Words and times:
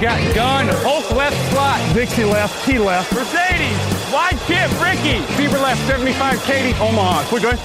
Got 0.00 0.34
gun, 0.34 0.68
Hulk 0.84 1.10
left 1.12 1.36
slot, 1.50 1.80
Dixie 1.94 2.24
left, 2.24 2.66
T 2.66 2.76
left, 2.76 3.10
Mercedes, 3.14 3.80
wide 4.12 4.36
chip, 4.46 4.68
Ricky, 4.76 5.24
Bieber 5.40 5.56
left, 5.56 5.80
75, 5.88 6.42
Katie, 6.44 6.76
Omaha. 6.78 7.24
We're 7.32 7.40
good. 7.40 7.56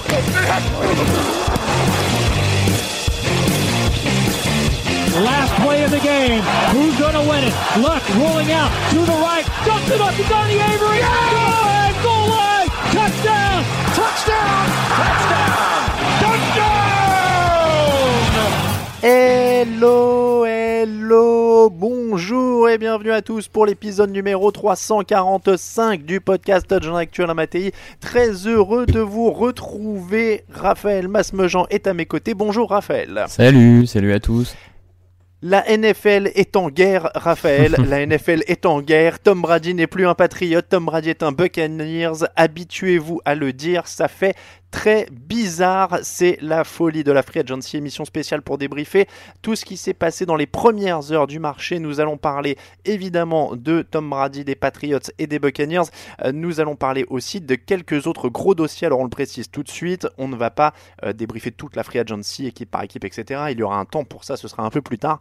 Last 5.20 5.52
play 5.60 5.84
of 5.84 5.90
the 5.90 6.00
game. 6.00 6.40
Who's 6.72 6.98
going 6.98 7.12
to 7.12 7.20
win 7.28 7.44
it? 7.44 7.54
Luck 7.78 8.02
rolling 8.16 8.50
out 8.50 8.72
to 8.92 9.04
the 9.04 9.18
right. 9.20 9.44
Dumps 9.66 9.90
it 9.90 10.00
up 10.00 10.14
to 10.16 10.24
Donnie 10.24 10.56
Avery. 10.56 11.04
Goal 11.04 11.52
line, 11.60 11.94
goal 12.02 12.28
line. 12.32 12.68
Touchdown. 12.96 13.62
Touchdown. 13.92 14.66
Touchdown. 14.96 15.31
Hello, 19.04 20.44
hello, 20.44 21.68
bonjour 21.70 22.68
et 22.68 22.78
bienvenue 22.78 23.10
à 23.10 23.20
tous 23.20 23.48
pour 23.48 23.66
l'épisode 23.66 24.12
numéro 24.12 24.52
345 24.52 26.04
du 26.04 26.20
podcast 26.20 26.68
Touchdown 26.68 26.96
Actuel 26.96 27.28
à 27.28 27.34
Matéi. 27.34 27.72
Très 27.98 28.46
heureux 28.46 28.86
de 28.86 29.00
vous 29.00 29.32
retrouver. 29.32 30.44
Raphaël 30.52 31.08
Masmejean 31.08 31.66
est 31.70 31.88
à 31.88 31.94
mes 31.94 32.06
côtés. 32.06 32.34
Bonjour 32.34 32.70
Raphaël. 32.70 33.24
Salut, 33.26 33.88
salut 33.88 34.12
à 34.12 34.20
tous. 34.20 34.54
La 35.44 35.64
NFL 35.76 36.30
est 36.36 36.54
en 36.54 36.70
guerre, 36.70 37.10
Raphaël. 37.16 37.74
La 37.88 38.06
NFL 38.06 38.44
est 38.46 38.64
en 38.66 38.80
guerre. 38.80 39.18
Tom 39.18 39.42
Brady 39.42 39.74
n'est 39.74 39.88
plus 39.88 40.06
un 40.06 40.14
patriote. 40.14 40.68
Tom 40.68 40.84
Brady 40.84 41.10
est 41.10 41.24
un 41.24 41.32
Buccaneers. 41.32 42.28
Habituez-vous 42.36 43.20
à 43.24 43.34
le 43.34 43.52
dire. 43.52 43.88
Ça 43.88 44.06
fait 44.06 44.36
très 44.72 45.06
bizarre. 45.12 46.00
C'est 46.02 46.38
la 46.40 46.64
folie 46.64 47.04
de 47.04 47.12
la 47.12 47.22
Free 47.22 47.40
Agency, 47.40 47.76
émission 47.76 48.04
spéciale 48.04 48.42
pour 48.42 48.58
débriefer 48.58 49.06
tout 49.42 49.54
ce 49.54 49.64
qui 49.64 49.76
s'est 49.76 49.94
passé 49.94 50.26
dans 50.26 50.34
les 50.34 50.46
premières 50.46 51.12
heures 51.12 51.28
du 51.28 51.38
marché. 51.38 51.78
Nous 51.78 52.00
allons 52.00 52.16
parler 52.16 52.58
évidemment 52.84 53.54
de 53.54 53.82
Tom 53.82 54.10
Brady, 54.10 54.44
des 54.44 54.56
Patriots 54.56 54.98
et 55.18 55.28
des 55.28 55.38
Buccaneers. 55.38 55.82
Euh, 56.24 56.32
Nous 56.32 56.58
allons 56.58 56.74
parler 56.74 57.04
aussi 57.08 57.40
de 57.40 57.54
quelques 57.54 58.08
autres 58.08 58.28
gros 58.28 58.56
dossiers. 58.56 58.86
Alors 58.86 58.98
on 58.98 59.04
le 59.04 59.10
précise 59.10 59.50
tout 59.50 59.62
de 59.62 59.70
suite, 59.70 60.08
on 60.18 60.26
ne 60.26 60.36
va 60.36 60.50
pas 60.50 60.72
euh, 61.04 61.12
débriefer 61.12 61.52
toute 61.52 61.76
la 61.76 61.84
Free 61.84 62.00
Agency, 62.00 62.46
équipe 62.46 62.70
par 62.70 62.82
équipe, 62.82 63.04
etc. 63.04 63.42
Il 63.50 63.60
y 63.60 63.62
aura 63.62 63.78
un 63.78 63.84
temps 63.84 64.04
pour 64.04 64.24
ça, 64.24 64.36
ce 64.36 64.48
sera 64.48 64.64
un 64.64 64.70
peu 64.70 64.82
plus 64.82 64.98
tard. 64.98 65.20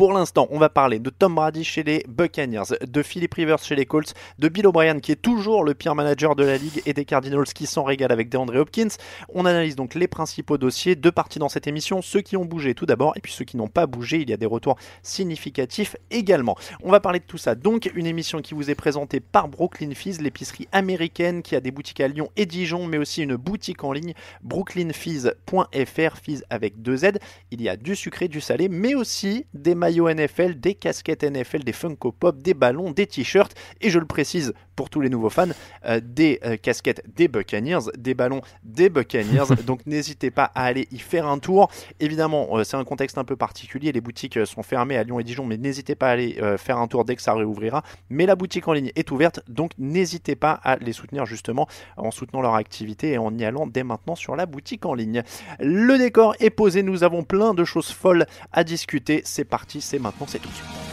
Pour 0.00 0.14
l'instant, 0.14 0.48
on 0.50 0.58
va 0.58 0.70
parler 0.70 0.98
de 0.98 1.10
Tom 1.10 1.34
Brady 1.34 1.62
chez 1.62 1.82
les 1.82 2.06
Buccaneers, 2.08 2.74
de 2.88 3.02
Philip 3.02 3.34
Rivers 3.34 3.58
chez 3.58 3.76
les 3.76 3.84
Colts, 3.84 4.14
de 4.38 4.48
Bill 4.48 4.66
O'Brien 4.66 4.98
qui 4.98 5.12
est 5.12 5.20
toujours 5.20 5.62
le 5.62 5.74
pire 5.74 5.94
manager 5.94 6.36
de 6.36 6.42
la 6.42 6.56
ligue 6.56 6.80
et 6.86 6.94
des 6.94 7.04
Cardinals 7.04 7.44
qui 7.44 7.66
s'en 7.66 7.82
régalent 7.82 8.14
avec 8.14 8.30
DeAndre 8.30 8.56
Hopkins. 8.56 8.88
On 9.34 9.44
analyse 9.44 9.76
donc 9.76 9.94
les 9.94 10.08
principaux 10.08 10.56
dossiers, 10.56 10.96
deux 10.96 11.12
parties 11.12 11.38
dans 11.38 11.50
cette 11.50 11.66
émission, 11.66 12.00
ceux 12.00 12.22
qui 12.22 12.38
ont 12.38 12.46
bougé 12.46 12.74
tout 12.74 12.86
d'abord 12.86 13.12
et 13.14 13.20
puis 13.20 13.30
ceux 13.30 13.44
qui 13.44 13.58
n'ont 13.58 13.68
pas 13.68 13.84
bougé, 13.84 14.22
il 14.22 14.30
y 14.30 14.32
a 14.32 14.38
des 14.38 14.46
retours 14.46 14.76
significatifs 15.02 15.96
également. 16.10 16.56
On 16.82 16.90
va 16.90 17.00
parler 17.00 17.18
de 17.18 17.26
tout 17.26 17.36
ça. 17.36 17.54
Donc 17.54 17.90
une 17.94 18.06
émission 18.06 18.40
qui 18.40 18.54
vous 18.54 18.70
est 18.70 18.74
présentée 18.74 19.20
par 19.20 19.48
Brooklyn 19.48 19.92
Fizz, 19.92 20.22
l'épicerie 20.22 20.66
américaine 20.72 21.42
qui 21.42 21.56
a 21.56 21.60
des 21.60 21.72
boutiques 21.72 22.00
à 22.00 22.08
Lyon 22.08 22.30
et 22.36 22.46
Dijon, 22.46 22.86
mais 22.86 22.96
aussi 22.96 23.22
une 23.22 23.36
boutique 23.36 23.84
en 23.84 23.92
ligne 23.92 24.14
brooklynfizz.fr, 24.44 26.16
Fizz 26.22 26.44
avec 26.48 26.80
deux 26.80 26.96
Z. 26.96 27.18
Il 27.50 27.60
y 27.60 27.68
a 27.68 27.76
du 27.76 27.94
sucré, 27.94 28.28
du 28.28 28.40
salé, 28.40 28.70
mais 28.70 28.94
aussi 28.94 29.44
des 29.52 29.74
maillots 29.74 29.89
NFL, 29.90 30.60
des 30.60 30.74
casquettes 30.74 31.24
NFL, 31.24 31.64
des 31.64 31.72
Funko 31.72 32.12
Pop, 32.12 32.42
des 32.42 32.54
ballons, 32.54 32.90
des 32.90 33.06
t-shirts 33.06 33.54
et 33.80 33.90
je 33.90 33.98
le 33.98 34.06
précise 34.06 34.52
pour 34.80 34.88
tous 34.88 35.02
les 35.02 35.10
nouveaux 35.10 35.28
fans, 35.28 35.50
euh, 35.84 36.00
des 36.02 36.40
euh, 36.42 36.56
casquettes 36.56 37.02
des 37.14 37.28
Buccaneers, 37.28 37.80
des 37.98 38.14
ballons 38.14 38.40
des 38.64 38.88
Buccaneers. 38.88 39.44
Donc 39.66 39.84
n'hésitez 39.84 40.30
pas 40.30 40.44
à 40.54 40.64
aller 40.64 40.88
y 40.90 40.98
faire 40.98 41.26
un 41.26 41.38
tour. 41.38 41.70
Évidemment, 42.00 42.48
euh, 42.56 42.64
c'est 42.64 42.78
un 42.78 42.84
contexte 42.84 43.18
un 43.18 43.24
peu 43.24 43.36
particulier. 43.36 43.92
Les 43.92 44.00
boutiques 44.00 44.38
sont 44.46 44.62
fermées 44.62 44.96
à 44.96 45.04
Lyon 45.04 45.20
et 45.20 45.22
Dijon, 45.22 45.44
mais 45.44 45.58
n'hésitez 45.58 45.96
pas 45.96 46.08
à 46.08 46.12
aller 46.12 46.40
faire 46.56 46.78
un 46.78 46.86
tour 46.86 47.04
dès 47.04 47.14
que 47.14 47.20
ça 47.20 47.34
réouvrira. 47.34 47.82
Mais 48.08 48.24
la 48.24 48.36
boutique 48.36 48.68
en 48.68 48.72
ligne 48.72 48.90
est 48.96 49.10
ouverte, 49.10 49.40
donc 49.48 49.72
n'hésitez 49.76 50.34
pas 50.34 50.52
à 50.64 50.76
les 50.76 50.94
soutenir 50.94 51.26
justement 51.26 51.68
en 51.98 52.10
soutenant 52.10 52.40
leur 52.40 52.54
activité 52.54 53.10
et 53.12 53.18
en 53.18 53.36
y 53.36 53.44
allant 53.44 53.66
dès 53.66 53.82
maintenant 53.82 54.14
sur 54.14 54.34
la 54.34 54.46
boutique 54.46 54.86
en 54.86 54.94
ligne. 54.94 55.22
Le 55.58 55.98
décor 55.98 56.36
est 56.40 56.48
posé, 56.48 56.82
nous 56.82 57.04
avons 57.04 57.22
plein 57.22 57.52
de 57.52 57.64
choses 57.64 57.90
folles 57.90 58.24
à 58.50 58.64
discuter. 58.64 59.20
C'est 59.26 59.44
parti, 59.44 59.82
c'est 59.82 59.98
maintenant, 59.98 60.26
c'est 60.26 60.38
tout 60.38 60.48
de 60.48 60.54
suite. 60.54 60.89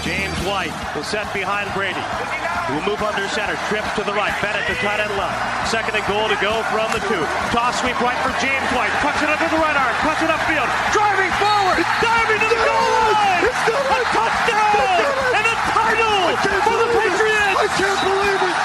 James 0.00 0.32
White 0.48 0.72
will 0.96 1.04
set 1.04 1.28
behind 1.36 1.68
Brady. 1.76 2.00
He 2.00 2.72
will 2.72 2.96
move 2.96 3.02
under 3.04 3.28
center. 3.28 3.52
Trips 3.68 3.92
to 4.00 4.02
the 4.02 4.16
right. 4.16 4.32
Bennett 4.40 4.64
to 4.64 4.74
tight 4.80 4.96
end 4.96 5.12
left. 5.20 5.36
Second 5.68 5.92
and 5.92 6.06
goal 6.08 6.24
to 6.32 6.38
go 6.40 6.64
from 6.72 6.88
the 6.96 7.04
two. 7.04 7.20
Toss 7.52 7.84
sweep 7.84 8.00
right 8.00 8.16
for 8.24 8.32
James 8.40 8.64
White. 8.72 8.88
Cuts 9.04 9.20
it 9.20 9.28
with 9.28 9.52
the 9.52 9.60
right 9.60 9.76
arm. 9.76 9.92
Cuts 10.00 10.24
it 10.24 10.32
upfield. 10.32 10.68
Driving 10.96 11.32
forward. 11.36 11.84
Diving 12.00 12.40
to 12.40 12.48
the 12.48 12.60
goal 12.64 12.96
line. 13.12 13.44
A 13.44 14.00
touchdown. 14.08 15.04
And 15.36 15.44
a 15.44 15.56
title 15.68 16.20
for 16.64 16.76
the 16.80 16.88
Patriots. 16.96 17.60
I 17.60 17.68
can't 17.76 18.00
believe 18.00 18.40
it. 18.40 18.58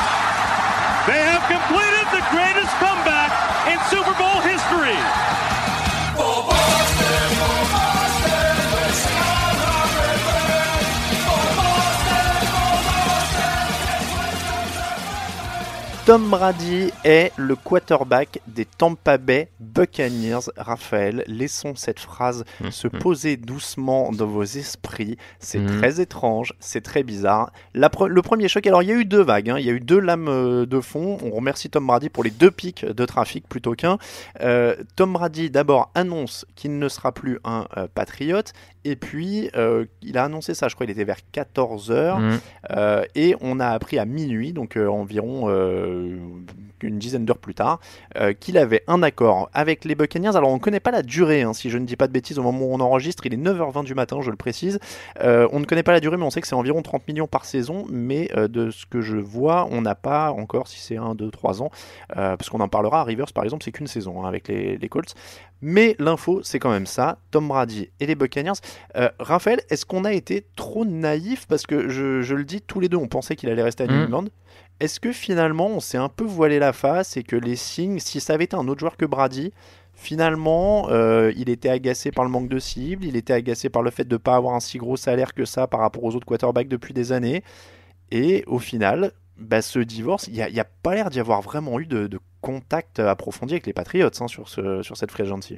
They 1.03 1.21
have 1.35 1.43
completed 1.51 2.05
the 2.15 2.23
greatest 2.31 2.71
comeback 2.79 3.29
in 3.67 3.77
Super 3.91 4.15
Bowl 4.15 4.39
history. 4.39 5.34
Tom 16.05 16.29
Brady 16.29 16.91
est 17.03 17.31
le 17.35 17.55
quarterback 17.55 18.39
des 18.45 18.65
Tampa 18.65 19.17
Bay 19.17 19.49
Buccaneers. 19.59 20.51
Raphaël, 20.55 21.23
laissons 21.25 21.73
cette 21.75 21.99
phrase 21.99 22.43
se 22.69 22.87
poser 22.87 23.37
doucement 23.37 24.11
dans 24.11 24.27
vos 24.27 24.43
esprits. 24.43 25.17
C'est 25.39 25.57
Mhm. 25.57 25.79
très 25.79 25.99
étrange, 26.01 26.53
c'est 26.59 26.81
très 26.81 27.01
bizarre. 27.01 27.51
La 27.73 27.89
pre- 27.89 28.05
le 28.07 28.21
premier 28.21 28.47
choc, 28.47 28.67
alors 28.67 28.83
il 28.83 28.89
y 28.89 28.91
a 28.91 28.95
eu 28.95 29.05
deux 29.05 29.23
vagues, 29.23 29.49
hein. 29.49 29.57
il 29.57 29.65
y 29.65 29.69
a 29.69 29.73
eu 29.73 29.79
deux 29.79 29.99
lames 29.99 30.27
euh, 30.29 30.67
de 30.67 30.79
fond. 30.79 31.17
On 31.23 31.31
remercie 31.31 31.71
Tom 31.71 31.87
Brady 31.87 32.09
pour 32.09 32.23
les 32.23 32.29
deux 32.29 32.51
pics 32.51 32.85
de 32.85 33.05
trafic 33.05 33.47
plutôt 33.49 33.73
qu'un. 33.73 33.97
Euh, 34.41 34.75
Tom 34.95 35.11
Brady 35.13 35.49
d'abord 35.49 35.89
annonce 35.95 36.45
qu'il 36.55 36.77
ne 36.77 36.87
sera 36.87 37.13
plus 37.13 37.39
un 37.45 37.65
euh, 37.77 37.87
patriote. 37.91 38.53
Et 38.85 38.95
puis, 38.95 39.49
euh, 39.55 39.85
il 40.03 40.15
a 40.15 40.25
annoncé 40.25 40.53
ça, 40.53 40.67
je 40.67 40.75
crois, 40.75 40.85
il 40.85 40.91
était 40.91 41.03
vers 41.03 41.17
14h. 41.33 42.19
Mm. 42.19 42.39
Euh, 42.71 43.03
et 43.15 43.35
on 43.41 43.59
a 43.59 43.67
appris 43.69 43.97
à 43.97 44.05
minuit, 44.05 44.53
donc 44.53 44.77
euh, 44.77 44.87
environ 44.87 45.49
une 46.81 46.99
dizaine 46.99 47.25
d'heures 47.25 47.39
plus 47.39 47.55
tard, 47.55 47.79
qu'il 48.39 48.59
avait 48.59 48.83
un 48.87 49.01
accord 49.01 49.49
avec 49.53 49.85
les 49.85 49.95
Buccaneers. 49.95 50.35
Alors 50.35 50.51
on 50.51 50.55
ne 50.55 50.59
connaît 50.59 50.79
pas 50.79 50.91
la 50.91 51.01
durée, 51.01 51.41
hein, 51.41 51.53
si 51.53 51.71
je 51.71 51.79
ne 51.79 51.85
dis 51.85 51.95
pas 51.95 52.05
de 52.05 52.11
bêtises, 52.11 52.37
au 52.37 52.43
moment 52.43 52.65
où 52.65 52.73
on 52.73 52.79
enregistre, 52.79 53.25
il 53.25 53.33
est 53.33 53.37
9h20 53.37 53.85
du 53.85 53.95
matin, 53.95 54.19
je 54.21 54.29
le 54.29 54.35
précise. 54.35 54.79
On 55.19 55.59
ne 55.59 55.65
connaît 55.65 55.81
pas 55.81 55.93
la 55.93 55.99
durée, 55.99 56.17
mais 56.17 56.25
on 56.25 56.29
sait 56.29 56.41
que 56.41 56.47
c'est 56.47 56.55
environ 56.55 56.83
30 56.83 57.07
millions 57.07 57.27
par 57.27 57.45
saison, 57.45 57.85
mais 57.89 58.29
de 58.35 58.69
ce 58.69 58.85
que 58.85 59.01
je 59.01 59.17
vois, 59.17 59.67
on 59.71 59.81
n'a 59.81 59.95
pas 59.95 60.31
encore 60.31 60.67
si 60.67 60.79
c'est 60.79 60.97
1, 60.97 61.15
2, 61.15 61.31
3 61.31 61.63
ans, 61.63 61.71
parce 62.09 62.49
qu'on 62.49 62.59
en 62.59 62.67
parlera 62.67 63.01
à 63.01 63.03
Rivers 63.03 63.33
par 63.33 63.43
exemple, 63.43 63.63
c'est 63.63 63.71
qu'une 63.71 63.87
saison 63.87 64.23
hein, 64.23 64.27
avec 64.27 64.47
les, 64.47 64.77
les 64.77 64.89
Colts. 64.89 65.15
Mais 65.61 65.95
l'info, 65.99 66.41
c'est 66.43 66.59
quand 66.59 66.69
même 66.69 66.85
ça, 66.85 67.17
Tom 67.31 67.47
Brady 67.47 67.89
et 67.99 68.05
les 68.05 68.15
Buccaneers. 68.15 68.59
Euh, 68.97 69.09
Raphaël, 69.19 69.61
est-ce 69.69 69.85
qu'on 69.85 70.05
a 70.05 70.13
été 70.13 70.45
trop 70.55 70.85
naïf? 70.85 71.47
Parce 71.47 71.65
que 71.65 71.89
je, 71.89 72.21
je 72.21 72.35
le 72.35 72.43
dis, 72.43 72.61
tous 72.61 72.79
les 72.79 72.89
deux, 72.89 72.97
on 72.97 73.07
pensait 73.07 73.35
qu'il 73.35 73.49
allait 73.49 73.63
rester 73.63 73.83
à 73.83 73.87
New 73.87 73.95
Mm. 73.95 74.03
England. 74.03 74.25
Est-ce 74.79 74.99
que 74.99 75.11
finalement, 75.11 75.67
on 75.67 75.79
s'est 75.79 75.97
un 75.97 76.09
peu 76.09 76.25
voilé 76.25 76.59
la 76.59 76.73
face 76.73 77.15
et 77.17 77.23
que 77.23 77.35
les 77.35 77.55
signes, 77.55 77.99
si 77.99 78.19
ça 78.19 78.33
avait 78.33 78.43
été 78.43 78.55
un 78.55 78.67
autre 78.67 78.81
joueur 78.81 78.97
que 78.97 79.05
Brady, 79.05 79.53
finalement, 79.93 80.89
euh, 80.89 81.31
il 81.37 81.49
était 81.49 81.69
agacé 81.69 82.11
par 82.11 82.25
le 82.25 82.31
manque 82.31 82.49
de 82.49 82.59
cible, 82.59 83.05
il 83.05 83.15
était 83.15 83.33
agacé 83.33 83.69
par 83.69 83.81
le 83.81 83.89
fait 83.89 84.05
de 84.05 84.15
ne 84.15 84.17
pas 84.17 84.35
avoir 84.35 84.53
un 84.53 84.59
si 84.59 84.77
gros 84.77 84.97
salaire 84.97 85.33
que 85.33 85.45
ça 85.45 85.67
par 85.67 85.79
rapport 85.79 86.03
aux 86.03 86.15
autres 86.15 86.25
quarterbacks 86.27 86.67
depuis 86.67 86.93
des 86.93 87.13
années? 87.13 87.43
Et 88.11 88.43
au 88.47 88.59
final, 88.59 89.13
bah, 89.37 89.61
ce 89.61 89.79
divorce, 89.79 90.27
il 90.27 90.33
n'y 90.33 90.59
a, 90.59 90.65
pas 90.83 90.93
l'air 90.93 91.09
d'y 91.09 91.19
avoir 91.19 91.41
vraiment 91.41 91.79
eu 91.79 91.85
de, 91.85 92.07
de 92.07 92.19
contact 92.45 92.99
approfondi 92.99 93.55
avec 93.55 93.65
les 93.65 93.73
Patriots 93.73 94.11
hein, 94.21 94.27
sur, 94.27 94.47
ce, 94.47 94.83
sur 94.83 94.95
cette 94.95 95.09
free 95.09 95.23
agency. 95.23 95.57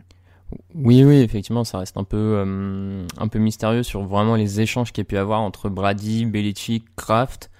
Oui, 0.73 1.03
oui, 1.03 1.17
effectivement, 1.17 1.65
ça 1.65 1.79
reste 1.79 1.97
un 1.97 2.05
peu, 2.05 2.17
euh, 2.17 3.05
un 3.17 3.27
peu 3.27 3.39
mystérieux 3.39 3.83
sur 3.83 4.03
vraiment 4.03 4.37
les 4.37 4.61
échanges 4.61 4.93
qu'il 4.93 5.01
y 5.01 5.05
a 5.05 5.09
pu 5.09 5.17
avoir 5.17 5.41
entre 5.41 5.67
Brady, 5.67 6.25
Belichick, 6.25 6.85
Kraft. 6.95 7.51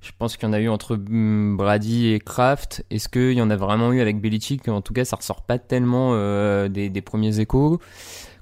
Je 0.00 0.12
pense 0.16 0.36
qu'il 0.36 0.46
y 0.46 0.50
en 0.50 0.52
a 0.52 0.60
eu 0.60 0.68
entre 0.68 0.94
hum, 0.94 1.56
Brady 1.56 2.12
et 2.12 2.20
Kraft. 2.20 2.84
Est-ce 2.90 3.08
qu'il 3.08 3.32
y 3.32 3.42
en 3.42 3.50
a 3.50 3.56
vraiment 3.56 3.92
eu 3.92 4.00
avec 4.00 4.20
Belichick? 4.20 4.68
En 4.68 4.80
tout 4.80 4.92
cas, 4.92 5.04
ça 5.04 5.16
ressort 5.16 5.42
pas 5.42 5.58
tellement 5.58 6.10
euh, 6.12 6.68
des 6.68 7.02
premiers 7.02 7.40
échos. 7.40 7.80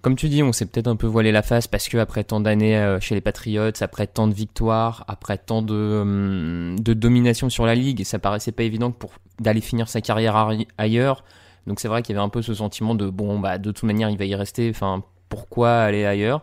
Comme 0.02 0.17
tu 0.17 0.31
dis, 0.31 0.43
on 0.43 0.52
s'est 0.52 0.64
peut-être 0.64 0.87
un 0.87 0.97
peu 0.97 1.06
voilé 1.06 1.31
la 1.31 1.43
face 1.43 1.67
parce 1.67 1.87
que 1.88 1.99
après 1.99 2.25
tant 2.25 2.41
d'années 2.41 2.76
euh, 2.79 3.00
chez 3.00 3.14
les 3.14 3.20
Patriots, 3.20 3.70
après 3.82 4.06
tant 4.06 4.26
de 4.29 4.32
victoires, 4.35 5.05
après 5.08 5.37
tant 5.37 5.61
de, 5.61 5.75
hum, 5.75 6.76
domination 6.81 7.50
sur 7.50 7.67
la 7.67 7.75
ligue, 7.75 8.05
ça 8.05 8.19
paraissait 8.19 8.52
pas 8.52 8.62
évident 8.62 8.94
d'aller 9.41 9.61
finir 9.61 9.88
sa 9.91 10.00
carrière 10.00 10.35
arri- 10.37 10.69
ailleurs. 10.79 11.23
Donc 11.67 11.81
c'est 11.81 11.88
vrai 11.88 12.00
qu'il 12.02 12.14
y 12.14 12.19
avait 12.19 12.25
un 12.25 12.31
peu 12.31 12.41
ce 12.41 12.55
sentiment 12.55 12.94
de 12.94 13.11
bon 13.11 13.38
bah 13.38 13.58
de 13.58 13.70
toute 13.70 13.82
manière 13.82 14.08
il 14.08 14.17
va 14.17 14.25
y 14.25 14.35
rester. 14.35 14.70
Enfin 14.70 15.02
pourquoi 15.29 15.81
aller 15.81 16.06
ailleurs? 16.06 16.43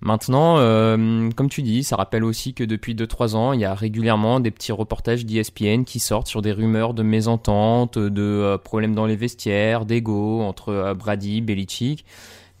Maintenant, 0.00 0.58
euh, 0.58 1.30
comme 1.34 1.48
tu 1.48 1.62
dis, 1.62 1.82
ça 1.82 1.96
rappelle 1.96 2.22
aussi 2.22 2.52
que 2.54 2.62
depuis 2.62 2.94
2-3 2.94 3.34
ans, 3.34 3.52
il 3.54 3.60
y 3.60 3.64
a 3.64 3.74
régulièrement 3.74 4.40
des 4.40 4.50
petits 4.50 4.70
reportages 4.70 5.24
d'ESPN 5.24 5.84
qui 5.84 5.98
sortent 5.98 6.28
sur 6.28 6.42
des 6.42 6.52
rumeurs 6.52 6.92
de 6.94 7.02
mésententes, 7.02 7.98
de 7.98 8.22
euh, 8.22 8.58
problèmes 8.58 8.94
dans 8.94 9.06
les 9.06 9.16
vestiaires, 9.16 9.86
d'ego 9.86 10.42
entre 10.42 10.94
Brady, 10.96 11.40
Belichick. 11.40 12.04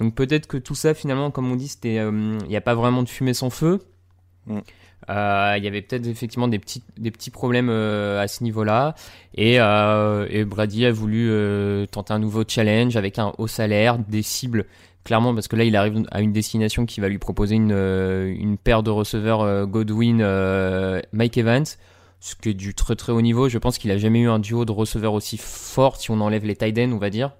Donc 0.00 0.14
peut-être 0.14 0.46
que 0.46 0.56
tout 0.56 0.74
ça, 0.74 0.94
finalement, 0.94 1.30
comme 1.30 1.50
on 1.50 1.56
dit, 1.56 1.68
c'était, 1.68 1.98
euh, 1.98 2.38
il 2.42 2.48
n'y 2.48 2.56
a 2.56 2.60
pas 2.60 2.74
vraiment 2.74 3.02
de 3.02 3.08
fumée 3.08 3.34
sans 3.34 3.50
feu. 3.50 3.80
Mm. 4.46 4.58
Euh, 5.10 5.54
il 5.56 5.64
y 5.64 5.68
avait 5.68 5.82
peut-être 5.82 6.06
effectivement 6.06 6.48
des 6.48 6.58
petits, 6.58 6.82
des 6.96 7.10
petits 7.10 7.30
problèmes 7.30 7.68
euh, 7.70 8.20
à 8.20 8.28
ce 8.28 8.42
niveau-là. 8.42 8.94
Et, 9.34 9.60
euh, 9.60 10.26
et 10.30 10.44
Brady 10.44 10.86
a 10.86 10.92
voulu 10.92 11.30
tenter 11.90 12.12
un 12.12 12.18
nouveau 12.18 12.44
challenge 12.46 12.96
avec 12.96 13.18
un 13.18 13.32
haut 13.38 13.46
salaire, 13.46 13.98
des 13.98 14.22
cibles 14.22 14.66
clairement 15.04 15.32
parce 15.34 15.46
que 15.46 15.54
là 15.54 15.62
il 15.62 15.76
arrive 15.76 16.04
à 16.10 16.20
une 16.20 16.32
destination 16.32 16.84
qui 16.84 17.00
va 17.00 17.08
lui 17.08 17.18
proposer 17.18 17.54
une, 17.54 17.70
une 17.70 18.58
paire 18.58 18.82
de 18.82 18.90
receveurs 18.90 19.64
Godwin 19.68 20.16
Mike 21.12 21.38
Evans 21.38 21.64
ce 22.18 22.34
qui 22.34 22.48
est 22.48 22.54
du 22.54 22.74
très 22.74 22.96
très 22.96 23.12
haut 23.12 23.20
niveau 23.20 23.48
je 23.48 23.56
pense 23.58 23.78
qu'il 23.78 23.92
a 23.92 23.98
jamais 23.98 24.22
eu 24.22 24.28
un 24.28 24.40
duo 24.40 24.64
de 24.64 24.72
receveurs 24.72 25.12
aussi 25.12 25.38
fort 25.38 25.94
si 25.94 26.10
on 26.10 26.20
enlève 26.20 26.44
les 26.44 26.56
tight 26.56 26.76
on 26.92 26.98
va 26.98 27.10
dire 27.10 27.30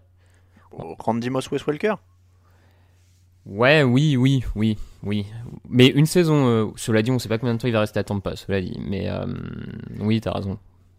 Randy 0.71 1.29
Moss, 1.29 1.51
Wes 1.51 1.63
ouais 3.47 3.83
oui 3.83 4.17
oui 4.17 4.45
oui 4.57 4.77
oui 5.03 5.27
mais 5.69 5.87
une 5.89 6.07
saison 6.07 6.47
euh, 6.49 6.67
cela 6.77 7.03
dit 7.03 7.11
on 7.11 7.19
sait 7.19 7.29
pas 7.29 7.39
combien 7.39 7.55
de 7.55 7.59
temps 7.61 7.69
il 7.69 7.73
va 7.73 7.81
rester 7.81 8.01
à 8.01 8.05
Tampa 8.05 8.35
cela 8.37 8.61
dit 8.61 8.79
mais 8.89 9.09
euh, 9.09 9.25
oui 10.01 10.21
t'as 10.21 10.33
raison 10.33 10.59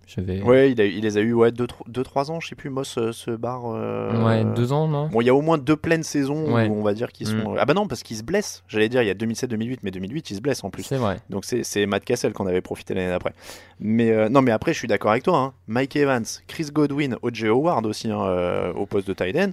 j'avais 0.09 0.41
Ouais, 0.41 0.71
il, 0.71 0.79
a- 0.79 0.85
il 0.85 1.01
les 1.01 1.17
a 1.17 1.19
eu 1.19 1.33
2-3 1.35 2.31
ans, 2.31 2.39
je 2.39 2.47
sais 2.47 2.55
plus, 2.55 2.69
Moss 2.69 2.97
euh, 2.97 3.11
se 3.11 3.29
barre. 3.29 3.63
euh, 3.75 4.23
ouais 4.25 4.45
deux 4.55 4.71
ans 4.71 4.88
non 4.88 5.09
Bon, 5.09 5.19
il 5.19 5.25
y 5.25 5.29
a 5.29 5.35
au 5.35 5.41
moins 5.41 5.57
deux 5.57 5.75
pleines 5.75 6.03
saisons 6.03 6.53
Ouais. 6.53 6.69
où 6.69 6.75
on 6.79 6.81
va 6.81 6.94
dire 6.94 7.11
qu'ils 7.11 7.27
sont. 7.27 7.35
Mm. 7.35 7.57
Ah 7.59 7.65
bah 7.65 7.73
non, 7.73 7.88
parce 7.89 8.03
qu'ils 8.03 8.15
se 8.15 8.23
blessent. 8.23 8.63
J'allais 8.69 8.88
dire, 8.88 9.01
il 9.01 9.07
y 9.07 9.09
a 9.09 9.13
2007-2008, 9.15 9.79
mais 9.83 9.91
2008, 9.91 10.31
ils 10.31 10.35
se 10.38 10.39
blessent 10.41 10.63
en 10.63 10.69
plus. 10.69 10.83
c'est 10.83 10.95
vrai 10.95 11.17
Donc 11.29 11.44
c'est 11.44 11.61
c'est 11.65 11.85
Matt 11.88 12.05
Cassel 12.05 12.31
qu'on 12.31 12.47
avait 12.47 12.61
profité 12.61 12.94
l'année 12.94 13.09
d'après. 13.09 13.33
Mais 13.81 14.09
euh, 14.11 14.29
non, 14.29 14.41
mais 14.41 14.51
après, 14.51 14.71
je 14.71 14.79
suis 14.79 14.88
d'accord 14.88 15.11
avec 15.11 15.23
toi. 15.23 15.38
hein. 15.39 15.53
Mike 15.67 15.97
Evans, 15.97 16.23
Chris 16.47 16.67
Godwin, 16.71 17.17
O.J. 17.21 17.47
Howard 17.47 17.85
aussi 17.85 18.09
hein, 18.09 18.21
euh, 18.21 18.71
au 18.75 18.85
poste 18.85 19.09
de 19.09 19.13
tight 19.13 19.35
end. 19.35 19.49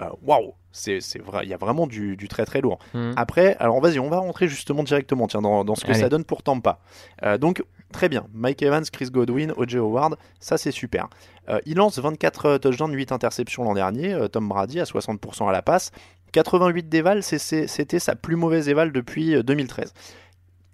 Euh, 0.00 0.08
Waouh, 0.22 0.54
c'est 0.70 1.00
c'est 1.00 1.18
vrai. 1.18 1.44
Il 1.44 1.48
y 1.48 1.54
a 1.54 1.56
vraiment 1.56 1.86
du, 1.86 2.16
du 2.16 2.28
très 2.28 2.44
très 2.44 2.60
lourd. 2.60 2.78
Hmm. 2.94 3.12
Après, 3.16 3.56
alors 3.58 3.80
vas-y, 3.80 3.98
on 3.98 4.08
va 4.08 4.18
rentrer 4.18 4.48
justement 4.48 4.82
directement 4.82 5.26
tiens, 5.26 5.42
dans, 5.42 5.64
dans 5.64 5.74
ce 5.74 5.84
que 5.84 5.90
Allez. 5.90 6.00
ça 6.00 6.08
donne 6.08 6.24
pour 6.24 6.42
Tampa. 6.42 6.80
Euh, 7.24 7.38
donc, 7.38 7.64
très 7.92 8.08
bien. 8.08 8.26
Mike 8.32 8.62
Evans, 8.62 8.84
Chris 8.92 9.10
Godwin, 9.10 9.52
O.J. 9.56 9.78
Howard, 9.78 10.16
ça 10.40 10.58
c'est 10.58 10.70
super. 10.70 11.08
Euh, 11.48 11.58
il 11.66 11.76
lance 11.76 11.98
24 11.98 12.58
touchdowns, 12.58 12.92
8 12.92 13.12
interceptions 13.12 13.64
l'an 13.64 13.74
dernier. 13.74 14.16
Tom 14.30 14.48
Brady 14.48 14.80
à 14.80 14.84
60% 14.84 15.48
à 15.48 15.52
la 15.52 15.62
passe. 15.62 15.90
88 16.32 16.88
d'éval, 16.88 17.22
c'était 17.22 17.98
sa 17.98 18.14
plus 18.16 18.36
mauvaise 18.36 18.68
éval 18.68 18.92
depuis 18.92 19.34
euh, 19.34 19.42
2013. 19.42 19.92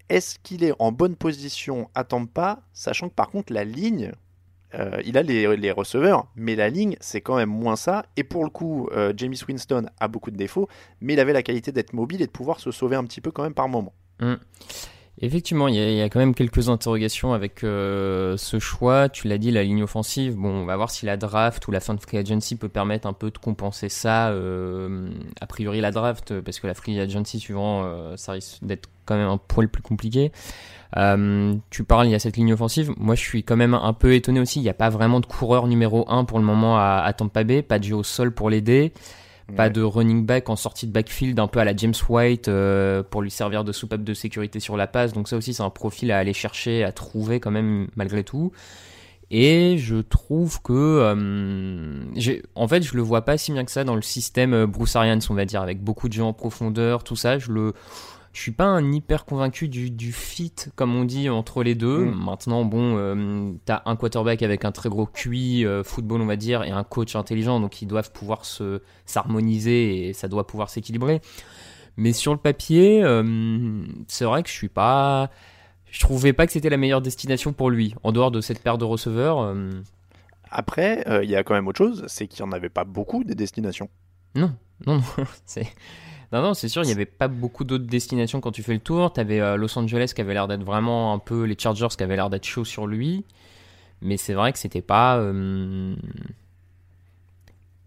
Est-ce 0.08 0.38
qu'il 0.42 0.64
est 0.64 0.74
en 0.78 0.92
bonne 0.92 1.16
position 1.16 1.88
à 1.94 2.04
Tampa, 2.04 2.60
sachant 2.72 3.08
que 3.08 3.14
par 3.14 3.30
contre 3.30 3.52
la 3.52 3.64
ligne, 3.64 4.12
euh, 4.78 5.00
il 5.04 5.16
a 5.18 5.22
les, 5.22 5.70
receveurs, 5.72 6.26
mais 6.36 6.56
la 6.56 6.68
ligne 6.68 6.96
c'est 7.00 7.20
quand 7.20 7.36
même 7.36 7.50
moins 7.50 7.76
ça. 7.76 8.04
Et 8.16 8.24
pour 8.24 8.44
le 8.44 8.50
coup, 8.50 8.88
euh, 8.92 9.12
James 9.16 9.34
Winston 9.48 9.86
a 9.98 10.08
beaucoup 10.08 10.30
de 10.30 10.36
défauts, 10.36 10.68
mais 11.00 11.14
il 11.14 11.20
avait 11.20 11.32
la 11.32 11.42
qualité 11.42 11.72
d'être 11.72 11.92
mobile 11.92 12.22
et 12.22 12.26
de 12.26 12.32
pouvoir 12.32 12.60
se 12.60 12.70
sauver 12.70 12.96
un 12.96 13.04
petit 13.04 13.20
peu 13.20 13.30
quand 13.30 13.42
même 13.42 13.54
par 13.54 13.68
moment. 13.68 13.92
Effectivement, 15.20 15.68
il 15.68 15.76
y, 15.76 15.78
a, 15.78 15.90
y 15.90 16.00
a 16.00 16.08
quand 16.08 16.18
même 16.18 16.34
quelques 16.34 16.68
interrogations 16.68 17.32
avec 17.34 17.62
euh, 17.62 18.36
ce 18.36 18.58
choix. 18.58 19.08
Tu 19.08 19.28
l'as 19.28 19.38
dit, 19.38 19.52
la 19.52 19.62
ligne 19.62 19.84
offensive. 19.84 20.34
Bon, 20.34 20.48
on 20.48 20.64
va 20.64 20.76
voir 20.76 20.90
si 20.90 21.06
la 21.06 21.16
draft 21.16 21.66
ou 21.68 21.70
la 21.70 21.78
fin 21.78 21.94
de 21.94 22.00
free 22.00 22.18
agency 22.18 22.56
peut 22.56 22.68
permettre 22.68 23.06
un 23.06 23.12
peu 23.12 23.30
de 23.30 23.38
compenser 23.38 23.88
ça. 23.88 24.30
euh, 24.30 25.08
a 25.40 25.46
priori, 25.46 25.80
la 25.80 25.92
draft, 25.92 26.40
parce 26.40 26.58
que 26.58 26.66
la 26.66 26.74
free 26.74 26.98
agency 26.98 27.38
suivant, 27.38 27.84
euh, 27.84 28.16
ça 28.16 28.32
risque 28.32 28.58
d'être 28.62 28.88
quand 29.04 29.14
même 29.16 29.28
un 29.28 29.38
poil 29.38 29.68
plus 29.68 29.82
compliqué. 29.82 30.32
Euh, 30.96 31.54
tu 31.70 31.84
parles, 31.84 32.06
il 32.08 32.10
y 32.10 32.14
a 32.16 32.18
cette 32.18 32.36
ligne 32.36 32.52
offensive. 32.52 32.92
Moi, 32.96 33.14
je 33.14 33.20
suis 33.20 33.44
quand 33.44 33.56
même 33.56 33.74
un 33.74 33.92
peu 33.92 34.14
étonné 34.14 34.40
aussi. 34.40 34.58
Il 34.58 34.62
n'y 34.64 34.68
a 34.68 34.74
pas 34.74 34.90
vraiment 34.90 35.20
de 35.20 35.26
coureur 35.26 35.68
numéro 35.68 36.10
1 36.10 36.24
pour 36.24 36.40
le 36.40 36.44
moment 36.44 36.76
à, 36.76 37.02
à 37.04 37.12
Tampa 37.12 37.44
Bay. 37.44 37.62
Pas 37.62 37.78
de 37.78 37.84
jeu 37.84 37.94
au 37.94 38.02
sol 38.02 38.32
pour 38.32 38.50
l'aider. 38.50 38.92
Pas 39.56 39.68
de 39.68 39.82
running 39.82 40.24
back 40.24 40.48
en 40.48 40.56
sortie 40.56 40.86
de 40.86 40.92
backfield, 40.92 41.38
un 41.38 41.46
peu 41.46 41.60
à 41.60 41.64
la 41.64 41.76
James 41.76 41.94
White 42.08 42.48
euh, 42.48 43.02
pour 43.02 43.20
lui 43.20 43.30
servir 43.30 43.62
de 43.62 43.72
soupape 43.72 44.02
de 44.02 44.14
sécurité 44.14 44.58
sur 44.58 44.76
la 44.76 44.86
passe. 44.86 45.12
Donc 45.12 45.28
ça 45.28 45.36
aussi, 45.36 45.52
c'est 45.52 45.62
un 45.62 45.70
profil 45.70 46.10
à 46.12 46.18
aller 46.18 46.32
chercher, 46.32 46.82
à 46.82 46.92
trouver 46.92 47.40
quand 47.40 47.50
même 47.50 47.88
malgré 47.94 48.24
tout. 48.24 48.52
Et 49.30 49.78
je 49.78 49.96
trouve 49.96 50.62
que, 50.62 50.72
euh, 50.72 52.04
en 52.54 52.68
fait, 52.68 52.82
je 52.82 52.94
le 52.94 53.02
vois 53.02 53.22
pas 53.22 53.36
si 53.36 53.52
bien 53.52 53.64
que 53.64 53.70
ça 53.70 53.84
dans 53.84 53.96
le 53.96 54.02
système 54.02 54.54
euh, 54.54 54.66
Bruce 54.66 54.96
Arians, 54.96 55.18
on 55.28 55.34
va 55.34 55.44
dire, 55.44 55.62
avec 55.62 55.82
beaucoup 55.82 56.08
de 56.08 56.14
gens 56.14 56.28
en 56.28 56.32
profondeur, 56.32 57.04
tout 57.04 57.16
ça. 57.16 57.38
Je 57.38 57.50
le, 57.50 57.74
je 58.34 58.40
suis 58.40 58.50
pas 58.50 58.64
un 58.64 58.92
hyper 58.92 59.24
convaincu 59.26 59.68
du, 59.68 59.92
du 59.92 60.12
fit, 60.12 60.52
comme 60.74 60.96
on 60.96 61.04
dit, 61.04 61.30
entre 61.30 61.62
les 61.62 61.76
deux. 61.76 62.06
Mm. 62.06 62.24
Maintenant, 62.24 62.64
bon, 62.64 62.96
euh, 62.98 63.52
t'as 63.64 63.82
un 63.86 63.94
quarterback 63.94 64.42
avec 64.42 64.64
un 64.64 64.72
très 64.72 64.88
gros 64.88 65.06
QI 65.06 65.64
euh, 65.64 65.84
football, 65.84 66.20
on 66.20 66.26
va 66.26 66.34
dire, 66.34 66.64
et 66.64 66.70
un 66.70 66.82
coach 66.82 67.14
intelligent, 67.14 67.60
donc 67.60 67.80
ils 67.80 67.86
doivent 67.86 68.10
pouvoir 68.10 68.44
se 68.44 68.82
s'harmoniser 69.06 70.08
et 70.08 70.12
ça 70.12 70.26
doit 70.26 70.48
pouvoir 70.48 70.68
s'équilibrer. 70.68 71.20
Mais 71.96 72.12
sur 72.12 72.32
le 72.32 72.38
papier, 72.38 73.04
euh, 73.04 73.84
c'est 74.08 74.24
vrai 74.24 74.42
que 74.42 74.48
je 74.48 74.54
suis 74.54 74.68
pas, 74.68 75.30
je 75.88 76.00
trouvais 76.00 76.32
pas 76.32 76.44
que 76.44 76.52
c'était 76.52 76.70
la 76.70 76.76
meilleure 76.76 77.02
destination 77.02 77.52
pour 77.52 77.70
lui, 77.70 77.94
en 78.02 78.10
dehors 78.10 78.32
de 78.32 78.40
cette 78.40 78.60
paire 78.60 78.78
de 78.78 78.84
receveurs. 78.84 79.54
Après, 80.50 81.04
il 81.22 81.30
y 81.30 81.36
a 81.36 81.44
quand 81.44 81.54
même 81.54 81.68
autre 81.68 81.78
chose, 81.78 82.04
c'est 82.08 82.26
qu'il 82.26 82.44
n'y 82.44 82.50
en 82.50 82.52
avait 82.52 82.68
pas 82.68 82.82
beaucoup 82.82 83.22
des 83.22 83.36
destinations. 83.36 83.88
Non, 84.34 84.52
non, 84.88 84.96
non, 84.96 85.24
c'est. 85.46 85.68
Non, 86.34 86.42
non, 86.42 86.52
c'est 86.52 86.68
sûr, 86.68 86.82
il 86.82 86.86
n'y 86.86 86.92
avait 86.92 87.06
pas 87.06 87.28
beaucoup 87.28 87.62
d'autres 87.62 87.86
destinations 87.86 88.40
quand 88.40 88.50
tu 88.50 88.64
fais 88.64 88.72
le 88.74 88.80
tour. 88.80 89.12
Tu 89.12 89.20
avais 89.20 89.56
Los 89.56 89.78
Angeles 89.78 90.12
qui 90.14 90.20
avait 90.20 90.34
l'air 90.34 90.48
d'être 90.48 90.64
vraiment 90.64 91.12
un 91.14 91.20
peu. 91.20 91.44
Les 91.44 91.56
Chargers 91.56 91.86
qui 91.96 92.02
avaient 92.02 92.16
l'air 92.16 92.28
d'être 92.28 92.44
chaud 92.44 92.64
sur 92.64 92.88
lui. 92.88 93.24
Mais 94.02 94.16
c'est 94.16 94.34
vrai 94.34 94.52
que 94.52 94.58
c'était 94.58 94.82
pas. 94.82 95.16
euh, 95.18 95.94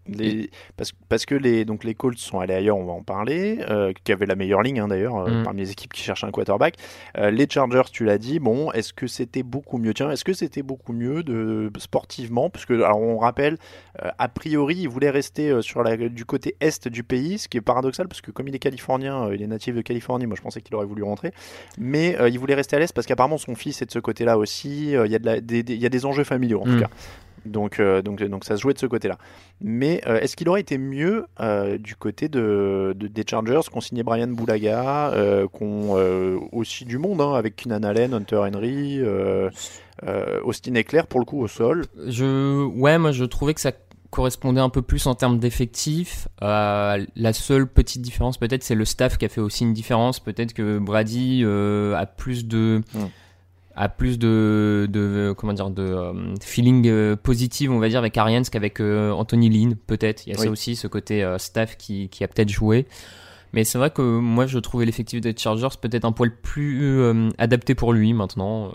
Les, 0.08 0.50
parce, 0.76 0.92
parce, 1.08 1.26
que 1.26 1.34
les, 1.34 1.64
donc 1.64 1.84
les 1.84 1.94
Colts 1.94 2.18
sont 2.18 2.40
allés 2.40 2.54
ailleurs, 2.54 2.76
on 2.76 2.84
va 2.84 2.92
en 2.92 3.02
parler, 3.02 3.58
euh, 3.68 3.92
qui 4.04 4.12
avaient 4.12 4.26
la 4.26 4.36
meilleure 4.36 4.62
ligne 4.62 4.80
hein, 4.80 4.88
d'ailleurs, 4.88 5.16
euh, 5.16 5.40
mm. 5.40 5.44
parmi 5.44 5.60
les 5.60 5.70
équipes 5.70 5.92
qui 5.92 6.02
cherchent 6.02 6.24
un 6.24 6.30
quarterback. 6.30 6.76
Euh, 7.18 7.30
les 7.30 7.46
Chargers, 7.48 7.90
tu 7.92 8.04
l'as 8.04 8.18
dit, 8.18 8.38
bon, 8.38 8.72
est-ce 8.72 8.92
que 8.92 9.06
c'était 9.06 9.42
beaucoup 9.42 9.78
mieux? 9.78 9.94
Tiens, 9.94 10.10
est-ce 10.10 10.24
que 10.24 10.32
c'était 10.32 10.62
beaucoup 10.62 10.92
mieux 10.92 11.22
de, 11.22 11.70
sportivement? 11.78 12.50
Parce 12.50 12.64
que, 12.64 12.74
alors 12.74 13.00
on 13.00 13.18
rappelle, 13.18 13.58
a 13.96 14.28
priori, 14.28 14.76
il 14.76 14.88
voulait 14.88 15.10
rester 15.10 15.60
sur 15.62 15.82
la, 15.82 15.96
du 15.96 16.24
côté 16.24 16.56
est 16.60 16.88
du 16.88 17.02
pays, 17.02 17.38
ce 17.38 17.48
qui 17.48 17.58
est 17.58 17.62
paradoxal, 17.62 18.08
parce 18.08 18.20
que 18.20 18.30
comme 18.30 18.48
il 18.48 18.54
est 18.54 18.60
californien, 18.60 19.30
il 19.32 19.42
est 19.42 19.46
natif 19.46 19.74
de 19.74 19.82
Californie, 19.82 20.26
moi 20.26 20.36
je 20.36 20.42
pensais 20.42 20.60
qu'il 20.60 20.74
aurait 20.76 20.86
voulu 20.86 21.02
rentrer, 21.02 21.32
mais 21.78 22.16
il 22.28 22.38
voulait 22.38 22.54
rester 22.54 22.76
à 22.76 22.78
l'est 22.78 22.92
parce 22.92 23.06
qu'apparemment 23.06 23.38
son 23.38 23.54
fils 23.54 23.82
est 23.82 23.86
de 23.86 23.90
ce 23.90 23.98
côté-là 23.98 24.38
aussi, 24.38 24.92
il 24.92 25.10
y, 25.10 25.14
a 25.14 25.18
de 25.18 25.40
des, 25.40 25.60
il 25.60 25.80
y 25.80 25.86
a 25.86 25.88
des 25.88 26.06
enjeux 26.06 26.24
familiaux 26.24 26.60
en 26.60 26.64
tout 26.64 26.70
mm. 26.70 26.80
cas. 26.80 26.90
Donc, 27.48 27.80
euh, 27.80 28.02
donc, 28.02 28.22
donc 28.22 28.44
ça 28.44 28.56
se 28.56 28.62
jouait 28.62 28.74
de 28.74 28.78
ce 28.78 28.86
côté-là. 28.86 29.18
Mais 29.60 30.00
euh, 30.06 30.20
est-ce 30.20 30.36
qu'il 30.36 30.48
aurait 30.48 30.60
été 30.60 30.78
mieux 30.78 31.26
euh, 31.40 31.78
du 31.78 31.96
côté 31.96 32.28
de, 32.28 32.94
des 32.96 33.24
Chargers 33.28 33.60
qu'on 33.72 33.80
signait 33.80 34.02
Brian 34.02 34.28
Boulaga, 34.28 35.12
qu'on 35.52 35.96
aussi 36.52 36.84
du 36.84 36.98
monde 36.98 37.20
hein, 37.20 37.34
avec 37.34 37.56
Keenan 37.56 37.82
Allen, 37.82 38.14
Hunter 38.14 38.36
Henry, 38.36 39.00
Austin 40.44 40.74
Eclair 40.74 41.06
pour 41.06 41.20
le 41.20 41.24
coup 41.24 41.40
au 41.40 41.48
sol? 41.48 41.84
Je, 42.06 42.64
Ouais, 42.66 42.98
moi 42.98 43.12
je 43.12 43.24
trouvais 43.24 43.54
que 43.54 43.60
ça 43.60 43.72
correspondait 44.10 44.60
un 44.60 44.70
peu 44.70 44.80
plus 44.80 45.06
en 45.06 45.14
termes 45.14 45.38
d'effectifs. 45.38 46.28
la 46.40 47.32
seule 47.32 47.66
petite 47.66 48.02
différence 48.02 48.38
peut-être 48.38 48.62
c'est 48.62 48.74
le 48.74 48.84
staff 48.84 49.18
qui 49.18 49.24
a 49.24 49.28
fait 49.28 49.40
aussi 49.40 49.64
une 49.64 49.72
différence. 49.72 50.20
Peut-être 50.20 50.52
que 50.52 50.78
Brady 50.78 51.44
a 51.44 52.06
plus 52.06 52.46
de... 52.46 52.82
Hmm 52.94 53.06
a 53.78 53.88
plus 53.88 54.18
de, 54.18 54.88
de 54.90 55.32
comment 55.38 55.52
dire 55.52 55.70
de 55.70 55.82
euh, 55.82 56.34
feeling 56.42 56.88
euh, 56.88 57.14
positif 57.14 57.70
on 57.70 57.78
va 57.78 57.88
dire 57.88 58.00
avec 58.00 58.16
Arians 58.18 58.42
qu'avec 58.42 58.80
euh, 58.80 59.12
Anthony 59.12 59.48
Lynn 59.48 59.76
peut-être. 59.76 60.26
Il 60.26 60.32
y 60.32 60.36
a 60.36 60.38
ça 60.38 60.50
aussi 60.50 60.74
ce 60.74 60.88
côté 60.88 61.24
staff 61.38 61.76
qui, 61.76 62.08
qui 62.08 62.24
a 62.24 62.28
peut-être 62.28 62.50
joué. 62.50 62.86
Mais 63.52 63.64
c'est 63.64 63.78
vrai 63.78 63.90
que 63.90 64.02
moi 64.02 64.46
je 64.46 64.58
trouvais 64.58 64.84
l'effectif 64.84 65.20
des 65.20 65.34
Chargers 65.34 65.68
peut-être 65.80 66.04
un 66.04 66.12
poil 66.12 66.34
plus 66.34 67.32
adapté 67.38 67.74
pour 67.74 67.92
lui 67.92 68.12
maintenant 68.12 68.72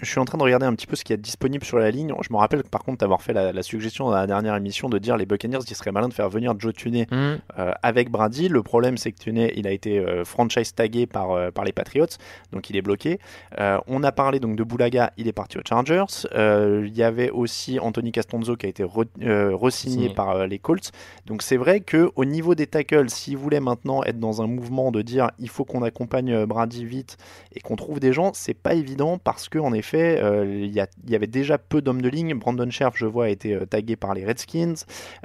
je 0.00 0.08
suis 0.08 0.18
en 0.18 0.24
train 0.24 0.38
de 0.38 0.42
regarder 0.42 0.66
un 0.66 0.74
petit 0.74 0.86
peu 0.86 0.96
ce 0.96 1.04
qu'il 1.04 1.14
y 1.14 1.18
a 1.18 1.20
disponible 1.20 1.64
sur 1.64 1.78
la 1.78 1.90
ligne. 1.90 2.12
Je 2.22 2.32
me 2.32 2.38
rappelle 2.38 2.62
par 2.64 2.82
contre 2.82 2.98
d'avoir 2.98 3.22
fait 3.22 3.32
la, 3.32 3.62
suggestion 3.62 4.06
dans 4.06 4.12
la 4.12 4.26
dernière 4.26 4.54
émission 4.56 4.88
de 4.88 4.98
dire 4.98 5.16
les 5.16 5.26
Buccaneers, 5.26 5.58
il 5.68 5.76
serait 5.76 5.92
malin 5.92 6.08
de 6.08 6.14
faire 6.14 6.28
venir 6.28 6.54
Joe 6.58 6.72
Tunney 6.72 7.06
mm. 7.10 7.14
euh, 7.58 7.72
avec 7.82 8.10
Brady. 8.10 8.48
Le 8.48 8.62
problème, 8.62 8.96
c'est 8.96 9.12
que 9.12 9.18
Tunney, 9.18 9.52
il 9.56 9.66
a 9.66 9.72
été 9.72 9.98
euh, 9.98 10.24
franchise 10.24 10.74
tagué 10.74 11.06
par, 11.06 11.32
euh, 11.32 11.50
par 11.50 11.64
les 11.64 11.72
Patriots, 11.72 12.06
donc 12.52 12.70
il 12.70 12.76
est 12.76 12.82
bloqué. 12.82 13.18
on 13.58 14.02
a 14.02 14.12
parlé 14.12 14.40
donc 14.40 14.56
de 14.56 14.64
Boulaga, 14.64 15.12
il 15.16 15.28
est 15.28 15.32
parti 15.32 15.58
aux 15.58 15.62
Chargers. 15.66 16.26
il 16.34 16.96
y 16.96 17.02
avait 17.02 17.30
aussi 17.30 17.78
Anthony 17.78 18.12
Castonzo 18.12 18.56
qui 18.56 18.66
a 18.66 18.68
été 18.68 18.84
re-signé 18.84 20.10
par 20.10 20.46
les 20.46 20.58
Colts. 20.58 20.92
Donc 21.26 21.42
c'est 21.42 21.56
vrai 21.56 21.80
que 21.80 22.10
au 22.16 22.24
niveau 22.24 22.54
des 22.54 22.66
tackles, 22.66 23.10
s'il 23.10 23.36
voulait 23.36 23.60
maintenant 23.60 24.02
être 24.04 24.18
dans 24.18 24.42
un 24.42 24.46
mouvement 24.46 24.90
de 24.90 25.02
dire 25.02 25.30
il 25.38 25.48
faut 25.48 25.64
qu'on 25.64 25.82
accompagne 25.82 26.44
Brady 26.46 26.84
vite 26.84 27.16
et 27.54 27.60
qu'on 27.60 27.76
trouve 27.76 28.00
des 28.00 28.12
gens, 28.12 28.32
c'est 28.34 28.54
pas 28.54 28.74
évident 28.74 29.18
parce 29.18 29.48
que 29.48 29.58
effet, 29.72 30.20
euh, 30.22 30.44
il 30.46 30.72
y, 30.72 31.14
avait 31.14 31.26
déjà 31.26 31.58
peu 31.58 31.80
d'hommes 31.80 32.02
de 32.02 32.08
ligne. 32.08 32.34
Brandon 32.34 32.70
Scherf, 32.70 32.96
je 32.96 33.06
vois, 33.06 33.26
a 33.26 33.28
été 33.28 33.54
euh, 33.54 33.66
tagué 33.66 33.96
par 33.96 34.14
les 34.14 34.24
Redskins. 34.24 34.74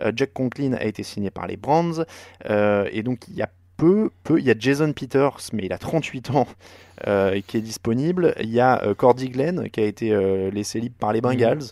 Euh, 0.01 0.11
Jack 0.15 0.33
Conklin 0.33 0.73
a 0.73 0.83
été 0.85 1.03
signé 1.03 1.31
par 1.31 1.47
les 1.47 1.57
Browns. 1.57 2.05
et 2.45 3.03
donc, 3.03 3.27
il 3.27 3.35
y 3.35 3.41
a 3.41 3.49
peu, 3.77 4.11
peu. 4.23 4.39
Il 4.39 4.45
y 4.45 4.51
a 4.51 4.55
Jason 4.57 4.93
Peters, 4.93 5.37
mais 5.53 5.63
il 5.65 5.73
a 5.73 5.77
38 5.77 6.31
ans, 6.31 6.47
qui 7.03 7.57
est 7.57 7.61
disponible. 7.61 8.35
Il 8.39 8.49
y 8.49 8.59
a 8.59 8.93
Cordy 8.95 9.29
Glenn, 9.29 9.69
qui 9.69 9.79
a 9.79 9.85
été 9.85 10.51
laissé 10.51 10.79
libre 10.79 10.95
par 10.99 11.13
les 11.13 11.21
Bengals. 11.21 11.63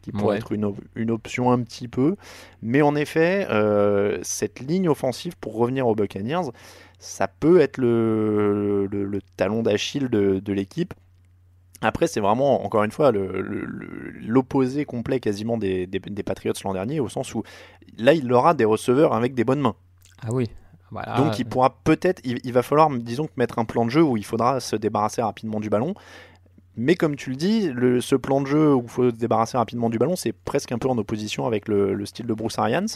Qui 0.00 0.12
pourrait 0.12 0.38
être 0.38 0.52
une, 0.52 0.72
une, 0.94 1.10
option 1.10 1.50
un 1.52 1.60
petit 1.60 1.88
peu. 1.88 2.16
Mais 2.62 2.80
en 2.80 2.94
effet, 2.94 3.46
cette 4.22 4.60
ligne 4.60 4.88
offensive, 4.88 5.36
pour 5.38 5.56
revenir 5.56 5.86
aux 5.86 5.94
Buccaneers, 5.94 6.50
ça 6.98 7.28
peut 7.28 7.60
être 7.60 7.78
le, 7.78 8.86
le, 8.86 9.20
talon 9.36 9.62
d'Achille 9.62 10.08
de, 10.08 10.40
de 10.40 10.52
l'équipe. 10.52 10.94
Après, 11.80 12.08
c'est 12.08 12.20
vraiment, 12.20 12.64
encore 12.64 12.82
une 12.82 12.90
fois, 12.90 13.12
l'opposé 13.12 14.84
complet 14.84 15.20
quasiment 15.20 15.56
des, 15.58 15.86
des, 15.86 16.22
Patriots 16.22 16.54
l'an 16.64 16.72
dernier, 16.72 16.98
au 16.98 17.08
sens 17.08 17.34
où 17.34 17.44
là, 17.98 18.14
il 18.14 18.32
aura 18.32 18.54
des 18.54 18.64
receveurs 18.64 19.14
avec 19.14 19.34
des 19.34 19.44
bonnes 19.44 19.60
mains. 19.60 19.76
Ah 20.22 20.28
oui. 20.32 20.50
Donc, 21.16 21.38
il 21.38 21.44
pourra 21.44 21.76
peut-être, 21.84 22.20
il, 22.24 22.52
va 22.52 22.62
falloir, 22.62 22.90
disons, 22.90 23.28
mettre 23.36 23.58
un 23.58 23.64
plan 23.64 23.84
de 23.84 23.90
jeu 23.90 24.02
où 24.02 24.16
il 24.16 24.24
faudra 24.24 24.58
se 24.58 24.74
débarrasser 24.74 25.22
rapidement 25.22 25.60
du 25.60 25.68
ballon. 25.68 25.94
Mais 26.80 26.94
comme 26.94 27.16
tu 27.16 27.30
le 27.30 27.36
dis, 27.36 27.70
le, 27.72 28.00
ce 28.00 28.14
plan 28.14 28.40
de 28.40 28.46
jeu 28.46 28.74
où 28.74 28.82
il 28.82 28.88
faut 28.88 29.10
se 29.10 29.14
débarrasser 29.14 29.58
rapidement 29.58 29.90
du 29.90 29.98
ballon, 29.98 30.16
c'est 30.16 30.32
presque 30.32 30.72
un 30.72 30.78
peu 30.78 30.88
en 30.88 30.96
opposition 30.96 31.46
avec 31.46 31.68
le, 31.68 32.06
style 32.06 32.26
de 32.26 32.34
Bruce 32.34 32.58
Arians. 32.58 32.86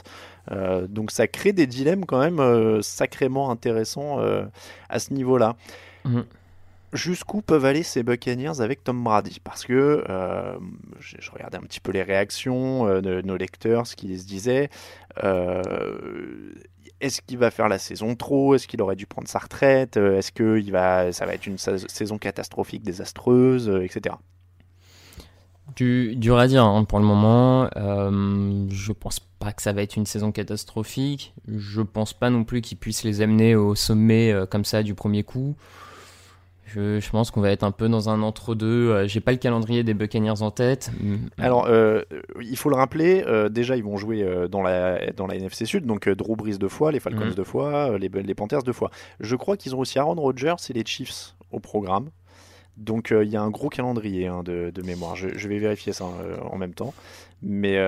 Euh, 0.53 0.87
donc 0.87 1.11
ça 1.11 1.27
crée 1.27 1.53
des 1.53 1.67
dilemmes 1.67 2.07
quand 2.07 2.21
même 2.21 2.39
euh, 2.39 2.81
sacrément 2.81 3.51
intéressants 3.51 4.21
euh, 4.21 4.45
à 4.89 4.99
ce 4.99 5.13
niveau-là. 5.13 5.57
Mhm 6.05 6.25
jusqu'où 6.93 7.43
peuvent 7.43 7.65
aller 7.65 7.83
ces 7.83 8.03
Buccaneers 8.03 8.61
avec 8.61 8.85
Tom 8.85 9.03
Brady? 9.03 9.41
Parce 9.43 9.65
que 9.65 10.05
euh, 10.09 10.59
je, 10.99 11.31
regardais 11.31 11.59
un 11.59 11.63
petit 11.63 11.81
peu 11.81 11.93
les 11.93 12.03
réactions 12.03 12.87
euh, 12.87 13.01
de 13.01 13.23
nos 13.23 13.37
lecteurs, 13.37 13.87
ce 13.87 13.97
qu'ils 13.97 14.19
se 14.19 14.27
disaient. 14.27 14.69
Euh, 15.25 15.63
est-ce 17.01 17.21
qu'il 17.23 17.39
va 17.39 17.51
faire 17.51 17.69
la 17.69 17.79
saison 17.79 18.15
trop? 18.15 18.55
Est-ce 18.55 18.69
qu'il 18.69 18.81
aurait 18.83 18.97
dû 18.97 19.07
prendre 19.07 19.29
sa 19.29 19.41
retraite? 19.41 19.97
Est-ce 19.97 20.31
que 20.31 20.59
il 20.59 20.71
va, 20.71 21.13
ça 21.13 21.27
va 21.27 21.35
être 21.35 21.47
une 21.47 21.59
saison 21.59 22.19
catastrophique, 22.19 22.83
désastreuse, 22.83 23.69
etc. 23.83 24.15
Du, 25.75 26.15
dur 26.17 26.47
dire 26.47 26.65
hein, 26.65 26.85
pour 26.85 27.01
le 27.01 27.05
moment. 27.05 27.69
je 27.75 28.93
pense 28.93 29.19
pas 29.19 29.53
que 29.53 29.63
ça 29.63 29.73
va 29.73 29.83
être 29.83 29.97
une 29.97 30.07
saison 30.07 30.31
catastrophique. 30.31 31.35
Je 31.49 31.81
pense 31.81 32.13
pas 32.13 32.31
non 32.31 32.45
plus 32.45 32.61
qu'il 32.61 32.79
puisse 32.79 33.03
les 33.03 33.21
amener 33.21 33.57
au 33.57 33.75
sommet 33.75 34.33
comme 34.49 34.65
ça 34.65 34.85
du 34.85 34.95
premier 34.95 35.25
coup. 35.25 35.57
Je, 36.75 37.11
pense 37.11 37.31
qu'on 37.31 37.41
va 37.41 37.51
être 37.51 37.65
un 37.65 37.71
peu 37.71 37.89
dans 37.89 38.09
un 38.09 38.23
entre-deux. 38.23 38.91
Euh, 38.91 39.07
j'ai 39.07 39.21
pas 39.21 39.33
le 39.33 39.39
calendrier 39.39 39.83
des 39.83 39.95
Buccaneers 39.95 40.43
en 40.43 40.51
tête. 40.51 40.91
Alors, 41.39 41.67
euh, 41.67 42.03
il 42.41 42.57
faut 42.57 42.71
le 42.71 42.77
rappeler, 42.77 43.25
euh, 43.27 43.49
déjà, 43.49 43.77
ils 43.77 43.85
vont 43.85 43.97
jouer 43.97 44.27
dans, 44.51 44.63
la, 44.63 45.13
dans 45.13 45.27
la 45.27 45.37
NFC 45.37 45.67
Sud, 45.67 45.87
donc 45.87 46.09
Drew 46.09 46.37
Brees 46.37 46.59
deux 46.59 46.69
fois, 46.69 46.93
les 46.93 47.01
Falcons 47.01 47.27
mhm. 47.27 47.35
deux 47.35 47.45
fois, 47.45 47.99
les, 47.99 48.09
les 48.09 48.35
Panthers 48.35 48.63
deux 48.63 48.73
fois. 48.73 48.91
Je 49.21 49.37
crois 49.37 49.57
qu'ils 49.57 49.75
ont 49.75 49.81
aussi 49.81 49.99
Aaron 49.99 50.15
Rodgers 50.15 50.55
et 50.71 50.73
les 50.73 50.85
Chiefs 50.85 51.35
au 51.51 51.61
programme. 51.61 52.11
Donc, 52.77 53.13
il 53.13 53.29
y 53.29 53.37
a 53.37 53.43
un 53.43 53.51
gros 53.51 53.69
calendrier 53.69 54.27
hein, 54.27 54.43
de, 54.43 54.83
mémoire. 54.83 55.15
Je, 55.17 55.49
vais 55.49 55.59
vérifier 55.59 55.93
ça 55.93 56.07
en 56.51 56.57
même 56.57 56.75
temps. 56.75 56.95
Mais 57.43 57.79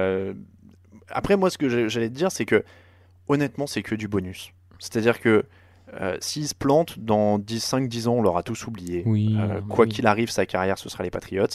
après, 1.09 1.37
moi, 1.37 1.51
ce 1.51 1.59
que 1.59 1.89
j'allais 1.89 2.11
te 2.11 2.15
dire, 2.15 2.31
c'est 2.31 2.45
que 2.45 2.65
honnêtement, 3.29 3.67
c'est 3.67 3.83
que 3.83 3.95
du 3.95 4.09
bonus. 4.09 4.53
C'est-à-dire 4.79 5.21
que 5.21 5.45
euh, 6.01 6.17
s'il 6.21 6.49
se 6.49 6.55
plante, 6.55 6.99
dans 6.99 7.39
5-10 7.39 8.09
ans, 8.09 8.15
on 8.15 8.23
l'aura 8.23 8.43
tous 8.43 8.67
oublié. 8.67 9.05
Euh, 9.07 9.61
quoi 9.69 9.87
qu'il 9.87 10.07
arrive, 10.07 10.31
sa 10.31 10.47
carrière, 10.47 10.79
ce 10.79 10.89
sera 10.89 11.05
les 11.05 11.11
Patriots. 11.11 11.47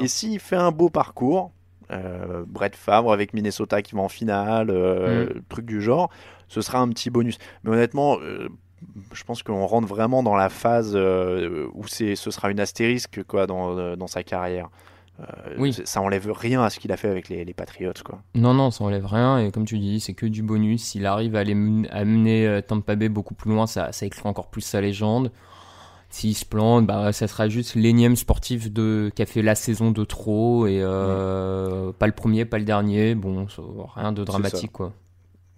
Et 0.00 0.08
s'il 0.08 0.38
fait 0.40 0.56
un 0.56 0.70
beau 0.70 0.90
parcours, 0.90 1.52
euh, 1.90 2.44
Brett 2.46 2.74
Favre 2.74 3.12
avec 3.12 3.32
Minnesota 3.32 3.80
qui 3.82 3.94
va 3.94 4.02
en 4.02 4.08
finale, 4.08 4.68
mm. 4.68 5.42
truc 5.48 5.66
du 5.66 5.80
genre, 5.80 6.10
ce 6.48 6.60
sera 6.60 6.78
un 6.78 6.88
petit 6.88 7.10
bonus. 7.10 7.38
Mais 7.64 7.70
honnêtement, 7.70 8.18
je 9.12 9.24
pense 9.24 9.42
qu'on 9.42 9.66
rentre 9.66 9.88
vraiment 9.88 10.22
dans 10.22 10.36
la 10.36 10.48
phase 10.48 10.96
où 10.96 11.86
ce 11.86 12.14
sera 12.14 12.50
une 12.50 12.60
astérisque 12.60 13.22
quoi, 13.24 13.46
dans, 13.46 13.96
dans 13.96 14.06
sa 14.06 14.22
carrière. 14.22 14.68
Euh, 15.20 15.54
oui. 15.58 15.74
Ça 15.84 16.00
enlève 16.00 16.30
rien 16.30 16.62
à 16.62 16.70
ce 16.70 16.78
qu'il 16.78 16.92
a 16.92 16.96
fait 16.96 17.08
avec 17.08 17.28
les, 17.28 17.44
les, 17.44 17.54
Patriots. 17.54 17.92
Quoi. 18.04 18.20
Non, 18.34 18.54
non, 18.54 18.70
ça 18.70 18.84
enlève 18.84 19.06
rien. 19.06 19.38
Et 19.38 19.50
comme 19.50 19.64
tu 19.64 19.78
dis, 19.78 20.00
c'est 20.00 20.14
que 20.14 20.26
du 20.26 20.42
bonus. 20.42 20.82
S'il 20.82 21.06
arrive 21.06 21.36
à, 21.36 21.44
les, 21.44 21.54
mener 21.54 22.46
euh, 22.46 22.60
Tampa 22.60 22.96
Bay 22.96 23.08
beaucoup 23.08 23.34
plus 23.34 23.50
loin, 23.50 23.66
ça, 23.66 23.92
ça 23.92 24.06
écrit 24.06 24.28
encore 24.28 24.48
plus 24.48 24.60
sa 24.60 24.80
légende. 24.80 25.32
S'il 26.08 26.36
se 26.36 26.44
plante, 26.44 26.86
bah, 26.86 27.12
ça 27.12 27.26
sera 27.26 27.48
juste 27.48 27.74
l'énième 27.74 28.14
sportif 28.14 28.72
de, 28.72 29.10
qui 29.14 29.22
a 29.22 29.26
fait 29.26 29.42
la 29.42 29.54
saison 29.54 29.90
de 29.90 30.04
trop. 30.04 30.66
Et 30.66 30.80
euh, 30.80 31.92
pas 31.92 32.06
le 32.06 32.12
premier, 32.12 32.44
pas 32.44 32.58
le 32.58 32.64
dernier. 32.64 33.14
Bon, 33.14 33.46
rien 33.94 34.12
de 34.12 34.22
dramatique. 34.22 34.72
quoi. 34.72 34.92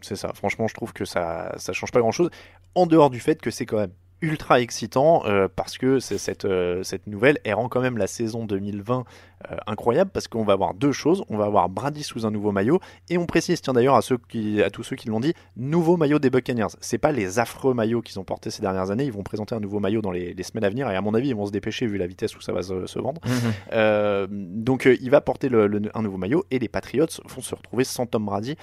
C'est 0.01 0.17
ça. 0.17 0.33
Franchement, 0.35 0.69
je 0.69 0.75
trouve 0.75 0.93
que 0.93 1.05
ça, 1.05 1.53
ça 1.59 1.73
change 1.73 1.93
pas 1.93 2.01
grand 2.01 2.13
chose. 2.13 2.31
En 2.75 2.87
dehors 2.87 3.11
du 3.11 3.21
fait 3.21 3.41
que 3.41 3.51
c'est 3.51 3.67
quand 3.67 3.79
même 3.79 3.93
ultra 4.21 4.61
excitant 4.61 5.23
parce 5.55 5.79
que 5.79 5.99
cette, 6.01 6.47
cette 6.83 7.07
nouvelle 7.07 7.39
elle 7.45 7.55
rend 7.55 7.69
quand 7.69 7.81
même 7.81 7.99
la 7.99 8.07
saison 8.07 8.45
2020 8.45 9.05
euh, 9.53 9.57
incroyable 9.69 10.11
parce 10.13 10.27
qu'on 10.27 10.43
va 10.43 10.55
avoir 10.55 10.75
deux 10.75 10.91
choses. 10.91 11.23
On 11.29 11.37
va 11.37 11.45
avoir 11.45 11.69
Brady 11.69 12.03
sous 12.03 12.27
un 12.27 12.31
nouveau 12.33 12.51
maillot 12.51 12.81
et 13.09 13.19
on 13.19 13.27
précise, 13.27 13.61
tiens 13.61 13.73
d'ailleurs 13.73 13.95
à, 13.95 14.03
ceux 14.03 14.19
qui, 14.19 14.61
à 14.63 14.71
tous 14.71 14.83
ceux 14.83 14.97
qui 14.97 15.09
l'ont 15.09 15.21
dit, 15.21 15.33
nouveau 15.57 15.97
maillot 15.97 16.19
des 16.19 16.29
Buccaneers. 16.29 16.75
C'est 16.81 16.99
pas 16.99 17.13
les 17.13 17.39
affreux 17.39 17.73
maillots 17.73 18.03
qu'ils 18.03 18.19
ont 18.19 18.25
portés 18.25 18.51
ces 18.51 18.63
dernières 18.63 18.91
années. 18.91 19.05
Ils 19.05 19.13
vont 19.13 19.23
présenter 19.23 19.55
un 19.55 19.61
nouveau 19.61 19.79
maillot 19.79 20.03
dans 20.03 20.11
les, 20.11 20.35
semaines 20.43 20.65
à 20.65 20.71
venir 20.71 20.91
et 20.91 20.97
à 20.97 21.01
mon 21.01 21.15
avis 21.15 21.29
ils 21.29 21.37
vont 21.37 21.47
se 21.47 21.53
dépêcher 21.53 21.87
vu 21.87 21.99
la 21.99 22.07
vitesse 22.07 22.37
où 22.37 22.41
ça 22.41 22.53
va 22.53 22.63
se, 22.63 22.99
vendre. 22.99 23.21
Mhm. 23.25 23.33
Euh, 23.73 24.27
donc 24.31 24.87
euh, 24.87 24.97
il 25.01 25.11
va 25.11 25.21
porter 25.21 25.49
le, 25.49 25.83
un 25.95 26.03
nouveau 26.03 26.17
maillot 26.17 26.45
et 26.51 26.59
les 26.59 26.69
Patriots 26.69 27.07
vont 27.27 27.43
se 27.43 27.55
retrouver 27.55 27.85
sans 27.85 28.07
Tom 28.07 28.25
Brady. 28.25 28.57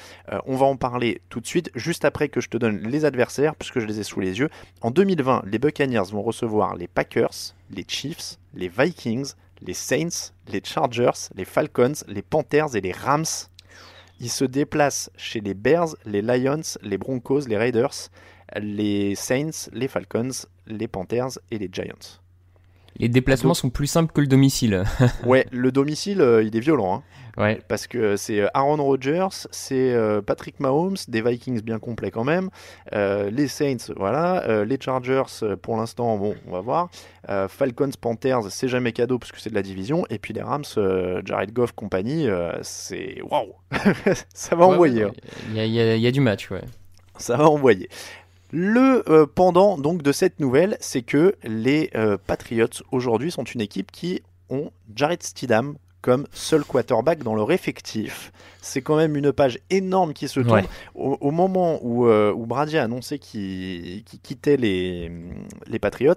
on 0.46 0.58
va 0.58 0.66
en 0.66 0.76
parler 0.76 1.22
tout 1.30 1.40
de 1.40 1.48
suite, 1.48 1.72
juste 1.76 2.04
après 2.04 2.28
que 2.28 2.42
je 2.42 2.50
te 2.50 2.58
donne 2.58 2.80
les 2.80 3.06
adversaires 3.06 3.56
puisque 3.56 3.80
je 3.80 3.86
les 3.86 4.00
ai 4.00 4.04
sous 4.04 4.20
les 4.20 4.40
yeux. 4.40 4.50
En 4.82 4.92
2020, 4.92 5.44
les 5.46 5.60
Buccaneers 5.60 6.12
vont 6.12 6.24
recevoir 6.24 6.76
les 6.76 6.88
Packers, 6.88 7.54
les 7.70 7.86
Chiefs, 7.88 8.38
les 8.54 8.68
Vikings, 8.68 9.34
les 9.62 9.74
Saints, 9.74 10.34
les 10.48 10.62
Chargers, 10.64 11.30
les 11.36 11.46
Falcons, 11.46 11.94
les 12.08 12.22
Panthers 12.22 12.76
et 12.76 12.82
les 12.82 12.92
Rams. 12.92 13.26
Ils 14.20 14.30
se 14.30 14.46
déplacent 14.46 15.12
chez 15.18 15.42
les 15.42 15.54
Bears, 15.54 15.96
les 16.06 16.22
Lions, 16.22 16.78
les 16.82 16.98
Broncos, 16.98 17.42
les 17.48 17.58
Raiders, 17.58 18.10
les 18.56 19.16
Saints, 19.16 19.70
les 19.72 19.88
Falcons, 19.88 20.48
les 20.68 20.88
Panthers 20.88 21.38
et 21.52 21.60
les 21.60 21.70
Giants. 21.72 22.22
Les 22.98 23.10
déplacements 23.10 23.54
sont 23.54 23.70
plus 23.70 23.88
simples 23.88 24.14
que 24.14 24.22
le 24.22 24.28
domicile. 24.28 24.84
ouais, 25.26 25.46
le 25.52 25.72
domicile, 25.72 26.22
euh, 26.22 26.44
il 26.44 26.56
est 26.56 26.62
violent. 26.62 26.96
Hein. 26.96 27.04
Ouais. 27.38 27.60
Parce 27.68 27.88
que 27.88 28.16
c'est 28.16 28.40
euh, 28.40 28.48
Aaron 28.54 28.82
Rodgers, 28.82 29.28
c'est 29.52 29.94
euh, 29.94 30.22
Patrick 30.22 30.62
Mahomes, 30.62 30.96
des 31.10 31.22
Vikings 31.22 31.62
bien 31.62 31.80
complets 31.80 32.12
quand 32.12 32.24
même, 32.24 32.50
les 32.94 33.48
Saints, 33.50 33.92
voilà, 33.98 34.64
les 34.64 34.78
Chargers, 34.80 35.24
pour 35.62 35.76
l'instant, 35.76 36.18
bon, 36.18 36.36
on 36.48 36.52
va 36.52 36.62
voir, 36.62 36.90
Falcons, 37.50 37.92
Panthers, 38.00 38.50
c'est 38.50 38.70
jamais 38.70 38.94
cadeau 38.94 39.20
parce 39.20 39.32
que 39.34 39.40
c'est 39.40 39.50
de 39.50 39.56
la 39.56 39.62
division, 39.62 40.06
et 40.10 40.18
puis 40.18 40.34
les 40.34 40.42
Rams, 40.42 40.64
Jared 41.26 41.52
Goff, 41.52 41.74
compagnie, 41.74 42.28
c'est 42.62 43.22
waouh, 43.22 43.54
ça 44.34 44.56
va 44.56 44.66
envoyer. 44.66 45.04
Hein. 45.04 45.12
Il 45.54 45.66
y, 45.66 45.76
y, 45.76 46.08
a 46.08 46.12
du 46.12 46.22
match, 46.22 46.50
ouais. 46.52 46.64
Ça 47.18 47.38
va 47.38 47.50
envoyer. 47.50 47.90
Le 48.52 49.04
euh, 49.10 49.26
pendant 49.26 49.78
donc 49.78 50.02
de 50.02 50.12
cette 50.12 50.40
nouvelle, 50.40 50.78
c'est 50.80 51.02
que 51.02 51.36
les 51.44 51.90
euh, 51.96 52.18
Patriots 52.26 52.68
aujourd'hui 52.92 53.32
sont 53.32 53.44
une 53.44 53.62
équipe 53.62 53.92
qui 53.92 54.22
ont 54.50 54.72
Jared 54.96 55.24
Stidham 55.24 55.76
comme 56.02 56.28
seul 56.32 56.64
quarterback 56.64 57.24
dans 57.24 57.34
leur 57.34 57.52
effectif. 57.52 58.32
C'est 58.62 58.84
quand 58.84 58.96
même 58.96 59.16
une 59.16 59.32
page 59.32 59.58
énorme 59.72 60.14
qui 60.14 60.28
se 60.28 60.40
tourne. 60.40 60.66
Au, 60.94 61.32
moment 61.32 61.80
où, 61.82 62.06
euh, 62.06 62.32
où, 62.32 62.46
Brady 62.46 62.78
a 62.78 62.84
annoncé 62.84 63.18
qu'il 63.18 64.04
quittait 64.04 64.58
les, 64.58 65.12
les 65.66 65.80
Patriots, 65.80 66.14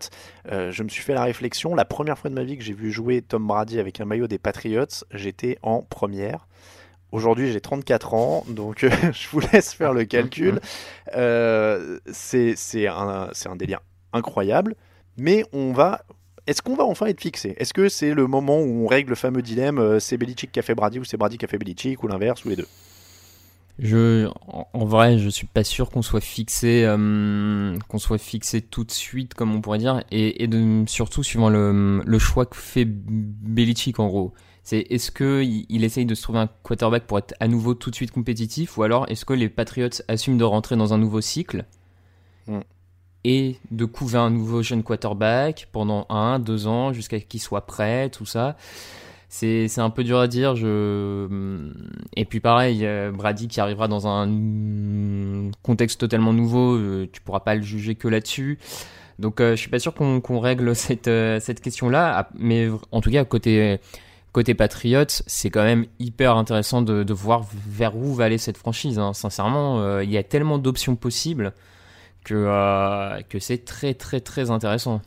je 0.46 0.82
me 0.82 0.90
suis 0.90 1.02
fait 1.02 1.14
la 1.14 1.24
réflexion. 1.24 1.74
La 1.74 1.86
première 1.86 2.18
fois 2.18 2.28
de 2.28 2.34
ma 2.34 2.44
vie 2.44 2.58
que 2.58 2.64
j'ai 2.64 2.74
vu 2.74 2.92
jouer 2.92 3.22
Tom 3.22 3.46
Brady 3.46 3.80
avec 3.80 3.98
un 4.02 4.04
maillot 4.04 4.26
des 4.26 4.38
Patriots, 4.38 4.84
j'étais 5.10 5.58
en 5.62 5.80
première. 5.80 6.47
Aujourd'hui, 7.10 7.50
j'ai 7.52 7.60
34 7.60 8.14
ans, 8.14 8.44
donc 8.48 8.84
euh, 8.84 8.90
je 9.12 9.28
vous 9.30 9.40
laisse 9.40 9.72
faire 9.72 9.92
le 9.92 10.04
calcul. 10.04 10.60
Euh, 11.16 11.98
c'est 12.12 12.86
un, 12.86 13.30
un, 13.46 13.56
délire 13.56 13.80
incroyable, 14.12 14.74
mais 15.16 15.42
on 15.54 15.72
va. 15.72 16.02
Est-ce 16.46 16.60
qu'on 16.60 16.74
va 16.74 16.84
enfin 16.84 17.06
être 17.06 17.22
fixé? 17.22 17.54
Est-ce 17.56 17.72
que 17.72 17.88
c'est 17.88 18.12
le 18.12 18.26
moment 18.26 18.60
où 18.60 18.84
on 18.84 18.86
règle 18.86 19.08
le 19.08 19.16
fameux 19.16 19.40
dilemme 19.40 19.78
euh, 19.78 20.00
c'est 20.00 20.18
Belichick 20.18 20.52
qui 20.52 20.58
a 20.58 20.62
fait 20.62 20.74
Brady 20.74 20.98
ou 20.98 21.04
c'est 21.04 21.16
Brady 21.16 21.38
qui 21.38 21.46
a 21.46 21.48
fait 21.48 21.56
Belichick 21.56 22.02
ou 22.02 22.08
l'inverse 22.08 22.44
ou 22.44 22.50
les 22.50 22.56
deux? 22.56 22.66
Je, 23.78 24.28
en, 24.46 24.84
vrai, 24.84 25.16
je 25.18 25.30
suis 25.30 25.46
pas 25.46 25.64
sûr 25.64 25.88
qu'on 25.88 26.02
soit 26.02 26.20
fixé, 26.20 26.84
qu'on 27.88 27.98
soit 27.98 28.18
fixé 28.18 28.60
tout 28.60 28.84
de 28.84 28.90
suite, 28.90 29.32
comme 29.32 29.54
on 29.54 29.62
pourrait 29.62 29.78
dire, 29.78 30.04
et, 30.10 30.42
et 30.44 30.46
de, 30.46 30.84
surtout 30.86 31.22
suivant 31.22 31.48
le, 31.48 32.02
le 32.04 32.18
choix 32.18 32.44
que 32.44 32.56
fait 32.56 32.84
Belichick 32.84 33.98
en 33.98 34.08
gros. 34.08 34.34
C'est 34.68 34.84
est-ce 34.90 35.10
que 35.10 35.42
il, 35.42 35.82
essaye 35.82 36.04
de 36.04 36.14
se 36.14 36.20
trouver 36.20 36.40
un 36.40 36.48
quarterback 36.62 37.04
pour 37.04 37.16
être 37.16 37.34
à 37.40 37.48
nouveau 37.48 37.72
tout 37.72 37.88
de 37.88 37.94
suite 37.94 38.10
compétitif, 38.10 38.76
ou 38.76 38.82
alors 38.82 39.08
est-ce 39.08 39.24
que 39.24 39.32
les 39.32 39.48
Patriots 39.48 40.02
assument 40.08 40.36
de 40.36 40.44
rentrer 40.44 40.76
dans 40.76 40.92
un 40.92 40.98
nouveau 40.98 41.22
cycle 41.22 41.64
mm. 42.48 42.58
et 43.24 43.56
de 43.70 43.86
couver 43.86 44.18
un 44.18 44.28
nouveau 44.28 44.62
jeune 44.62 44.82
quarterback 44.82 45.68
pendant 45.72 46.04
un, 46.10 46.38
deux 46.38 46.66
ans 46.66 46.92
jusqu'à 46.92 47.18
qu'il 47.18 47.40
soit 47.40 47.64
prêt, 47.64 48.10
tout 48.10 48.26
ça? 48.26 48.58
C'est, 49.30 49.78
un 49.78 49.88
peu 49.88 50.04
dur 50.04 50.18
à 50.18 50.28
dire. 50.28 50.54
Je... 50.54 51.70
Et 52.14 52.26
puis 52.26 52.40
pareil, 52.40 52.86
Brady 53.14 53.48
qui 53.48 53.62
arrivera 53.62 53.88
dans 53.88 54.06
un 54.06 55.50
contexte 55.62 55.98
totalement 55.98 56.34
nouveau, 56.34 56.76
euh, 56.76 57.08
tu 57.10 57.22
pourras 57.22 57.40
pas 57.40 57.54
le 57.54 57.62
juger 57.62 57.94
que 57.94 58.06
là-dessus. 58.06 58.58
Donc 59.18 59.40
euh, 59.40 59.52
je 59.52 59.60
suis 59.62 59.70
pas 59.70 59.78
sûr 59.78 59.94
qu'on, 59.94 60.40
règle 60.40 60.76
cette, 60.76 61.08
euh, 61.08 61.40
cette 61.40 61.62
question-là, 61.62 62.28
mais 62.34 62.68
en 62.92 63.00
tout 63.00 63.10
cas 63.10 63.24
côté 63.24 63.80
côté 64.38 64.54
Patriots, 64.54 65.04
c'est 65.26 65.50
quand 65.50 65.64
même 65.64 65.86
hyper 65.98 66.36
intéressant 66.36 66.80
de, 66.80 67.12
voir 67.12 67.44
vers 67.66 67.96
où 67.96 68.14
va 68.14 68.26
aller 68.26 68.38
cette 68.38 68.56
franchise. 68.56 68.96
Hein. 68.96 69.12
Sincèrement, 69.12 69.80
euh, 69.80 70.04
il 70.04 70.12
y 70.12 70.16
a 70.16 70.22
tellement 70.22 70.58
d'options 70.58 70.94
possibles 70.94 71.52
que, 72.22 72.34
euh, 72.36 73.20
que 73.28 73.40
c'est 73.40 73.64
très 73.64 73.94
très 73.94 74.20
très 74.20 74.52
intéressant. 74.52 75.02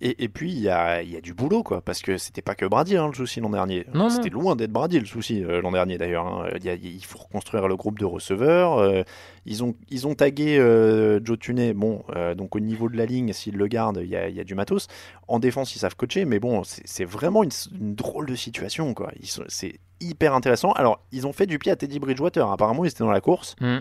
Et, 0.00 0.28
puis, 0.28 0.52
il 0.52 0.60
y 0.60 0.68
a, 0.68 1.02
du 1.20 1.34
boulot, 1.34 1.62
quoi, 1.62 1.80
parce 1.80 2.02
que 2.02 2.18
c'était 2.18 2.42
pas 2.42 2.54
que 2.54 2.64
Brady 2.64 2.96
hein, 2.96 3.08
le 3.08 3.14
souci 3.14 3.40
l'an 3.40 3.50
dernier. 3.50 3.84
C'était 4.10 4.30
loin 4.30 4.54
d'être 4.54 4.70
Brady 4.70 5.00
le 5.00 5.06
souci 5.06 5.42
euh, 5.42 5.60
l'an 5.60 5.72
dernier, 5.72 5.98
d'ailleurs. 5.98 6.26
Hein. 6.26 6.48
Il, 6.62 7.04
faut 7.04 7.18
reconstruire 7.18 7.66
le 7.66 7.76
groupe 7.76 7.98
de 7.98 8.04
receveurs. 8.04 8.78
Euh, 8.78 9.02
ils, 9.44 9.64
ont, 9.64 9.74
ils 9.88 10.06
ont 10.06 10.14
tagué 10.14 10.58
euh, 10.58 11.20
Joe 11.24 11.38
Tunney. 11.38 11.72
Bon, 11.74 12.04
donc 12.36 12.54
au 12.54 12.60
niveau 12.60 12.88
de 12.88 12.96
la 12.96 13.06
ligne, 13.06 13.32
s'ils 13.32 13.56
le 13.56 13.66
gardent, 13.66 14.00
il 14.02 14.08
y 14.08 14.16
a, 14.16 14.44
du 14.44 14.54
matos. 14.54 14.86
En 15.26 15.40
défense, 15.40 15.74
ils 15.74 15.80
savent 15.80 15.96
coacher, 15.96 16.24
mais 16.24 16.38
bon, 16.38 16.62
c'est 16.64 17.04
vraiment 17.04 17.42
une, 17.42 17.50
drôle 17.94 18.26
de 18.26 18.36
situation, 18.36 18.94
quoi. 18.94 19.10
C'est 19.48 19.80
hyper 20.00 20.32
intéressant. 20.34 20.72
Alors, 20.72 21.00
ils 21.10 21.26
ont 21.26 21.32
fait 21.32 21.46
du 21.46 21.58
pied 21.58 21.72
à 21.72 21.76
Teddy 21.76 21.98
Bridgewater. 21.98 22.48
Apparemment, 22.50 22.84
ils 22.84 22.88
étaient 22.88 23.04
dans 23.04 23.10
la 23.10 23.20
course. 23.20 23.56
Mm. 23.60 23.78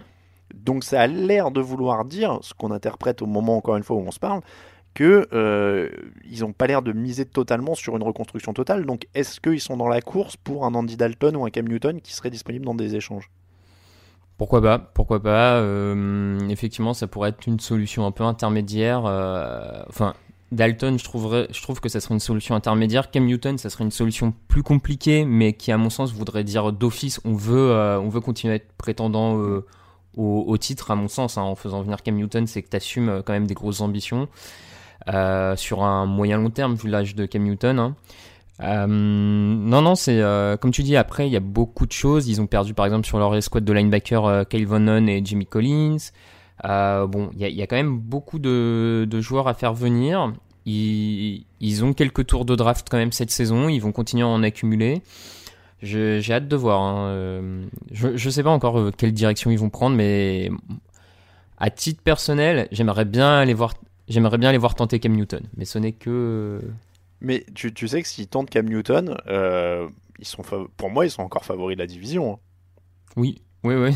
Donc, 0.55 0.83
ça 0.83 1.01
a 1.01 1.07
l'air 1.07 1.51
de 1.51 1.61
vouloir 1.61 2.05
dire, 2.05 2.39
ce 2.41 2.53
qu'on 2.53 2.71
interprète 2.71 3.21
au 3.21 3.25
moment, 3.25 3.57
encore 3.57 3.77
une 3.77 3.83
fois, 3.83 3.97
où 3.97 3.99
on 3.99 4.11
se 4.11 4.19
parle, 4.19 4.41
que 4.97 5.27
euh, 5.31 5.89
ils 6.27 6.39
n'ont 6.39 6.53
pas 6.53 6.65
l'air 6.65 6.81
de 6.81 6.91
miser 6.91 7.25
totalement 7.25 7.75
sur 7.75 7.95
une 7.95 8.01
reconstruction 8.01 8.51
totale. 8.51 8.87
Donc 8.87 9.05
est-ce 9.13 9.39
qu'ils 9.39 9.61
sont 9.61 9.77
dans 9.77 9.87
la 9.87 10.01
course 10.01 10.37
pour 10.37 10.65
un 10.65 10.73
Andy 10.73 10.97
Dalton 10.97 11.35
ou 11.35 11.45
un 11.45 11.51
Cam 11.51 11.67
Newton 11.67 12.01
qui 12.01 12.15
serait 12.15 12.31
disponible 12.31 12.65
dans 12.65 12.73
des 12.73 12.95
échanges? 12.95 13.29
Pourquoi 14.39 14.59
pas, 14.59 14.79
pourquoi 14.79 15.21
pas. 15.21 15.57
Euh, 15.57 16.39
effectivement, 16.49 16.95
ça 16.95 17.05
pourrait 17.05 17.29
être 17.29 17.45
une 17.45 17.59
solution 17.59 18.07
un 18.07 18.11
peu 18.11 18.23
intermédiaire. 18.23 19.03
Euh, 19.05 19.83
enfin, 19.87 20.15
Dalton, 20.51 20.97
je, 20.97 21.03
trouverais, 21.03 21.47
je 21.51 21.61
trouve 21.61 21.79
que 21.79 21.89
ça 21.89 21.99
serait 21.99 22.15
une 22.15 22.19
solution 22.19 22.55
intermédiaire. 22.55 23.11
Cam 23.11 23.23
Newton, 23.23 23.59
ça 23.59 23.69
serait 23.69 23.83
une 23.83 23.91
solution 23.91 24.33
plus 24.47 24.63
compliquée, 24.63 25.25
mais 25.25 25.53
qui, 25.53 25.71
à 25.71 25.77
mon 25.77 25.91
sens, 25.91 26.11
voudrait 26.11 26.43
dire 26.43 26.73
d'office, 26.73 27.21
on 27.23 27.35
veut, 27.35 27.71
on 27.71 28.09
veut 28.09 28.21
continuer 28.21 28.53
à 28.53 28.55
être 28.55 28.73
prétendant 28.79 29.39
au, 30.15 30.57
titre, 30.57 30.89
à 30.89 30.95
mon 30.95 31.07
sens. 31.07 31.37
Hein, 31.37 31.43
en 31.43 31.55
faisant 31.55 31.83
venir 31.83 32.01
Cam 32.01 32.15
Newton, 32.15 32.47
c'est 32.47 32.63
que 32.63 32.69
tu 32.69 32.77
assumes 32.77 33.21
quand 33.23 33.33
même 33.33 33.45
des 33.45 33.53
grosses 33.53 33.81
ambitions. 33.81 34.27
Euh, 35.13 35.55
sur 35.55 35.83
un 35.83 36.05
moyen 36.05 36.37
long 36.37 36.49
terme 36.49 36.75
vu 36.75 36.89
l'âge 36.89 37.15
de 37.15 37.25
Cam 37.25 37.43
Newton. 37.43 37.79
Hein. 37.79 37.95
Euh, 38.61 38.87
non, 38.87 39.81
non, 39.81 39.95
c'est 39.95 40.19
euh, 40.21 40.57
comme 40.57 40.71
tu 40.71 40.83
dis. 40.83 40.95
Après, 40.97 41.27
il 41.27 41.31
y 41.31 41.37
a 41.37 41.41
beaucoup 41.41 41.85
de 41.85 41.91
choses. 41.91 42.27
Ils 42.27 42.41
ont 42.41 42.47
perdu, 42.47 42.73
par 42.73 42.85
exemple, 42.85 43.05
sur 43.05 43.17
leur 43.17 43.33
escouade 43.35 43.63
de 43.63 43.73
linebacker 43.73 44.47
Kyle 44.49 44.67
Von 44.67 45.07
et 45.07 45.21
Jimmy 45.23 45.45
Collins. 45.45 45.97
bon, 46.63 47.29
il 47.37 47.47
y, 47.47 47.61
a, 47.61 47.67
quand 47.67 47.75
même 47.75 47.97
beaucoup 47.97 48.39
de, 48.39 49.07
joueurs 49.21 49.47
à 49.47 49.53
faire 49.53 49.73
venir. 49.73 50.33
Ils, 50.65 51.45
ont 51.83 51.93
quelques 51.93 52.25
tours 52.27 52.43
de 52.43 52.55
draft 52.55 52.87
quand 52.89 52.97
même 52.97 53.13
cette 53.13 53.31
saison. 53.31 53.69
Ils 53.69 53.79
vont 53.79 53.93
continuer 53.93 54.23
à 54.23 54.27
en 54.27 54.43
accumuler. 54.43 55.01
J'ai 55.81 56.21
hâte 56.29 56.49
de 56.49 56.55
voir. 56.57 56.81
Hein. 56.81 57.61
Je 57.91 58.07
ne 58.09 58.31
sais 58.31 58.43
pas 58.43 58.49
encore 58.49 58.91
quelle 58.97 59.13
direction 59.13 59.51
ils 59.51 59.59
vont 59.59 59.69
prendre, 59.69 59.95
mais 59.95 60.49
à 61.59 61.69
titre 61.69 62.01
personnel, 62.03 62.67
j'aimerais 62.71 63.05
bien 63.05 63.39
aller 63.39 63.53
voir 63.53 63.73
J'aimerais 64.07 64.37
bien 64.37 64.51
les 64.51 64.57
voir 64.57 64.75
tenter 64.75 64.99
Cam 64.99 65.13
Newton, 65.13 65.43
mais 65.55 65.65
ce 65.65 65.79
n'est 65.79 65.91
que. 65.91 66.61
Mais 67.19 67.45
tu, 67.55 67.73
tu, 67.73 67.87
sais 67.87 68.01
que 68.01 68.07
s'ils 68.07 68.27
tentent 68.27 68.49
Cam 68.49 68.67
Newton, 68.67 69.17
euh, 69.27 69.89
ils 70.19 70.25
sont 70.25 70.43
pour 70.77 70.89
moi, 70.89 71.05
ils 71.05 71.11
sont 71.11 71.23
encore 71.23 71.45
favoris 71.45 71.75
de 71.75 71.81
la 71.81 71.87
division. 71.87 72.33
Hein. 72.33 72.39
Oui, 73.15 73.41
oui, 73.63 73.75
oui. 73.75 73.91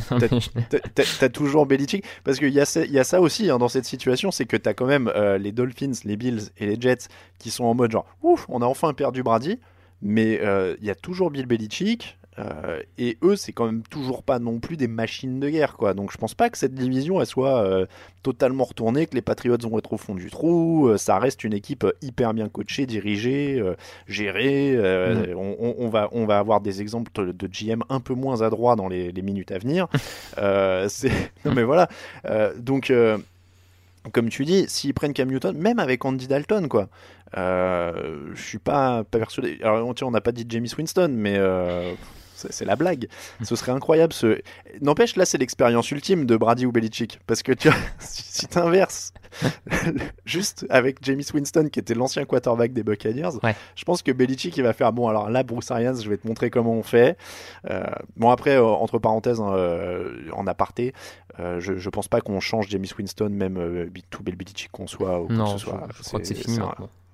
T'as 1.19 1.29
toujours 1.29 1.65
Belichick. 1.65 2.03
Parce 2.23 2.39
qu'il 2.39 2.49
y, 2.49 2.59
a, 2.59 2.85
y 2.85 2.99
a 2.99 3.03
ça 3.03 3.21
aussi 3.21 3.49
hein, 3.49 3.57
dans 3.57 3.69
cette 3.69 3.85
situation, 3.85 4.31
c'est 4.31 4.45
que 4.45 4.57
t'as 4.57 4.73
quand 4.73 4.87
même 4.87 5.09
euh, 5.15 5.37
les 5.37 5.51
Dolphins, 5.51 5.93
les 6.03 6.17
Bills 6.17 6.49
et 6.57 6.65
les 6.65 6.79
Jets 6.79 7.07
qui 7.39 7.51
sont 7.51 7.65
en 7.65 7.73
mode 7.73 7.91
genre, 7.91 8.05
ouf, 8.21 8.45
on 8.49 8.61
a 8.61 8.65
enfin 8.65 8.93
perdu 8.93 9.23
Brady. 9.23 9.59
Mais 10.01 10.39
euh, 10.41 10.75
il 10.81 10.87
y 10.87 10.89
a 10.89 10.95
toujours 10.95 11.29
Bill 11.29 11.45
Belichick, 11.45 12.17
euh, 12.39 12.79
et 12.97 13.17
eux, 13.23 13.35
c'est 13.35 13.51
quand 13.51 13.65
même 13.65 13.83
toujours 13.83 14.23
pas 14.23 14.39
non 14.39 14.59
plus 14.59 14.77
des 14.77 14.87
machines 14.87 15.39
de 15.39 15.49
guerre, 15.49 15.75
quoi. 15.75 15.93
Donc 15.93 16.11
je 16.11 16.17
pense 16.17 16.33
pas 16.33 16.49
que 16.49 16.57
cette 16.57 16.73
division 16.73 17.19
elle 17.19 17.27
soit 17.27 17.63
euh, 17.63 17.85
totalement 18.23 18.63
retournée, 18.63 19.05
que 19.05 19.15
les 19.15 19.21
Patriots 19.21 19.57
vont 19.61 19.77
être 19.77 19.91
au 19.93 19.97
fond 19.97 20.15
du 20.15 20.29
trou. 20.29 20.87
Euh, 20.87 20.97
ça 20.97 21.19
reste 21.19 21.43
une 21.43 21.53
équipe 21.53 21.85
hyper 22.01 22.33
bien 22.33 22.47
coachée, 22.47 22.85
dirigée, 22.85 23.61
gérée. 24.07 24.77
Mm. 24.77 25.35
On, 25.37 25.89
va, 25.89 26.09
on 26.11 26.25
va 26.25 26.39
avoir 26.39 26.61
des 26.61 26.81
exemples 26.81 27.33
de 27.33 27.47
GM 27.47 27.83
un 27.89 27.99
peu 27.99 28.13
moins 28.13 28.41
adroits 28.41 28.75
dans 28.75 28.87
les, 28.87 29.11
minutes 29.21 29.51
à 29.51 29.57
venir. 29.57 29.87
Non 31.45 31.53
mais 31.53 31.63
voilà. 31.63 31.89
donc 32.57 32.91
comme 34.11 34.29
tu 34.29 34.45
dis, 34.45 34.65
s'ils 34.67 34.93
prennent 34.93 35.13
Cam 35.13 35.29
Newton, 35.29 35.57
même 35.57 35.79
avec 35.79 36.03
Andy 36.05 36.27
Dalton, 36.27 36.67
quoi. 36.67 36.87
je 37.35 38.31
suis 38.35 38.59
pas, 38.59 39.03
pas 39.03 39.19
persuadé. 39.19 39.59
Alors, 39.63 39.93
on 40.01 40.11
n'a 40.11 40.21
pas 40.21 40.31
dit 40.31 40.45
James 40.49 40.67
Winston, 40.77 41.13
mais 41.13 41.37
c'est 42.49 42.65
la 42.65 42.75
blague. 42.75 43.07
Ce 43.43 43.55
serait 43.55 43.71
incroyable. 43.71 44.13
Ce... 44.13 44.39
N'empêche, 44.81 45.15
là, 45.15 45.25
c'est 45.25 45.37
l'expérience 45.37 45.91
ultime 45.91 46.25
de 46.25 46.37
Brady 46.37 46.65
ou 46.65 46.71
Belichick. 46.71 47.19
Parce 47.27 47.43
que 47.43 47.51
tu 47.51 47.69
si 47.99 48.47
tu 48.47 48.57
inverses 48.57 49.13
juste 50.25 50.65
avec 50.69 50.97
James 51.03 51.21
Winston, 51.33 51.69
qui 51.71 51.79
était 51.79 51.93
l'ancien 51.93 52.25
quarterback 52.25 52.73
des 52.73 52.83
Buccaneers, 52.83 53.39
je 53.75 53.83
pense 53.85 54.01
que 54.01 54.11
Belichick, 54.11 54.55
il 54.57 54.63
va 54.63 54.73
faire 54.73 54.93
bon, 54.93 55.07
alors 55.07 55.29
là, 55.29 55.43
Bruce 55.43 55.71
Arians, 55.71 55.95
je 55.95 56.09
vais 56.09 56.17
te 56.17 56.27
montrer 56.27 56.49
comment 56.49 56.73
on 56.73 56.83
fait. 56.83 57.17
Euh, 57.69 57.83
bon, 58.17 58.29
après, 58.29 58.57
euh, 58.57 58.65
entre 58.65 58.99
parenthèses, 58.99 59.41
euh, 59.41 60.29
en 60.33 60.47
aparté, 60.47 60.93
je, 61.37 61.77
je 61.77 61.89
pense 61.89 62.07
pas 62.07 62.21
qu'on 62.21 62.39
change 62.39 62.67
James 62.69 62.85
Winston, 62.97 63.29
même 63.29 63.89
tout 64.09 64.23
Belichick 64.23 64.71
qu'on 64.71 64.87
soit. 64.87 65.21
Ou 65.21 65.29
non, 65.29 65.47
ce 65.47 65.57
soit. 65.57 65.87
Je, 65.95 66.03
crois 66.03 66.19
que 66.19 66.27
c'est 66.27 66.35
fini 66.35 66.59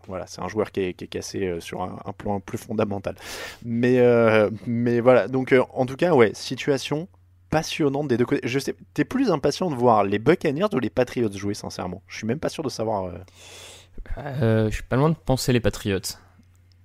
voilà, 0.08 0.28
c'est 0.28 0.42
un 0.42 0.48
joueur 0.48 0.72
qui 0.72 0.82
est, 0.82 0.94
cassé 0.94 1.46
euh, 1.46 1.60
sur 1.60 1.82
un, 1.82 2.14
plan 2.18 2.40
plus 2.40 2.58
fondamental. 2.58 3.16
Mais, 3.64 4.00
euh, 4.00 4.50
mais 4.66 5.00
voilà, 5.00 5.28
donc 5.28 5.52
euh, 5.52 5.64
en 5.74 5.86
tout 5.86 5.96
cas, 5.96 6.14
ouais, 6.14 6.32
situation 6.34 7.08
passionnante 7.50 8.08
des 8.08 8.18
deux 8.18 8.26
côtés. 8.26 8.48
Je 8.48 8.60
sais, 8.60 8.76
t'es 8.94 9.06
plus 9.06 9.32
impatient 9.32 9.70
de 9.70 9.76
voir 9.76 10.04
les 10.04 10.20
Buccaneers 10.20 10.74
ou 10.74 10.80
les 10.80 10.90
Patriots 10.90 11.32
jouer, 11.32 11.54
sincèrement? 11.54 12.02
Je 12.08 12.18
suis 12.18 12.28
même 12.28 12.40
pas 12.40 12.50
sûr 12.50 12.64
de 12.64 12.70
savoir. 12.70 13.12
Euh, 14.18 14.70
je 14.70 14.74
suis 14.74 14.84
pas 14.84 14.96
loin 14.96 15.10
de 15.10 15.16
penser 15.16 15.54
les 15.54 15.60
Patriots. 15.60 16.00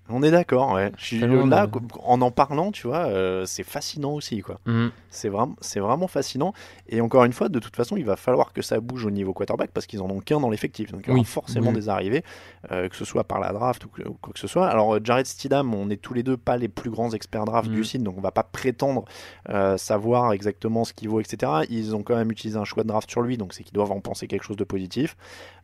On 0.08 0.22
est 0.22 0.30
d'accord, 0.32 0.72
ouais. 0.72 0.92
Je 0.98 1.04
suis 1.04 1.18
là, 1.20 1.66
de- 1.66 1.78
en 2.02 2.20
en 2.20 2.30
parlant, 2.32 2.72
tu 2.72 2.86
vois, 2.88 3.06
euh, 3.06 3.46
c'est 3.46 3.62
fascinant 3.62 4.12
aussi, 4.12 4.40
quoi. 4.40 4.58
Mhm. 4.66 4.90
C'est 5.10 5.28
vraiment, 5.28 5.54
c'est 5.60 5.78
vraiment 5.80 6.08
fascinant. 6.08 6.52
Et 6.88 7.00
encore 7.00 7.24
une 7.24 7.32
fois, 7.32 7.48
de 7.48 7.58
toute 7.60 7.76
façon, 7.76 7.96
il 7.96 8.04
va 8.04 8.16
falloir 8.16 8.52
que 8.52 8.62
ça 8.62 8.80
bouge 8.80 9.06
au 9.06 9.10
niveau 9.10 9.32
quarterback 9.32 9.70
parce 9.72 9.86
qu'ils 9.86 10.02
en 10.02 10.10
ont 10.10 10.18
qu'un 10.20 10.40
dans 10.40 10.50
l'effectif. 10.50 10.90
Donc 10.90 11.02
il 11.04 11.06
y 11.06 11.10
aura 11.10 11.20
Oui. 11.20 11.24
forcément 11.24 11.68
Oui. 11.68 11.74
des 11.76 11.88
arrivées, 11.88 12.24
euh, 12.72 12.88
que 12.88 12.96
ce 12.96 13.04
soit 13.04 13.24
par 13.24 13.38
la 13.40 13.52
draft 13.52 13.84
ou, 13.84 13.88
que- 13.88 14.06
ou 14.06 14.14
quoi 14.20 14.32
que 14.32 14.40
ce 14.40 14.48
soit. 14.48 14.66
Alors 14.66 14.96
euh, 14.96 15.00
Jared 15.02 15.24
Stidham, 15.26 15.72
on 15.72 15.88
est 15.88 15.96
tous 16.02 16.14
les 16.14 16.22
deux 16.24 16.36
pas 16.36 16.56
les 16.56 16.68
plus 16.68 16.90
grands 16.90 17.12
experts 17.12 17.44
draft 17.44 17.68
Mhm. 17.70 17.74
du 17.76 17.84
site, 17.84 18.02
donc 18.02 18.18
on 18.18 18.22
va 18.22 18.32
pas 18.32 18.42
prétendre 18.44 19.04
euh, 19.50 19.76
savoir 19.78 20.32
exactement 20.32 20.84
ce 20.84 20.92
qu'il 20.92 21.08
vaut, 21.08 21.20
etc. 21.20 21.52
Ils 21.70 21.94
ont 21.94 22.02
quand 22.02 22.16
même 22.16 22.30
utilisé 22.32 22.58
un 22.58 22.64
choix 22.64 22.82
de 22.82 22.88
draft 22.88 23.08
sur 23.10 23.22
lui, 23.22 23.38
donc 23.38 23.54
c'est 23.54 23.62
qu'ils 23.62 23.72
doivent 23.74 23.92
en 23.92 24.00
penser 24.00 24.26
quelque 24.26 24.44
chose 24.44 24.56
de 24.56 24.64
positif. 24.64 25.16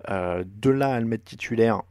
De 0.09 0.71
là 0.71 0.95
à 0.95 1.01
le 1.01 1.07
mettre 1.07 1.25
titulaire. 1.25 1.83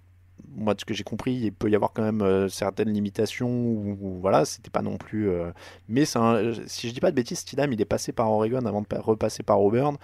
Moi, 0.55 0.73
de 0.73 0.79
ce 0.79 0.85
que 0.85 0.93
j'ai 0.93 1.03
compris, 1.03 1.33
il 1.33 1.51
peut 1.53 1.69
y 1.69 1.75
avoir 1.75 1.93
quand 1.93 2.01
même 2.01 2.21
euh, 2.21 2.47
certaines 2.49 2.89
limitations. 2.91 3.49
Ou, 3.49 3.97
ou 4.01 4.19
voilà, 4.19 4.45
c'était 4.45 4.69
pas 4.71 4.81
non 4.81 4.97
plus. 4.97 5.29
euh, 5.29 5.51
mais 5.87 6.03
un- 6.17 6.53
si 6.65 6.87
je 6.89 6.93
dis 6.93 6.99
pas 6.99 7.11
de 7.11 7.15
bêtises, 7.15 7.39
Stidham, 7.39 7.71
il 7.73 7.79
est 7.81 7.85
passé 7.85 8.11
par 8.11 8.31
Oregon 8.31 8.65
avant 8.65 8.81
de 8.81 8.87
pa- 8.87 8.99
repasser 8.99 9.43
par 9.43 9.61
Auburn. 9.61 9.97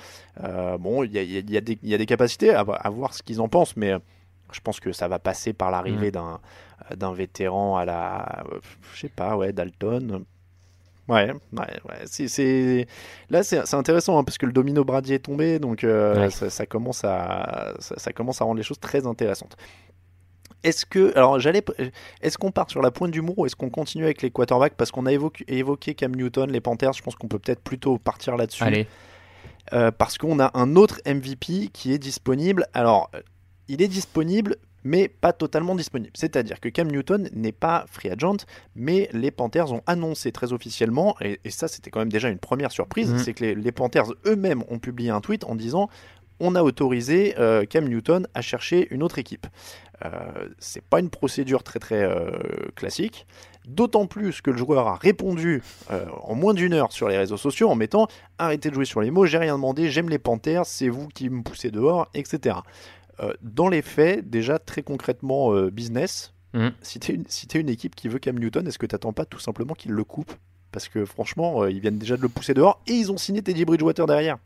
Bon, 0.79 1.03
il 1.03 1.11
y 1.13 1.17
a, 1.17 1.21
il 1.23 1.31
y 1.31 1.37
a- 1.37 1.39
il 1.39 1.51
y 1.51 1.57
a 1.57 1.61
des- 1.61 1.79
il 1.81 1.89
y 1.89 1.93
a 1.93 1.97
des 1.97 2.05
capacités 2.05 2.51
à, 2.53 2.59
à 2.61 2.89
voir 2.89 3.13
ce 3.13 3.23
qu'ils 3.23 3.41
en 3.41 3.47
pensent, 3.47 3.75
mais 3.77 3.93
je 4.51 4.59
pense 4.59 4.79
que 4.79 4.91
ça 4.91 5.07
va 5.07 5.17
passer 5.19 5.53
par 5.53 5.71
l'arrivée 5.71 6.11
d'un 6.11 6.39
d'un 6.97 7.13
vétéran 7.13 7.77
à 7.77 7.85
la. 7.85 8.43
Je 8.93 8.99
sais 8.99 9.09
pas, 9.09 9.37
ouais, 9.37 9.53
Dalton. 9.53 10.25
Ouais, 11.07 11.31
ouais, 11.31 11.79
ouais. 11.89 12.01
C'est, 12.05 12.87
Là, 13.29 13.43
c'est, 13.43 13.65
c'est 13.65 13.75
intéressant 13.75 14.17
hein, 14.17 14.23
parce 14.23 14.37
que 14.37 14.45
le 14.45 14.53
domino 14.53 14.83
Brady 14.85 15.13
est 15.13 15.19
tombé, 15.19 15.59
donc 15.59 15.83
euh, 15.83 16.15
Ouais. 16.25 16.29
ça, 16.29 16.49
ça 16.49 16.65
commence 16.65 17.03
à, 17.03 17.73
ça, 17.79 17.95
ça 17.97 18.13
commence 18.13 18.41
à 18.41 18.45
rendre 18.45 18.57
les 18.57 18.63
choses 18.63 18.79
très 18.79 19.05
intéressantes. 19.07 19.55
Est-ce 20.63 20.85
que, 20.85 21.11
alors 21.15 21.39
j'allais, 21.39 21.63
est-ce 22.21 22.37
qu'on 22.37 22.51
part 22.51 22.69
sur 22.69 22.81
la 22.81 22.91
pointe 22.91 23.11
d'humour 23.11 23.37
ou 23.39 23.45
est-ce 23.45 23.55
qu'on 23.55 23.69
continue 23.69 24.05
avec 24.05 24.21
les 24.21 24.31
quarterbacks? 24.31 24.75
Parce 24.75 24.91
qu'on 24.91 25.05
a 25.05 25.11
évoqué, 25.11 25.43
évoqué 25.47 25.93
Cam 25.93 26.15
Newton, 26.15 26.49
les 26.51 26.61
Panthers, 26.61 26.93
je 26.93 27.01
pense 27.03 27.15
qu'on 27.15 27.27
peut 27.27 27.39
peut-être 27.39 27.61
plutôt 27.61 27.97
partir 27.97 28.37
là-dessus. 28.37 28.63
Euh, 29.73 29.91
parce 29.91 30.17
qu'on 30.17 30.39
a 30.39 30.51
un 30.57 30.75
autre 30.75 30.99
MVP 31.05 31.69
qui 31.71 31.93
est 31.93 31.97
disponible. 31.97 32.65
Alors, 32.73 33.09
il 33.69 33.81
est 33.81 33.87
disponible, 33.87 34.57
mais 34.83 35.07
pas 35.07 35.31
totalement 35.31 35.75
disponible. 35.75 36.11
C'est-à-dire 36.15 36.59
que 36.59 36.67
Cam 36.67 36.91
Newton 36.91 37.29
n'est 37.33 37.53
pas 37.53 37.85
free 37.89 38.09
agent, 38.09 38.37
mais 38.75 39.09
les 39.13 39.31
Panthers 39.31 39.71
ont 39.71 39.81
annoncé 39.87 40.31
très 40.33 40.51
officiellement, 40.51 41.15
et, 41.21 41.39
et 41.45 41.49
ça 41.49 41.69
c'était 41.69 41.89
quand 41.89 41.99
même 41.99 42.11
déjà 42.11 42.27
une 42.29 42.39
première 42.39 42.71
surprise, 42.73 43.11
Mhm. 43.13 43.19
c'est 43.19 43.33
que 43.33 43.45
les, 43.45 43.55
les 43.55 43.71
Panthers 43.71 44.07
eux-mêmes 44.25 44.63
ont 44.69 44.79
publié 44.79 45.09
un 45.09 45.21
tweet 45.21 45.45
en 45.45 45.55
disant 45.55 45.89
on 46.41 46.55
a 46.55 46.63
autorisé 46.63 47.35
euh, 47.39 47.63
Cam 47.63 47.87
Newton 47.87 48.27
à 48.33 48.41
chercher 48.41 48.87
une 48.91 49.01
autre 49.03 49.19
équipe. 49.19 49.47
Euh, 50.05 50.49
c'est 50.59 50.83
pas 50.83 50.99
une 50.99 51.09
procédure 51.09 51.63
très 51.63 51.79
très 51.79 52.03
euh, 52.03 52.31
classique. 52.75 53.25
D'autant 53.65 54.05
plus 54.05 54.41
que 54.41 54.51
le 54.51 54.57
joueur 54.57 54.87
a 54.87 54.95
répondu 54.95 55.63
euh, 55.91 56.05
en 56.23 56.35
moins 56.35 56.53
d'une 56.53 56.73
heure 56.73 56.91
sur 56.91 57.07
les 57.07 57.17
réseaux 57.17 57.37
sociaux 57.37 57.69
en 57.69 57.75
mettant 57.75 58.07
arrêtez 58.37 58.69
de 58.69 58.75
jouer 58.75 58.85
sur 58.85 58.99
les 58.99 59.11
mots, 59.11 59.25
j'ai 59.25 59.37
rien 59.37 59.55
demandé, 59.55 59.89
j'aime 59.89 60.09
les 60.09 60.19
Panthers, 60.19 60.65
c'est 60.65 60.89
vous 60.89 61.07
qui 61.07 61.29
me 61.29 61.41
poussez 61.41 61.71
dehors, 61.71 62.09
etc. 62.13 62.57
Dans 63.41 63.69
les 63.69 63.81
faits, 63.81 64.29
déjà 64.29 64.59
très 64.59 64.81
concrètement 64.81 65.53
business, 65.67 66.33
Mhm. 66.53 66.71
si 66.81 66.99
tu 66.99 67.11
es, 67.11 67.15
une, 67.15 67.25
si 67.27 67.47
t'es 67.47 67.59
une 67.59 67.69
équipe 67.69 67.95
qui 67.95 68.07
veut 68.07 68.19
Cam 68.19 68.37
Newton, 68.37 68.67
est-ce 68.67 68.77
que 68.77 68.85
t'attends 68.85 69.13
pas 69.13 69.25
tout 69.25 69.39
simplement 69.39 69.73
qu'il 69.73 69.91
le 69.91 70.03
coupe? 70.03 70.33
Parce 70.71 70.87
que 70.87 71.05
franchement, 71.05 71.65
ils 71.67 71.79
viennent 71.79 71.97
déjà 71.97 72.17
de 72.17 72.21
le 72.21 72.29
pousser 72.29 72.53
dehors 72.53 72.81
et 72.87 72.93
ils 72.93 73.11
ont 73.11 73.17
signé 73.17 73.41
Teddy 73.41 73.65
Bridgewater 73.65 74.05
derrière. 74.05 74.37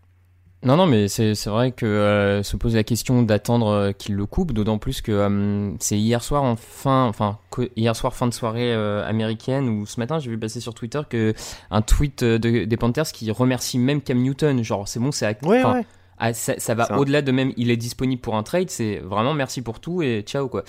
Non, 0.67 0.75
non, 0.75 0.85
mais 0.85 1.07
c'est 1.07 1.33
vrai 1.45 1.71
que 1.71 1.85
euh, 1.85 2.43
se 2.43 2.57
pose 2.57 2.75
la 2.75 2.83
question 2.83 3.21
d'attendre 3.21 3.67
euh, 3.69 3.91
qu'il 3.93 4.15
le 4.15 4.25
coupe, 4.25 4.51
d'autant 4.51 4.77
plus 4.77 4.99
que 4.99 5.13
euh, 5.13 5.71
c'est 5.79 5.97
hier 5.97 6.21
soir 6.21 6.43
en 6.43 6.57
fin, 6.57 7.05
enfin 7.05 7.37
hier 7.77 7.95
soir 7.95 8.13
fin 8.13 8.27
de 8.27 8.33
soirée 8.33 8.73
américaine 8.73 9.69
ou 9.69 9.85
ce 9.85 9.97
matin 9.97 10.19
j'ai 10.19 10.29
vu 10.29 10.37
passer 10.37 10.59
sur 10.59 10.73
Twitter 10.73 10.99
que 11.09 11.33
un 11.71 11.81
tweet 11.81 12.21
de- 12.21 12.65
des 12.65 12.77
Panthers 12.77 13.05
qui 13.13 13.31
remercie 13.31 13.79
même 13.79 14.01
Cam 14.01 14.17
Newton, 14.21 14.61
genre 14.61 14.89
c'est 14.89 14.99
bon, 14.99 15.13
c'est 15.13 15.41
Ouais, 15.45 15.63
ouais. 15.63 15.85
ah, 16.17 16.33
ça, 16.33 16.55
ça 16.57 16.75
va 16.75 16.97
au-delà 16.99 17.21
de 17.21 17.31
même 17.31 17.53
il 17.55 17.71
est 17.71 17.77
disponible 17.77 18.21
pour 18.21 18.35
un 18.35 18.43
trade, 18.43 18.69
c'est 18.69 18.97
vraiment 18.97 19.33
merci 19.33 19.61
pour 19.61 19.79
tout 19.79 20.01
et 20.01 20.21
ciao 20.27 20.49
quoi. 20.49 20.63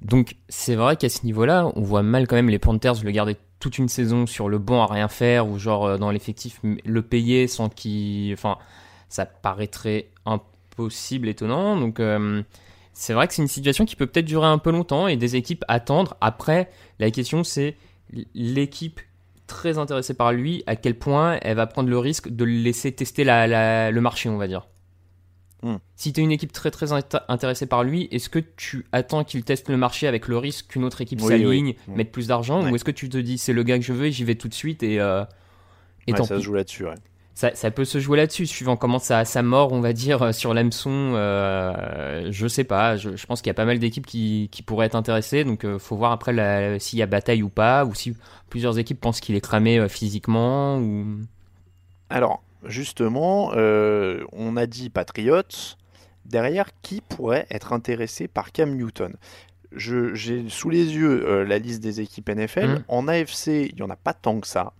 Donc 0.00 0.36
c'est 0.48 0.76
vrai 0.76 0.96
qu'à 0.96 1.08
ce 1.08 1.24
niveau-là, 1.24 1.72
on 1.74 1.82
voit 1.82 2.04
mal 2.04 2.28
quand 2.28 2.36
même 2.36 2.50
les 2.50 2.60
Panthers 2.60 3.02
le 3.02 3.10
garder 3.10 3.36
toute 3.58 3.78
une 3.78 3.88
saison 3.88 4.26
sur 4.26 4.48
le 4.48 4.58
banc 4.58 4.82
à 4.82 4.86
rien 4.92 5.08
faire 5.08 5.48
ou 5.48 5.58
genre 5.58 5.98
dans 5.98 6.12
l'effectif 6.12 6.60
le 6.62 7.02
payer 7.02 7.48
sans 7.48 7.68
qu'il, 7.68 8.32
enfin 8.32 8.58
ça 9.08 9.26
paraîtrait 9.26 10.08
impossible, 10.26 11.28
étonnant. 11.28 11.76
Donc 11.78 12.00
euh, 12.00 12.42
c'est 12.92 13.12
vrai 13.12 13.26
que 13.28 13.34
c'est 13.34 13.42
une 13.42 13.48
situation 13.48 13.84
qui 13.84 13.96
peut 13.96 14.06
peut-être 14.06 14.26
durer 14.26 14.46
un 14.46 14.58
peu 14.58 14.70
longtemps 14.70 15.08
et 15.08 15.16
des 15.16 15.36
équipes 15.36 15.64
attendre. 15.68 16.16
Après, 16.20 16.70
la 16.98 17.10
question 17.10 17.44
c'est 17.44 17.76
l'équipe 18.34 19.00
très 19.46 19.78
intéressée 19.78 20.14
par 20.14 20.32
lui, 20.32 20.62
à 20.66 20.76
quel 20.76 20.98
point 20.98 21.38
elle 21.42 21.56
va 21.56 21.66
prendre 21.66 21.88
le 21.90 21.98
risque 21.98 22.28
de 22.28 22.44
laisser 22.44 22.92
tester 22.92 23.24
la- 23.24 23.46
la- 23.46 23.90
le 23.90 24.00
marché, 24.00 24.28
on 24.28 24.36
va 24.38 24.46
dire. 24.48 24.66
Hmm. 25.62 25.76
Si 25.96 26.12
tu 26.12 26.20
es 26.20 26.22
une 26.24 26.32
équipe 26.32 26.52
très 26.52 26.70
très 26.70 26.92
int- 26.92 27.22
intéressée 27.28 27.66
par 27.66 27.84
lui, 27.84 28.08
est-ce 28.10 28.28
que 28.28 28.38
tu 28.38 28.84
attends 28.92 29.24
qu'il 29.24 29.44
teste 29.44 29.68
le 29.70 29.76
marché 29.78 30.06
avec 30.06 30.28
le 30.28 30.36
risque 30.38 30.68
qu'une 30.68 30.84
autre 30.84 31.00
équipe 31.00 31.20
Oui, 31.22 31.28
s'aligne, 31.28 31.66
oui. 31.68 31.76
Hmm. 31.88 31.96
mette 31.96 32.12
plus 32.12 32.26
d'argent, 32.28 32.62
Ouais. 32.62 32.70
ou 32.70 32.74
est-ce 32.76 32.84
que 32.84 32.90
tu 32.90 33.08
te 33.08 33.16
dis 33.18 33.38
c'est 33.38 33.52
le 33.54 33.62
gars 33.62 33.78
que 33.78 33.84
je 33.84 33.92
veux 33.94 34.06
et 34.06 34.12
j'y 34.12 34.24
vais 34.24 34.34
tout 34.34 34.48
de 34.48 34.54
suite 34.54 34.82
et, 34.82 35.00
euh, 35.00 35.24
et 36.06 36.12
Ouais, 36.12 36.18
tant 36.18 36.24
ça 36.24 36.34
pis 36.36 36.40
se 36.40 36.44
joue 36.44 36.54
là-dessus. 36.54 36.84
ouais. 36.84 36.94
Ça, 37.34 37.52
ça 37.54 37.72
peut 37.72 37.84
se 37.84 37.98
jouer 37.98 38.16
là-dessus, 38.16 38.46
suivant 38.46 38.76
comment 38.76 39.00
ça, 39.00 39.24
ça 39.24 39.42
mord, 39.42 39.72
on 39.72 39.80
va 39.80 39.92
dire, 39.92 40.22
euh, 40.22 40.32
sur 40.32 40.54
l'hameçon. 40.54 41.12
Euh, 41.14 42.28
je 42.30 42.46
sais 42.46 42.62
pas, 42.62 42.96
je, 42.96 43.16
je 43.16 43.26
pense 43.26 43.42
qu'il 43.42 43.48
y 43.48 43.50
a 43.50 43.54
pas 43.54 43.64
mal 43.64 43.80
d'équipes 43.80 44.06
qui, 44.06 44.48
qui 44.52 44.62
pourraient 44.62 44.86
être 44.86 44.94
intéressées, 44.94 45.42
donc 45.42 45.64
euh, 45.64 45.80
faut 45.80 45.96
voir 45.96 46.12
après 46.12 46.78
s'il 46.78 47.00
y 47.00 47.02
a 47.02 47.06
bataille 47.06 47.42
ou 47.42 47.48
pas, 47.48 47.84
ou 47.84 47.94
si 47.94 48.16
plusieurs 48.50 48.78
équipes 48.78 49.00
pensent 49.00 49.20
qu'il 49.20 49.34
est 49.34 49.40
cramé 49.40 49.80
euh, 49.80 49.88
physiquement. 49.88 50.78
Ou... 50.78 51.22
Alors, 52.08 52.44
justement, 52.64 53.50
euh, 53.54 54.24
on 54.32 54.56
a 54.56 54.66
dit 54.66 54.88
Patriots. 54.88 55.42
Derrière, 56.24 56.70
qui 56.80 57.02
pourrait 57.02 57.46
être 57.50 57.74
intéressé 57.74 58.28
par 58.28 58.50
Cam 58.52 58.74
Newton? 58.74 59.14
J'ai 59.76 60.48
sous 60.48 60.70
les 60.70 60.94
yeux 60.94 61.42
la 61.42 61.58
liste 61.58 61.82
des 61.82 62.00
équipes 62.00 62.30
NFL. 62.30 62.68
Mhm. 62.68 62.84
En 62.88 63.08
AFC, 63.08 63.68
il 63.68 63.74
n'y 63.74 63.82
en 63.82 63.90
a 63.90 63.96
pas 63.96 64.14
tant 64.14 64.40
que 64.40 64.46
ça. 64.46 64.72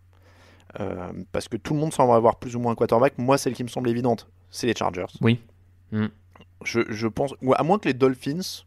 Euh, 0.81 1.13
parce 1.33 1.49
que 1.49 1.57
tout 1.57 1.75
le 1.75 1.81
monde 1.81 1.93
semble 1.93 2.13
avoir 2.13 2.37
plus 2.37 2.57
ou 2.57 2.61
moins 2.61 2.73
un 2.73 2.75
quarterback. 2.75 3.15
Moi, 3.19 3.39
celle 3.39 3.55
qui 3.55 3.63
me 3.65 3.69
semble 3.69 3.89
évidente, 3.89 4.27
c'est 4.51 4.67
les 4.67 4.75
Chargers. 4.75 5.07
Oui. 5.21 5.41
Mhm. 5.93 6.09
Je, 6.65 6.81
je 6.89 7.07
pense, 7.07 7.35
ou 7.43 7.55
à 7.55 7.63
moins 7.63 7.79
que 7.79 7.87
les 7.89 7.95
Dolphins 7.95 8.63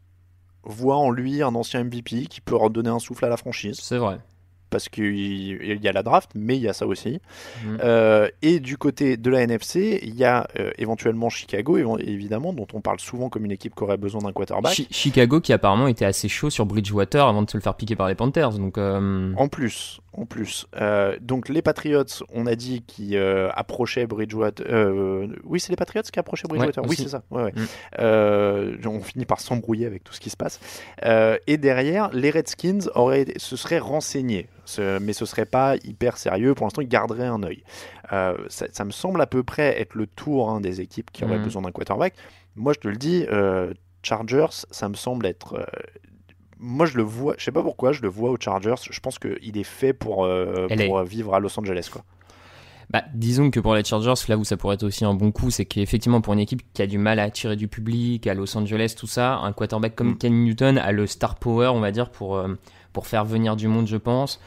voient 0.64 0.96
en 0.96 1.10
lui 1.10 1.42
un 1.42 1.54
ancien 1.54 1.82
MVP 1.84 2.26
qui 2.26 2.40
peut 2.40 2.56
redonner 2.56 2.90
un 2.90 2.98
souffle 2.98 3.24
à 3.24 3.28
la 3.28 3.36
franchise. 3.36 3.78
C'est 3.80 3.98
vrai. 3.98 4.18
Parce 4.70 4.90
qu'il 4.90 5.14
il 5.16 5.82
y 5.82 5.88
a 5.88 5.92
la 5.92 6.02
draft, 6.02 6.30
mais 6.34 6.56
il 6.56 6.62
y 6.62 6.68
a 6.68 6.74
ça 6.74 6.86
aussi. 6.86 7.20
Mhm. 7.64 7.78
Euh, 7.82 8.28
et 8.42 8.60
du 8.60 8.76
côté 8.76 9.16
de 9.16 9.30
la 9.30 9.40
NFC, 9.40 9.98
il 10.02 10.14
y 10.14 10.24
a 10.24 10.46
euh, 10.58 10.70
éventuellement 10.76 11.30
Chicago, 11.30 11.78
évi- 11.78 12.06
évidemment, 12.06 12.52
dont 12.52 12.66
on 12.74 12.82
parle 12.82 13.00
souvent 13.00 13.30
comme 13.30 13.46
une 13.46 13.50
équipe 13.50 13.74
qui 13.74 13.82
aurait 13.82 13.96
besoin 13.96 14.20
d'un 14.20 14.32
quarterback. 14.32 14.74
Chi- 14.74 14.86
Chicago 14.90 15.40
qui 15.40 15.54
apparemment 15.54 15.86
était 15.88 16.04
assez 16.04 16.28
chaud 16.28 16.50
sur 16.50 16.66
Bridgewater 16.66 17.26
avant 17.26 17.40
de 17.42 17.50
se 17.50 17.56
le 17.56 17.62
faire 17.62 17.76
piquer 17.76 17.96
par 17.96 18.08
les 18.08 18.14
Panthers, 18.14 18.50
donc 18.58 18.76
En 18.76 19.48
plus, 19.48 20.00
en 20.20 20.26
plus. 20.26 20.66
Euh, 20.80 21.16
donc 21.20 21.48
les 21.48 21.62
Patriots, 21.62 22.04
on 22.34 22.46
a 22.46 22.54
dit 22.54 22.82
qui 22.82 23.16
euh, 23.16 23.50
approchaient 23.54 24.06
Bridgewater. 24.06 24.64
euh, 24.68 25.28
oui, 25.44 25.60
c'est 25.60 25.70
les 25.70 25.76
Patriots 25.76 26.02
qui 26.12 26.18
approchaient 26.18 26.48
Bridgewater? 26.48 26.82
oui, 26.88 26.96
c'est 26.96 27.08
ça. 27.08 27.22
Ouais, 27.30 27.44
ouais. 27.44 27.52
Mm. 27.54 27.66
Euh, 28.00 28.76
on 28.86 29.00
finit 29.00 29.24
par 29.26 29.40
s'embrouiller 29.40 29.86
avec 29.86 30.02
tout 30.04 30.12
ce 30.12 30.20
qui 30.20 30.30
se 30.30 30.36
passe. 30.36 30.60
Et 31.46 31.56
derrière, 31.56 32.10
les 32.12 32.30
Redskins 32.30 32.88
auraient, 32.94 33.26
se 33.36 33.56
seraient 33.56 33.78
renseignés, 33.78 34.48
Ce- 34.64 34.98
mais 34.98 35.12
ce 35.12 35.24
serait 35.26 35.46
pas 35.46 35.76
hyper 35.84 36.16
sérieux. 36.16 36.54
Pour 36.54 36.66
l'instant, 36.66 36.82
ils 36.82 36.88
garderaient 36.88 37.26
un 37.26 37.42
œil. 37.42 37.62
Ça, 38.10 38.66
ça 38.72 38.84
me 38.84 38.90
semble 38.90 39.20
à 39.20 39.26
peu 39.26 39.42
près 39.42 39.80
être 39.80 39.94
le 39.94 40.06
tour 40.06 40.50
hein, 40.50 40.60
des 40.60 40.80
équipes 40.80 41.10
qui 41.12 41.24
auraient 41.24 41.38
Mm. 41.38 41.42
besoin 41.44 41.62
d'un 41.62 41.72
quarterback. 41.72 42.14
Moi, 42.56 42.72
je 42.72 42.80
te 42.80 42.88
le 42.88 42.96
dis, 42.96 43.24
Chargers, 44.02 44.46
ça 44.70 44.88
me 44.88 44.94
semble 44.94 45.26
être. 45.26 45.66
Moi, 46.60 46.86
je 46.86 46.96
le 46.96 47.02
vois, 47.02 47.34
je 47.38 47.44
sais 47.44 47.52
pas 47.52 47.62
pourquoi, 47.62 47.92
je 47.92 48.02
le 48.02 48.08
vois 48.08 48.30
aux 48.30 48.36
Chargers. 48.38 48.74
Je 48.90 49.00
pense 49.00 49.18
qu'il 49.18 49.56
est 49.56 49.64
fait 49.64 49.92
pour, 49.92 50.24
euh, 50.24 50.66
pour 50.68 50.98
euh, 50.98 51.04
vivre 51.04 51.34
à 51.34 51.40
Los 51.40 51.58
Angeles. 51.58 51.88
Quoi. 51.92 52.02
Bah, 52.90 53.02
disons 53.12 53.50
que 53.50 53.60
pour 53.60 53.74
les 53.74 53.84
Chargers, 53.84 54.14
là 54.28 54.38
où 54.38 54.44
ça 54.44 54.56
pourrait 54.56 54.76
être 54.76 54.84
aussi 54.84 55.04
un 55.04 55.12
bon 55.14 55.30
coup, 55.30 55.50
c'est 55.50 55.66
qu'effectivement, 55.66 56.20
pour 56.20 56.32
une 56.32 56.38
équipe 56.38 56.62
qui 56.72 56.80
a 56.80 56.86
du 56.86 56.96
mal 56.96 57.18
à 57.18 57.24
attirer 57.24 57.54
du 57.54 57.68
public, 57.68 58.26
à 58.26 58.34
Los 58.34 58.56
Angeles, 58.56 58.94
tout 58.98 59.06
ça, 59.06 59.36
un 59.36 59.52
quarterback 59.52 59.94
comme 59.94 60.12
Mm. 60.12 60.18
Ken 60.18 60.44
Newton 60.44 60.78
a 60.78 60.92
le 60.92 61.06
star 61.06 61.36
power, 61.36 61.68
on 61.68 61.80
va 61.80 61.90
dire, 61.92 62.10
pour, 62.10 62.36
euh, 62.36 62.48
pour 62.92 63.06
faire 63.06 63.24
venir 63.26 63.56
du 63.56 63.68
monde, 63.68 63.86
je 63.86 63.98
pense. 63.98 64.40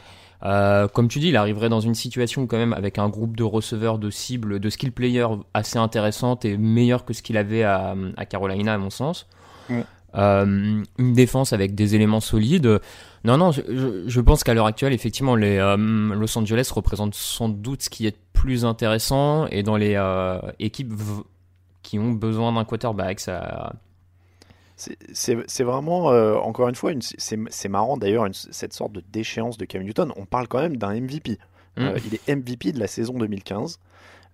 Euh, 0.43 0.87
comme 0.87 1.07
tu 1.07 1.19
dis, 1.19 1.29
il 1.29 1.37
arriverait 1.37 1.69
dans 1.69 1.81
une 1.81 1.93
situation 1.93 2.47
quand 2.47 2.57
même 2.57 2.73
avec 2.73 2.97
un 2.97 3.09
groupe 3.09 3.37
de 3.37 3.43
receveurs, 3.43 3.99
de 3.99 4.09
cibles, 4.09 4.59
de 4.59 4.69
skill 4.71 4.91
players 4.91 5.27
assez 5.53 5.77
intéressante 5.77 6.43
et 6.43 6.57
meilleur 6.57 7.05
que 7.05 7.13
ce 7.13 7.21
qu'il 7.21 7.37
avait 7.37 7.61
à, 7.61 7.95
à 8.17 8.25
Carolina, 8.25 8.73
à 8.73 8.77
mon 8.79 8.89
sens. 8.89 9.27
Mm. 9.69 9.81
Euh, 10.15 10.83
une 10.97 11.13
défense 11.13 11.53
avec 11.53 11.73
des 11.75 11.95
éléments 11.95 12.19
solides. 12.19 12.79
Non, 13.23 13.37
non, 13.37 13.51
je, 13.51 14.19
pense 14.19 14.43
qu'à 14.43 14.53
l'heure 14.53 14.65
actuelle, 14.65 14.93
effectivement, 14.93 15.35
les 15.35 15.57
euh, 15.57 15.77
Los 16.15 16.37
Angeles 16.37 16.69
représentent 16.73 17.15
sans 17.15 17.49
doute 17.49 17.83
ce 17.83 17.89
qui 17.89 18.07
est 18.07 18.17
plus 18.33 18.65
intéressant 18.65 19.47
et 19.47 19.63
dans 19.63 19.77
les 19.77 19.93
euh, 19.95 20.39
équipes 20.59 20.93
qui 21.83 21.97
ont 21.99 22.11
besoin 22.11 22.51
d'un 22.51 22.65
quarterback, 22.65 23.19
ça. 23.19 23.73
C'est- 24.75 25.63
vraiment, 25.63 26.11
euh, 26.11 26.35
encore 26.37 26.67
une 26.67 26.75
fois, 26.75 26.91
une- 26.91 27.01
c'est 27.01 27.69
marrant 27.69 27.97
d'ailleurs, 27.97 28.27
cette 28.33 28.73
sorte 28.73 28.93
de 28.93 29.03
déchéance 29.11 29.57
de 29.57 29.65
Cam 29.65 29.83
Newton. 29.83 30.11
On 30.15 30.25
parle 30.25 30.47
quand 30.47 30.59
même 30.59 30.77
d'un 30.77 30.93
MVP. 30.95 31.37
Euh, 31.79 31.93
Mm. 31.93 31.97
il 32.07 32.15
est 32.15 32.29
MVP 32.29 32.71
de 32.71 32.79
la 32.79 32.87
saison 32.87 33.13
2015. 33.13 33.79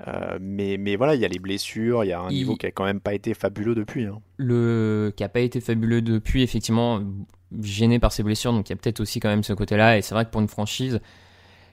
Euh, 0.06 0.38
mais, 0.40 0.78
mais 0.78 0.96
voilà, 0.96 1.16
il 1.16 1.22
y 1.22 1.26
a 1.26 1.28
les 1.28 1.40
blessures, 1.40 2.04
il 2.04 2.10
y 2.10 2.14
a 2.14 2.20
un 2.20 2.30
Il- 2.30 2.36
niveau 2.38 2.56
qui 2.56 2.66
a 2.68 2.72
quand 2.72 2.84
même 2.86 3.00
pas 3.00 3.14
été 3.16 3.34
fabuleux 3.34 3.74
depuis. 3.74 4.06
hein. 4.06 4.20
le 4.38 5.12
qui 5.16 5.24
a 5.24 5.30
pas 5.30 5.40
été 5.40 5.60
fabuleux 5.62 6.02
depuis 6.04 6.44
effectivement 6.44 7.02
gêné 7.62 7.98
par 7.98 8.12
ses 8.12 8.22
blessures 8.24 8.52
donc 8.54 8.70
il 8.70 8.74
y 8.74 8.74
a 8.74 8.76
peut-être 8.76 9.00
aussi 9.00 9.20
quand 9.20 9.30
même 9.30 9.42
ce 9.44 9.54
côté-là 9.54 9.98
et 9.98 10.02
c'est 10.04 10.14
vrai 10.14 10.26
que 10.26 10.30
pour 10.30 10.42
une 10.42 10.48
franchise 10.50 11.00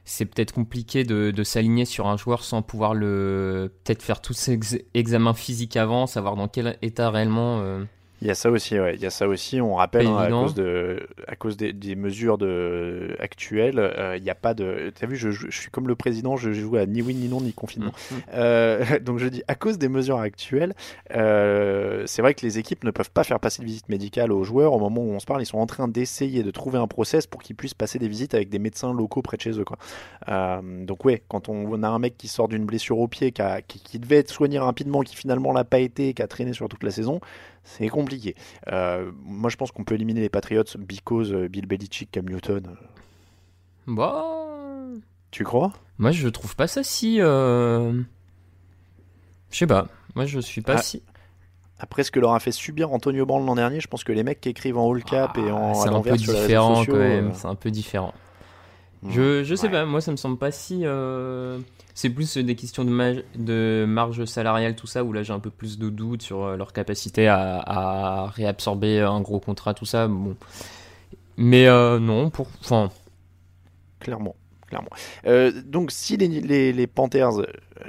c'est 0.06 0.24
peut-être 0.24 0.52
compliqué 0.52 1.02
de, 1.04 1.30
de 1.30 1.42
s'aligner 1.42 1.84
sur 1.84 2.06
un 2.06 2.16
joueur 2.16 2.44
sans 2.44 2.62
pouvoir 2.62 2.94
le 2.94 3.72
peut-être 3.84 4.02
faire 4.02 4.20
tous 4.22 4.34
ces 4.34 4.52
ex- 4.52 4.78
examens 4.94 5.34
physiques 5.34 5.76
avant 5.76 6.06
savoir 6.06 6.36
dans 6.36 6.46
quel 6.48 6.78
état 6.80 7.10
réellement 7.10 7.60
euh, 7.60 7.84
Il 8.22 8.28
y 8.28 8.30
a 8.30 8.34
ça 8.34 8.50
aussi, 8.50 8.78
ouais. 8.78 8.94
Il 8.94 9.00
y 9.02 9.06
a 9.06 9.10
ça 9.10 9.28
aussi. 9.28 9.60
On 9.60 9.74
rappelle 9.74 10.06
hein, 10.06 10.16
à 10.16 10.28
cause 10.30 10.54
de, 10.54 11.06
à 11.26 11.36
cause 11.36 11.56
des, 11.56 11.72
des 11.72 11.94
mesures 11.94 12.38
de 12.38 13.16
actuelles, 13.18 13.78
euh, 13.78 14.16
il 14.16 14.22
n'y 14.22 14.30
a 14.30 14.34
pas 14.34 14.54
de. 14.54 14.92
T'as 14.98 15.06
vu, 15.06 15.16
je, 15.16 15.30
suis 15.50 15.70
comme 15.70 15.88
le 15.88 15.94
président, 15.94 16.36
je 16.36 16.52
joue 16.52 16.76
à 16.76 16.86
ni 16.86 17.02
oui 17.02 17.14
ni 17.14 17.28
non 17.28 17.40
ni 17.40 17.52
confinement. 17.52 17.92
Mm. 18.10 18.14
Euh, 18.34 18.98
donc 19.00 19.18
je 19.18 19.26
dis 19.28 19.42
à 19.48 19.54
cause 19.56 19.76
des 19.78 19.88
mesures 19.88 20.20
actuelles, 20.20 20.74
euh, 21.14 22.04
c'est 22.06 22.22
vrai 22.22 22.34
que 22.34 22.46
les 22.46 22.58
équipes 22.58 22.84
ne 22.84 22.90
peuvent 22.90 23.10
pas 23.10 23.24
faire 23.24 23.40
passer 23.40 23.60
de 23.62 23.66
visite 23.66 23.88
médicale 23.88 24.32
aux 24.32 24.44
joueurs 24.44 24.72
au 24.72 24.78
moment 24.78 25.02
où 25.02 25.10
on 25.10 25.20
se 25.20 25.26
parle. 25.26 25.42
Ils 25.42 25.46
sont 25.46 25.58
en 25.58 25.66
train 25.66 25.88
d'essayer 25.88 26.42
de 26.42 26.50
trouver 26.50 26.78
un 26.78 26.86
process 26.86 27.26
pour 27.26 27.42
qu'ils 27.42 27.56
puissent 27.56 27.74
passer 27.74 27.98
des 27.98 28.08
visites 28.08 28.34
avec 28.34 28.48
des 28.48 28.58
médecins 28.58 28.92
locaux 28.94 29.22
près 29.22 29.36
de 29.36 29.42
chez 29.42 29.58
eux. 29.58 29.64
Quoi. 29.64 29.76
Donc 30.62 31.04
ouais, 31.04 31.22
quand 31.28 31.48
on, 31.48 31.66
on 31.70 31.82
a 31.82 31.88
un 31.88 31.98
mec 31.98 32.16
qui 32.16 32.28
sort 32.28 32.48
d'une 32.48 32.64
blessure 32.64 32.98
au 32.98 33.08
pied, 33.08 33.32
qui, 33.32 33.42
a- 33.42 33.60
qui- 33.62 33.80
qui 33.80 33.98
devait 33.98 34.16
être 34.18 34.30
soigné 34.30 34.58
rapidement, 34.58 35.02
qui 35.02 35.16
finalement 35.16 35.52
l'a 35.52 35.64
pas 35.64 35.78
été, 35.80 36.14
qui 36.14 36.22
a 36.22 36.26
traîné 36.26 36.52
sur 36.52 36.68
toute 36.68 36.82
la 36.84 36.90
saison, 36.90 37.20
c'est 37.64 37.88
compliqué. 37.88 38.34
Euh, 38.68 39.10
moi, 39.24 39.50
je 39.50 39.56
pense 39.56 39.72
qu'on 39.72 39.84
peut 39.84 39.94
éliminer 39.94 40.20
les 40.20 40.28
Patriots 40.28 40.62
because 40.78 41.32
euh, 41.32 41.48
Bill 41.48 41.66
Belichick, 41.66 42.10
Cam 42.12 42.26
Newton. 42.28 42.66
euh, 42.68 42.86
Bah, 43.86 44.24
Tu 45.30 45.44
crois? 45.44 45.72
moi 45.98 46.10
je 46.10 46.28
trouve 46.28 46.56
pas 46.56 46.66
ça 46.66 46.82
si 46.82 47.20
euh, 47.20 47.92
je 49.50 49.56
sais 49.58 49.66
pas. 49.66 49.86
Moi 50.14 50.26
je 50.26 50.40
suis 50.40 50.60
pas 50.60 50.74
Ah, 50.74 50.78
si 50.78 51.02
Après 51.78 52.02
ce 52.04 52.10
que 52.10 52.20
leur 52.20 52.34
a 52.34 52.40
fait 52.40 52.52
subir 52.52 52.92
Antonio 52.92 53.26
Brown 53.26 53.44
l'an 53.46 53.54
dernier, 53.56 53.80
je 53.80 53.88
pense 53.88 54.04
que 54.04 54.12
les 54.12 54.22
mecs 54.24 54.40
qui 54.40 54.48
écrivent 54.48 54.78
en 54.78 54.92
all 54.92 55.02
cap 55.04 55.36
et 55.38 55.50
en 55.50 55.74
c'est 55.74 55.88
un 55.88 56.00
peu 56.02 56.16
différent 56.16 56.76
sociaux, 56.76 56.92
quand 56.94 56.98
même. 56.98 57.28
euh, 57.28 57.34
c'est 57.34 57.46
un 57.48 57.54
peu 57.54 57.70
différent 57.70 58.14
Je, 59.10 59.44
je 59.44 59.54
sais 59.54 59.66
ouais. 59.66 59.72
pas, 59.72 59.84
moi 59.84 60.00
ça 60.00 60.10
me 60.12 60.16
semble 60.16 60.38
pas 60.38 60.50
si. 60.50 60.80
euh, 60.84 61.58
C'est 61.94 62.10
plus 62.10 62.36
des 62.38 62.54
questions 62.56 62.84
de, 62.84 62.90
ma- 62.90 63.12
de 63.36 63.84
marge 63.86 64.24
salariale, 64.24 64.76
tout 64.76 64.86
ça, 64.86 65.04
où 65.04 65.12
là 65.12 65.22
j'ai 65.22 65.32
un 65.32 65.40
peu 65.40 65.50
plus 65.50 65.78
de 65.78 65.90
doutes 65.90 66.22
sur 66.22 66.42
euh, 66.44 66.56
leur 66.56 66.72
capacité 66.72 67.28
à, 67.28 67.58
à 67.60 68.26
réabsorber 68.28 69.00
un 69.00 69.20
gros 69.20 69.40
contrat, 69.40 69.74
tout 69.74 69.84
ça. 69.86 70.08
Bon. 70.08 70.36
Mais 71.36 71.66
euh, 71.66 71.98
non, 71.98 72.30
pour. 72.30 72.48
Enfin, 72.60 72.90
Clairement. 74.00 74.36
clairement. 74.68 74.90
Euh, 75.26 75.50
donc, 75.64 75.90
si 75.90 76.16
les, 76.16 76.28
les, 76.28 76.72
les 76.72 76.86
Panthers 76.86 77.38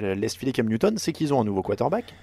euh, 0.00 0.14
laissent 0.14 0.36
filer 0.36 0.52
Cam 0.52 0.66
Newton, 0.68 0.96
c'est 0.98 1.12
qu'ils 1.12 1.34
ont 1.34 1.40
un 1.40 1.44
nouveau 1.44 1.62
quarterback. 1.62 2.14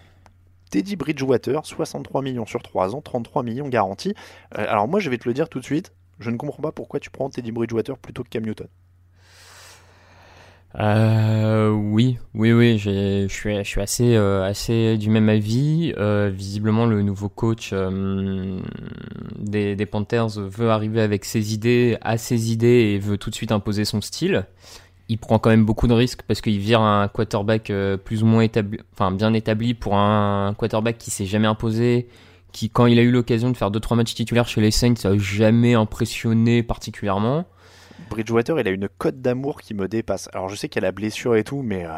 Teddy 0.72 0.96
Bridgewater, 0.96 1.66
63 1.66 2.24
millions 2.24 2.46
sur 2.48 2.64
3 2.64 2.96
ans, 2.96 3.02
33 3.02 3.44
millions 3.44 3.70
garantis. 3.70 4.16
Euh, 4.58 4.66
alors, 4.68 4.88
moi, 4.88 5.00
je 5.00 5.10
vais 5.12 5.18
te 5.20 5.28
le 5.30 5.34
dire 5.36 5.48
tout 5.50 5.60
de 5.60 5.64
suite. 5.66 5.94
Je 6.20 6.30
ne 6.32 6.38
comprends 6.38 6.62
pas 6.64 6.72
pourquoi 6.72 7.00
tu 7.00 7.12
prends 7.12 7.30
Teddy 7.30 7.52
Bridgewater 7.52 7.98
plutôt 7.98 8.24
que 8.24 8.30
Cam 8.30 8.44
Newton. 8.44 8.68
Euh, 10.80 11.70
oui, 11.70 12.18
oui, 12.34 12.52
oui, 12.52 12.80
je 12.80 13.28
suis, 13.30 13.56
je 13.58 13.64
suis 13.64 13.82
assez, 13.82 14.16
euh, 14.16 14.44
assez 14.44 14.98
du 14.98 15.10
même 15.10 15.30
avis. 15.30 15.94
Euh, 15.98 16.32
visiblement, 16.34 16.86
le 16.88 17.04
nouveau 17.04 17.30
coach 17.30 17.70
euh, 17.74 18.60
des, 19.38 19.76
des 19.76 19.86
Panthers 19.86 20.40
veut 20.40 20.72
arriver 20.72 21.02
avec 21.02 21.26
ses 21.26 21.54
idées, 21.54 21.98
à 22.02 22.18
ses 22.18 22.52
idées 22.52 22.94
et 22.96 23.00
veut 23.00 23.18
tout 23.18 23.30
de 23.30 23.36
suite 23.36 23.52
imposer 23.52 23.86
son 23.86 24.02
style. 24.02 24.46
Il 25.10 25.20
prend 25.20 25.38
quand 25.38 25.50
même 25.52 25.66
beaucoup 25.66 25.88
de 25.88 25.94
risques 25.94 26.24
parce 26.28 26.42
qu'il 26.42 26.58
vire 26.58 26.82
un 26.82 27.08
quarterback 27.08 27.70
euh, 27.70 27.98
plus 27.98 28.24
ou 28.24 28.26
moins 28.26 28.42
établi, 28.42 28.80
enfin 28.94 29.12
bien 29.12 29.34
établi 29.34 29.76
pour 29.76 29.96
un 29.96 30.56
quarterback 30.58 30.98
qui 30.98 31.12
s'est 31.12 31.26
jamais 31.26 31.48
imposé, 31.48 32.08
qui 32.52 32.70
quand 32.70 32.88
il 32.88 32.98
a 32.98 33.04
eu 33.04 33.12
l'occasion 33.12 33.52
de 33.52 33.58
faire 33.58 33.70
2-3 33.70 33.96
matchs 33.96 34.16
titulaires 34.16 34.48
chez 34.48 34.62
les 34.62 34.72
Saints, 34.72 34.96
ça 34.96 35.10
a 35.10 35.18
jamais 35.18 35.76
impressionné 35.76 36.64
particulièrement. 36.64 37.46
Bridgewater, 38.14 38.60
il 38.60 38.68
a 38.68 38.72
une 38.72 38.88
cote 38.88 39.22
d'amour 39.22 39.62
qui 39.62 39.74
me 39.74 39.88
dépasse. 39.88 40.30
Alors, 40.34 40.50
je 40.50 40.56
sais 40.56 40.70
qu'il 40.70 40.82
y 40.82 40.86
a 40.86 40.88
la 40.88 40.92
blessure 40.92 41.36
et 41.36 41.44
tout, 41.44 41.62
mais 41.64 41.86
euh, 41.86 41.90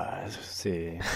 c'est. 0.41 0.97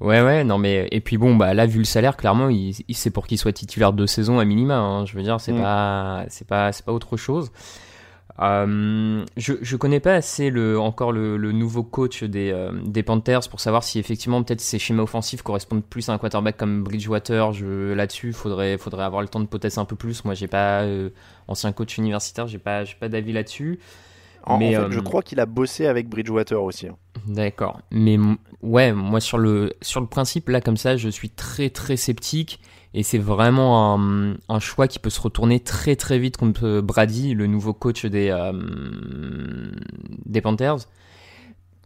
Ouais, 0.00 0.22
ouais, 0.22 0.44
non, 0.44 0.58
mais. 0.58 0.86
Et 0.92 1.00
puis 1.00 1.18
bon, 1.18 1.34
bah 1.34 1.52
là, 1.52 1.66
vu 1.66 1.78
le 1.78 1.84
salaire, 1.84 2.16
clairement, 2.16 2.48
il, 2.50 2.72
il- 2.86 2.94
c'est 2.94 3.10
pour 3.10 3.26
qu'il 3.26 3.36
soit 3.36 3.52
titulaire 3.52 3.92
de 3.92 4.06
saison 4.06 4.38
à 4.38 4.44
minima. 4.44 4.76
hein. 4.76 5.04
Je 5.06 5.16
veux 5.16 5.22
dire, 5.24 5.40
c'est 5.40 5.52
Mm. 5.52 5.60
pas, 5.60 6.24
c'est 6.28 6.46
pas, 6.46 6.70
c'est 6.70 6.84
pas 6.84 6.92
autre 6.92 7.16
chose. 7.16 7.50
Euh, 8.40 9.24
je, 9.36 9.54
je 9.62 9.76
connais 9.76 10.00
pas 10.00 10.12
assez 10.14 10.50
le, 10.50 10.78
encore 10.78 11.10
le, 11.12 11.36
le 11.36 11.52
nouveau 11.52 11.82
coach 11.82 12.22
des, 12.22 12.50
euh, 12.52 12.70
des 12.84 13.02
Panthers 13.02 13.48
pour 13.48 13.60
savoir 13.60 13.82
si 13.82 13.98
effectivement 13.98 14.42
peut-être 14.42 14.60
ces 14.60 14.78
schémas 14.78 15.02
offensifs 15.04 15.42
correspondent 15.42 15.84
plus 15.84 16.08
à 16.08 16.12
un 16.12 16.18
quarterback 16.18 16.56
comme 16.56 16.84
Bridgewater. 16.84 17.52
Là-dessus, 17.62 18.32
faudrait, 18.32 18.76
faudrait 18.78 19.04
avoir 19.04 19.22
le 19.22 19.28
temps 19.28 19.40
de 19.40 19.46
potasser 19.46 19.78
un 19.78 19.84
peu 19.86 19.96
plus. 19.96 20.24
Moi, 20.24 20.34
j'ai 20.34 20.48
pas 20.48 20.82
euh, 20.82 21.10
ancien 21.48 21.72
coach 21.72 21.96
universitaire, 21.98 22.46
j'ai 22.46 22.58
pas, 22.58 22.84
pas 23.00 23.08
d'avis 23.08 23.32
là-dessus. 23.32 23.78
En, 24.44 24.58
Mais, 24.58 24.76
en 24.76 24.84
fait, 24.84 24.92
je 24.92 25.00
crois 25.00 25.22
qu'il 25.22 25.40
a 25.40 25.46
bossé 25.46 25.86
avec 25.86 26.08
Bridgewater 26.08 26.62
aussi. 26.62 26.86
hein. 26.86 26.96
D'accord. 27.26 27.80
Mais 27.90 28.16
ouais, 28.62 28.92
moi 28.92 29.18
sur 29.20 29.38
le 29.38 29.72
sur 29.82 30.00
le 30.00 30.06
principe 30.06 30.48
là 30.48 30.60
comme 30.60 30.76
ça, 30.76 30.96
je 30.96 31.08
suis 31.08 31.30
très 31.30 31.70
très 31.70 31.96
sceptique 31.96 32.60
et 32.94 33.02
c'est 33.02 33.18
vraiment 33.18 33.94
un, 33.98 34.34
un 34.48 34.58
choix 34.60 34.88
qui 34.88 34.98
peut 34.98 35.10
se 35.10 35.20
retourner 35.20 35.60
très 35.60 35.96
très 35.96 36.18
vite 36.18 36.36
contre 36.36 36.80
Brady, 36.80 37.34
le 37.34 37.46
nouveau 37.46 37.72
coach 37.74 38.06
des 38.06 38.30
euh, 38.30 38.52
des 40.26 40.40
Panthers, 40.40 40.76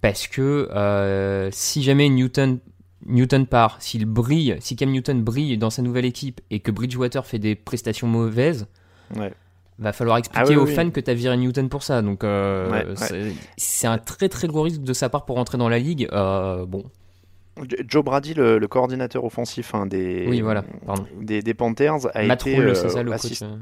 parce 0.00 0.26
que 0.28 0.68
euh, 0.72 1.48
si 1.52 1.82
jamais 1.82 2.08
Newton 2.08 2.58
Newton 3.06 3.46
part, 3.46 3.76
s'il 3.80 4.04
brille, 4.04 4.56
si 4.60 4.76
Cam 4.76 4.90
Newton 4.90 5.22
brille 5.22 5.56
dans 5.56 5.70
sa 5.70 5.80
nouvelle 5.82 6.04
équipe 6.04 6.40
et 6.50 6.60
que 6.60 6.70
Bridgewater 6.70 7.24
fait 7.24 7.38
des 7.38 7.54
prestations 7.54 8.06
mauvaises, 8.06 8.66
Ouais. 9.16 9.32
va 9.78 9.92
falloir 9.94 10.18
expliquer 10.18 10.44
Ah 10.46 10.48
oui, 10.50 10.56
aux 10.56 10.66
oui. 10.66 10.74
fans 10.74 10.90
que 10.90 11.00
t'as 11.00 11.14
viré 11.14 11.36
Newton 11.38 11.68
pour 11.70 11.82
ça. 11.82 12.02
Donc 12.02 12.22
euh, 12.24 12.70
Ouais, 12.70 12.86
c'est- 13.56 13.86
un 13.86 13.96
très 13.98 14.28
très 14.28 14.46
gros 14.48 14.62
risque 14.62 14.82
de 14.82 14.92
sa 14.92 15.08
part 15.08 15.24
pour 15.24 15.36
rentrer 15.36 15.56
dans 15.58 15.68
la 15.70 15.78
ligue. 15.78 16.08
Bon, 16.12 16.84
Joe 17.86 18.04
Brady, 18.04 18.34
le, 18.34 18.58
le 18.58 18.68
coordinateur 18.68 19.24
offensif 19.24 19.74
hein, 19.74 19.86
des, 19.86 20.26
Oui, 20.28 20.40
voilà, 20.40 20.62
pardon. 20.86 21.06
des, 21.20 21.42
des 21.42 21.54
Panthers, 21.54 22.06
a 22.14 22.22
Matt 22.24 22.46
été 22.46 22.58
euh, 22.58 22.74
ça 22.74 23.02
le 23.02 23.10
coach. 23.10 23.20
assist- 23.24 23.42
euh. 23.44 23.56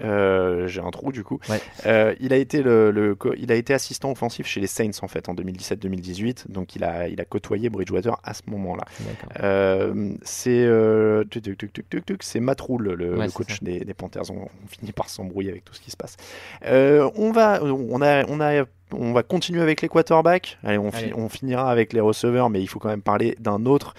Euh, 0.00 0.66
J'ai 0.66 0.80
un 0.80 0.90
trou 0.90 1.12
du 1.12 1.22
coup. 1.22 1.38
Ouais. 1.48 1.60
Euh, 1.86 2.12
il 2.18 2.32
a 2.32 2.36
été 2.36 2.62
le, 2.64 2.90
le 2.90 3.14
co- 3.14 3.34
il 3.38 3.52
a 3.52 3.54
été 3.54 3.72
assistant 3.72 4.10
offensif 4.10 4.44
chez 4.44 4.58
les 4.60 4.66
Saints 4.66 4.90
en 5.02 5.06
fait 5.06 5.28
en 5.28 5.34
2017-2018, 5.34 6.50
donc 6.50 6.74
il 6.74 6.82
a 6.82 7.06
il 7.06 7.20
a 7.20 7.24
côtoyé 7.24 7.70
Bridgewater 7.70 8.18
à 8.24 8.34
ce 8.34 8.42
moment-là. 8.48 8.82
Euh, 9.40 10.14
c'est 10.22 10.66
c'est 12.20 12.40
Matt 12.40 12.60
Rule, 12.60 12.82
le, 12.94 13.10
Ouais, 13.16 13.24
le 13.26 13.28
c'est 13.30 13.36
coach 13.36 13.62
des, 13.62 13.80
des 13.84 13.94
Panthers. 13.94 14.30
On, 14.30 14.42
on 14.42 14.48
finit 14.68 14.90
par 14.90 15.08
s'embrouiller 15.08 15.50
avec 15.50 15.64
tout 15.64 15.74
ce 15.74 15.80
qui 15.80 15.92
se 15.92 15.96
passe. 15.96 16.16
On 16.64 17.30
va 17.30 17.62
on 17.62 18.02
a 18.02 18.24
on 18.26 18.40
a 18.40 18.64
on 18.92 19.12
va 19.12 19.22
continuer 19.22 19.60
avec 19.60 19.82
les 19.82 19.88
quarterbacks. 19.88 20.58
Allez, 20.64 20.78
on, 20.78 20.90
fi- 20.90 21.04
Allez. 21.04 21.14
on 21.14 21.28
finira 21.28 21.70
avec 21.70 21.92
les 21.92 22.00
receveurs, 22.00 22.50
mais 22.50 22.60
il 22.62 22.66
faut 22.66 22.78
quand 22.78 22.88
même 22.88 23.02
parler 23.02 23.36
d'un 23.40 23.66
autre 23.66 23.94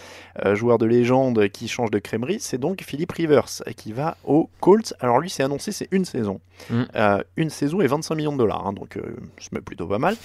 euh, 0.46 0.56
joueur 0.56 0.78
de 0.78 0.86
légende 0.86 1.48
qui 1.50 1.68
change 1.68 1.92
de 1.92 2.00
crèmerie. 2.00 2.40
C'est 2.40 2.58
donc 2.58 2.82
Philippe 2.82 3.12
Rivers 3.12 3.46
qui 3.78 3.92
va 3.94 4.18
aux 4.24 4.50
Colts. 4.62 4.94
Alors 5.00 5.20
lui, 5.20 5.30
c'est 5.30 5.44
annoncé, 5.44 5.72
c'est 5.72 5.88
une 5.92 6.06
saison. 6.06 6.40
Mm. 6.70 6.84
Euh, 6.96 7.24
une 7.38 7.50
saison 7.50 7.82
et 7.82 7.88
25 7.88 8.16
millions 8.16 8.34
de 8.34 8.38
dollars, 8.38 8.66
hein, 8.68 8.74
donc 8.74 8.98
euh, 8.98 9.16
me 9.52 9.62
plutôt 9.62 9.88
pas 9.88 10.00
mal. 10.00 10.16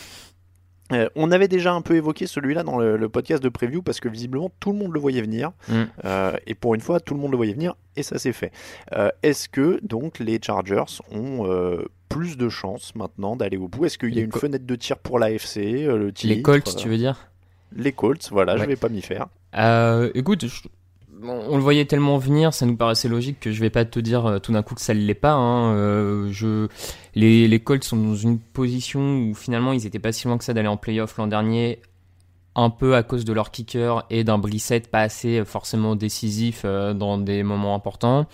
Euh, 0.92 1.08
on 1.16 1.32
avait 1.32 1.48
déjà 1.48 1.72
un 1.72 1.80
peu 1.80 1.96
évoqué 1.96 2.26
celui-là 2.26 2.62
dans 2.62 2.76
le, 2.78 2.98
le 2.98 3.08
podcast 3.08 3.42
de 3.42 3.48
preview 3.48 3.80
parce 3.80 4.00
que 4.00 4.08
visiblement 4.10 4.50
tout 4.60 4.70
le 4.70 4.78
monde 4.78 4.92
le 4.92 5.00
voyait 5.00 5.22
venir. 5.22 5.52
Mm. 5.68 5.82
Euh, 6.04 6.36
et 6.46 6.54
pour 6.54 6.74
une 6.74 6.82
fois, 6.82 7.00
tout 7.00 7.14
le 7.14 7.20
monde 7.20 7.30
le 7.30 7.38
voyait 7.38 7.54
venir 7.54 7.74
et 7.96 8.02
ça 8.02 8.18
s'est 8.18 8.34
fait. 8.34 8.52
Euh, 8.92 9.10
Est-ce 9.22 9.48
que 9.48 9.78
donc 9.82 10.18
les 10.18 10.38
Chargers 10.42 10.84
ont 11.10 11.46
plus 12.18 12.36
de 12.36 12.48
chances 12.48 12.94
maintenant 12.94 13.36
d'aller 13.36 13.56
au 13.56 13.68
bout 13.68 13.84
Est-ce 13.86 13.98
qu'il 13.98 14.14
y 14.14 14.20
a 14.20 14.22
une 14.22 14.32
fenêtre 14.32 14.66
de 14.66 14.76
tir 14.76 14.98
pour 14.98 15.18
l'AFC 15.18 15.58
euh, 15.58 15.96
le 15.98 16.12
Les 16.24 16.42
Colts, 16.42 16.68
euh, 16.68 16.76
tu 16.78 16.88
veux 16.88 16.96
dire? 16.96 17.28
Les 17.76 17.92
Colts, 17.92 18.28
voilà, 18.30 18.56
je 18.56 18.62
Ouais. 18.62 18.68
vais 18.68 18.76
pas 18.76 18.88
m'y 18.88 19.02
faire. 19.02 19.26
Euh, 19.56 20.10
Écoute, 20.14 20.46
je- 20.46 20.68
on 21.26 21.56
le 21.56 21.62
voyait 21.62 21.86
tellement 21.86 22.18
venir, 22.18 22.52
ça 22.54 22.66
nous 22.66 22.76
paraissait 22.76 23.08
logique 23.08 23.40
que 23.40 23.50
je 23.50 23.60
vais 23.60 23.70
pas 23.70 23.84
te 23.84 23.98
dire 23.98 24.38
tout 24.42 24.52
d'un 24.52 24.62
coup 24.62 24.74
que 24.74 24.80
ça 24.80 24.94
ne 24.94 25.00
l'est 25.00 25.14
pas. 25.14 25.32
hein. 25.32 25.74
Euh, 25.74 26.28
je... 26.30 26.68
les, 27.14 27.48
les 27.48 27.60
Colts 27.60 27.82
sont 27.84 27.96
dans 27.96 28.14
une 28.14 28.38
position 28.38 29.00
où 29.18 29.34
finalement 29.34 29.72
ils 29.72 29.86
étaient 29.86 29.98
pas 29.98 30.12
si 30.12 30.26
loin 30.28 30.36
que 30.38 30.44
ça 30.44 30.52
d'aller 30.54 30.68
en 30.68 30.76
playoff 30.76 31.16
l'an 31.16 31.26
dernier, 31.26 31.80
un 32.56 32.70
peu 32.70 32.94
à 32.94 33.02
cause 33.02 33.24
de 33.24 33.32
leur 33.32 33.50
kicker 33.50 34.04
et 34.10 34.22
d'un 34.22 34.38
Brissett 34.38 34.88
pas 34.90 35.00
assez 35.00 35.44
forcément 35.44 35.96
décisif 35.96 36.64
dans 36.64 37.18
des 37.18 37.42
moments 37.42 37.74
importants. 37.74 38.26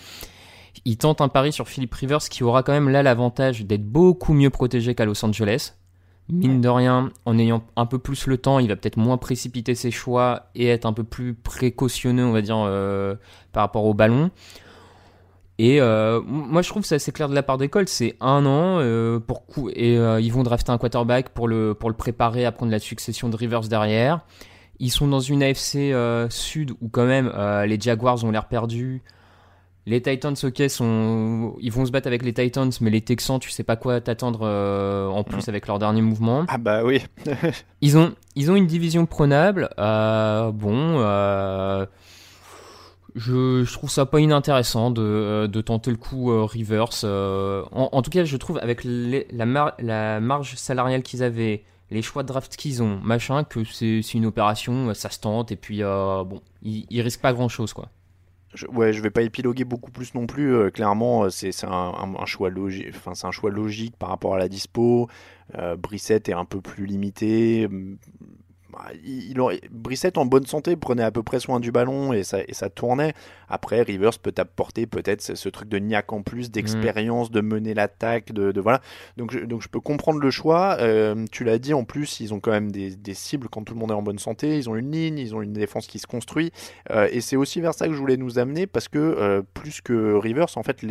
Il 0.85 0.97
tente 0.97 1.21
un 1.21 1.27
pari 1.27 1.51
sur 1.51 1.67
Philip 1.67 1.93
Rivers 1.93 2.29
qui 2.29 2.43
aura 2.43 2.63
quand 2.63 2.73
même 2.73 2.89
là 2.89 3.03
l'avantage 3.03 3.65
d'être 3.65 3.85
beaucoup 3.85 4.33
mieux 4.33 4.49
protégé 4.49 4.95
qu'à 4.95 5.05
Los 5.05 5.23
Angeles. 5.23 5.73
Mine 6.29 6.61
de 6.61 6.69
rien, 6.69 7.11
en 7.25 7.37
ayant 7.37 7.61
un 7.75 7.85
peu 7.85 7.99
plus 7.99 8.25
le 8.25 8.37
temps, 8.37 8.59
il 8.59 8.69
va 8.69 8.77
peut-être 8.77 8.95
moins 8.95 9.17
précipiter 9.17 9.75
ses 9.75 9.91
choix 9.91 10.49
et 10.55 10.67
être 10.67 10.85
un 10.85 10.93
peu 10.93 11.03
plus 11.03 11.33
précautionneux, 11.33 12.25
on 12.25 12.31
va 12.31 12.41
dire, 12.41 12.55
euh, 12.57 13.15
par 13.51 13.63
rapport 13.63 13.83
au 13.83 13.93
ballon. 13.93 14.31
Et 15.57 15.81
euh, 15.81 16.21
moi, 16.25 16.61
je 16.61 16.69
trouve 16.69 16.85
ça 16.85 16.95
assez 16.95 17.11
clair 17.11 17.27
de 17.27 17.35
la 17.35 17.43
part 17.43 17.57
des 17.57 17.67
Colts. 17.67 17.89
C'est 17.89 18.15
un 18.21 18.45
an 18.45 18.79
euh, 18.79 19.19
pour 19.19 19.43
et 19.75 19.95
ils 19.95 20.31
vont 20.31 20.43
drafter 20.43 20.71
un 20.71 20.77
quarterback 20.77 21.29
pour 21.29 21.49
le 21.49 21.73
pour 21.73 21.89
le 21.89 21.95
préparer 21.97 22.45
à 22.45 22.53
prendre 22.53 22.71
la 22.71 22.79
succession 22.79 23.27
de 23.27 23.35
Rivers 23.35 23.67
derrière. 23.67 24.21
Ils 24.79 24.89
sont 24.89 25.09
dans 25.09 25.19
une 25.19 25.43
AFC 25.43 25.93
Sud 26.29 26.71
où 26.79 26.87
quand 26.87 27.05
même 27.05 27.29
les 27.67 27.79
Jaguars 27.79 28.23
ont 28.23 28.31
l'air 28.31 28.47
perdus. 28.47 29.03
Les 29.91 30.01
Titans, 30.01 30.35
ok, 30.41 30.63
sont... 30.69 31.57
ils 31.59 31.69
vont 31.69 31.85
se 31.85 31.91
battre 31.91 32.07
avec 32.07 32.23
les 32.23 32.31
Titans, 32.33 32.71
mais 32.79 32.89
les 32.89 33.01
Texans, 33.01 33.41
tu 33.41 33.49
sais 33.49 33.65
pas 33.65 33.75
quoi 33.75 33.99
t'attendre 33.99 34.39
euh, 34.43 35.09
en 35.09 35.25
plus 35.25 35.49
avec 35.49 35.67
leur 35.67 35.79
dernier 35.79 36.01
mouvement. 36.01 36.45
Ah 36.47 36.57
bah 36.57 36.85
oui. 36.85 37.01
ils, 37.81 37.97
ont, 37.97 38.15
ils 38.37 38.49
ont 38.49 38.55
une 38.55 38.67
division 38.67 39.05
prenable. 39.05 39.69
Euh, 39.79 40.53
bon, 40.53 41.01
euh, 41.01 41.85
je, 43.15 43.65
je, 43.65 43.73
trouve 43.73 43.89
ça 43.89 44.05
pas 44.05 44.21
inintéressant 44.21 44.91
de, 44.91 45.47
de 45.47 45.59
tenter 45.59 45.91
le 45.91 45.97
coup 45.97 46.27
reverse. 46.47 47.03
En, 47.03 47.89
en, 47.91 48.01
tout 48.01 48.11
cas, 48.11 48.23
je 48.23 48.37
trouve 48.37 48.59
avec 48.59 48.85
la, 48.85 49.75
la 49.77 50.19
marge 50.21 50.55
salariale 50.55 51.03
qu'ils 51.03 51.21
avaient, 51.21 51.65
les 51.89 52.01
choix 52.01 52.23
de 52.23 52.29
draft 52.29 52.55
qu'ils 52.55 52.81
ont, 52.81 53.01
machin, 53.03 53.43
que 53.43 53.65
c'est 53.65 54.13
une 54.13 54.25
opération, 54.25 54.93
ça 54.93 55.09
se 55.09 55.19
tente, 55.19 55.51
et 55.51 55.57
puis 55.57 55.81
bon, 55.81 56.39
ils, 56.63 56.85
ils 56.89 57.01
risquent 57.01 57.23
pas 57.23 57.33
grand 57.33 57.49
chose 57.49 57.73
quoi. 57.73 57.89
Je, 58.53 58.67
ouais, 58.67 58.91
je 58.91 59.01
vais 59.01 59.09
pas 59.09 59.21
épiloguer 59.21 59.63
beaucoup 59.63 59.91
plus 59.91 60.13
non 60.13 60.27
plus. 60.27 60.71
Clairement, 60.71 61.29
c'est 61.29 61.51
un, 61.63 61.93
un, 62.19 62.25
choix 62.25 62.49
logique. 62.49 62.87
Enfin, 62.89 63.13
c'est 63.13 63.27
un 63.27 63.31
choix 63.31 63.49
logique 63.49 63.95
par 63.97 64.09
rapport 64.09 64.35
à 64.35 64.37
la 64.37 64.49
dispo. 64.49 65.07
Euh, 65.57 65.75
Brissette 65.75 66.29
est 66.29 66.33
un 66.33 66.45
peu 66.45 66.61
plus 66.61 66.85
limité. 66.85 67.67
Il, 69.03 69.35
Brissette 69.71 70.17
en 70.17 70.25
bonne 70.25 70.45
santé 70.45 70.75
prenait 70.75 71.03
à 71.03 71.11
peu 71.11 71.23
près 71.23 71.39
soin 71.39 71.59
du 71.59 71.71
ballon 71.71 72.13
et 72.13 72.23
ça, 72.23 72.39
et 72.47 72.53
ça 72.53 72.69
tournait. 72.69 73.13
Après, 73.49 73.81
Rivers 73.81 74.17
peut 74.19 74.33
apporter 74.37 74.87
peut-être 74.87 75.21
ce, 75.21 75.49
truc 75.49 75.67
de 75.69 75.77
niaque 75.77 76.13
en 76.13 76.21
plus, 76.21 76.51
d'expérience, 76.51 77.29
mm. 77.29 77.33
de 77.33 77.41
mener 77.41 77.73
l'attaque, 77.73 78.31
de, 78.31 78.59
voilà. 78.59 78.81
Donc 79.17 79.31
je, 79.31 79.39
donc 79.39 79.61
je 79.61 79.67
peux 79.67 79.79
comprendre 79.79 80.19
le 80.19 80.31
choix. 80.31 80.77
Euh, 80.79 81.25
tu 81.31 81.43
l'as 81.43 81.59
dit 81.59 81.73
en 81.73 81.83
plus, 81.83 82.19
ils 82.19 82.33
ont 82.33 82.39
quand 82.39 82.51
même 82.51 82.71
des, 82.71 83.13
cibles 83.13 83.49
quand 83.49 83.63
tout 83.63 83.73
le 83.73 83.79
monde 83.79 83.91
est 83.91 83.95
en 83.95 84.01
bonne 84.01 84.19
santé. 84.19 84.57
Ils 84.57 84.69
ont 84.69 84.75
une 84.75 84.91
ligne, 84.91 85.17
ils 85.19 85.35
ont 85.35 85.41
une 85.41 85.53
défense 85.53 85.87
qui 85.87 85.99
se 85.99 86.07
construit. 86.07 86.51
Euh, 86.91 87.07
et 87.11 87.21
c'est 87.21 87.35
aussi 87.35 87.61
vers 87.61 87.73
ça 87.73 87.87
que 87.87 87.93
je 87.93 87.99
voulais 87.99 88.17
nous 88.17 88.39
amener 88.39 88.67
parce 88.67 88.87
que 88.87 88.99
euh, 88.99 89.41
plus 89.53 89.81
que 89.81 90.13
Rivers, 90.15 90.47
en 90.55 90.63
fait, 90.63 90.85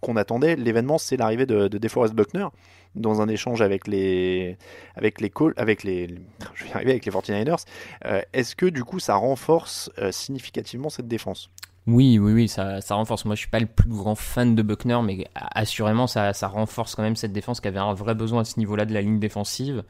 qu'on 0.00 0.16
attendait, 0.16 0.56
l'événement, 0.56 0.98
c'est 0.98 1.16
l'arrivée 1.16 1.46
de, 1.46 1.68
de 1.68 1.78
DeForest 1.78 2.14
Buckner 2.14 2.46
dans 2.94 3.20
un 3.20 3.28
échange 3.28 3.62
avec 3.62 3.86
les 3.86 4.56
avec 4.96 5.20
les 5.20 5.32
avec 5.56 5.82
les 5.82 6.08
je 6.54 6.64
vais 6.64 6.72
arriver 6.72 6.90
avec 6.92 7.06
les 7.06 7.12
49ers. 7.12 7.64
Euh, 8.04 8.20
est-ce 8.32 8.54
que 8.54 8.66
du 8.66 8.84
coup 8.84 9.00
ça 9.00 9.14
renforce 9.14 9.90
euh, 9.98 10.12
significativement 10.12 10.90
cette 10.90 11.08
défense? 11.08 11.50
Oui, 11.88 12.16
oui, 12.20 12.32
oui, 12.32 12.48
ça, 12.48 12.80
ça, 12.80 12.94
renforce. 12.94 13.24
Moi, 13.24 13.34
je 13.34 13.40
suis 13.40 13.50
pas 13.50 13.58
le 13.58 13.66
plus 13.66 13.88
grand 13.88 14.14
fan 14.14 14.54
de 14.54 14.62
Buckner, 14.62 15.00
mais 15.02 15.26
assurément, 15.34 16.06
ça, 16.06 16.32
ça 16.32 16.46
renforce 16.46 16.94
quand 16.94 17.02
même 17.02 17.16
cette 17.16 17.32
défense 17.32 17.60
qui 17.60 17.66
avait 17.66 17.80
un 17.80 17.92
vrai 17.92 18.14
besoin 18.14 18.42
à 18.42 18.44
ce 18.44 18.60
niveau-là 18.60 18.84
de 18.84 18.94
la 18.94 19.00
ligne 19.00 19.18
défensive. 19.18 19.82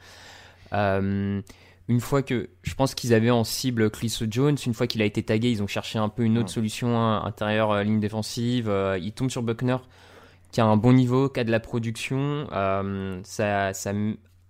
Euh, 0.72 1.42
une 1.88 2.00
fois 2.00 2.22
que 2.22 2.48
je 2.62 2.72
pense 2.72 2.94
qu'ils 2.94 3.12
avaient 3.12 3.30
en 3.30 3.44
cible 3.44 3.90
Chris 3.90 4.16
Jones, 4.30 4.56
une 4.64 4.72
fois 4.72 4.86
qu'il 4.86 5.02
a 5.02 5.04
été 5.04 5.22
tagué, 5.22 5.50
ils 5.50 5.62
ont 5.62 5.66
cherché 5.66 5.98
un 5.98 6.08
peu 6.08 6.22
une 6.22 6.38
autre 6.38 6.48
solution 6.48 6.96
hein, 6.98 7.24
intérieure 7.26 7.84
ligne 7.84 8.00
défensive. 8.00 8.72
ils 8.98 9.12
tombent 9.12 9.30
sur 9.30 9.42
Buckner 9.42 9.76
qui 10.52 10.60
a 10.60 10.66
un 10.66 10.76
bon 10.76 10.92
niveau, 10.92 11.28
qui 11.28 11.40
a 11.40 11.44
de 11.44 11.50
la 11.50 11.60
production, 11.60 12.46
euh, 12.52 13.20
ça, 13.24 13.72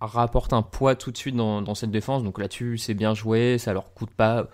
rapporte 0.01 0.53
un 0.53 0.61
poids 0.61 0.95
tout 0.95 1.11
de 1.11 1.17
suite 1.17 1.35
dans, 1.35 1.75
cette 1.75 1.91
défense. 1.91 2.23
Donc 2.23 2.37
là-dessus, 2.37 2.77
c'est 2.77 2.93
bien 2.93 3.13
joué, 3.13 3.57
ça 3.57 3.73
leur 3.73 3.93
coûte 3.93 4.11
pas 4.11 4.47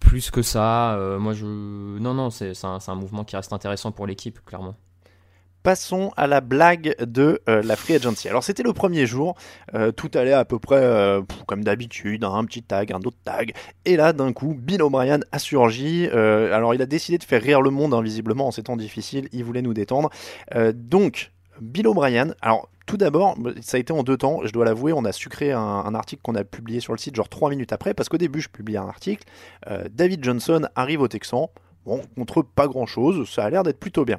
plus 0.00 0.30
que 0.30 0.42
ça. 0.42 0.94
Euh, 0.94 1.18
moi, 1.18 1.34
je. 1.34 1.46
Non, 1.46 2.14
non, 2.14 2.30
c'est 2.30 2.54
un, 2.64 2.94
mouvement 2.94 3.24
qui 3.24 3.36
reste 3.36 3.52
intéressant 3.52 3.92
pour 3.92 4.06
l'équipe, 4.06 4.44
clairement 4.44 4.74
passons 5.62 6.12
à 6.16 6.26
la 6.26 6.40
blague 6.40 6.96
de 7.00 7.40
euh, 7.48 7.62
la 7.62 7.76
free 7.76 7.94
agency. 7.94 8.28
Alors 8.28 8.44
c'était 8.44 8.62
le 8.62 8.72
premier 8.72 9.06
jour, 9.06 9.34
euh, 9.74 9.92
tout 9.92 10.10
allait 10.14 10.32
à 10.32 10.44
peu 10.44 10.58
près 10.58 10.80
euh, 10.82 11.22
comme 11.46 11.64
d'habitude, 11.64 12.24
hein, 12.24 12.32
un 12.34 12.44
petit 12.44 12.62
tag, 12.62 12.92
un 12.92 12.98
autre 12.98 13.18
tag, 13.24 13.54
et 13.84 13.96
là 13.96 14.12
d'un 14.12 14.32
coup 14.32 14.54
Bill 14.54 14.82
O'Brien 14.82 15.20
a 15.32 15.38
surgi. 15.38 16.06
alors 16.08 16.74
il 16.74 16.82
a 16.82 16.86
décidé 16.86 17.18
de 17.18 17.24
faire 17.24 17.42
rire 17.42 17.60
le 17.62 17.70
monde 17.70 17.94
invisiblement 17.94 18.48
en 18.48 18.50
ces 18.50 18.62
temps 18.62 18.76
difficiles, 18.76 19.28
il 19.32 19.44
voulait 19.44 19.62
nous 19.62 19.74
détendre. 19.74 20.10
donc 20.74 21.32
Bill 21.60 21.86
O'Brien, 21.86 22.34
alors 22.40 22.68
tout 22.86 22.96
d'abord, 22.96 23.36
ça 23.60 23.76
a 23.76 23.80
été 23.80 23.92
en 23.92 24.02
deux 24.02 24.16
temps, 24.16 24.40
je 24.44 24.52
dois 24.52 24.64
l'avouer, 24.64 24.92
on 24.92 25.04
a 25.04 25.12
sucré 25.12 25.52
un, 25.52 25.60
un 25.60 25.94
article 25.94 26.22
qu'on 26.22 26.34
a 26.34 26.42
publié 26.42 26.80
sur 26.80 26.92
le 26.92 26.98
site 26.98 27.14
genre 27.14 27.28
trois 27.28 27.50
minutes 27.50 27.72
après, 27.72 27.94
parce 27.94 28.08
qu'au 28.08 28.18
début 28.18 28.40
je 28.40 28.48
publiais 28.48 28.78
un 28.78 28.88
article, 28.88 29.24
David 29.90 30.24
Johnson 30.24 30.68
arrive 30.74 31.02
au 31.02 31.08
Texan, 31.08 31.50
bon, 31.84 32.00
contre 32.16 32.42
pas 32.42 32.66
grand 32.66 32.86
chose, 32.86 33.28
ça 33.28 33.44
a 33.44 33.50
l'air 33.50 33.62
d'être 33.62 33.78
plutôt 33.78 34.04
bien. 34.04 34.18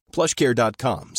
plushcare.com. 0.11 1.11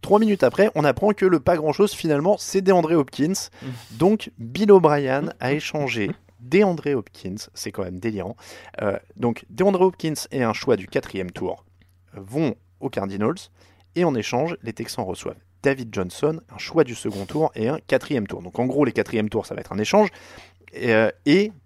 Trois 0.00 0.18
minutes 0.18 0.42
après, 0.42 0.70
on 0.74 0.84
apprend 0.84 1.12
que 1.12 1.24
le 1.24 1.40
pas 1.40 1.56
grand-chose, 1.56 1.92
finalement, 1.92 2.36
c'est 2.38 2.60
DeAndre 2.60 2.92
Hopkins. 2.92 3.48
Donc, 3.92 4.30
Bill 4.38 4.72
O'Brien 4.72 5.32
a 5.38 5.52
échangé 5.52 6.10
DeAndre 6.40 6.96
Hopkins, 6.96 7.36
c'est 7.54 7.70
quand 7.70 7.84
même 7.84 8.00
délirant. 8.00 8.36
Euh, 8.82 8.98
donc, 9.16 9.44
DeAndre 9.48 9.80
Hopkins 9.82 10.14
et 10.32 10.42
un 10.42 10.52
choix 10.52 10.76
du 10.76 10.88
quatrième 10.88 11.30
tour 11.30 11.64
vont 12.14 12.56
aux 12.80 12.90
Cardinals, 12.90 13.36
et 13.94 14.04
en 14.04 14.14
échange, 14.14 14.56
les 14.62 14.72
Texans 14.72 15.04
reçoivent 15.04 15.38
David 15.62 15.94
Johnson, 15.94 16.40
un 16.52 16.58
choix 16.58 16.82
du 16.82 16.96
second 16.96 17.24
tour 17.24 17.52
et 17.54 17.68
un 17.68 17.78
quatrième 17.86 18.26
tour. 18.26 18.42
Donc, 18.42 18.58
en 18.58 18.66
gros, 18.66 18.84
les 18.84 18.92
quatrièmes 18.92 19.28
tours, 19.28 19.46
ça 19.46 19.54
va 19.54 19.60
être 19.60 19.72
un 19.72 19.78
échange. 19.78 20.08
Et, 20.72 20.92
euh, 20.92 21.10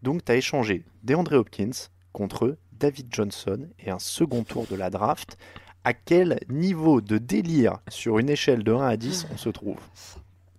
donc, 0.03 0.25
tu 0.25 0.33
as 0.33 0.37
échangé 0.37 0.85
DeAndre 1.03 1.35
Hopkins 1.35 1.89
contre 2.13 2.59
David 2.79 3.09
Johnson 3.11 3.69
et 3.79 3.91
un 3.91 3.99
second 3.99 4.45
tour 4.45 4.67
de 4.71 4.77
la 4.77 4.91
draft. 4.91 5.37
À 5.85 5.93
quel 5.93 6.41
niveau 6.49 7.01
de 7.01 7.19
délire 7.19 7.79
sur 7.89 8.19
une 8.19 8.29
échelle 8.29 8.65
de 8.65 8.73
1 8.73 8.87
à 8.87 8.97
10 8.97 9.29
on 9.33 9.37
se 9.37 9.49
trouve 9.49 9.79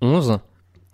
11 0.01 0.39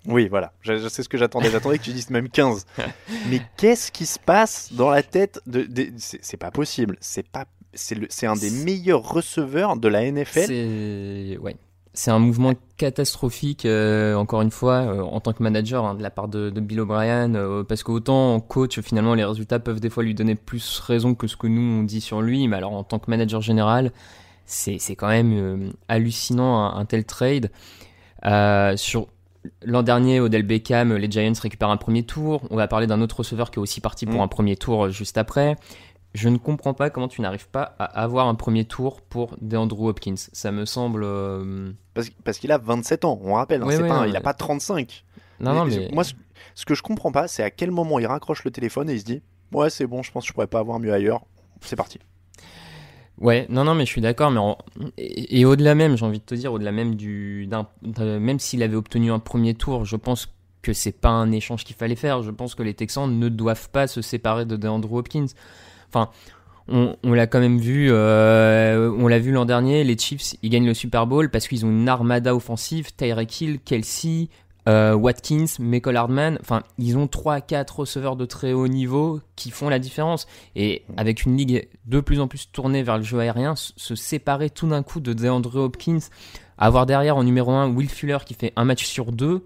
oui, 0.06 0.28
voilà, 0.28 0.52
je, 0.60 0.90
sais 0.90 1.02
ce 1.02 1.08
que 1.08 1.18
j'attendais. 1.18 1.50
J'attendais 1.50 1.78
que 1.78 1.84
tu 1.84 1.94
dises 1.94 2.10
même 2.10 2.28
15. 2.28 2.66
Mais 3.30 3.40
qu'est-ce 3.56 3.90
qui 3.90 4.06
se 4.06 4.20
passe 4.20 4.74
dans 4.74 4.90
la 4.90 5.02
tête 5.02 5.40
de. 5.46 5.66
c'est 5.98 6.36
pas 6.36 6.52
possible. 6.52 6.98
C'est 7.00 7.26
pas. 7.26 7.46
C'est 7.74 8.26
un 8.26 8.36
des 8.36 8.52
meilleurs 8.52 9.10
receveurs 9.10 9.78
de 9.78 9.88
la 9.88 10.12
NFL. 10.12 10.46
C'est. 10.48 11.38
Ouais 11.38 11.56
c'est 11.94 12.10
un 12.10 12.18
mouvement 12.18 12.54
catastrophique, 12.78 13.66
euh, 13.66 14.16
encore 14.16 14.42
une 14.42 14.50
fois, 14.50 14.82
euh, 14.82 15.02
en 15.02 15.20
tant 15.20 15.32
que 15.32 15.44
manager 15.44 15.86
hein, 15.86 15.94
de 15.94 16.02
la 16.02 16.10
part 16.10 16.28
de, 16.28 16.50
Bill 16.50 16.82
O'Brien, 16.82 17.36
euh, 17.36 17.64
parce 17.64 17.84
qu'autant 17.84 18.34
en 18.34 18.40
coach, 18.40 18.80
finalement, 18.82 19.14
les 19.14 19.24
résultats 19.24 19.60
peuvent 19.60 19.80
des 19.80 19.92
fois 19.92 20.04
lui 20.04 20.16
donner 20.16 20.34
plus 20.34 20.80
raison 20.80 21.14
que 21.14 21.28
ce 21.28 21.38
que 21.38 21.46
nous 21.46 21.62
on 21.62 21.84
dit 21.84 22.02
sur 22.02 22.22
lui, 22.22 22.48
mais 22.48 22.58
alors 22.58 22.74
en 22.74 22.84
tant 22.84 22.98
que 22.98 23.12
manager 23.12 23.42
général, 23.42 23.92
c'est 24.46 24.78
quand 24.96 25.08
même 25.08 25.74
hallucinant 25.88 26.76
un, 26.76 26.86
tel 26.86 27.06
trade. 27.06 27.52
sur 28.76 29.08
l'an 29.64 29.84
dernier, 29.84 30.20
Odell 30.20 30.44
Beckham, 30.44 30.96
les 30.96 31.10
Giants 31.10 31.34
récupèrent 31.42 31.70
un 31.70 31.78
premier 31.78 32.04
tour. 32.04 32.42
On 32.50 32.56
va 32.56 32.68
parler 32.68 32.88
d'un 32.88 33.02
autre 33.02 33.18
receveur 33.20 33.52
qui 33.52 33.60
est 33.60 33.62
aussi 33.62 33.82
parti 33.82 34.06
pour 34.06 34.20
mm. 34.20 34.24
un 34.24 34.28
premier 34.28 34.56
tour 34.58 34.90
juste 34.90 35.18
après. 35.18 35.56
je 36.14 36.28
ne 36.28 36.38
comprends 36.38 36.74
pas 36.74 36.90
comment 36.90 37.08
tu 37.08 37.22
n'arrives 37.22 37.48
pas 37.50 37.76
à 37.80 37.86
avoir 37.86 38.28
un 38.28 38.36
premier 38.36 38.66
tour 38.66 39.02
pour 39.02 39.38
DeAndre 39.42 39.80
Hopkins. 39.82 40.16
Ça 40.16 40.52
me 40.52 40.66
semble. 40.66 41.04
euh, 41.04 41.72
Parce, 41.94 42.10
parce 42.24 42.38
qu'il 42.40 42.52
a 42.52 42.58
27 42.58 43.06
ans, 43.06 43.20
on 43.24 43.34
rappelle, 43.34 43.62
hein, 43.62 43.66
Oui, 43.68 43.76
c'est 43.76 43.84
oui, 43.84 43.90
pas 43.90 44.00
non, 44.02 44.06
il 44.06 44.16
a 44.16 44.22
pas 44.22 44.34
35. 44.34 45.04
Non, 45.40 45.54
non, 45.54 45.66
mais. 45.66 45.90
Moi, 45.92 46.04
ce, 46.04 46.14
ce 46.56 46.66
que 46.66 46.76
je 46.76 46.82
comprends 46.82 47.12
pas, 47.12 47.28
c'est 47.28 47.44
à 47.44 47.52
quel 47.52 47.72
moment 47.72 48.00
il 48.00 48.06
raccroche 48.08 48.44
le 48.44 48.52
téléphone 48.52 48.90
et 48.90 48.94
il 48.94 49.00
se 49.00 49.06
dit 49.06 49.22
Ouais, 49.52 49.70
c'est 49.70 49.86
bon, 49.86 50.02
je 50.02 50.12
pense 50.12 50.24
que 50.24 50.30
je 50.30 50.34
pourrais 50.34 50.48
pas 50.48 50.60
avoir 50.60 50.80
mieux 50.80 50.94
ailleurs. 50.94 51.22
C'est 51.62 51.76
parti. 51.76 52.00
Ouais, 53.20 53.46
non, 53.50 53.64
non, 53.64 53.76
mais 53.76 53.86
je 53.86 53.92
suis 53.92 54.02
d'accord. 54.02 54.32
Mais 54.32 54.92
et, 54.98 55.40
et 55.40 55.46
au-delà 55.46 55.76
même, 55.76 55.98
j'ai 55.98 56.06
envie 56.06 56.20
de 56.20 56.26
te 56.26 56.36
dire, 56.36 56.52
au-delà 56.52 56.72
même 56.72 56.96
du, 56.96 57.48
même 58.00 58.40
s'il 58.40 58.64
avait 58.64 58.76
obtenu 58.76 59.12
un 59.12 59.20
premier 59.20 59.54
tour, 59.54 59.86
je 59.86 59.96
pense 59.96 60.34
que 60.62 60.74
c'est 60.74 60.92
pas 60.92 61.10
un 61.10 61.32
échange 61.32 61.64
qu'il 61.64 61.76
fallait 61.76 61.96
faire. 61.96 62.24
Je 62.24 62.32
pense 62.32 62.56
que 62.56 62.64
les 62.64 62.74
Texans 62.74 63.08
ne 63.08 63.30
doivent 63.30 63.70
pas 63.70 63.88
se 63.88 64.02
séparer 64.02 64.46
de 64.46 64.56
DeAndre 64.56 64.92
Hopkins. 64.94 65.28
Enfin, 65.90 66.10
on, 66.68 66.96
on 67.04 67.14
l'a 67.14 67.28
quand 67.28 67.40
même 67.40 67.58
vu, 67.58 67.90
euh, 67.92 68.92
on 68.98 69.08
l'a 69.08 69.20
vu 69.20 69.32
l'an 69.32 69.46
dernier. 69.46 69.84
Les 69.84 69.98
Chiefs, 69.98 70.36
ils 70.42 70.50
gagnent 70.50 70.66
le 70.66 70.74
Super 70.74 71.08
Bowl 71.08 71.30
parce 71.30 71.48
qu'ils 71.48 71.66
ont 71.66 71.70
une 71.70 71.90
armada 71.90 72.36
offensive. 72.36 72.94
Tyreek 72.96 73.42
Hill, 73.42 73.60
Kelsey, 73.60 74.30
euh, 74.70 74.94
Watkins, 74.94 75.46
Michael 75.60 75.98
Hardman. 75.98 76.38
Enfin, 76.42 76.64
ils 76.78 76.98
ont 76.98 77.08
3 77.08 77.36
à 77.36 77.42
4 77.42 77.80
receveurs 77.80 78.16
de 78.16 78.26
très 78.26 78.54
haut 78.54 78.68
niveau 78.68 79.20
qui 79.36 79.52
font 79.52 79.68
la 79.68 79.80
différence. 79.80 80.26
Et 80.56 80.84
avec 80.96 81.26
une 81.26 81.36
ligue 81.36 81.68
de 81.86 82.00
plus 82.00 82.20
en 82.20 82.28
plus 82.28 82.50
tournée 82.52 82.84
vers 82.84 82.98
le 82.98 83.04
jeu 83.04 83.20
aérien, 83.20 83.56
se 83.56 83.96
séparer 83.96 84.50
tout 84.50 84.68
d'un 84.68 84.84
coup 84.84 85.02
de 85.02 85.14
DeAndre 85.14 85.56
Hopkins, 85.58 86.00
avoir 86.58 86.86
derrière 86.86 87.18
en 87.18 87.24
numéro 87.24 87.52
1 87.52 87.70
Will 87.74 87.90
Fuller 87.90 88.20
qui 88.26 88.36
fait 88.36 88.54
un 88.56 88.64
match 88.64 88.86
sur 88.86 89.12
deux. 89.12 89.46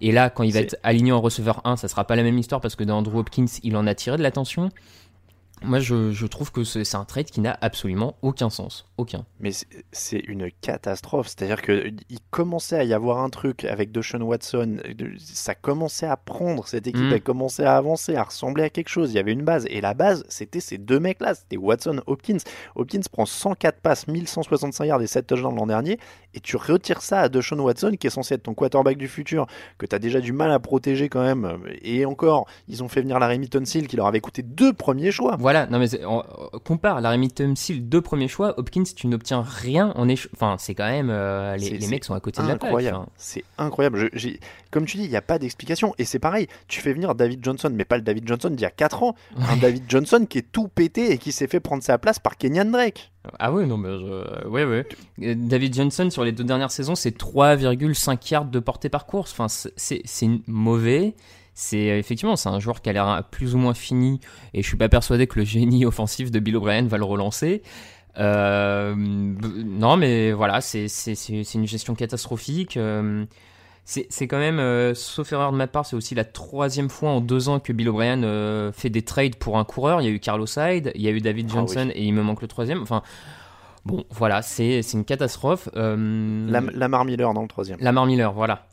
Et 0.00 0.12
là, 0.12 0.30
quand 0.30 0.44
il 0.44 0.52
va 0.52 0.60
être 0.60 0.76
aligné 0.82 1.12
en 1.12 1.20
receveur 1.20 1.60
1, 1.64 1.76
ça 1.76 1.88
sera 1.88 2.04
pas 2.04 2.16
la 2.16 2.22
même 2.22 2.38
histoire 2.38 2.60
parce 2.60 2.76
que 2.76 2.84
DeAndre 2.84 3.16
Hopkins, 3.16 3.46
il 3.62 3.76
en 3.76 3.86
a 3.86 3.94
tiré 3.94 4.16
de 4.16 4.22
l'attention. 4.22 4.70
Moi, 5.62 5.80
je, 5.80 6.12
je 6.12 6.26
trouve 6.26 6.52
que 6.52 6.62
c'est 6.64 6.94
un 6.94 7.04
trade 7.04 7.26
qui 7.26 7.40
n'a 7.40 7.56
absolument 7.60 8.16
aucun 8.22 8.48
sens. 8.50 8.86
Aucun. 8.96 9.24
Mais 9.40 9.50
c'est- 9.92 10.18
une 10.28 10.50
catastrophe. 10.60 11.28
C'est-à-dire 11.28 11.62
qu'il 11.62 11.94
commençait 12.30 12.76
à 12.78 12.84
y 12.84 12.92
avoir 12.92 13.18
un 13.18 13.30
truc 13.30 13.64
avec 13.64 13.92
Deshaun 13.92 14.22
Watson. 14.22 14.76
Ça 15.18 15.54
commençait 15.54 16.06
à 16.06 16.16
prendre. 16.16 16.66
Cette 16.66 16.86
équipe 16.86 17.02
Mm. 17.02 17.12
elle 17.12 17.22
commençait 17.22 17.64
à 17.64 17.76
avancer, 17.76 18.16
à 18.16 18.24
ressembler 18.24 18.64
à 18.64 18.70
quelque 18.70 18.88
chose. 18.88 19.12
Il 19.12 19.16
y 19.16 19.18
avait 19.18 19.32
une 19.32 19.44
base. 19.44 19.66
Et 19.70 19.80
la 19.80 19.94
base, 19.94 20.24
c'était 20.28 20.60
ces 20.60 20.78
deux 20.78 21.00
mecs-là. 21.00 21.34
C'était 21.34 21.56
Watson, 21.56 22.00
Hopkins. 22.06 22.38
Hopkins 22.74 23.00
prend 23.10 23.26
104 23.26 23.80
passes, 23.80 24.06
1165 24.08 24.84
yards 24.86 25.02
et 25.02 25.06
7 25.06 25.26
touchdowns 25.26 25.54
l'an 25.56 25.66
dernier. 25.66 25.98
Et 26.38 26.40
tu 26.40 26.56
retires 26.56 27.02
ça 27.02 27.22
à 27.22 27.28
Deshaun 27.28 27.58
Watson, 27.58 27.90
qui 27.98 28.06
est 28.06 28.10
censé 28.10 28.34
être 28.34 28.44
ton 28.44 28.54
quarterback 28.54 28.96
du 28.96 29.08
futur, 29.08 29.48
que 29.76 29.86
tu 29.86 29.96
as 29.96 29.98
déjà 29.98 30.20
du 30.20 30.32
mal 30.32 30.52
à 30.52 30.60
protéger 30.60 31.08
quand 31.08 31.22
même. 31.24 31.58
Et 31.82 32.04
encore, 32.06 32.46
ils 32.68 32.84
ont 32.84 32.88
fait 32.88 33.00
venir 33.02 33.18
la 33.18 33.26
Remington 33.26 33.64
Seal, 33.64 33.88
qui 33.88 33.96
leur 33.96 34.06
avait 34.06 34.20
coûté 34.20 34.42
deux 34.42 34.72
premiers 34.72 35.10
choix. 35.10 35.34
Voilà, 35.40 35.66
non 35.66 35.80
mais 35.80 36.04
on- 36.04 36.22
on 36.52 36.58
compare 36.60 37.00
la 37.00 37.10
Remington 37.10 37.54
Seal, 37.56 37.88
deux 37.88 38.00
premiers 38.00 38.28
choix, 38.28 38.56
Hopkins, 38.56 38.84
tu 38.94 39.08
n'obtiens 39.08 39.42
rien 39.44 39.92
en 39.96 40.08
échange. 40.08 40.30
Enfin, 40.34 40.54
c'est 40.60 40.74
quand 40.76 40.88
même. 40.88 41.08
euh, 41.10 41.56
les, 41.56 41.88
mecs 41.88 42.04
sont 42.04 42.14
à 42.14 42.20
côté 42.20 42.40
de 42.40 42.46
la 42.46 42.54
incroyable. 42.54 42.98
enfin. 42.98 43.08
C'est 43.16 43.42
incroyable. 43.58 44.08
Je- 44.12 44.28
comme 44.70 44.84
tu 44.84 44.96
dis, 44.98 45.04
il 45.04 45.10
n'y 45.10 45.16
a 45.16 45.22
pas 45.22 45.38
d'explication. 45.40 45.94
Et 45.98 46.04
c'est 46.04 46.18
pareil, 46.20 46.46
tu 46.68 46.80
fais 46.80 46.92
venir 46.92 47.14
David 47.16 47.42
Johnson, 47.42 47.70
mais 47.74 47.84
pas 47.84 47.96
le 47.96 48.02
David 48.02 48.28
Johnson 48.28 48.50
d'il 48.50 48.60
y 48.60 48.64
a 48.66 48.70
4 48.70 49.02
ans. 49.02 49.14
Un 49.36 49.56
David 49.56 49.84
Johnson 49.88 50.24
qui 50.28 50.38
est 50.38 50.52
tout 50.52 50.68
pété 50.68 51.10
et 51.10 51.18
qui 51.18 51.32
s'est 51.32 51.46
fait 51.48 51.58
prendre 51.60 51.82
sa 51.82 51.98
place 51.98 52.18
par 52.20 52.36
Kenyan 52.36 52.66
Drake. 52.66 53.10
Ah 53.38 53.52
ouais, 53.52 53.66
non, 53.66 53.76
mais 53.76 53.88
je... 53.90 54.46
ouais, 54.48 54.64
ouais. 54.64 54.86
Euh, 55.22 55.34
David 55.36 55.74
Johnson, 55.74 56.08
sur 56.10 56.24
les 56.24 56.27
deux 56.32 56.44
dernières 56.44 56.70
saisons, 56.70 56.94
c'est 56.94 57.16
3,5 57.16 58.30
yards 58.30 58.44
de 58.46 58.58
portée 58.58 58.88
par 58.88 59.06
course. 59.06 59.32
Enfin, 59.32 59.48
c'est- 59.48 60.02
mauvais. 60.46 61.14
C'est 61.54 61.98
effectivement, 61.98 62.36
c'est 62.36 62.48
un 62.48 62.60
joueur 62.60 62.80
qui 62.82 62.88
a 62.88 62.92
l'air 62.92 63.24
plus 63.32 63.54
ou 63.56 63.58
moins 63.58 63.74
fini, 63.74 64.20
et 64.54 64.62
je 64.62 64.68
suis 64.68 64.76
pas 64.76 64.88
persuadé 64.88 65.26
que 65.26 65.40
le 65.40 65.44
génie 65.44 65.84
offensif 65.86 66.30
de 66.30 66.38
Bill 66.38 66.56
O'Brien 66.56 66.86
va 66.86 66.98
le 66.98 67.04
relancer. 67.04 67.62
Euh, 68.18 68.94
non, 68.96 69.96
mais 69.96 70.32
voilà, 70.32 70.60
c'est 70.60 70.86
une 71.54 71.66
gestion 71.66 71.94
catastrophique. 71.94 72.76
Euh, 72.76 73.24
c'est 73.84 74.26
quand 74.28 74.38
même, 74.38 74.58
euh, 74.60 74.94
sauf 74.94 75.32
erreur 75.32 75.50
de 75.50 75.56
ma 75.56 75.66
part, 75.66 75.86
c'est 75.86 75.96
aussi 75.96 76.14
la 76.14 76.24
troisième 76.24 76.90
fois 76.90 77.10
en 77.10 77.20
deux 77.22 77.48
ans 77.48 77.58
que 77.58 77.72
Bill 77.72 77.88
O'Brien 77.88 78.22
euh, 78.22 78.70
fait 78.70 78.90
des 78.90 79.02
trades 79.02 79.36
pour 79.36 79.56
un 79.58 79.64
coureur. 79.64 80.02
Il 80.02 80.04
y 80.04 80.08
a 80.08 80.10
eu 80.10 80.20
Carlos 80.20 80.46
Hyde, 80.58 80.92
il 80.94 81.00
y 81.00 81.08
a 81.08 81.10
eu 81.10 81.20
David 81.20 81.46
Ah 81.50 81.54
Johnson, 81.54 81.86
oui. 81.86 81.92
et 81.94 82.04
il 82.04 82.12
me 82.12 82.22
manque 82.22 82.42
le 82.42 82.48
troisième. 82.48 82.82
Enfin, 82.82 83.02
bon, 83.88 84.04
voilà, 84.10 84.42
c'est 84.42 84.80
une 84.92 85.04
catastrophe. 85.04 85.68
Euh, 85.74 85.96
Lam- 86.48 86.70
Lamar 86.74 87.04
Miller 87.04 87.32
dans 87.32 87.42
le 87.42 87.48
troisième. 87.48 87.78
Lamar 87.80 88.06
Miller, 88.06 88.32
voilà. 88.32 88.66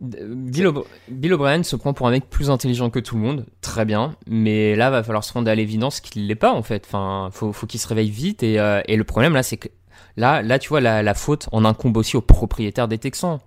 Bill, 0.00 0.66
O'Br- 0.68 0.84
Bill 1.08 1.32
O'Brien 1.32 1.62
se 1.64 1.74
prend 1.74 1.92
pour 1.92 2.06
un 2.06 2.12
mec 2.12 2.30
plus 2.30 2.50
intelligent 2.50 2.88
que 2.88 3.00
tout 3.00 3.16
le 3.16 3.22
monde, 3.22 3.46
très 3.62 3.84
bien, 3.84 4.14
mais 4.28 4.76
là 4.76 4.90
va 4.90 5.02
falloir 5.02 5.24
se 5.24 5.32
rendre 5.32 5.50
à 5.50 5.54
l'évidence 5.56 5.98
qu'il 6.00 6.28
l'est 6.28 6.36
pas 6.36 6.52
en 6.52 6.62
fait. 6.62 6.84
Enfin, 6.86 7.30
faut, 7.32 7.52
faut 7.52 7.66
qu'il 7.66 7.80
se 7.80 7.88
réveille 7.88 8.10
vite 8.10 8.44
et, 8.44 8.60
euh, 8.60 8.80
et 8.86 8.96
le 8.96 9.02
problème 9.02 9.34
là, 9.34 9.42
c'est 9.42 9.56
que 9.56 9.68
là, 10.16 10.40
là 10.42 10.60
tu 10.60 10.68
vois 10.68 10.80
la, 10.80 11.02
la 11.02 11.14
faute 11.14 11.48
en 11.50 11.64
incombe 11.64 11.96
aussi 11.96 12.16
au 12.16 12.20
propriétaire 12.20 12.86
des 12.86 12.98
Texans. 12.98 13.40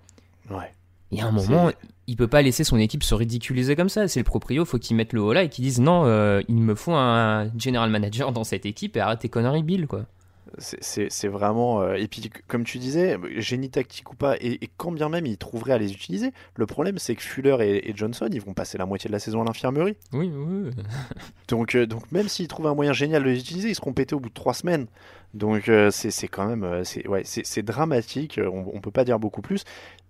Ouais. 0.50 0.74
Il 1.12 1.20
y 1.20 1.22
a 1.22 1.26
un 1.28 1.32
moment, 1.32 1.72
il 2.08 2.18
peut 2.18 2.28
pas 2.28 2.42
laisser 2.42 2.66
son 2.66 2.78
équipe 2.78 3.04
se 3.04 3.16
ridiculiser 3.16 3.78
comme 3.78 3.90
ça. 3.90 4.10
C'est 4.10 4.20
le 4.20 4.26
proprio, 4.26 4.66
faut 4.66 4.78
qu'il 4.78 4.98
mette 4.98 5.14
le 5.14 5.22
haut 5.22 5.32
là 5.32 5.44
et 5.44 5.50
qu'il 5.50 5.64
dise 5.64 5.80
non, 5.80 6.04
euh, 6.06 6.42
il 6.50 6.58
me 6.58 6.76
faut 6.76 6.94
un 6.94 7.50
general 7.58 7.90
manager 7.90 8.34
dans 8.34 8.44
cette 8.44 8.66
équipe 8.66 8.98
et 8.98 9.00
arrête 9.00 9.20
tes 9.20 9.30
conneries, 9.30 9.64
Bill 9.64 9.88
quoi. 9.88 10.02
C'est- 10.58 11.28
vraiment. 11.28 11.82
euh, 11.82 11.94
et 11.96 12.08
puis, 12.08 12.30
comme 12.48 12.64
tu 12.64 12.78
disais, 12.78 13.18
génie 13.38 13.70
tactique 13.70 14.12
ou 14.12 14.16
pas, 14.16 14.36
et, 14.42 14.64
et 14.64 14.70
quand 14.78 14.92
bien 14.92 15.10
même 15.10 15.26
ils 15.26 15.38
trouveraient 15.38 15.74
à 15.74 15.78
les 15.78 15.92
utiliser, 15.94 16.32
le 16.56 16.66
problème 16.66 16.98
c'est 16.98 17.16
que 17.16 17.22
Fuller 17.22 17.58
et, 17.62 17.90
et 17.90 17.94
Johnson, 17.96 18.28
ils 18.32 18.42
vont 18.42 18.54
passer 18.54 18.78
la 18.78 18.86
moitié 18.86 19.08
de 19.08 19.14
la 19.14 19.20
saison 19.20 19.42
à 19.42 19.46
l'infirmerie. 19.46 19.96
Oui, 20.14 20.32
oui. 20.34 20.72
Donc, 21.48 21.76
euh, 21.76 21.86
donc 21.86 22.10
même 22.12 22.28
s'ils 22.30 22.48
trouvent 22.48 22.68
un 22.68 22.76
moyen 22.76 22.94
génial 22.94 23.24
de 23.24 23.30
les 23.30 23.40
utiliser, 23.40 23.70
ils 23.70 23.76
seront 23.76 23.94
pétés 23.94 24.16
au 24.16 24.20
bout 24.20 24.30
de 24.30 24.34
trois 24.34 24.54
semaines. 24.54 24.88
Donc 25.34 25.70
euh, 25.70 25.92
c'est 25.92 26.28
quand 26.28 26.46
même 26.46 26.84
c'est 26.84 27.08
ouais, 27.08 27.24
dramatique. 27.64 28.40
On, 28.44 28.66
on 28.74 28.82
peut 28.82 28.92
pas 28.92 29.04
dire 29.06 29.20
beaucoup 29.20 29.42
plus. 29.42 29.64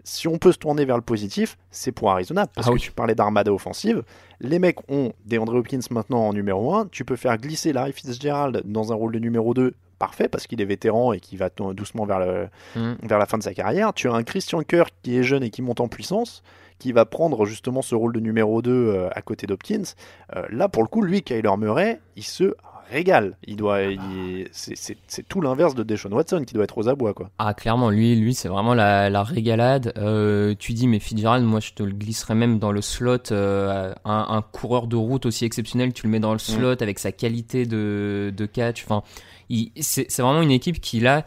Si 0.04 0.28
on 0.28 0.40
peut 0.40 0.52
se 0.52 0.58
tourner 0.58 0.84
vers 0.86 0.96
le 0.98 1.04
positif, 1.04 1.58
c'est 1.70 1.92
pour 1.92 2.10
Arizona 2.12 2.48
parce 2.48 2.66
Ah 2.68 2.72
que 2.72 2.76
oui. 2.76 2.82
tu 2.82 2.92
parlais 2.92 3.14
d'armada 3.14 3.54
offensive. 3.54 4.02
Les 4.40 4.58
mecs 4.58 4.80
ont 4.90 5.14
DeAndre 5.26 5.54
Hopkins 5.56 5.80
maintenant 5.92 6.28
en 6.28 6.34
numéro 6.34 6.74
1. 6.74 6.88
Tu 6.88 7.06
peux 7.06 7.16
faire 7.16 7.38
glisser 7.38 7.72
Larry 7.72 7.94
Fitzgerald 7.94 8.64
dans 8.66 8.92
un 8.92 8.96
rôle 8.96 9.12
de 9.14 9.20
numéro 9.20 9.54
2 9.54 9.76
parfait 10.02 10.28
parce 10.28 10.48
qu'il 10.48 10.60
est 10.62 10.66
vétéran 10.66 11.14
et 11.14 11.20
qui 11.20 11.38
va 11.38 11.50
doucement 11.76 12.06
vers, 12.06 12.20
le, 12.20 12.48
Mm. 12.76 12.94
vers 13.04 13.20
la 13.20 13.26
fin 13.28 13.38
de 13.38 13.44
sa 13.44 13.54
carrière. 13.54 13.94
Tu 13.94 14.10
as 14.10 14.14
un 14.14 14.24
Christian 14.24 14.62
Kirk 14.64 14.92
qui 15.04 15.16
est 15.18 15.24
jeune 15.24 15.44
et 15.44 15.50
qui 15.52 15.62
monte 15.62 15.80
en 15.80 15.88
puissance, 15.88 16.42
qui 16.80 16.92
va 16.92 17.06
prendre 17.06 17.46
justement 17.46 17.82
ce 17.84 17.94
rôle 17.96 18.14
de 18.14 18.20
numéro 18.20 18.62
2 18.64 18.72
euh, 18.72 19.10
à 19.14 19.22
côté 19.22 19.46
d'Hopkins. 19.48 19.84
Euh, 20.36 20.42
là, 20.50 20.68
pour 20.70 20.82
le 20.82 20.88
coup, 20.88 21.04
lui, 21.04 21.22
Kyler 21.22 21.56
Murray, 21.58 22.00
il 22.16 22.24
se 22.24 22.56
régale. 22.90 23.38
Il 23.48 23.56
doit, 23.56 23.84
il- 23.84 24.50
c'est- 24.52 24.76
c'est 25.08 25.26
tout 25.26 25.40
l'inverse 25.40 25.76
de 25.76 25.84
Deshaun 25.84 26.12
Watson 26.12 26.44
qui 26.46 26.54
doit 26.54 26.66
être 26.66 26.78
aux 26.78 26.90
abois, 26.90 27.14
quoi. 27.14 27.30
Ah 27.38 27.54
clairement, 27.54 27.90
lui, 27.90 28.16
lui 28.18 28.34
c'est 28.34 28.50
vraiment 28.50 28.74
la, 28.74 29.10
la 29.10 29.24
régalade. 29.24 29.94
Euh, 29.98 30.56
tu 30.60 30.74
dis 30.74 30.88
mais 30.90 31.00
Fitzgerald, 31.00 31.46
moi 31.46 31.62
je 31.62 31.72
te 31.72 31.84
le 31.84 31.94
glisserais 31.94 32.36
même 32.36 32.60
dans 32.60 32.74
le 32.74 32.82
slot. 32.82 33.32
euh, 33.32 33.94
un, 34.04 34.26
un 34.30 34.42
coureur 34.42 34.88
de 34.88 34.98
route 34.98 35.26
aussi 35.26 35.46
exceptionnel, 35.46 35.94
tu 35.94 36.04
le 36.06 36.10
mets 36.12 36.20
dans 36.20 36.34
le 36.34 36.40
slot 36.40 36.82
avec 36.82 37.00
sa 37.00 37.14
qualité 37.14 37.66
de, 37.66 38.34
de 38.36 38.46
catch. 38.46 38.84
Enfin, 38.84 39.04
c'est 39.80 40.20
vraiment 40.20 40.42
une 40.42 40.52
équipe 40.52 40.80
qui 40.82 41.00
là. 41.00 41.26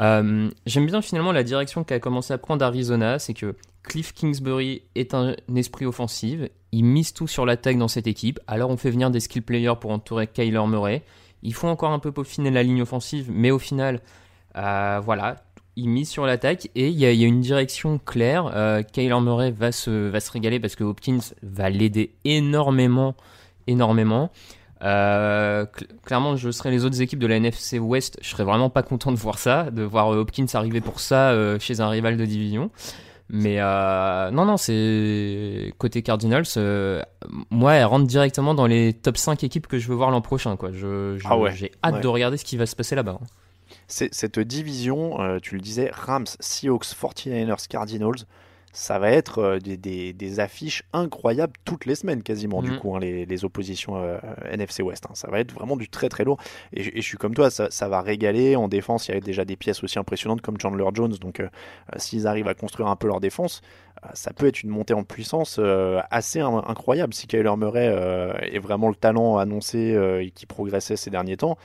euh, 0.00 0.48
J'aime 0.66 0.86
bien 0.86 1.02
finalement 1.02 1.32
la 1.32 1.42
direction 1.42 1.84
qu'a 1.84 1.98
commencé 2.00 2.32
à 2.32 2.38
prendre 2.38 2.64
Arizona, 2.64 3.18
c'est 3.18 3.34
que 3.34 3.54
Cliff 3.82 4.12
Kingsbury 4.12 4.82
est 4.94 5.14
un 5.14 5.34
esprit 5.56 5.86
offensif. 5.86 6.40
Il 6.72 6.84
mise 6.84 7.12
tout 7.12 7.26
sur 7.26 7.46
l'attaque 7.46 7.78
dans 7.78 7.88
cette 7.88 8.06
équipe. 8.06 8.38
Alors 8.46 8.70
on 8.70 8.76
fait 8.76 8.90
venir 8.90 9.10
des 9.10 9.20
skill 9.20 9.42
players 9.42 9.74
pour 9.80 9.90
entourer 9.90 10.26
Kyler 10.26 10.64
Murray. 10.66 11.02
Il 11.42 11.54
faut 11.54 11.68
encore 11.68 11.90
un 11.92 11.98
peu 11.98 12.12
peaufiner 12.12 12.50
la 12.50 12.62
ligne 12.62 12.82
offensive, 12.82 13.28
mais 13.32 13.50
au 13.50 13.58
final, 13.58 14.00
euh, 14.56 15.00
voilà, 15.02 15.36
il 15.76 15.88
mise 15.88 16.08
sur 16.10 16.26
l'attaque 16.26 16.68
et 16.74 16.88
il 16.88 16.98
y, 16.98 17.06
a- 17.06 17.12
il 17.12 17.18
y 17.20 17.24
a 17.24 17.26
une 17.26 17.40
direction 17.40 17.98
claire. 17.98 18.50
Euh, 18.54 18.82
Kyler 18.82 19.20
Murray 19.20 19.50
va 19.50 19.72
se, 19.72 20.08
va 20.08 20.20
se 20.20 20.30
régaler 20.30 20.60
parce 20.60 20.76
que 20.76 20.84
Hopkins 20.84 21.20
va 21.42 21.70
l'aider 21.70 22.12
énormément, 22.24 23.14
énormément. 23.66 24.30
Euh, 24.82 25.64
cl- 25.66 25.86
clairement, 26.04 26.36
je 26.36 26.50
serais 26.50 26.70
les 26.70 26.84
autres 26.84 27.00
équipes 27.02 27.18
de 27.18 27.26
la 27.26 27.36
NFC 27.36 27.78
West, 27.78 28.18
je 28.22 28.28
serais 28.30 28.44
vraiment 28.44 28.70
pas 28.70 28.82
content 28.82 29.12
de 29.12 29.16
voir 29.18 29.38
ça, 29.38 29.70
de 29.70 29.82
voir 29.82 30.12
euh, 30.12 30.20
Hopkins 30.20 30.46
arriver 30.54 30.80
pour 30.80 31.00
ça 31.00 31.30
euh, 31.30 31.58
chez 31.58 31.80
un 31.80 31.88
rival 31.88 32.16
de 32.16 32.24
division. 32.24 32.70
Mais 33.32 33.56
euh, 33.60 34.30
non, 34.32 34.44
non, 34.44 34.56
c'est 34.56 35.72
côté 35.78 36.02
Cardinals. 36.02 36.46
moi, 37.50 37.74
elle 37.74 37.84
rentre 37.84 38.06
directement 38.06 38.54
dans 38.54 38.66
les 38.66 38.92
top 38.92 39.16
5 39.16 39.44
équipes 39.44 39.66
que 39.68 39.78
je 39.78 39.86
veux 39.88 39.94
voir 39.94 40.10
l'an 40.10 40.20
prochain. 40.20 40.56
Quoi. 40.56 40.70
Je, 40.72 41.16
Ah 41.24 41.38
ouais, 41.38 41.52
j'ai 41.54 41.70
hâte 41.84 41.94
ouais. 41.96 42.00
de 42.00 42.08
regarder 42.08 42.36
ce 42.38 42.44
qui 42.44 42.56
va 42.56 42.66
se 42.66 42.74
passer 42.74 42.96
là-bas. 42.96 43.18
hein. 43.22 43.26
Cette 43.86 44.38
division, 44.40 45.16
tu 45.42 45.54
le 45.54 45.60
disais, 45.60 45.90
Rams, 45.92 46.26
Seahawks, 46.40 46.86
49ers, 46.86 47.68
Cardinals, 47.68 48.24
ça 48.72 48.98
va 49.00 49.10
être 49.10 49.38
euh, 49.38 49.58
des, 49.58 49.76
des- 49.76 50.12
des 50.12 50.38
affiches 50.40 50.84
incroyables 50.92 51.52
toutes 51.64 51.86
les 51.86 51.94
semaines 51.96 52.22
quasiment 52.22 52.62
du 52.62 52.70
Mhm. 52.70 52.78
coup 52.78 52.94
hein, 52.94 53.00
les, 53.00 53.26
les 53.26 53.44
oppositions 53.44 53.96
euh, 53.96 54.18
NFC 54.50 54.82
West. 54.82 55.06
hein. 55.08 55.14
Ça 55.14 55.28
va 55.28 55.40
être 55.40 55.52
vraiment 55.52 55.76
du 55.76 55.88
très 55.88 56.08
très 56.08 56.22
lourd 56.24 56.38
et, 56.72 56.82
je- 56.84 56.90
et 56.90 56.96
je 57.00 57.06
suis 57.06 57.16
comme 57.18 57.34
toi, 57.34 57.50
ça, 57.50 57.68
ça 57.70 57.88
va 57.88 58.00
régaler 58.00 58.54
en 58.56 58.68
défense. 58.68 59.08
Il 59.08 59.14
y 59.14 59.16
a 59.16 59.20
déjà 59.20 59.44
des 59.44 59.56
pièces 59.56 59.82
aussi 59.82 59.98
impressionnantes 59.98 60.40
comme 60.40 60.58
Chandler 60.60 60.84
Jones, 60.94 61.14
donc 61.20 61.40
euh, 61.40 61.48
s'ils 61.96 62.26
arrivent 62.28 62.48
à 62.48 62.54
construire 62.54 62.88
un 62.88 62.96
peu 62.96 63.08
leur 63.08 63.20
défense, 63.20 63.60
ça 64.14 64.32
peut 64.32 64.46
être 64.46 64.62
une 64.62 64.70
montée 64.70 64.94
en 64.94 65.02
puissance 65.04 65.56
euh, 65.58 66.00
assez 66.10 66.40
in- 66.40 66.62
incroyable 66.66 67.12
si 67.12 67.26
Kyler 67.26 67.54
Murray 67.58 67.86
est 68.52 68.58
vraiment 68.60 68.88
le 68.88 68.94
talent 68.94 69.36
annoncé 69.36 69.78
et 70.22 70.30
qui 70.30 70.46
progressait 70.46 70.96
ces 70.96 71.10
derniers 71.10 71.36
temps. 71.36 71.58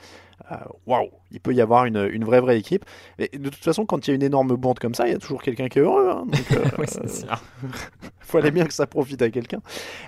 Euh, 0.52 0.56
Waouh, 0.86 1.10
il 1.30 1.40
peut 1.40 1.54
y 1.54 1.60
avoir 1.60 1.86
une, 1.86 2.08
une 2.12 2.24
vraie 2.24 2.40
vraie 2.40 2.58
équipe. 2.58 2.84
Et 3.18 3.36
de 3.36 3.48
toute 3.48 3.64
façon, 3.64 3.86
quand 3.86 4.06
il 4.06 4.10
y 4.10 4.12
a 4.12 4.16
une 4.16 4.22
énorme 4.22 4.54
bande 4.56 4.78
comme 4.78 4.94
ça, 4.94 5.06
il 5.06 5.12
y 5.12 5.16
a 5.16 5.18
toujours 5.18 5.42
quelqu'un 5.42 5.68
qui 5.68 5.78
est 5.78 5.82
heureux. 5.82 6.10
hein. 6.10 6.24
donc, 6.26 6.52
euh, 6.52 6.84
c'est 7.06 7.26
fallait 8.26 8.50
bien 8.50 8.66
que 8.66 8.74
ça 8.74 8.86
profite 8.86 9.22
à 9.22 9.30
quelqu'un. 9.30 9.60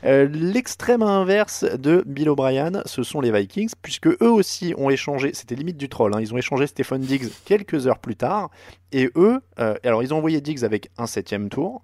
Euh, 0.04 0.28
L'extrême 0.28 1.02
inverse 1.02 1.64
de 1.64 2.02
Bill 2.06 2.28
O'Brien, 2.28 2.82
ce 2.84 3.02
sont 3.02 3.20
les 3.20 3.30
Vikings, 3.30 3.70
puisque 3.80 4.08
eux 4.08 4.30
aussi 4.30 4.74
ont 4.76 4.90
échangé, 4.90 5.30
c'était 5.34 5.54
limite 5.54 5.76
du 5.76 5.88
troll, 5.88 6.14
hein, 6.14 6.20
ils 6.20 6.34
ont 6.34 6.36
échangé 6.36 6.66
Stephen 6.66 7.00
Diggs 7.00 7.28
quelques 7.44 7.86
heures 7.86 7.98
plus 7.98 8.16
tard, 8.16 8.50
et 8.92 9.10
eux, 9.16 9.40
euh, 9.60 9.74
alors 9.84 10.02
ils 10.02 10.12
ont 10.12 10.18
envoyé 10.18 10.40
Diggs 10.40 10.64
avec 10.64 10.90
un 10.98 11.06
septième 11.06 11.48
tour, 11.48 11.82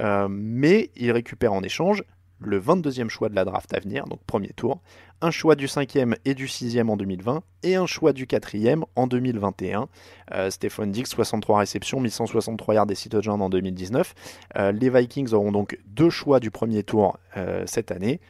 euh, 0.00 0.26
mais 0.30 0.90
ils 0.96 1.12
récupèrent 1.12 1.52
en 1.52 1.62
échange 1.62 2.02
le 2.40 2.60
22e 2.60 3.08
choix 3.08 3.28
de 3.28 3.34
la 3.34 3.44
draft 3.44 3.72
à 3.74 3.80
venir, 3.80 4.04
donc 4.06 4.20
premier 4.24 4.50
tour, 4.50 4.80
un 5.20 5.30
choix 5.30 5.54
du 5.56 5.66
5e 5.66 6.16
et 6.24 6.34
du 6.34 6.46
6e 6.46 6.88
en 6.88 6.96
2020, 6.96 7.42
et 7.62 7.76
un 7.76 7.86
choix 7.86 8.12
du 8.12 8.26
4e 8.26 8.84
en 8.96 9.06
2021. 9.06 9.88
Euh, 10.32 10.50
Stephen 10.50 10.90
Diggs, 10.90 11.06
63 11.06 11.60
réceptions, 11.60 12.00
1163 12.00 12.74
yards 12.74 12.90
et 12.90 12.94
6 12.94 13.08
touchdowns 13.08 13.42
en 13.42 13.48
2019. 13.48 14.14
Euh, 14.56 14.72
les 14.72 14.90
Vikings 14.90 15.32
auront 15.32 15.52
donc 15.52 15.78
deux 15.86 16.10
choix 16.10 16.40
du 16.40 16.50
premier 16.50 16.82
tour 16.82 17.18
euh, 17.36 17.64
cette 17.66 17.90
année. 17.90 18.20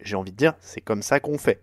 J'ai 0.00 0.16
envie 0.16 0.32
de 0.32 0.36
dire, 0.36 0.54
c'est 0.60 0.80
comme 0.80 1.02
ça 1.02 1.20
qu'on 1.20 1.38
fait. 1.38 1.62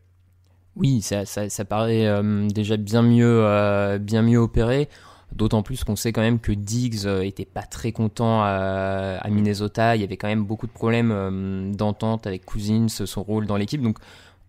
Oui, 0.76 1.02
ça, 1.02 1.26
ça, 1.26 1.66
paraît 1.66 2.08
euh, 2.08 2.48
déjà 2.48 2.78
bien 2.78 3.02
mieux 3.02 4.38
opéré. 4.38 4.88
D'autant 5.32 5.62
plus 5.64 5.84
qu'on 5.84 5.96
sait 5.96 6.12
quand 6.12 6.22
même 6.22 6.40
que 6.40 6.52
Diggs 6.52 7.06
euh, 7.06 7.22
était 7.22 7.46
pas 7.46 7.62
très 7.62 7.92
content 7.92 8.42
à, 8.42 9.18
à 9.22 9.30
Minnesota. 9.30 9.96
Il 9.96 10.02
y 10.02 10.04
avait 10.04 10.18
quand 10.18 10.28
même 10.28 10.44
beaucoup 10.44 10.68
de 10.68 10.72
problèmes 10.72 11.12
euh, 11.12 11.72
d'entente 11.72 12.26
avec 12.28 12.46
Cousins, 12.46 12.88
son 12.90 13.24
rôle 13.24 13.46
dans 13.46 13.56
l'équipe. 13.56 13.82
Donc, 13.82 14.00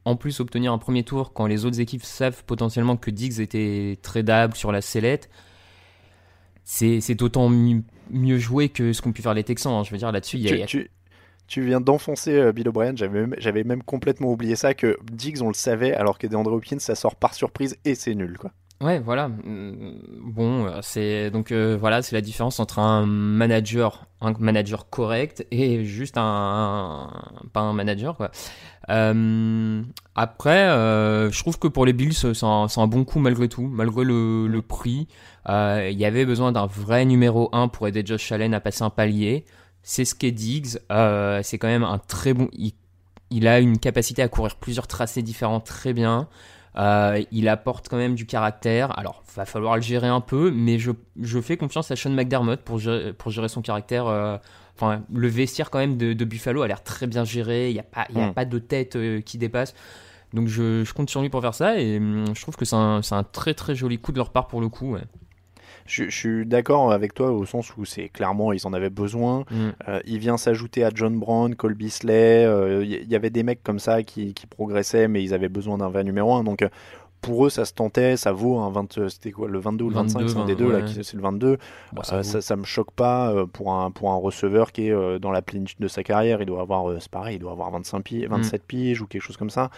en 0.07 0.16
plus, 0.16 0.41
obtenir 0.41 0.72
un 0.72 0.78
premier 0.78 1.03
tour 1.05 1.33
quand 1.35 1.47
les 1.47 1.66
autres 1.66 1.78
équipes 1.81 2.03
savent 2.03 2.43
potentiellement 2.45 2.97
que 2.97 3.11
Diggs 3.11 3.41
était 3.41 3.99
tradable 4.03 4.57
sur 4.57 4.72
la 4.72 4.81
sellette, 4.81 5.28
c'est 6.64 7.14
d'autant 7.14 7.49
mi- 7.49 7.85
mieux 8.11 8.39
joué 8.39 8.68
que 8.68 8.93
ce 8.93 9.03
qu'ont 9.03 9.12
pu 9.12 9.22
faire 9.22 9.35
les 9.35 9.45
Texans. 9.45 9.72
hein. 9.72 9.83
Je 9.85 9.91
veux 9.91 9.99
dire, 9.99 10.12
là-dessus, 10.12 10.37
il 10.39 10.43
y 10.49 10.62
a- 10.62 10.66
Tu, 10.66 10.85
tu- 10.85 10.91
tu 11.47 11.62
viens 11.66 11.81
d'enfoncer 11.81 12.33
euh, 12.33 12.53
Bill 12.53 12.68
O'Brien, 12.68 12.93
j'avais 12.95 13.20
même, 13.20 13.35
j'avais 13.39 13.64
même 13.64 13.83
complètement 13.83 14.31
oublié 14.31 14.57
ça, 14.57 14.72
que 14.74 14.97
Diggs 15.12 15.43
on 15.43 15.49
le 15.49 15.55
savait, 15.55 15.93
alors 15.95 16.16
que 16.18 16.26
DeAndre 16.26 16.53
Hopkins 16.53 16.78
ça 16.78 16.95
sort 16.95 17.16
par 17.16 17.35
surprise 17.35 17.76
et 17.85 17.95
c'est 17.97 18.14
nul. 18.14 18.39
quoi. 18.39 18.53
Ouais, 18.83 18.99
voilà. 18.99 19.28
Mm, 19.28 20.01
Bon, 20.22 20.64
euh, 20.66 20.78
c'est 20.83 21.31
donc 21.31 21.53
euh, 21.53 21.76
voilà, 21.78 22.01
c'est 22.03 22.14
la 22.16 22.22
différence 22.22 22.61
entre 22.61 22.78
un 22.78 23.05
manager, 23.05 24.07
un 24.22 24.33
manager 24.39 24.89
correct 24.89 25.47
et 25.51 25.85
juste 25.85 26.16
un, 26.16 26.22
un- 27.12 27.49
pas 27.53 27.61
un 27.61 27.74
manager 27.74 28.16
quoi. 28.16 28.31
Euh, 28.91 29.83
après, 30.14 30.68
euh, 30.68 31.31
je 31.31 31.39
trouve 31.41 31.59
que 31.59 31.68
pour 31.68 31.87
les 31.87 31.93
Bills, 31.93 32.14
c'est 32.14 32.43
un, 32.45 32.87
bon 32.89 33.05
coup 33.05 33.18
malgré 33.20 33.49
tout, 33.49 33.66
malgré 33.68 34.05
le, 34.05 34.47
le 34.49 34.62
prix. 34.62 35.09
Euh, 35.49 35.89
Il 35.93 35.99
y 35.99 36.05
avait 36.07 36.24
besoin 36.26 36.53
d'un 36.53 36.66
vrai 36.66 37.05
numéro 37.05 37.51
1 37.53 37.68
pour 37.68 37.89
aider 37.89 38.03
Josh 38.07 38.33
Allen 38.33 38.55
à 38.55 38.61
passer 38.61 38.83
un 38.85 38.91
palier. 38.91 39.45
C'est 39.83 40.05
ce 40.07 40.14
qu'est 40.14 40.33
Diggs. 40.33 40.78
Euh, 40.93 41.41
c'est 41.43 41.59
quand 41.59 41.68
même 41.68 41.85
un 41.85 41.99
très 41.99 42.35
bon. 42.35 42.49
Il, 42.53 42.72
il 43.31 43.47
a 43.49 43.61
une 43.61 43.78
capacité 43.78 44.22
à 44.22 44.28
courir 44.28 44.57
plusieurs 44.57 44.87
tracés 44.87 45.22
différents 45.22 45.61
très 45.61 45.93
bien. 45.93 46.28
Euh, 46.77 47.21
il 47.33 47.49
apporte 47.49 47.89
quand 47.89 47.97
même 47.97 48.14
du 48.14 48.27
caractère. 48.27 48.97
Alors, 48.99 49.23
va 49.35 49.45
falloir 49.45 49.77
le 49.77 49.83
gérer 49.83 50.07
un 50.09 50.21
peu, 50.21 50.51
mais 50.51 50.79
je, 50.79 50.93
je 51.21 51.41
fais 51.41 51.57
confiance 51.57 51.91
à 51.91 51.97
Sean 51.97 52.11
McDermott 52.11 52.61
pour 52.61 52.79
gérer, 52.79 53.12
pour 53.12 53.31
gérer 53.31 53.49
son 53.49 53.62
caractère. 53.62 54.07
euh, 54.07 54.37
Enfin, 54.77 55.03
le 55.12 55.29
vestiaire 55.29 55.68
quand 55.68 55.79
même 55.79 55.99
de, 55.99 56.14
de 56.14 56.25
Buffalo 56.25 56.62
a 56.62 56.68
l'air 56.68 56.83
très 56.83 57.07
bien 57.07 57.23
géré. 57.25 57.68
Il 57.68 57.75
n'y 57.75 57.81
a, 57.81 57.83
pas, 57.83 58.07
y 58.14 58.18
a 58.18 58.29
Mm. 58.29 58.35
pas 58.35 58.45
de 58.47 58.59
tête 58.59 58.97
euh, 58.97 59.21
qui 59.21 59.37
dépasse. 59.37 59.75
Donc, 60.33 60.47
je, 60.49 60.85
je 60.85 60.95
compte 60.95 61.11
sur 61.11 61.21
lui 61.21 61.29
pour 61.29 61.43
faire 61.43 61.55
ça. 61.55 61.79
Et 61.79 61.99
hum, 61.99 62.25
je 62.35 62.41
trouve 62.41 62.57
que 62.57 62.64
c'est 62.64 62.77
un, 62.77 63.01
un 63.11 63.25
très 63.25 63.53
très 63.53 63.75
joli 63.75 63.99
coup 63.99 64.12
de 64.12 64.16
leur 64.16 64.31
part 64.31 64.47
pour 64.47 64.61
le 64.62 64.68
coup. 64.71 64.93
ouais. 64.95 65.03
Je, 65.91 66.05
je 66.05 66.16
suis 66.16 66.47
d'accord 66.47 66.93
avec 66.93 67.14
toi 67.14 67.30
au 67.32 67.45
sens 67.45 67.76
où 67.76 67.84
c'est 67.84 68.09
clairement 68.09 68.53
ils 68.53 68.66
en 68.66 68.72
avaient 68.72 68.91
besoin. 68.91 69.41
Mm. 69.51 69.55
Euh, 69.88 70.01
il 70.07 70.18
vient 70.18 70.36
s'ajouter 70.36 70.84
à 70.84 70.91
John 70.95 71.18
Brown, 71.18 71.55
Cole 71.57 71.74
Beasley. 71.74 72.45
euh, 72.47 72.84
Il 72.84 72.91
y, 72.91 73.07
y 73.12 73.16
avait 73.16 73.30
des 73.30 73.43
mecs 73.43 73.62
comme 73.62 73.78
ça 73.78 74.03
qui, 74.03 74.32
qui 74.34 74.47
progressaient, 74.47 75.09
mais 75.09 75.22
ils 75.22 75.34
avaient 75.34 75.49
besoin 75.49 75.78
d'un 75.78 75.88
vrai 75.88 76.05
numéro 76.05 76.32
1. 76.34 76.45
Donc 76.45 76.62
euh, 76.62 76.68
pour 77.20 77.45
eux, 77.45 77.51
ça 77.51 77.64
se 77.66 77.74
tentait. 77.74 78.16
Ça 78.16 78.32
vaut 78.32 78.59
un 78.61 78.70
20. 78.70 78.97
euh, 78.99 79.09
C'était 79.11 79.30
quoi 79.32 79.49
Le 79.49 79.59
22 79.59 79.84
ou 79.84 79.88
le 79.91 79.95
25 79.97 80.28
C'est 80.28 80.36
un 80.38 80.45
des 80.47 80.55
22, 80.55 80.64
deux, 80.64 80.74
ouais. 80.74 81.03
c'est 81.03 81.14
le 81.16 81.22
22. 81.22 81.59
Bon, 81.93 82.03
Euh, 82.12 82.22
ça 82.22 82.41
ça 82.41 82.57
me 82.57 82.64
choque 82.64 82.93
pas 82.93 83.30
euh, 83.32 83.45
pour 83.47 83.72
un, 83.74 83.91
pour 83.91 84.11
un 84.11 84.16
receveur 84.16 84.72
qui 84.72 84.86
est 84.86 84.93
euh, 84.93 85.18
dans 85.18 85.30
la 85.32 85.43
plénitude 85.43 85.78
de 85.80 85.88
sa 85.88 86.03
carrière. 86.03 86.41
Il 86.41 86.47
doit 86.47 86.62
avoir, 86.62 86.88
euh, 86.88 86.97
c'est 87.01 87.11
pareil, 87.11 87.36
il 87.36 87.38
doit 87.41 87.53
avoir 87.53 87.70
25 87.72 88.01
pieds, 88.03 88.26
Mm. 88.26 88.30
27 88.36 88.62
piges 88.64 89.03
ou 89.03 89.07
quelque 89.07 89.22
chose 89.22 89.36
comme 89.36 89.51
ça. 89.51 89.70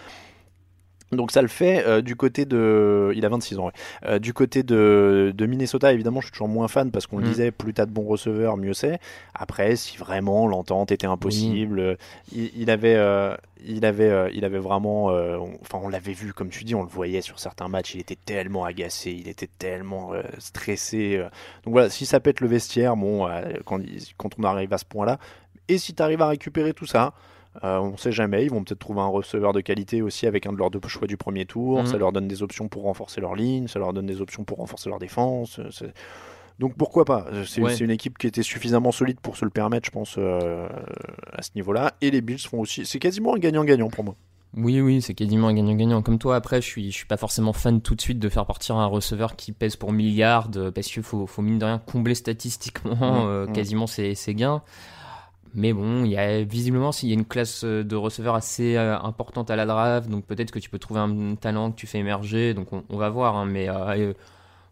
Donc 1.15 1.31
ça 1.31 1.41
le 1.41 1.47
fait 1.47 1.85
euh, 1.85 2.01
du 2.01 2.15
côté 2.15 2.45
de... 2.45 3.11
Il 3.15 3.25
a 3.25 3.29
26 3.29 3.59
ans, 3.59 3.65
ouais. 3.67 3.71
Euh, 4.05 4.19
du 4.19 4.33
côté 4.33 4.63
de, 4.63 5.33
de 5.35 5.45
Minnesota, 5.45 5.93
évidemment, 5.93 6.21
je 6.21 6.27
suis 6.27 6.31
toujours 6.33 6.47
moins 6.47 6.67
fan 6.67 6.91
parce 6.91 7.07
qu'on 7.07 7.17
le 7.17 7.23
Mm. 7.23 7.27
disait, 7.29 7.51
plus 7.51 7.73
t'as 7.73 7.85
de 7.85 7.91
bons 7.91 8.05
receveurs, 8.05 8.57
mieux 8.57 8.73
c'est. 8.73 8.99
Après, 9.33 9.75
si 9.75 9.97
vraiment 9.97 10.47
l'entente 10.47 10.91
était 10.91 11.07
impossible, 11.07 11.79
euh, 11.79 11.95
il, 12.33 12.51
il 12.55 12.69
avait, 12.69 12.97
il 13.65 13.85
avait, 13.85 14.31
il 14.33 14.43
avait 14.45 14.57
vraiment, 14.59 15.05
on- 15.07 15.57
enfin, 15.61 15.79
on 15.81 15.89
l'avait 15.89 16.11
vu, 16.13 16.33
comme 16.33 16.49
tu 16.49 16.63
dis, 16.63 16.75
on 16.75 16.83
le 16.83 16.89
voyait 16.89 17.21
sur 17.21 17.39
certains 17.39 17.67
matchs, 17.67 17.95
il 17.95 18.01
était 18.01 18.17
tellement 18.25 18.65
agacé, 18.65 19.11
il 19.11 19.27
était 19.27 19.49
tellement 19.57 20.11
stressé. 20.39 21.17
Donc 21.63 21.73
voilà, 21.73 21.89
si 21.89 22.05
ça 22.05 22.19
pète 22.19 22.41
le 22.41 22.47
vestiaire, 22.47 22.95
bon, 22.95 23.27
quand 23.65 24.29
on 24.39 24.43
arrive 24.43 24.73
à 24.73 24.77
ce 24.77 24.85
point-là, 24.85 25.17
et 25.69 25.77
si 25.77 25.93
tu 25.93 26.03
arrives 26.03 26.21
à 26.21 26.27
récupérer 26.27 26.73
tout 26.73 26.85
ça, 26.85 27.13
euh, 27.63 27.77
on 27.79 27.97
sait 27.97 28.11
jamais, 28.11 28.45
ils 28.45 28.49
vont 28.49 28.63
peut-être 28.63 28.79
trouver 28.79 29.01
un 29.01 29.07
receveur 29.07 29.53
de 29.53 29.61
qualité 29.61 30.01
aussi 30.01 30.25
avec 30.27 30.45
un 30.47 30.53
de 30.53 30.57
leurs 30.57 30.71
deux 30.71 30.79
choix 30.87 31.07
du 31.07 31.17
premier 31.17 31.45
tour. 31.45 31.79
Mhm. 31.81 31.85
Ça 31.87 31.97
leur 31.97 32.11
donne 32.11 32.27
des 32.27 32.41
options 32.41 32.67
pour 32.67 32.83
renforcer 32.83 33.21
leur 33.21 33.35
ligne, 33.35 33.67
ça 33.67 33.79
leur 33.79 33.93
donne 33.93 34.05
des 34.07 34.21
options 34.21 34.43
pour 34.43 34.57
renforcer 34.57 34.89
leur 34.89 34.99
défense. 34.99 35.59
euh, 35.59 35.69
Donc 36.59 36.75
pourquoi 36.75 37.03
pas 37.05 37.25
Euh, 37.31 37.43
C'est 37.45 37.61
Ouais. 37.61 37.75
une 37.77 37.91
équipe 37.91 38.17
qui 38.17 38.27
était 38.27 38.43
suffisamment 38.43 38.91
solide 38.91 39.19
pour 39.19 39.37
se 39.37 39.43
le 39.45 39.51
permettre, 39.51 39.85
je 39.85 39.91
pense, 39.91 40.15
euh, 40.17 40.67
à 41.31 41.41
ce 41.41 41.49
niveau-là. 41.55 41.93
Et 42.01 42.11
les 42.11 42.21
Bills 42.21 42.39
font 42.39 42.59
aussi. 42.59 42.85
C'est 42.85 42.99
quasiment 42.99 43.35
un 43.35 43.39
gagnant-gagnant 43.39 43.89
pour 43.89 44.03
moi. 44.03 44.15
Oui, 44.55 44.79
oui, 44.81 45.01
c'est 45.01 45.15
quasiment 45.15 45.47
un 45.47 45.53
gagnant-gagnant. 45.55 46.03
Comme 46.03 46.19
toi, 46.19 46.35
après, 46.35 46.61
je 46.61 46.67
suis, 46.67 46.91
je 46.91 46.95
suis 46.95 47.07
pas 47.07 47.17
forcément 47.17 47.53
fan 47.53 47.81
tout 47.81 47.95
de 47.95 48.01
suite 48.01 48.19
de 48.19 48.29
faire 48.29 48.45
partir 48.45 48.75
un 48.75 48.85
receveur 48.85 49.35
qui 49.35 49.51
pèse 49.51 49.75
pour 49.77 49.91
milliards, 49.91 50.47
parce 50.75 50.87
qu'il 50.87 51.01
faut, 51.01 51.25
faut 51.25 51.41
mine 51.41 51.57
de 51.57 51.65
rien 51.65 51.79
combler 51.79 52.13
statistiquement 52.13 52.95
euh, 53.27 53.47
mhm. 53.47 53.53
quasiment 53.53 53.87
ses, 53.87 54.13
ses 54.13 54.35
gains. 54.35 54.61
Mais 55.55 55.71
bon, 55.71 56.03
il 56.03 56.11
y 56.11 56.17
a 56.17 56.43
visiblement 56.43 56.91
s'il 56.91 57.09
y 57.09 57.11
a 57.11 57.15
une 57.15 57.25
classe 57.25 57.63
euh, 57.63 57.83
de 57.83 57.95
receveurs 57.95 58.33
assez 58.33 58.75
euh, 58.75 58.97
importante 58.99 59.51
à 59.51 59.55
la 59.55 59.65
draft, 59.67 60.09
donc 60.09 60.25
peut-être 60.25 60.51
que 60.51 60.57
tu 60.57 60.69
peux 60.69 60.79
trouver 60.79 60.99
un 60.99 61.35
talent 61.35 61.71
que 61.71 61.75
tu 61.75 61.85
fais 61.85 61.99
émerger. 61.99 62.53
Donc 62.55 62.69
on, 62.71 62.97
va 62.97 63.09
voir, 63.09 63.35
hein, 63.35 63.45
mais 63.45 63.69
euh, 63.69 64.13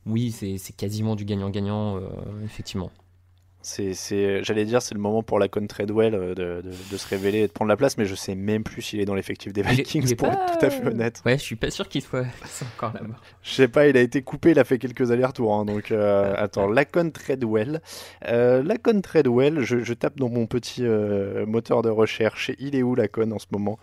oui, 0.08 0.32
c'est 0.32 0.76
quasiment 0.76 1.16
du 1.16 1.26
gagnant-gagnant, 1.26 2.00
effectivement. 2.44 2.92
C'est, 3.64 4.44
j'allais 4.44 4.66
dire, 4.66 4.82
c'est 4.82 4.96
le 4.96 5.00
moment 5.00 5.22
pour 5.22 5.38
la 5.38 5.48
Con 5.48 5.68
Treadwell 5.68 6.16
euh, 6.16 6.30
de, 6.34 6.62
de- 6.68 6.74
de 6.92 6.98
se 6.98 7.08
révéler 7.08 7.40
et 7.40 7.48
de 7.48 7.52
prendre 7.52 7.70
la 7.70 7.78
place, 7.78 7.96
mais 7.98 8.06
je 8.06 8.16
sais 8.16 8.34
même 8.34 8.64
plus 8.64 8.82
s'il 8.82 9.00
est 9.00 9.06
dans 9.06 9.14
l'effectif 9.14 9.54
des 9.54 9.62
Il 9.62 9.68
est- 9.68 9.74
Vikings, 9.74 10.04
il 10.06 10.12
est 10.12 10.16
pour 10.16 10.30
pas- 10.30 10.34
être 10.34 10.58
tout 10.60 10.66
à 10.66 10.70
fait 10.72 10.88
honnête. 10.88 11.22
Ouais, 11.28 11.38
je 11.38 11.44
suis 11.44 11.56
pas 11.56 11.70
sûr 11.70 11.88
qu'il 11.88 12.02
soit 12.02 12.26
encore 12.76 12.94
là-bas. 12.94 13.14
Je 13.44 13.52
sais 13.52 13.68
pas, 13.68 13.88
il 13.88 13.96
a 13.98 14.02
été 14.02 14.24
coupé, 14.24 14.52
il 14.52 14.60
a 14.60 14.64
fait 14.64 14.80
quelques 14.80 15.12
allers-retours. 15.12 15.54
hein, 15.54 15.66
donc, 15.66 15.92
euh, 15.92 16.34
attends, 16.38 16.68
Lacon 16.68 17.12
Treadwell. 17.12 17.82
Euh, 18.28 18.64
Lacon 18.64 19.00
Treadwell, 19.02 19.60
je, 19.62 19.84
je 19.84 19.94
tape 19.94 20.18
dans 20.18 20.30
mon 20.30 20.48
petit 20.48 20.84
euh, 20.84 21.46
moteur 21.46 21.84
de 21.84 21.90
recherche. 21.90 22.50
Il 22.60 22.76
est 22.76 22.82
où 22.82 22.96
Lacon 22.96 23.30
en 23.32 23.40
ce 23.40 23.46
moment? 23.52 23.78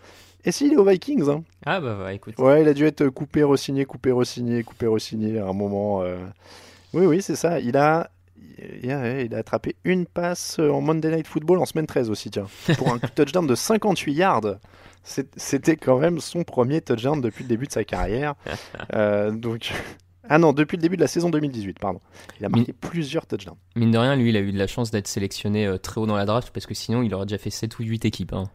Et 0.45 0.51
s'il 0.53 0.73
est 0.73 0.77
aux 0.77 0.85
Vikings 0.85 1.29
hein? 1.29 1.43
Ah 1.67 1.81
bah, 1.81 1.99
ouais, 2.05 2.17
écoute. 2.17 2.35
Ouais, 2.39 2.63
il 2.63 2.69
a 2.69 2.75
dû 2.75 2.85
être 2.87 3.09
coupé, 3.09 3.43
resigné, 3.45 3.85
coupé, 3.85 4.11
resigné, 4.13 4.63
coupé, 4.65 4.87
resigné 4.87 5.39
à 5.39 5.47
un 5.47 5.53
moment. 5.53 6.03
Oui, 6.95 7.07
oui, 7.07 7.23
c'est 7.23 7.37
ça. 7.37 7.61
Il 7.61 7.77
a, 7.77 8.11
il 8.83 9.35
a, 9.35 9.39
attrapé 9.39 9.77
une 9.85 10.07
passe 10.07 10.59
en 10.59 10.81
Monday 10.81 11.15
Night 11.15 11.27
Football 11.27 11.59
en 11.59 11.67
semaine 11.67 11.87
13 11.87 12.11
aussi, 12.11 12.31
tiens. 12.31 12.47
Pour 12.77 12.93
un 12.93 12.99
touchdown 13.15 13.47
de 13.47 13.55
58 13.55 14.13
yards. 14.13 14.59
C'était 15.03 15.77
quand 15.77 15.99
même 15.99 16.21
son 16.21 16.45
premier 16.45 16.81
touchdown 16.81 17.21
depuis 17.21 17.45
le 17.45 17.49
début 17.49 17.67
de 17.67 17.73
sa 17.73 17.85
carrière. 17.85 18.35
Euh, 18.95 19.31
donc. 19.31 19.73
Ah 20.29 20.39
non, 20.39 20.53
depuis 20.53 20.77
le 20.77 20.83
début 20.83 20.97
de 20.97 21.01
la 21.01 21.09
saison 21.09 21.31
2018, 21.31 21.79
pardon. 21.79 22.01
Il 22.39 22.45
a 22.45 22.49
marqué 22.49 22.73
plusieurs 22.73 23.27
touchdowns. 23.27 23.57
Mine 23.77 23.91
de 23.91 23.99
rien, 23.99 24.17
lui, 24.17 24.31
il 24.31 24.37
a 24.37 24.41
eu 24.41 24.53
de 24.53 24.59
la 24.59 24.67
chance 24.67 24.91
d'être 24.91 25.09
sélectionné 25.09 25.67
euh, 25.67 25.79
très 25.79 26.01
haut 26.01 26.07
dans 26.07 26.17
la 26.17 26.25
draft 26.25 26.51
parce 26.53 26.67
que 26.67 26.75
sinon, 26.75 27.03
il 27.03 27.15
aurait 27.15 27.27
déjà 27.27 27.39
fait 27.39 27.51
7 27.51 27.79
ou 27.79 27.83
8 27.83 28.05
équipes. 28.05 28.33
hein. 28.33 28.51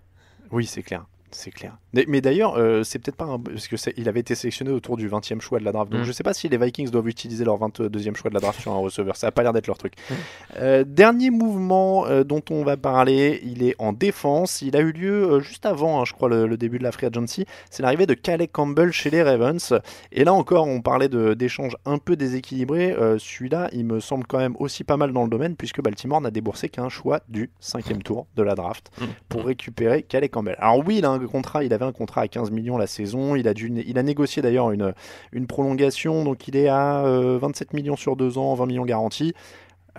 Oui, 0.52 0.66
c'est 0.66 0.84
clair. 0.84 1.06
C'est 1.36 1.52
clair. 1.52 1.78
Mais, 2.08 2.22
d'ailleurs, 2.22 2.56
euh, 2.58 2.84
c'est 2.84 3.00
peut-être 3.00 3.16
pas 3.18 3.26
un... 3.26 3.40
parce 3.40 3.68
que 3.68 3.76
il 3.98 4.08
avait 4.10 4.20
été 4.22 4.36
sélectionné 4.36 4.72
autour 4.72 4.98
du 4.98 5.10
20e 5.10 5.42
choix 5.42 5.60
de 5.60 5.66
la 5.66 5.72
draft. 5.72 5.92
Donc 5.92 6.02
Mm. 6.02 6.06
je 6.06 6.12
sais 6.12 6.24
pas 6.24 6.34
si 6.34 6.48
les 6.50 6.58
Vikings 6.58 6.90
doivent 6.90 7.08
utiliser 7.08 7.44
leur 7.46 7.58
22e 7.58 8.16
choix 8.16 8.30
de 8.30 8.36
la 8.36 8.40
draft 8.42 8.60
sur 8.62 8.72
un 8.72 8.78
receveur. 8.78 9.16
Ça 9.16 9.28
a 9.28 9.32
pas 9.32 9.44
l'air 9.44 9.54
d'être 9.54 9.68
leur 9.68 9.78
truc. 9.78 9.94
Mm. 10.10 10.14
Euh, 10.58 10.84
dernier 10.86 11.30
mouvement 11.30 12.06
euh, 12.08 12.24
dont 12.24 12.42
on 12.50 12.64
va 12.64 12.78
parler, 12.78 13.42
il 13.44 13.64
est 13.64 13.76
en 13.80 13.94
défense. 13.94 14.62
Il 14.62 14.76
a 14.76 14.80
eu 14.80 14.92
lieu 14.92 15.40
juste 15.42 15.66
avant, 15.66 16.02
hein, 16.02 16.06
je 16.06 16.14
crois, 16.14 16.30
le, 16.30 16.48
le 16.48 16.58
début 16.58 16.78
de 16.80 16.84
la 16.84 16.92
free 16.92 17.08
agency. 17.08 17.46
C'est 17.70 17.84
l'arrivée 17.84 18.06
de 18.06 18.14
Calais 18.14 18.48
Campbell 18.48 18.92
chez 18.92 19.10
les 19.10 19.24
Ravens. 19.24 19.74
Et 20.12 20.24
là 20.24 20.34
encore, 20.34 20.68
on 20.68 20.82
parlait 20.82 21.10
de- 21.10 21.34
d'échanges 21.34 21.76
un 21.86 21.98
peu 21.98 22.16
déséquilibrés. 22.16 22.96
Celui-là, 23.20 23.70
il 23.74 23.86
me 23.86 24.00
semble 24.00 24.26
quand 24.28 24.38
même 24.40 24.56
aussi 24.60 24.84
pas 24.84 24.98
mal 24.98 25.12
dans 25.14 25.24
le 25.24 25.30
domaine 25.30 25.56
puisque 25.56 25.82
Baltimore 25.82 26.22
n'a 26.22 26.32
déboursé 26.32 26.70
qu'un 26.70 26.90
choix 26.90 27.22
du 27.30 27.50
cinquième 27.60 28.04
tour 28.04 28.28
de 28.36 28.44
la 28.44 28.56
draft 28.56 28.92
pour 29.30 29.46
récupérer 29.46 30.04
Calais 30.04 30.30
Campbell. 30.30 30.56
Alors 30.60 30.84
oui, 30.86 30.98
il 31.00 31.06
a 31.06 31.10
un 31.10 31.18
contrat, 31.28 31.64
il 31.64 31.74
avait 31.74 31.86
un 31.86 31.92
contrat 31.92 32.22
à 32.22 32.28
15 32.28 32.52
millions 32.52 32.78
la 32.78 32.88
saison. 32.88 33.36
Il 33.36 33.48
a, 33.48 33.54
dû, 33.54 33.72
il 33.86 33.98
a 33.98 34.04
négocié 34.04 34.42
d'ailleurs 34.42 34.72
une, 34.72 34.94
une 35.32 35.48
prolongation, 35.48 36.24
donc 36.24 36.48
il 36.48 36.56
est 36.56 36.68
à 36.68 37.06
euh, 37.06 37.38
27 37.42 37.74
millions 37.74 37.96
sur 37.96 38.16
deux 38.16 38.38
ans, 38.38 38.54
20 38.56 38.66
millions 38.66 38.86
garantis. 38.86 39.34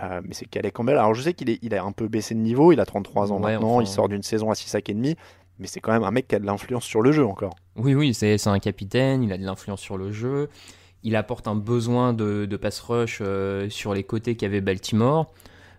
Euh, 0.03 0.21
mais 0.25 0.33
c'est 0.33 0.45
Calais 0.45 0.71
Campbell. 0.71 0.97
Alors 0.97 1.13
je 1.13 1.21
sais 1.21 1.33
qu'il 1.33 1.49
est, 1.49 1.59
il 1.61 1.73
a 1.73 1.83
un 1.83 1.91
peu 1.93 2.07
baissé 2.07 2.35
de 2.35 2.39
niveau, 2.39 2.71
il 2.73 2.79
a 2.79 2.85
33 2.85 3.31
ans 3.31 3.35
Ouais, 3.37 3.53
maintenant, 3.53 3.75
enfin- 3.75 3.83
il 3.83 3.87
sort 3.87 4.09
d'une 4.09 4.23
saison 4.23 4.51
à 4.51 4.55
6 4.55 4.67
sacs 4.69 4.89
et 4.89 4.93
demi, 4.93 5.15
mais 5.57 5.67
c'est 5.67 5.79
quand 5.79 5.93
même 5.93 6.03
un 6.03 6.11
mec 6.11 6.27
qui 6.27 6.35
a 6.35 6.39
de 6.39 6.45
l'influence 6.45 6.83
sur 6.83 7.01
le 7.01 7.11
jeu 7.13 7.25
encore. 7.25 7.55
Oui, 7.77 7.95
oui, 7.95 8.13
c'est 8.13 8.37
c'est 8.37 8.49
un 8.49 8.59
capitaine, 8.59 9.23
il 9.23 9.31
a 9.31 9.37
de 9.37 9.45
l'influence 9.45 9.79
sur 9.79 9.97
le 9.97 10.11
jeu, 10.11 10.49
il 11.03 11.15
apporte 11.15 11.47
un 11.47 11.55
besoin 11.55 12.11
de, 12.11 12.45
de 12.45 12.57
pass 12.57 12.79
rush 12.81 13.19
euh, 13.21 13.69
sur 13.69 13.93
les 13.93 14.03
côtés 14.03 14.35
qu'avait 14.35 14.59
Baltimore, 14.59 15.31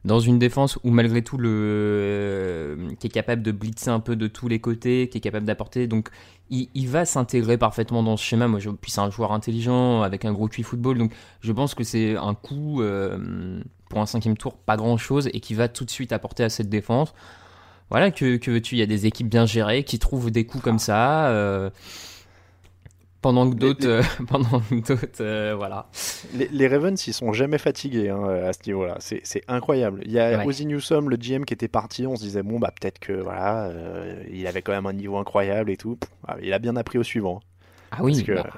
dans 0.06 0.20
une 0.20 0.38
défense 0.38 0.78
où 0.84 0.90
malgré 0.90 1.20
tout, 1.22 1.36
le, 1.36 1.50
euh, 1.52 2.94
qui 3.00 3.08
est 3.08 3.10
capable 3.10 3.42
de 3.42 3.50
blitzer 3.50 3.90
un 3.90 4.00
peu 4.00 4.14
de 4.14 4.28
tous 4.28 4.46
les 4.46 4.60
côtés, 4.60 5.08
qui 5.08 5.18
est 5.18 5.20
capable 5.20 5.44
d'apporter, 5.44 5.88
donc 5.88 6.10
il, 6.48 6.88
va 6.88 7.04
s'intégrer 7.04 7.58
parfaitement 7.58 8.04
dans 8.04 8.16
ce 8.16 8.24
schéma. 8.24 8.46
Moi, 8.46 8.60
je, 8.60 8.70
puis 8.70 8.92
c'est 8.92 9.00
un 9.00 9.10
joueur 9.10 9.32
intelligent 9.32 10.02
avec 10.02 10.24
un 10.24 10.32
gros 10.32 10.46
QI 10.46 10.62
football, 10.62 10.96
donc 10.96 11.12
je 11.40 11.52
pense 11.52 11.74
que 11.74 11.82
c'est 11.82 12.16
un 12.16 12.34
coup 12.34 12.80
euh, 12.82 13.60
pour 13.90 13.98
un 14.00 14.06
cinquième 14.06 14.36
tour, 14.36 14.54
pas 14.54 14.76
grand 14.76 14.96
chose, 14.96 15.28
et 15.32 15.40
qui 15.40 15.54
va 15.54 15.66
tout 15.66 15.84
de 15.84 15.90
suite 15.90 16.12
apporter 16.12 16.44
à 16.44 16.50
cette 16.50 16.68
défense. 16.68 17.12
Voilà, 17.90 18.12
que, 18.12 18.36
que 18.36 18.50
veux-tu? 18.52 18.76
Il 18.76 18.78
y 18.78 18.82
a 18.82 18.86
des 18.86 19.06
équipes 19.06 19.28
bien 19.28 19.44
gérées 19.44 19.82
qui 19.82 19.98
trouvent 19.98 20.30
des 20.30 20.46
coups 20.46 20.62
comme 20.62 20.78
ça. 20.78 21.28
euh, 21.28 21.70
pendant 23.22 23.48
que 23.50 23.56
d'autres, 23.56 23.86
euh, 23.86 24.02
pendant 24.28 24.60
que 24.60 24.74
d'autres, 24.86 25.20
euh, 25.20 25.54
voilà. 25.56 25.86
Les, 26.34 26.48
les 26.48 26.68
Ravens, 26.68 27.06
ils 27.06 27.12
sont 27.12 27.32
jamais 27.32 27.58
fatigués 27.58 28.08
hein, 28.10 28.22
à 28.24 28.52
ce 28.52 28.60
niveau-là. 28.66 28.96
C'est 29.00 29.20
c'est 29.24 29.42
incroyable. 29.48 30.00
Il 30.04 30.12
y 30.12 30.18
a 30.20 30.38
Ouais. 30.38 30.46
Ozzy 30.46 30.66
Newsome, 30.66 31.10
le 31.10 31.16
GM, 31.16 31.44
qui 31.44 31.54
était 31.54 31.68
parti. 31.68 32.06
On 32.06 32.16
se 32.16 32.22
disait, 32.22 32.42
bon, 32.42 32.58
bah 32.58 32.72
peut-être 32.78 32.98
que 32.98 33.12
voilà, 33.12 33.66
euh, 33.66 34.22
il 34.30 34.46
avait 34.46 34.62
quand 34.62 34.72
même 34.72 34.86
un 34.86 34.92
niveau 34.92 35.16
incroyable 35.18 35.70
et 35.70 35.76
tout. 35.76 35.96
Pff, 35.96 36.10
ah, 36.28 36.36
il 36.42 36.52
a 36.52 36.58
bien 36.58 36.76
appris 36.76 36.98
au 36.98 37.02
suivant. 37.02 37.40
Ah 37.90 37.98
oui, 38.02 38.22
que 38.24 38.32
bah, 38.32 38.50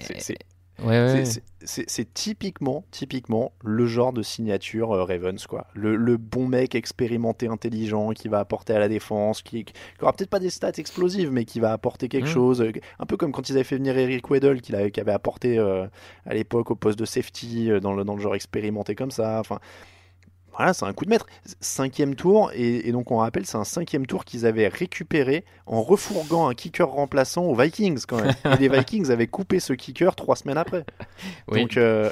c'est- 0.00 0.20
c'est- 0.20 0.38
ouais, 0.84 1.24
c'est- 1.64 2.12
typiquement, 2.14 2.84
typiquement 2.90 3.52
le 3.62 3.86
genre 3.86 4.12
de 4.12 4.22
signature 4.22 4.92
euh, 4.92 5.04
Ravens, 5.04 5.46
quoi. 5.46 5.66
Le, 5.74 5.94
le 5.96 6.16
bon 6.16 6.48
mec 6.48 6.74
expérimenté, 6.74 7.46
intelligent, 7.46 8.10
qui 8.10 8.28
va 8.28 8.40
apporter 8.40 8.72
à 8.74 8.78
la 8.78 8.88
défense, 8.88 9.42
qui, 9.42 9.64
qui 9.64 9.72
aura 10.00 10.12
peut-être 10.12 10.30
pas 10.30 10.40
des 10.40 10.50
stats 10.50 10.72
explosives, 10.78 11.30
mais 11.30 11.44
qui 11.44 11.60
va 11.60 11.72
apporter 11.72 12.08
quelque 12.08 12.24
Mm. 12.28 12.32
chose. 12.32 12.60
euh, 12.62 12.72
Un 12.98 13.06
peu 13.06 13.16
comme 13.16 13.32
quand 13.32 13.48
ils 13.48 13.52
avaient 13.52 13.64
fait 13.64 13.76
venir 13.76 13.96
Eric 13.96 14.28
Weddle, 14.30 14.60
qui 14.60 14.74
avait 14.74 15.12
apporté 15.12 15.58
euh, 15.58 15.86
à 16.26 16.34
l'époque 16.34 16.70
au 16.70 16.74
poste 16.74 16.98
de 16.98 17.04
safety, 17.04 17.70
dans, 17.80 17.94
le, 17.94 18.04
dans 18.04 18.14
le 18.16 18.20
genre 18.22 18.34
expérimenté 18.34 18.94
comme 18.94 19.10
ça. 19.10 19.38
Enfin, 19.38 19.60
voilà, 20.56 20.74
c'est 20.74 20.84
un 20.84 20.92
coup 20.92 21.04
de 21.04 21.10
maître. 21.10 21.26
Cinquième 21.60 22.14
tour, 22.14 22.50
et, 22.54 22.88
et 22.88 22.92
donc 22.92 23.10
on 23.10 23.16
rappelle, 23.18 23.46
c'est 23.46 23.56
un 23.56 23.64
cinquième 23.64 24.06
tour 24.06 24.24
qu'ils 24.24 24.46
avaient 24.46 24.68
récupéré 24.68 25.44
en 25.66 25.82
refourguant 25.82 26.48
un 26.48 26.54
kicker 26.54 26.88
remplaçant 26.88 27.44
aux 27.44 27.54
Vikings 27.54 28.02
quand 28.06 28.20
même. 28.22 28.34
Et 28.44 28.56
les 28.56 28.68
Vikings 28.76 29.10
avaient 29.10 29.26
coupé 29.26 29.60
ce 29.60 29.72
kicker 29.72 30.14
trois 30.14 30.36
semaines 30.36 30.58
après. 30.58 30.84
Oui. 31.48 31.62
Donc, 31.62 31.76
euh, 31.76 32.10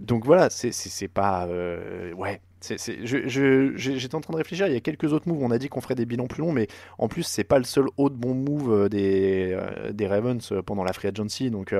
donc 0.00 0.24
voilà, 0.24 0.48
c'est- 0.50 1.08
pas. 1.08 1.46
euh, 1.46 2.12
ouais. 2.14 2.40
J'étais 2.62 4.14
en 4.14 4.20
train 4.20 4.32
de 4.32 4.38
réfléchir, 4.38 4.66
il 4.66 4.72
y 4.72 4.76
a 4.76 4.80
quelques 4.80 5.12
autres 5.12 5.28
moves. 5.28 5.42
On 5.42 5.50
a 5.50 5.58
dit 5.58 5.68
qu'on 5.68 5.80
ferait 5.80 5.94
des 5.94 6.06
bilans 6.06 6.26
plus 6.26 6.40
longs, 6.40 6.52
mais 6.52 6.66
en 6.98 7.06
plus, 7.08 7.22
c'est 7.22 7.44
pas 7.44 7.58
le 7.58 7.64
seul 7.64 7.86
autre 7.96 8.16
bon 8.16 8.34
move 8.34 8.72
euh, 8.72 8.88
des, 8.88 9.52
euh, 9.52 9.92
des 9.92 10.06
Ravens 10.06 10.52
pendant 10.64 10.82
la 10.82 10.92
free 10.92 11.08
agency. 11.08 11.50
Donc, 11.50 11.74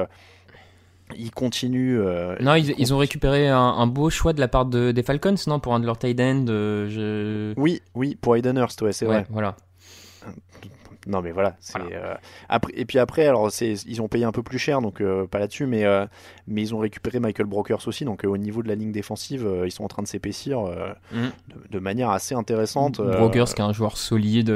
ils 1.16 1.30
continuent. 1.30 2.00
euh, 2.00 2.36
Non, 2.40 2.54
ils, 2.54 2.74
ils 2.78 2.92
ont 2.94 2.98
récupéré 2.98 3.48
un, 3.48 3.59
un 3.59 3.86
beau 3.86 4.11
choix 4.11 4.32
de 4.32 4.40
la 4.40 4.48
part 4.48 4.66
de, 4.66 4.90
des 4.92 5.02
Falcons, 5.02 5.34
non, 5.46 5.61
pour 5.61 5.74
un 5.74 5.80
de 5.80 5.86
leurs 5.86 5.98
tight 5.98 6.18
end. 6.20 6.46
euh, 6.48 6.88
je... 6.88 7.61
Oui, 7.61 7.82
oui, 7.94 8.16
pour 8.20 8.36
Aiden 8.36 8.57
Hurst, 8.57 8.82
ouais, 8.82 8.92
c'est 8.92 9.07
Ouais, 9.07 9.14
vrai. 9.22 9.26
Voilà. 9.30 9.57
Non 11.09 11.22
mais 11.22 11.30
voilà, 11.30 11.54
euh, 11.76 12.14
après 12.48 12.72
et 12.74 12.84
puis 12.84 12.98
après 12.98 13.28
alors 13.28 13.48
ils 13.62 14.02
ont 14.02 14.09
payé 14.09 14.24
un 14.24 14.32
peu 14.32 14.42
plus 14.42 14.59
cher 14.59 14.80
donc 14.82 15.00
euh, 15.00 15.24
pas 15.28 15.38
là-dessus 15.38 15.64
mais 15.64 15.84
mais 16.48 16.62
ils 16.62 16.74
ont 16.74 16.78
récupéré 16.80 17.20
Michael 17.20 17.46
Brokers 17.46 17.86
aussi 17.86 18.04
donc 18.04 18.24
au 18.24 18.36
niveau 18.36 18.61
de 18.64 18.66
la 18.66 18.74
ligne 18.74 18.90
défensive 18.90 19.48
ils 19.64 19.70
sont 19.70 19.84
en 19.84 19.88
train 19.88 20.02
de 20.02 20.09
s'épaissir 20.09 20.59
Mm. 21.12 21.16
de, 21.22 21.28
de 21.70 21.78
manière 21.78 22.11
assez 22.11 22.34
intéressante. 22.34 23.00
Brokers, 23.00 23.54
qui 23.54 23.61
est 23.61 23.64
un 23.64 23.72
joueur 23.72 23.96
solide, 23.98 24.52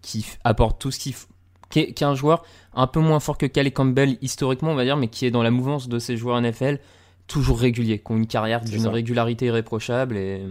qui 0.00 0.24
apporte 0.44 0.80
tout 0.80 0.90
ce 0.90 0.98
qu'il 0.98 1.12
f- 1.12 1.26
qui 1.70 1.80
est, 1.80 1.92
qui 1.92 2.04
est 2.04 2.06
un 2.06 2.14
joueur 2.14 2.44
un 2.74 2.86
peu 2.86 3.00
moins 3.00 3.20
fort 3.20 3.38
que 3.38 3.46
Calais 3.46 3.70
Campbell 3.70 4.18
historiquement, 4.20 4.70
on 4.70 4.74
va 4.74 4.84
dire, 4.84 4.96
mais 4.96 5.08
qui 5.08 5.26
est 5.26 5.30
dans 5.30 5.42
la 5.42 5.50
mouvance 5.50 5.88
de 5.88 5.98
ces 5.98 6.16
joueurs 6.16 6.40
NFL, 6.40 6.78
toujours 7.26 7.58
réguliers, 7.58 7.98
qui 7.98 8.12
ont 8.12 8.16
une 8.16 8.26
carrière 8.26 8.60
d'une 8.60 8.86
régularité 8.86 9.46
irréprochable. 9.46 10.16
Et... 10.16 10.42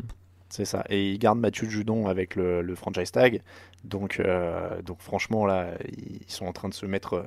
C'est 0.50 0.66
ça. 0.66 0.84
Et 0.90 1.12
ils 1.12 1.20
gardent 1.20 1.40
Mathieu 1.40 1.70
Judon 1.70 2.08
avec 2.08 2.36
le, 2.36 2.62
le 2.62 2.76
franchise 2.76 3.12
tag. 3.12 3.42
Donc, 3.84 4.20
euh, 4.20 4.82
donc 4.82 5.00
franchement, 5.00 5.46
là, 5.46 5.68
ils 5.98 6.32
sont 6.32 6.46
en 6.46 6.54
train 6.54 6.70
de 6.70 6.74
se 6.74 6.86
mettre 6.86 7.14
euh, 7.14 7.24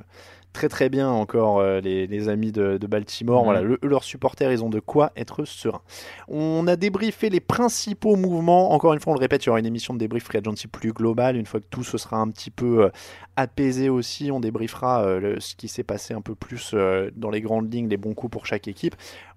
très 0.53 0.69
très 0.69 0.89
bien 0.89 1.09
encore, 1.11 1.61
euh, 1.61 1.81
les, 1.81 2.07
les 2.07 2.29
amis 2.29 2.53
de, 2.53 2.77
de 2.79 2.87
Baltimore. 2.87 3.45
Voilà, 3.45 3.63
le- 3.63 3.79
leurs 3.83 4.05
supporters, 4.05 4.53
ils 4.53 4.63
ont 4.63 4.69
de 4.71 4.81
quoi 4.81 5.13
être 5.17 5.45
sereins. 5.45 5.83
On 6.29 6.67
a 6.67 6.77
débriefé 6.77 7.31
les 7.31 7.41
principaux 7.41 8.17
mouvements. 8.17 8.73
Encore 8.73 8.93
une 8.95 9.01
fois, 9.01 9.13
on 9.13 9.17
le 9.17 9.21
répète, 9.21 9.45
il 9.45 9.47
y 9.47 9.51
aura 9.51 9.59
une 9.61 9.67
émission 9.67 9.95
de 9.95 9.99
débrief 9.99 10.25
Free 10.25 10.39
Agency 10.39 10.69
plus 10.69 10.93
globale. 10.93 11.37
Une 11.37 11.47
fois 11.47 11.61
que 11.61 11.67
tout 11.71 11.85
se 11.85 11.99
sera 11.99 12.19
un 12.19 12.29
petit 12.29 12.51
peu 12.51 12.85
euh, 12.85 12.91
apaisé 13.37 13.89
aussi, 13.89 14.31
on 14.31 14.41
débriefera 14.41 15.03
euh, 15.03 15.21
le- 15.21 15.41
ce 15.41 15.55
qui 15.57 15.69
s'est 15.69 15.85
passé 15.85 16.15
un 16.15 16.21
peu 16.21 16.35
plus 16.35 16.75
dans 17.17 17.31
les 17.31 17.41
grandes 17.41 17.73
lignes, 17.73 17.89
les 17.89 17.97
bons 17.97 18.15
coups 18.15 18.31
pour 18.31 18.47
chaque 18.47 18.69
équipe. 18.69 18.95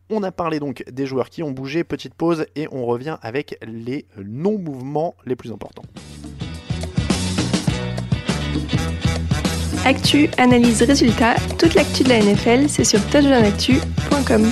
On 0.09 0.21
a 0.21 0.31
parlé 0.31 0.59
donc 0.59 0.83
des 0.91 1.07
joueurs 1.07 1.29
qui 1.29 1.41
ont 1.41 1.51
bougé, 1.51 1.83
petite 1.83 2.13
pause, 2.13 2.45
et 2.55 2.67
on 2.71 2.85
revient 2.85 3.17
avec 3.23 3.57
les 3.65 4.05
non-mouvements 4.23 5.15
les 5.25 5.35
plus 5.35 5.51
importants. 5.51 5.81
Actu, 9.85 10.29
analyse, 10.39 10.81
résultat, 10.81 11.35
toute 11.59 11.75
l'actu 11.75 12.03
de 12.03 12.09
la 12.09 12.19
NFL, 12.19 12.67
c'est 12.67 12.83
sur 12.83 12.99
touchdownactu.com. 13.07 14.51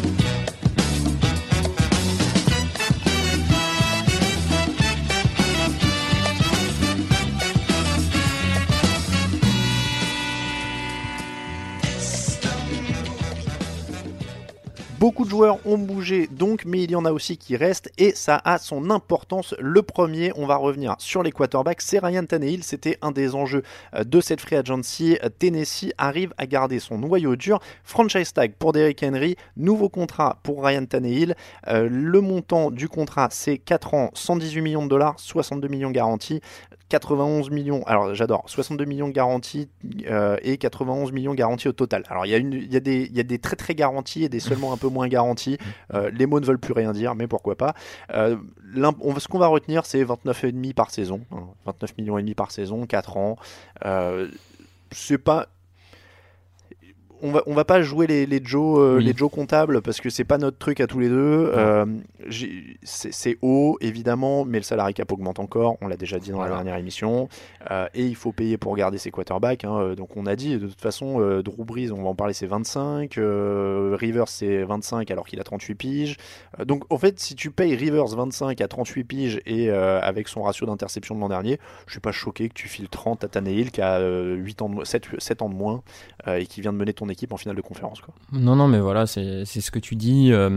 Beaucoup 15.03 15.25
de 15.25 15.29
joueurs 15.29 15.57
ont 15.65 15.77
bougé 15.77 16.27
donc, 16.27 16.63
mais 16.65 16.81
il 16.81 16.91
y 16.91 16.95
en 16.95 17.03
a 17.03 17.11
aussi 17.11 17.35
qui 17.35 17.57
restent 17.57 17.91
et 17.97 18.15
ça 18.15 18.41
a 18.45 18.57
son 18.57 18.89
importance. 18.89 19.53
Le 19.59 19.81
premier, 19.81 20.31
on 20.37 20.45
va 20.45 20.55
revenir 20.55 20.95
sur 20.97 21.23
les 21.23 21.33
quarterbacks, 21.33 21.81
c'est 21.81 21.99
Ryan 21.99 22.23
Tannehill. 22.23 22.63
C'était 22.63 22.97
un 23.01 23.11
des 23.11 23.35
enjeux 23.35 23.63
euh, 23.95 24.05
de 24.05 24.21
cette 24.21 24.39
free 24.39 24.55
agency. 24.55 25.17
Tennessee 25.39 25.91
arrive 25.97 26.33
à 26.37 26.45
garder 26.45 26.79
son 26.79 26.99
noyau 26.99 27.35
dur. 27.35 27.59
Franchise 27.83 28.31
tag 28.31 28.53
pour 28.57 28.71
Derrick 28.71 29.03
Henry, 29.03 29.35
nouveau 29.57 29.89
contrat 29.89 30.39
pour 30.41 30.63
Ryan 30.63 30.85
Tannehill. 30.85 31.35
Euh, 31.67 31.89
le 31.91 32.21
montant 32.21 32.71
du 32.71 32.87
contrat, 32.87 33.27
c'est 33.29 33.57
4 33.57 33.95
ans, 33.95 34.09
118 34.13 34.61
millions 34.61 34.85
de 34.85 34.89
dollars, 34.89 35.19
62 35.19 35.67
millions 35.67 35.91
garantis. 35.91 36.39
91 36.93 37.49
millions, 37.49 37.83
alors 37.87 38.13
j'adore, 38.13 38.43
62 38.45 38.85
millions 38.85 39.09
garantis 39.09 39.67
euh, 40.05 40.37
et 40.43 40.57
91 40.57 41.11
millions 41.11 41.33
garantis 41.33 41.67
au 41.67 41.71
total. 41.71 42.03
Alors 42.07 42.27
il 42.27 42.31
y 42.31 42.75
a 42.75 42.79
des 42.79 43.39
très 43.39 43.55
très 43.55 43.73
garantis 43.73 44.23
et 44.23 44.29
des 44.29 44.39
seulement 44.39 44.73
un 44.73 44.77
peu 44.77 44.89
moins 44.93 45.07
garantis. 45.09 45.57
Euh, 45.93 46.09
les 46.13 46.25
mots 46.25 46.39
ne 46.39 46.45
veulent 46.45 46.59
plus 46.59 46.73
rien 46.73 46.91
dire, 46.93 47.15
mais 47.15 47.27
pourquoi 47.27 47.55
pas. 47.57 47.73
Euh, 48.13 48.37
on- 49.01 49.19
ce 49.19 49.27
qu'on 49.27 49.39
va 49.39 49.47
retenir, 49.47 49.85
c'est 49.85 50.03
29,5 50.03 50.73
par 50.73 50.89
saison. 50.91 51.21
hein, 51.31 51.43
29 51.65 51.97
millions 51.97 52.17
et 52.17 52.21
demi 52.21 52.33
par 52.35 52.51
saison, 52.51 52.85
4 52.85 53.17
ans. 53.17 53.37
Euh, 53.85 54.29
c'est 54.91 55.17
pas 55.17 55.47
on 57.23 57.31
va, 57.31 57.41
on 57.47 57.53
va 57.55 57.65
pas 57.65 57.81
jouer 57.81 58.05
les, 58.05 58.25
les 58.27 58.39
Joe, 58.43 58.79
euh, 58.79 58.97
Oui. 58.97 59.05
les 59.05 59.13
Joe 59.15 59.31
comptables 59.31 59.81
parce 59.81 59.99
que 60.01 60.09
c'est 60.11 60.23
pas 60.25 60.37
notre 60.37 60.57
truc 60.59 60.79
à 60.79 60.85
tous 60.87 60.99
les 60.99 61.09
deux. 61.09 61.51
Euh, 61.55 61.85
c'est 62.83 63.37
haut 63.41 63.77
évidemment, 63.81 64.45
mais 64.45 64.57
le 64.59 64.63
salarié 64.63 64.93
cap 64.93 65.11
augmente 65.11 65.39
encore. 65.39 65.77
On 65.81 65.87
l'a 65.87 65.97
déjà 65.97 66.19
dit 66.19 66.31
dans 66.31 66.41
la 66.41 66.49
dernière 66.49 66.75
émission. 66.77 67.29
Euh, 67.71 67.87
et 67.93 68.05
il 68.05 68.15
faut 68.15 68.31
payer 68.31 68.57
pour 68.57 68.75
garder 68.75 68.97
ses 68.97 69.11
quarterbacks. 69.11 69.63
hein. 69.63 69.93
Donc 69.95 70.15
on 70.17 70.25
a 70.25 70.35
dit 70.35 70.57
de 70.59 70.67
toute 70.67 70.81
façon, 70.81 71.19
Drew 71.41 71.63
Brees, 71.65 71.91
on 71.91 72.03
va 72.03 72.09
en 72.09 72.15
parler, 72.15 72.33
c'est 72.33 72.45
25. 72.45 73.17
euh, 73.17 73.95
Rivers 73.99 74.27
c'est 74.27 74.63
25 74.63 75.09
alors 75.11 75.25
qu'il 75.25 75.39
a 75.39 75.43
38 75.43 75.75
piges. 75.75 76.17
Donc 76.65 76.83
en 76.91 76.97
fait, 76.97 77.19
si 77.19 77.35
tu 77.35 77.51
payes 77.51 77.75
Rivers 77.75 78.07
25 78.07 78.59
à 78.61 78.67
38 78.67 79.03
piges 79.03 79.41
et 79.45 79.69
avec 79.69 80.27
son 80.27 80.43
ratio 80.43 80.65
d'interception 80.65 81.15
de 81.15 81.19
l'an 81.21 81.29
dernier, 81.29 81.59
je 81.87 81.91
suis 81.91 81.99
pas 82.01 82.11
choqué 82.11 82.49
que 82.49 82.53
tu 82.53 82.67
files 82.67 82.89
30 82.89 83.23
à 83.23 83.27
Tannehill 83.27 83.71
qui 83.71 83.81
a 83.81 83.99
euh, 83.99 84.35
8 84.35 84.61
ans 84.61 84.69
de, 84.69 84.75
mo- 84.75 84.85
7, 84.85 85.05
7 85.17 85.41
ans 85.41 85.49
de 85.49 85.55
moins 85.55 85.81
et 86.27 86.45
qui 86.45 86.61
vient 86.61 86.73
de 86.73 86.77
mener 86.77 86.93
ton 86.93 87.09
en 87.31 87.37
finale 87.37 87.55
de 87.55 87.61
conférence. 87.61 88.01
Quoi. 88.01 88.13
Non, 88.31 88.55
non, 88.55 88.67
mais 88.67 88.79
voilà, 88.79 89.05
c'est 89.07 89.45
ce 89.45 89.71
que 89.71 89.79
tu 89.79 89.95
dis. 89.95 90.29
Euh, 90.31 90.49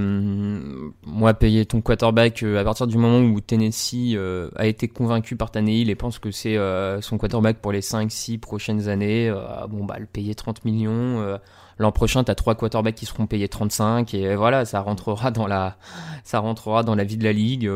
moi, 1.04 1.34
payer 1.34 1.66
ton 1.66 1.80
quarterback 1.80 2.42
euh, 2.42 2.60
à 2.60 2.64
partir 2.64 2.86
du 2.86 2.98
moment 2.98 3.20
où 3.20 3.40
Tennessee 3.40 4.14
euh, 4.14 4.50
a 4.56 4.66
été 4.66 4.88
convaincu 4.88 5.36
par 5.36 5.50
Tannehill 5.50 5.90
et 5.90 5.94
pense 5.94 6.18
que 6.18 6.30
c'est 6.30 6.56
son 7.00 7.18
quarterback 7.18 7.58
pour 7.58 7.72
les 7.72 7.80
5-6 7.80 8.38
prochaines 8.38 8.88
années, 8.88 9.28
euh, 9.28 9.66
bon, 9.68 9.84
bah, 9.84 9.96
le 9.98 10.06
payer 10.06 10.34
30 10.34 10.64
millions. 10.64 11.38
L'an 11.78 11.92
prochain, 11.92 12.24
tu 12.24 12.30
as 12.30 12.34
trois 12.34 12.54
quarterbacks 12.54 12.94
qui 12.94 13.04
seront 13.04 13.26
payés 13.26 13.48
35 13.48 14.14
et 14.14 14.34
voilà, 14.34 14.64
ça 14.64 14.80
rentrera 14.80 15.30
dans 15.30 15.46
la, 15.46 15.76
ça 16.24 16.38
rentrera 16.38 16.82
dans 16.82 16.94
la 16.94 17.04
vie 17.04 17.18
de 17.18 17.24
la 17.24 17.32
ligue. 17.32 17.70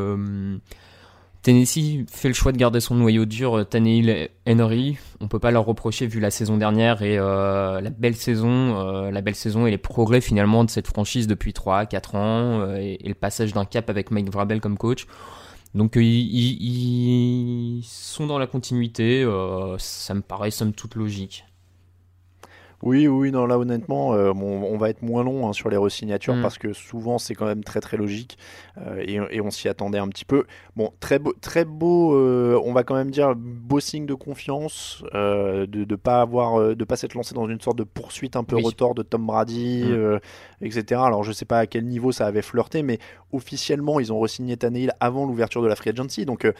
Tennessee 1.41 2.05
fait 2.11 2.27
le 2.27 2.35
choix 2.35 2.51
de 2.51 2.57
garder 2.57 2.79
son 2.79 2.93
noyau 2.95 3.25
dur, 3.25 3.57
euh, 3.57 3.63
Tannehill 3.63 4.29
Henry. 4.47 4.97
On 5.19 5.27
peut 5.27 5.39
pas 5.39 5.49
leur 5.49 5.65
reprocher 5.65 6.05
vu 6.05 6.19
la 6.19 6.29
saison 6.29 6.57
dernière 6.57 7.01
et 7.01 7.17
euh, 7.17 7.81
la 7.81 7.89
belle 7.89 8.15
saison, 8.15 8.79
euh, 8.79 9.11
la 9.11 9.21
belle 9.21 9.35
saison 9.35 9.65
et 9.65 9.71
les 9.71 9.79
progrès 9.79 10.21
finalement 10.21 10.63
de 10.63 10.69
cette 10.69 10.87
franchise 10.87 11.25
depuis 11.25 11.51
3-4 11.51 12.15
ans 12.15 12.61
euh, 12.61 12.75
et, 12.75 12.99
le 13.03 13.15
passage 13.15 13.53
d'un 13.53 13.65
cap 13.65 13.89
avec 13.89 14.11
Mike 14.11 14.31
Vrabel 14.31 14.61
comme 14.61 14.77
coach. 14.77 15.07
Donc 15.73 15.93
ils, 15.95 17.81
sont 17.85 18.27
dans 18.27 18.37
la 18.37 18.45
continuité, 18.45 19.25
ça 19.77 20.13
me 20.13 20.21
paraît 20.21 20.51
somme 20.51 20.73
toute 20.73 20.95
logique. 20.95 21.45
Oui, 22.83 23.07
oui, 23.07 23.31
non, 23.31 23.45
là 23.45 23.59
honnêtement, 23.59 24.13
euh, 24.13 24.33
bon, 24.33 24.63
on 24.63 24.77
va 24.77 24.89
être 24.89 25.01
moins 25.01 25.23
long 25.23 25.47
hein, 25.47 25.53
sur 25.53 25.69
les 25.69 25.77
resignatures 25.77 26.35
Mm. 26.35 26.41
parce 26.41 26.57
que 26.57 26.73
souvent 26.73 27.17
c'est 27.17 27.35
quand 27.35 27.45
même 27.45 27.63
très 27.63 27.79
très 27.79 27.97
logique 27.97 28.37
euh, 28.77 29.03
et, 29.05 29.19
et 29.35 29.41
on 29.41 29.51
s'y 29.51 29.67
attendait 29.69 29.99
un 29.99 30.07
petit 30.07 30.25
peu. 30.25 30.45
Bon, 30.75 30.91
très 30.99 31.19
beau, 31.19 31.33
très 31.41 31.65
beau 31.65 32.15
euh, 32.15 32.59
on 32.65 32.73
va 32.73 32.83
quand 32.83 32.95
même 32.95 33.11
dire 33.11 33.35
beau 33.35 33.79
signe 33.79 34.05
de 34.05 34.13
confiance, 34.13 35.03
de 35.13 35.67
ne 35.85 35.95
pas 35.95 36.21
avoir, 36.21 36.75
de 36.75 36.83
pas 36.83 36.95
s'être 36.95 37.13
lancé 37.13 37.33
dans 37.35 37.47
une 37.47 37.61
sorte 37.61 37.77
de 37.77 37.83
poursuite 37.83 38.35
un 38.35 38.43
peu 38.43 38.55
Oui. 38.55 38.63
retors 38.63 38.95
de 38.95 39.03
Tom 39.03 39.25
Brady, 39.27 39.83
Mm. 39.85 40.19
etc. 40.61 41.01
Alors 41.05 41.23
je 41.23 41.31
sais 41.31 41.45
pas 41.45 41.59
à 41.59 41.67
quel 41.67 41.85
niveau 41.85 42.11
ça 42.11 42.25
avait 42.25 42.41
flirté, 42.41 42.81
mais 42.83 42.97
officiellement 43.31 43.99
ils 43.99 44.11
ont 44.11 44.19
resigné 44.19 44.57
Tannehill 44.57 44.91
avant 44.99 45.25
l'ouverture 45.25 45.61
de 45.61 45.67
la 45.67 45.75
free 45.75 45.89
agency, 45.91 46.25
donc. 46.25 46.51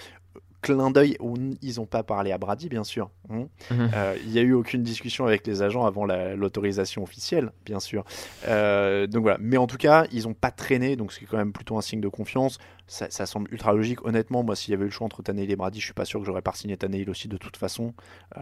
Clin 0.62 0.92
d'œil, 0.92 1.18
où 1.20 1.36
ils 1.62 1.76
n'ont 1.78 1.86
pas 1.86 2.04
parlé 2.04 2.32
à 2.32 2.38
Brady, 2.38 2.70
bien 2.70 2.84
sûr. 2.84 3.10
hein. 3.30 3.48
Mhm. 3.72 3.90
Euh, 3.96 4.16
Il 4.26 4.32
n'y 4.32 4.40
a 4.40 4.42
eu 4.44 4.54
aucune 4.54 4.84
discussion 4.84 5.26
avec 5.26 5.46
les 5.48 5.62
agents 5.64 5.86
avant 5.86 6.06
la- 6.06 6.36
l'autorisation 6.36 7.02
officielle, 7.04 7.52
bien 7.66 7.80
sûr. 7.80 8.06
Euh, 8.48 9.08
donc 9.08 9.24
voilà. 9.24 9.38
Mais 9.42 9.58
en 9.58 9.68
tout 9.68 9.78
cas, 9.78 10.06
ils 10.12 10.24
n'ont 10.24 10.34
pas 10.34 10.52
traîné, 10.52 10.96
donc 10.96 11.14
c'est 11.14 11.26
quand 11.26 11.38
même 11.38 11.52
plutôt 11.54 11.78
un 11.78 11.82
signe 11.82 12.02
de 12.02 12.08
confiance. 12.08 12.60
Ça, 12.88 13.08
ça 13.10 13.26
semble 13.26 13.52
ultra 13.52 13.74
logique. 13.74 14.06
Honnêtement, 14.06 14.44
moi, 14.44 14.56
s'il 14.56 14.72
y 14.72 14.74
avait 14.76 14.84
eu 14.84 14.88
le 14.88 14.92
choix 14.92 15.06
entre 15.06 15.24
Tannehill 15.24 15.50
et 15.50 15.56
Brady, 15.56 15.80
je 15.80 15.86
suis 15.86 15.94
pas 15.94 16.06
sûr 16.06 16.20
que 16.20 16.26
j'aurais 16.26 16.42
pas 16.42 16.54
signé 16.54 16.78
Tannehill 16.78 17.10
aussi 17.10 17.28
de 17.28 17.38
toute 17.38 17.58
façon. 17.58 17.94
Euh, 18.38 18.42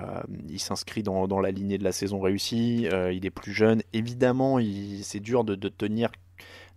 il 0.49 0.59
s'inscrit 0.59 1.03
dans, 1.03 1.28
dans 1.28 1.39
la 1.39 1.51
lignée 1.51 1.78
de 1.78 1.84
la 1.84 1.91
saison 1.91 2.20
réussie. 2.20 2.88
il 3.13 3.26
est 3.26 3.30
plus 3.32 3.53
jeune. 3.53 3.82
Évidemment, 3.93 4.59
c'est 5.03 5.20
dur 5.20 5.43
de, 5.43 5.55
de 5.55 5.70
tenir. 5.70 6.11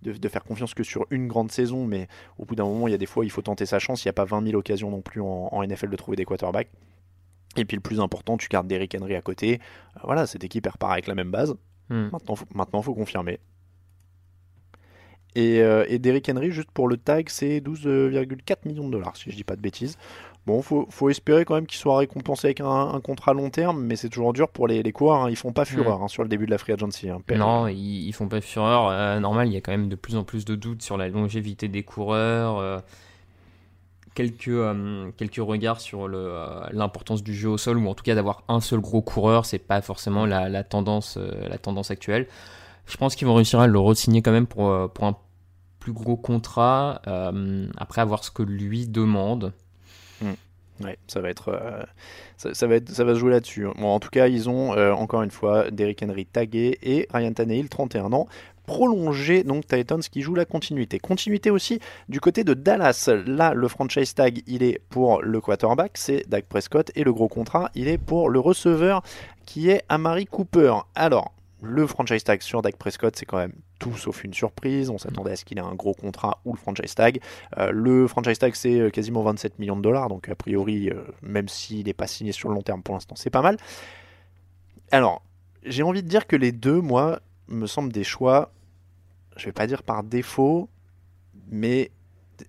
De, 0.02 0.12
de 0.12 0.28
faire 0.28 0.42
confiance 0.42 0.74
que 0.74 0.82
sur 0.82 1.06
une 1.10 1.28
grande 1.28 1.52
saison, 1.52 1.86
mais 1.86 2.08
au 2.36 2.44
bout 2.44 2.56
d'un 2.56 2.64
moment, 2.64 2.88
il 2.88 2.90
y 2.90 2.94
a 2.94 2.98
des 2.98 3.06
fois, 3.06 3.24
il 3.24 3.30
faut 3.30 3.42
tenter 3.42 3.66
sa 3.66 3.78
chance. 3.78 4.04
Il 4.04 4.08
n'y 4.08 4.10
a 4.10 4.14
pas 4.14 4.24
20 4.24 4.44
000 4.46 4.58
occasions 4.58 4.90
non 4.90 5.00
plus 5.00 5.20
en, 5.20 5.48
en 5.52 5.64
NFL 5.64 5.90
de 5.90 5.96
trouver 5.96 6.16
des 6.16 6.24
quarterbacks. 6.24 6.70
Et 7.56 7.64
puis 7.64 7.76
le 7.76 7.82
plus 7.82 8.00
important, 8.00 8.36
tu 8.36 8.48
gardes 8.48 8.66
Derrick 8.66 8.96
Henry 8.98 9.14
à 9.14 9.22
côté. 9.22 9.60
Euh, 9.96 10.00
voilà, 10.04 10.26
cette 10.26 10.44
équipe 10.44 10.66
elle 10.66 10.72
repart 10.72 10.92
avec 10.92 11.06
la 11.06 11.14
même 11.14 11.30
base. 11.30 11.54
Mm. 11.88 12.08
Maintenant, 12.12 12.36
faut, 12.36 12.46
maintenant, 12.54 12.82
faut 12.82 12.94
confirmer. 12.94 13.38
Et, 15.34 15.60
euh, 15.60 15.84
et 15.88 15.98
Derrick 15.98 16.28
Henry, 16.28 16.50
juste 16.50 16.70
pour 16.72 16.88
le 16.88 16.96
tag, 16.96 17.28
c'est 17.28 17.60
12,4 17.60 18.66
millions 18.66 18.86
de 18.86 18.92
dollars, 18.92 19.16
si 19.16 19.30
je 19.30 19.36
dis 19.36 19.44
pas 19.44 19.56
de 19.56 19.62
bêtises. 19.62 19.96
Bon, 20.44 20.60
faut, 20.60 20.86
faut 20.90 21.08
espérer 21.08 21.44
quand 21.44 21.54
même 21.54 21.66
qu'il 21.66 21.78
soit 21.78 21.98
récompensé 21.98 22.48
avec 22.48 22.60
un, 22.60 22.66
un 22.66 23.00
contrat 23.00 23.32
long 23.32 23.48
terme, 23.48 23.80
mais 23.84 23.94
c'est 23.94 24.08
toujours 24.08 24.32
dur 24.32 24.48
pour 24.48 24.66
les, 24.66 24.82
les 24.82 24.90
coureurs. 24.90 25.22
hein. 25.22 25.30
Ils 25.30 25.36
font 25.36 25.52
pas 25.52 25.64
fureur 25.64 26.02
hein, 26.02 26.08
sur 26.08 26.24
le 26.24 26.28
début 26.28 26.46
de 26.46 26.50
la 26.50 26.58
free 26.58 26.72
agency. 26.72 27.08
hein. 27.08 27.20
Non, 27.38 27.68
ils, 27.68 28.08
ils 28.08 28.12
font 28.12 28.26
pas 28.28 28.40
fureur. 28.40 28.88
Euh, 28.88 29.20
normal, 29.20 29.46
il 29.46 29.54
y 29.54 29.56
a 29.56 29.60
quand 29.60 29.70
même 29.70 29.88
de 29.88 29.94
plus 29.94 30.16
en 30.16 30.24
plus 30.24 30.44
de 30.44 30.56
doutes 30.56 30.82
sur 30.82 30.96
la 30.96 31.08
longévité 31.08 31.68
des 31.68 31.84
coureurs. 31.84 32.58
euh, 32.58 32.80
quelques, 34.14 34.48
euh, 34.48 35.10
quelques 35.16 35.36
regards 35.36 35.80
sur 35.80 36.08
l'importance 36.08 37.22
du 37.22 37.34
jeu 37.34 37.48
au 37.48 37.56
sol, 37.56 37.78
ou 37.78 37.88
en 37.88 37.94
tout 37.94 38.02
cas 38.02 38.14
d'avoir 38.16 38.42
un 38.48 38.60
seul 38.60 38.80
gros 38.80 39.00
coureur, 39.00 39.46
c'est 39.46 39.60
pas 39.60 39.80
forcément 39.80 40.26
la, 40.26 40.48
la 40.48 40.64
tendance, 40.64 41.18
la 41.48 41.58
tendance 41.58 41.90
actuelle. 41.92 42.26
Je 42.86 42.96
pense 42.96 43.14
qu'ils 43.14 43.28
vont 43.28 43.34
réussir 43.34 43.60
à 43.60 43.68
le 43.68 43.78
re-signer 43.78 44.22
quand 44.22 44.32
même 44.32 44.48
pour, 44.48 44.90
pour 44.92 45.04
un 45.04 45.16
plus 45.78 45.92
gros 45.92 46.16
contrat, 46.16 47.00
après 47.76 48.00
avoir 48.00 48.24
ce 48.24 48.30
que 48.32 48.42
lui 48.42 48.88
demande. 48.88 49.52
Ouais, 50.84 50.98
ça 51.06 51.20
va 51.20 51.30
être, 51.30 51.48
euh, 51.48 51.82
ça, 52.36 52.66
va 52.66 52.76
être, 52.76 52.90
ça 52.90 53.04
va 53.04 53.14
se 53.14 53.18
jouer 53.18 53.30
là-dessus. 53.30 53.66
Bon, 53.78 53.88
en 53.88 54.00
tout 54.00 54.10
cas, 54.10 54.28
ils 54.28 54.48
ont 54.48 54.74
euh, 54.74 54.92
encore 54.92 55.22
une 55.22 55.30
fois 55.30 55.70
Derrick 55.70 56.02
Henry 56.02 56.26
tagué 56.26 56.78
et 56.82 57.06
Ryan 57.12 57.32
Tannehill, 57.32 57.68
31 57.68 58.12
ans, 58.12 58.26
prolongé. 58.66 59.44
Donc 59.44 59.66
Titans 59.66 60.00
qui 60.00 60.22
joue 60.22 60.34
la 60.34 60.44
continuité. 60.44 60.98
Continuité 60.98 61.50
aussi 61.50 61.80
du 62.08 62.20
côté 62.20 62.44
de 62.44 62.54
Dallas. 62.54 63.10
Là, 63.26 63.54
le 63.54 63.68
franchise 63.68 64.14
tag, 64.14 64.42
il 64.46 64.62
est 64.62 64.80
pour 64.88 65.22
le 65.22 65.40
quarterback, 65.40 65.92
c'est 65.94 66.28
Dak 66.28 66.46
Prescott, 66.46 66.90
et 66.94 67.04
le 67.04 67.12
gros 67.12 67.28
contrat, 67.28 67.70
il 67.74 67.88
est 67.88 67.98
pour 67.98 68.28
le 68.28 68.40
receveur 68.40 69.02
qui 69.46 69.70
est 69.70 69.82
Amari 69.88 70.26
Cooper. 70.26 70.74
Alors. 70.94 71.32
Le 71.64 71.86
franchise 71.86 72.24
tag 72.24 72.42
sur 72.42 72.60
Dak 72.60 72.76
Prescott, 72.76 73.14
c'est 73.16 73.24
quand 73.24 73.38
même 73.38 73.52
tout 73.78 73.96
sauf 73.96 74.24
une 74.24 74.34
surprise. 74.34 74.90
On 74.90 74.98
s'attendait 74.98 75.30
à 75.30 75.36
ce 75.36 75.44
qu'il 75.44 75.58
ait 75.58 75.62
un 75.62 75.74
gros 75.76 75.94
contrat 75.94 76.40
ou 76.44 76.52
le 76.52 76.58
franchise 76.58 76.94
tag. 76.94 77.20
Euh, 77.58 77.70
le 77.70 78.08
franchise 78.08 78.38
tag, 78.38 78.54
c'est 78.56 78.80
euh, 78.80 78.90
quasiment 78.90 79.22
27 79.22 79.58
millions 79.60 79.76
de 79.76 79.82
dollars. 79.82 80.08
Donc, 80.08 80.28
a 80.28 80.34
priori, 80.34 80.90
euh, 80.90 81.04
même 81.22 81.48
s'il 81.48 81.86
n'est 81.86 81.92
pas 81.94 82.08
signé 82.08 82.32
sur 82.32 82.48
le 82.48 82.56
long 82.56 82.62
terme 82.62 82.82
pour 82.82 82.94
l'instant, 82.94 83.14
c'est 83.16 83.30
pas 83.30 83.42
mal. 83.42 83.56
Alors, 84.90 85.22
j'ai 85.64 85.82
envie 85.84 86.02
de 86.02 86.08
dire 86.08 86.26
que 86.26 86.36
les 86.36 86.50
deux, 86.52 86.80
moi, 86.80 87.20
me 87.48 87.66
semblent 87.66 87.92
des 87.92 88.04
choix, 88.04 88.52
je 89.36 89.44
vais 89.46 89.52
pas 89.52 89.66
dire 89.66 89.82
par 89.84 90.02
défaut, 90.02 90.68
mais 91.48 91.90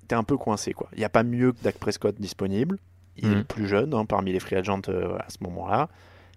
t'es 0.08 0.16
un 0.16 0.24
peu 0.24 0.38
coincé, 0.38 0.74
quoi. 0.74 0.90
Il 0.94 1.00
n'y 1.00 1.06
a 1.06 1.10
pas 1.10 1.24
mieux 1.24 1.52
que 1.52 1.62
Dak 1.64 1.78
Prescott 1.78 2.16
disponible. 2.20 2.80
Il 3.18 3.26
est 3.26 3.30
Mhm. 3.30 3.38
le 3.38 3.44
plus 3.44 3.68
jeune 3.68 3.94
hein, 3.94 4.06
parmi 4.06 4.32
les 4.34 4.40
free 4.40 4.56
agents 4.56 4.82
euh, 4.90 5.18
à 5.20 5.30
ce 5.30 5.38
moment-là. 5.44 5.88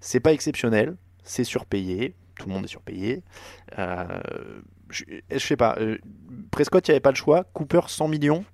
C'est 0.01 0.21
pas 0.21 0.33
exceptionnel, 0.35 0.97
c'est 1.25 1.45
surpayé. 1.45 2.15
Tout 2.39 2.49
le 2.49 2.55
monde 2.55 2.65
est 2.65 2.69
surpayé. 2.69 3.23
Euh, 3.79 4.21
je, 4.91 5.05
sais 5.39 5.57
pas. 5.57 5.77
euh, 5.81 5.99
Prescott, 6.51 6.87
il 6.87 6.91
n'y 6.91 6.95
avait 6.95 7.01
pas 7.01 7.11
le 7.11 7.17
choix. 7.17 7.45
Cooper, 7.53 7.81
100 7.89 8.09
millions. 8.09 8.45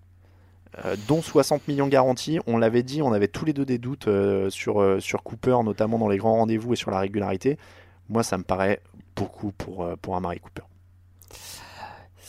euh, 0.85 0.97
dont 1.09 1.21
60 1.23 1.69
millions 1.69 1.89
garantis. 1.89 2.39
On 2.47 2.57
l'avait 2.59 2.83
dit, 2.83 3.03
on 3.03 3.13
avait 3.13 3.29
tous 3.29 3.45
les 3.45 3.53
deux 3.53 3.67
des 3.67 3.79
doutes 3.79 4.09
sur, 4.51 4.97
sur 5.03 5.23
Cooper, 5.23 5.59
notamment 5.65 5.99
dans 5.99 6.09
les 6.09 6.17
grands 6.17 6.37
rendez-vous 6.37 6.73
et 6.73 6.77
sur 6.77 6.91
la 6.91 6.99
régularité. 7.01 7.59
Moi, 8.09 8.23
ça 8.23 8.39
me 8.39 8.43
paraît 8.45 8.81
beaucoup 9.17 9.53
pour, 9.53 9.87
pour 10.01 10.17
un 10.17 10.21
Mari 10.21 10.41
Cooper. 10.41 10.63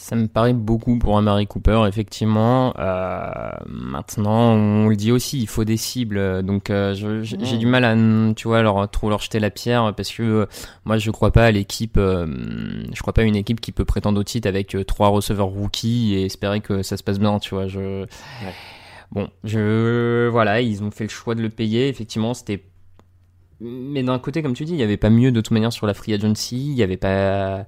Ça 0.04 0.18
me 0.18 0.28
paraît 0.28 0.52
beaucoup 0.52 1.00
pour 1.00 1.18
un 1.18 1.22
Mary 1.22 1.48
Cooper, 1.48 1.86
effectivement. 1.88 2.74
Euh, 2.78 3.52
maintenant, 3.70 4.52
on 4.52 4.90
le 4.90 4.98
dit 4.98 5.14
aussi, 5.14 5.40
il 5.42 5.48
faut 5.48 5.64
des 5.64 5.78
cibles. 5.78 6.44
Donc, 6.44 6.70
euh, 6.70 6.94
je- 6.94 7.24
j'ai 7.24 7.58
du 7.58 7.66
mal 7.66 7.86
à, 7.86 7.96
tu 8.34 8.50
vois, 8.50 8.62
leur 8.64 8.90
trop 8.92 9.10
leur 9.10 9.20
jeter 9.22 9.40
la 9.40 9.50
pierre 9.50 9.94
parce 9.96 10.12
que 10.12 10.22
euh, 10.24 10.46
moi, 10.84 10.98
je 10.98 11.10
crois 11.10 11.32
pas 11.32 11.46
à 11.46 11.52
l'équipe. 11.52 11.96
je 11.98 13.00
crois 13.02 13.14
pas 13.14 13.22
à 13.22 13.24
une 13.24 13.38
équipe 13.38 13.62
qui 13.62 13.72
peut 13.72 13.86
prétendre 13.86 14.20
au 14.20 14.24
titre 14.26 14.46
avec 14.50 14.76
trois 14.86 15.08
receveurs 15.08 15.48
rookies 15.48 16.16
et 16.16 16.26
espérer 16.26 16.60
que 16.60 16.84
ça 16.84 16.98
se 16.98 17.04
passe 17.04 17.18
bien. 17.18 17.40
Tu 17.40 17.56
vois, 17.56 17.68
je. 17.68 18.06
Bon, 19.14 19.30
je 19.46 20.28
voilà, 20.28 20.60
ils 20.60 20.84
ont 20.84 20.92
fait 20.92 21.06
le 21.06 21.10
choix 21.12 21.34
de 21.34 21.42
le 21.42 21.50
payer. 21.50 21.88
Effectivement, 21.88 22.34
c'était 22.34 22.62
mais 23.62 24.04
d'un 24.04 24.20
côté, 24.20 24.42
comme 24.44 24.54
tu 24.54 24.66
dis, 24.66 24.74
il 24.74 24.78
n'y 24.78 24.84
avait 24.84 24.98
pas 24.98 25.10
mieux 25.10 25.32
de 25.32 25.40
toute 25.40 25.52
manière 25.52 25.72
sur 25.72 25.88
la 25.88 25.94
free 25.94 26.14
agency. 26.14 26.58
Il 26.72 26.76
n'y 26.76 26.84
avait 26.84 26.98
pas. 26.98 27.66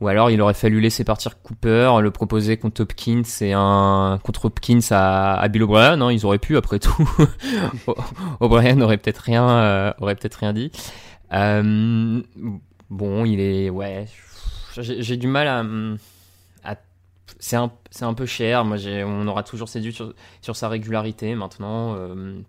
Ou 0.00 0.08
alors, 0.08 0.30
il 0.30 0.40
aurait 0.40 0.54
fallu 0.54 0.80
laisser 0.80 1.04
partir 1.04 1.42
Cooper, 1.42 1.92
le 2.00 2.10
proposer 2.10 2.56
contre 2.56 2.82
Hopkins 2.82 3.22
et 3.42 3.52
un 3.52 4.18
contre 4.24 4.46
Hopkins 4.46 4.80
à, 4.90 5.34
à 5.38 5.48
Bill 5.48 5.64
O'Brien. 5.64 6.00
hein, 6.00 6.10
ils 6.10 6.24
auraient 6.24 6.38
pu, 6.38 6.56
après 6.56 6.78
tout. 6.78 7.08
O'Brien 8.40 8.80
aurait 8.80 8.96
peut-être 8.96 9.18
rien, 9.18 9.48
euh, 9.48 9.92
aurait 10.00 10.14
peut-être 10.14 10.36
rien 10.36 10.54
dit. 10.54 10.72
Euh, 11.32 12.22
bon, 12.88 13.24
il 13.26 13.40
est, 13.40 13.68
ouais, 13.68 14.06
j'ai 14.78 15.16
du 15.16 15.26
mal 15.26 15.46
à. 16.64 16.76
c'est 17.38 17.56
un, 17.56 17.70
un 18.00 18.14
peu 18.14 18.26
cher. 18.26 18.64
Moi, 18.64 18.78
on 19.06 19.26
aura 19.28 19.42
toujours 19.42 19.68
séduit 19.68 19.92
sur, 19.92 20.14
sur 20.40 20.56
sa 20.56 20.68
régularité. 20.68 21.34
Maintenant, 21.34 21.94
euh, 21.96 22.40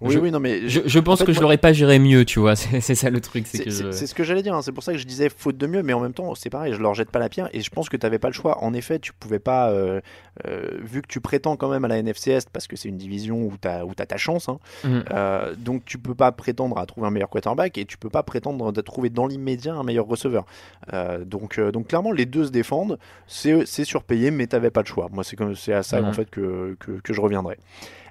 Oui, 0.00 0.14
je, 0.14 0.18
oui, 0.18 0.30
non, 0.30 0.40
mais 0.40 0.66
je, 0.68 0.80
je 0.86 0.98
pense 0.98 1.20
en 1.20 1.24
fait, 1.24 1.26
que 1.26 1.32
je 1.34 1.40
l'aurais 1.40 1.58
pas 1.58 1.72
géré 1.74 1.98
mieux, 1.98 2.24
tu 2.24 2.40
vois. 2.40 2.56
C'est 2.80 2.94
ça 2.94 3.10
le 3.10 3.20
truc, 3.20 3.46
c'est 3.46 3.68
je- 3.70 3.90
ce 3.92 4.14
que 4.14 4.24
j'allais 4.24 4.42
dire, 4.42 4.54
hein. 4.54 4.62
c'est 4.62 4.72
pour 4.72 4.82
ça 4.82 4.92
que 4.92 4.98
je 4.98 5.04
disais 5.06 5.28
faute 5.28 5.58
de 5.58 5.66
mieux, 5.66 5.82
mais 5.82 5.92
en 5.92 6.00
même 6.00 6.14
temps, 6.14 6.34
c'est 6.34 6.48
pareil, 6.48 6.72
je 6.72 6.80
leur 6.80 6.94
jette 6.94 7.10
pas 7.10 7.18
la 7.18 7.28
pierre 7.28 7.48
et 7.52 7.60
je 7.60 7.68
pense 7.70 7.88
que 7.90 7.96
tu 7.98 8.06
n'avais 8.06 8.18
pas 8.18 8.28
le 8.28 8.32
choix. 8.34 8.64
En 8.64 8.72
effet, 8.72 8.98
tu 8.98 9.12
pouvais 9.12 9.38
pas, 9.38 9.70
euh, 9.70 10.00
euh, 10.46 10.68
vu 10.82 11.02
que 11.02 11.06
tu 11.08 11.20
prétends 11.20 11.56
quand 11.56 11.68
même 11.68 11.84
à 11.84 11.88
la 11.88 11.98
NFC 11.98 12.30
Est, 12.30 12.48
parce 12.50 12.66
que 12.66 12.76
c'est 12.76 12.88
une 12.88 12.96
division 12.96 13.42
où 13.42 13.52
tu 13.60 13.68
as, 13.68 13.84
où 13.84 13.90
as 13.98 14.06
ta 14.06 14.16
chance, 14.16 14.48
hein, 14.48 14.58
Mhm. 14.84 15.04
euh, 15.12 15.54
donc 15.56 15.84
tu 15.84 15.98
peux 15.98 16.14
pas 16.14 16.32
prétendre 16.32 16.78
à 16.78 16.86
trouver 16.86 17.06
un 17.06 17.10
meilleur 17.10 17.28
quarterback 17.28 17.76
et 17.76 17.84
tu 17.84 17.98
peux 17.98 18.10
pas 18.10 18.22
prétendre 18.22 18.72
de 18.72 18.80
trouver 18.80 19.10
dans 19.10 19.26
l'immédiat 19.26 19.74
un 19.74 19.82
meilleur 19.82 20.06
receveur. 20.06 20.46
Donc, 21.26 21.60
donc 21.60 21.88
clairement, 21.88 22.12
les 22.12 22.26
deux 22.26 22.46
se 22.46 22.50
défendent, 22.50 22.98
c'est 23.26 23.66
surpayé, 23.84 24.30
mais 24.30 24.46
tu 24.46 24.56
n'avais 24.56 24.70
pas 24.70 24.80
le 24.80 24.86
choix. 24.86 25.08
Moi, 25.12 25.24
c'est 25.24 25.36
c'est 25.56 25.72
à 25.72 25.82
ça 25.82 26.00
Mhm. 26.00 26.08
en 26.08 26.12
fait 26.12 26.30
que, 26.30 26.76
que, 26.80 26.92
que 27.02 27.12
je 27.12 27.20
reviendrai. 27.20 27.58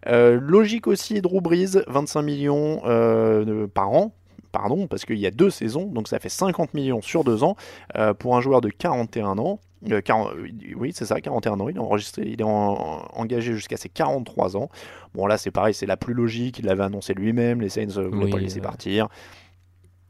Euh, 0.08 0.40
logique 0.42 0.88
aussi, 0.88 1.22
Drew 1.22 1.42
Brees, 1.42 1.84
25 1.88 2.22
millions 2.22 2.82
euh, 2.86 3.68
par 3.68 3.92
an. 3.92 4.14
Pardon, 4.52 4.88
parce 4.88 5.06
qu'il 5.06 5.20
y 5.20 5.28
a 5.28 5.32
deux 5.32 5.52
saisons, 5.52 5.86
donc 5.86 6.08
ça 6.08 6.18
fait 6.18 6.28
50 6.30 6.74
millions 6.74 7.02
sur 7.02 7.24
deux 7.24 7.44
ans 7.44 7.56
euh, 7.98 8.16
pour 8.16 8.36
un 8.36 8.42
joueur 8.42 8.62
de 8.62 8.70
41 8.70 9.38
ans. 9.38 9.60
40 10.04 10.32
oui, 10.76 10.92
c'est 10.94 11.06
ça, 11.06 11.22
41 11.22 11.60
ans. 11.60 11.70
Il 11.70 11.76
est 11.76 11.80
enregistré, 11.80 12.24
il 12.26 12.42
est 12.42 12.44
en- 12.44 13.06
engagé 13.14 13.54
jusqu'à 13.54 13.78
ses 13.78 13.90
43 13.90 14.58
ans. 14.58 14.70
Bon, 15.14 15.28
là, 15.28 15.38
c'est 15.38 15.52
pareil, 15.52 15.74
c'est 15.76 15.86
la 15.86 15.98
plus 15.98 16.14
logique. 16.16 16.58
Il 16.60 16.66
l'avait 16.66 16.84
annoncé 16.84 17.14
lui-même. 17.14 17.62
Les 17.62 17.70
Saints 17.70 17.86
ne 17.86 18.02
voulaient 18.08 18.26
Oui, 18.26 18.32
pas 18.32 18.38
le 18.38 18.44
laisser 18.44 18.60
partir. 18.60 19.08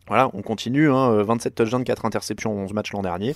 Voilà, 0.07 0.29
on 0.33 0.41
continue. 0.41 0.89
Hein, 0.89 1.11
euh, 1.11 1.23
27 1.23 1.53
touchdowns, 1.55 1.83
4 1.83 2.05
interceptions 2.05 2.51
en 2.57 2.63
11 2.63 2.73
matchs 2.73 2.93
l'an 2.93 3.01
dernier. 3.01 3.35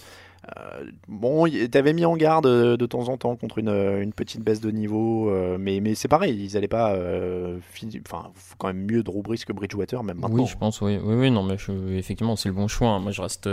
Euh, 0.57 0.83
bon, 1.07 1.45
t'avais 1.71 1.93
mis 1.93 2.03
en 2.05 2.17
garde 2.17 2.45
euh, 2.47 2.75
de 2.75 2.85
temps 2.85 3.07
en 3.07 3.17
temps 3.17 3.35
contre 3.37 3.59
une, 3.59 3.69
euh, 3.69 4.01
une 4.01 4.11
petite 4.11 4.41
baisse 4.41 4.59
de 4.59 4.71
niveau, 4.71 5.29
euh, 5.29 5.57
mais, 5.57 5.79
mais 5.79 5.95
c'est 5.95 6.09
pareil, 6.09 6.37
ils 6.43 6.57
allaient 6.57 6.67
pas. 6.67 6.93
Enfin, 8.05 8.29
faut 8.35 8.55
quand 8.57 8.67
même 8.67 8.85
mieux 8.85 9.03
Drew 9.03 9.21
Brees 9.21 9.45
que 9.47 9.53
Bridgewater, 9.53 10.03
même 10.03 10.17
maintenant. 10.19 10.43
Oui, 10.43 10.45
je 10.45 10.57
pense, 10.57 10.81
oui. 10.81 10.99
Oui, 11.01 11.15
oui, 11.15 11.31
non, 11.31 11.43
mais 11.43 11.57
je- 11.57 11.93
effectivement, 11.97 12.35
c'est 12.35 12.49
le 12.49 12.55
bon 12.55 12.67
choix. 12.67 12.89
hein. 12.89 12.99
Moi, 12.99 13.11
je 13.11 13.21
reste. 13.21 13.49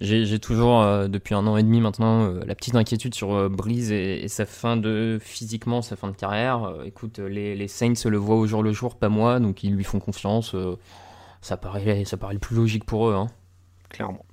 J'ai 0.00 0.38
toujours, 0.40 0.82
euh, 0.82 1.06
depuis 1.08 1.34
un 1.34 1.46
an 1.46 1.56
et 1.56 1.62
demi 1.62 1.80
maintenant, 1.80 2.24
euh, 2.24 2.40
la 2.46 2.54
petite 2.54 2.74
inquiétude 2.74 3.14
sur 3.14 3.32
euh, 3.32 3.48
Breeze 3.48 3.90
et, 3.92 4.22
et 4.24 4.28
sa 4.28 4.44
fin 4.44 4.76
de. 4.76 5.18
physiquement, 5.20 5.82
sa 5.82 5.96
fin 5.96 6.08
de 6.08 6.16
carrière. 6.16 6.74
Écoute, 6.84 7.18
les, 7.20 7.54
les 7.56 7.68
Saints 7.68 7.92
le 8.04 8.16
voient 8.18 8.36
au 8.36 8.46
jour 8.46 8.62
le 8.62 8.72
jour, 8.72 8.96
pas 8.96 9.08
moi, 9.08 9.40
donc 9.40 9.62
ils 9.64 9.74
lui 9.74 9.84
font 9.84 10.00
confiance. 10.00 10.54
ça, 11.40 11.56
paraît, 11.56 12.04
ça 12.04 12.16
paraît 12.16 12.34
le 12.34 12.40
plus 12.40 12.56
logique 12.56 12.84
pour 12.84 13.08
eux. 13.08 13.14
Hein. 13.14 13.28
clairement. 13.88 14.24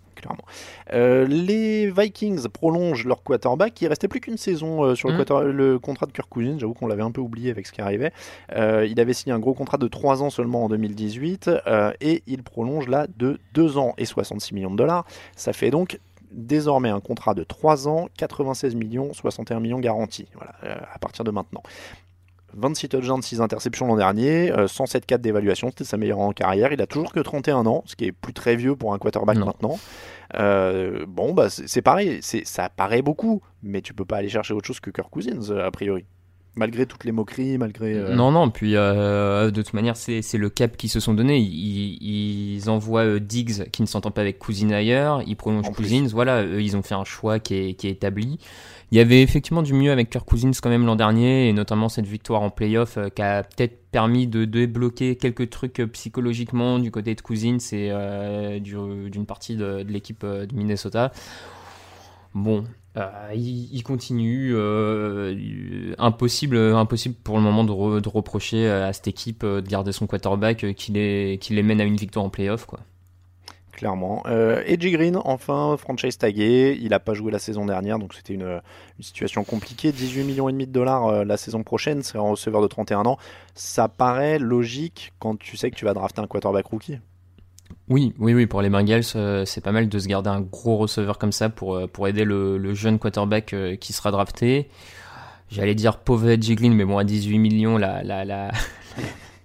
Euh, 0.94 1.26
les 1.26 1.90
Vikings 1.92 2.48
prolongent 2.50 3.06
leur 3.06 3.24
quarterback. 3.24 3.82
Il 3.82 3.88
restait 3.88 4.08
plus 4.08 4.20
qu'une 4.20 4.38
saison 4.38 4.84
euh, 4.84 4.96
sur 4.96 5.10
le, 5.10 5.24
quarter- 5.26 5.52
le 5.52 5.80
contrat 5.80 6.06
de 6.06 6.12
Kirk 6.12 6.30
Cousins. 6.30 6.58
J'avoue 6.60 6.74
qu'on 6.74 6.88
l'avait 6.88 7.04
un 7.04 7.12
peu 7.12 7.22
oublié 7.22 7.50
avec 7.52 7.68
ce 7.68 7.72
qui 7.72 7.82
arrivait. 7.82 8.12
Euh, 8.56 8.86
il 8.90 9.00
avait 9.00 9.14
signé 9.14 9.34
un 9.34 9.40
gros 9.40 9.54
contrat 9.54 9.78
de 9.78 9.88
3 9.88 10.24
ans 10.24 10.30
seulement 10.30 10.64
en 10.66 10.70
2018 10.70 11.50
euh, 11.68 11.92
et 12.02 12.24
il 12.28 12.44
prolonge 12.44 12.88
là 12.88 13.08
de 13.18 13.40
2 13.54 13.78
ans 13.78 13.94
et 13.98 14.06
66 14.06 14.54
millions 14.54 14.72
de 14.72 14.78
dollars. 14.78 15.06
Ça 15.36 15.54
fait 15.54 15.70
donc 15.72 16.00
désormais 16.32 16.88
un 16.90 17.02
contrat 17.02 17.34
de 17.34 17.44
3 17.44 17.90
ans, 17.90 18.08
96 18.18 18.76
millions, 18.76 19.12
61 19.14 19.60
millions 19.60 19.80
garantis. 19.80 20.28
Voilà, 20.36 20.54
euh, 20.64 20.76
à 20.94 20.98
partir 20.98 21.26
de 21.26 21.32
maintenant. 21.32 21.62
26 22.56 22.90
touchdowns, 22.90 23.22
6 23.22 23.42
interceptions 23.42 23.88
l'an 23.88 23.96
dernier, 23.98 24.52
euh, 24.52 24.68
107-4 24.68 25.22
d'évaluation, 25.22 25.70
c'était 25.70 25.84
sa 25.84 25.98
meilleure 25.98 26.20
en 26.20 26.32
carrière. 26.34 26.72
Il 26.74 26.82
a 26.82 26.88
toujours 26.88 27.12
que 27.14 27.20
31 27.20 27.66
ans, 27.66 27.84
ce 27.86 27.96
qui 27.96 28.06
est 28.06 28.12
plus 28.12 28.34
très 28.34 28.56
vieux 28.56 28.76
pour 28.76 28.94
un 28.94 28.98
quarterback 28.98 29.38
Non. 29.38 29.46
maintenant. 29.48 29.80
Euh, 30.36 31.06
bon, 31.08 31.34
bah, 31.34 31.50
c'est 31.50 31.82
pareil, 31.82 32.20
ça 32.22 32.70
paraît 32.70 33.02
beaucoup, 33.02 33.42
mais 33.64 33.82
tu 33.82 33.94
peux 33.94 34.06
pas 34.06 34.18
aller 34.18 34.30
chercher 34.30 34.54
autre 34.54 34.68
chose 34.68 34.80
que 34.80 34.90
Kirk 34.90 35.10
Cousins, 35.10 35.50
euh, 35.52 35.66
a 35.68 35.72
priori. 35.72 36.06
Malgré 36.56 36.86
toutes 36.86 37.06
les 37.06 37.14
moqueries, 37.14 37.58
malgré. 37.58 37.94
euh, 37.94 38.14
Non, 38.14 38.30
non, 38.30 38.50
puis 38.50 38.76
euh, 38.76 39.52
de 39.52 39.62
toute 39.62 39.74
manière, 39.74 39.96
c'est 39.96 40.22
le 40.34 40.50
cap 40.50 40.76
qu'ils 40.76 40.90
se 40.90 41.00
sont 41.00 41.14
donné. 41.14 41.38
Ils, 41.38 41.98
ils 42.56 42.70
envoient 42.70 43.06
euh, 43.06 43.20
Diggs 43.22 43.70
qui 43.72 43.82
ne 43.82 43.88
s'entend 43.88 44.12
pas 44.12 44.20
avec 44.20 44.38
Cousine 44.38 44.74
ailleurs, 44.74 45.22
ils 45.26 45.38
prolongent. 45.38 45.72
Cousins. 45.72 46.08
Voilà, 46.12 46.44
eux, 46.44 46.62
ils 46.62 46.76
ont 46.76 46.82
fait 46.82 46.94
un 46.96 47.06
choix 47.06 47.40
qui 47.40 47.56
est, 47.56 47.74
qui 47.76 47.88
est 47.88 47.92
établi. 47.92 48.38
Il 48.92 48.98
y 48.98 49.00
avait 49.02 49.22
effectivement 49.22 49.62
du 49.62 49.74
mieux 49.74 49.90
avec 49.92 50.10
Kirk 50.10 50.28
Cousins 50.28 50.52
quand 50.62 50.70
même 50.70 50.86
l'an 50.86 50.98
dernier, 50.98 51.48
et 51.48 51.54
notamment 51.54 51.88
cette 51.88 52.06
victoire 52.06 52.42
en 52.42 52.50
playoff 52.50 52.98
euh, 52.98 53.08
qui 53.10 53.22
a 53.22 53.44
peut-être 53.44 53.90
permis 53.90 54.28
de 54.28 54.44
débloquer 54.44 55.16
quelques 55.16 55.50
trucs 55.50 55.80
euh, 55.80 55.88
psychologiquement 55.88 56.78
du 56.78 56.92
côté 56.92 57.16
de 57.16 57.22
Cousins 57.22 57.58
et 57.72 57.90
euh, 57.92 58.60
du- 58.60 59.10
d'une 59.10 59.26
partie 59.26 59.56
de, 59.56 59.86
l'équipe 59.88 60.26
de 60.26 60.54
Minnesota. 60.54 61.14
Bon, 62.34 62.66
il, 63.34 63.82
continue. 63.84 64.56
impossible, 65.98 66.58
impossible 66.58 67.16
pour 67.24 67.38
le 67.38 67.44
moment 67.44 67.64
de, 67.64 67.72
re- 67.72 68.02
de 68.02 68.10
reprocher 68.10 68.70
à 68.70 68.94
cette 68.94 69.08
équipe 69.08 69.46
de 69.46 69.62
garder 69.62 69.92
son 69.92 70.08
quarterback 70.08 70.74
qui 70.76 70.92
les, 70.92 71.38
qui 71.42 71.54
les 71.54 71.64
mène 71.64 71.82
à 71.82 71.84
une 71.86 71.96
victoire 71.98 72.26
en 72.26 72.30
playoff. 72.30 72.66
Quoi. 72.66 72.80
Clairement. 73.72 74.24
Euh, 74.28 74.64
Edgy 74.66 74.92
Green, 74.92 75.18
enfin, 75.24 75.76
franchise 75.78 76.18
tagué. 76.18 76.78
Il 76.80 76.90
n'a 76.90 77.00
pas 77.00 77.14
joué 77.14 77.32
la 77.32 77.40
saison 77.40 77.66
dernière, 77.66 78.00
donc 78.00 78.14
c'était 78.14 78.34
une, 78.34 78.62
situation 79.00 79.44
compliquée. 79.44 79.92
18 79.92 80.24
millions 80.24 80.50
et 80.50 80.52
demi 80.52 80.68
de 80.68 80.72
dollars 80.72 81.08
euh, 81.08 81.24
la 81.24 81.38
saison 81.38 81.64
prochaine, 81.64 82.04
c'est 82.04 82.18
un 82.18 82.22
receveur 82.22 82.62
de 82.62 82.68
31 82.68 83.06
ans. 83.06 83.18
Ça 83.56 83.88
paraît 83.88 84.40
logique 84.40 85.14
quand 85.20 85.38
tu 85.40 85.58
sais 85.58 85.72
que 85.72 85.76
tu 85.76 85.86
vas 85.86 85.94
drafter 85.94 86.22
un 86.22 86.28
quarterback 86.28 86.68
rookie. 86.68 87.00
Oui, 87.90 88.14
oui, 88.20 88.34
oui, 88.34 88.46
pour 88.46 88.62
les 88.62 88.70
Bengals, 88.70 89.04
euh, 89.16 89.46
c'est 89.46 89.62
pas 89.62 89.72
mal 89.72 89.90
de 89.90 90.00
se 90.00 90.08
garder 90.08 90.30
un 90.30 90.42
gros 90.42 90.78
receveur 90.78 91.18
comme 91.18 91.32
ça 91.32 91.50
pour, 91.50 91.90
pour 91.90 92.08
aider 92.08 92.24
le, 92.26 92.74
jeune 92.74 93.00
quarterback 93.00 93.56
qui 93.80 93.94
sera 93.94 94.12
drafté. 94.12 94.70
J'allais 95.50 95.76
dire 95.76 95.98
pauvre 95.98 96.30
Edgy 96.30 96.56
Green, 96.56 96.74
mais 96.74 96.86
bon, 96.86 96.98
à 96.98 97.04
18 97.04 97.40
millions, 97.40 97.78
là, 97.78 98.04
là, 98.04 98.24
là... 98.24 98.52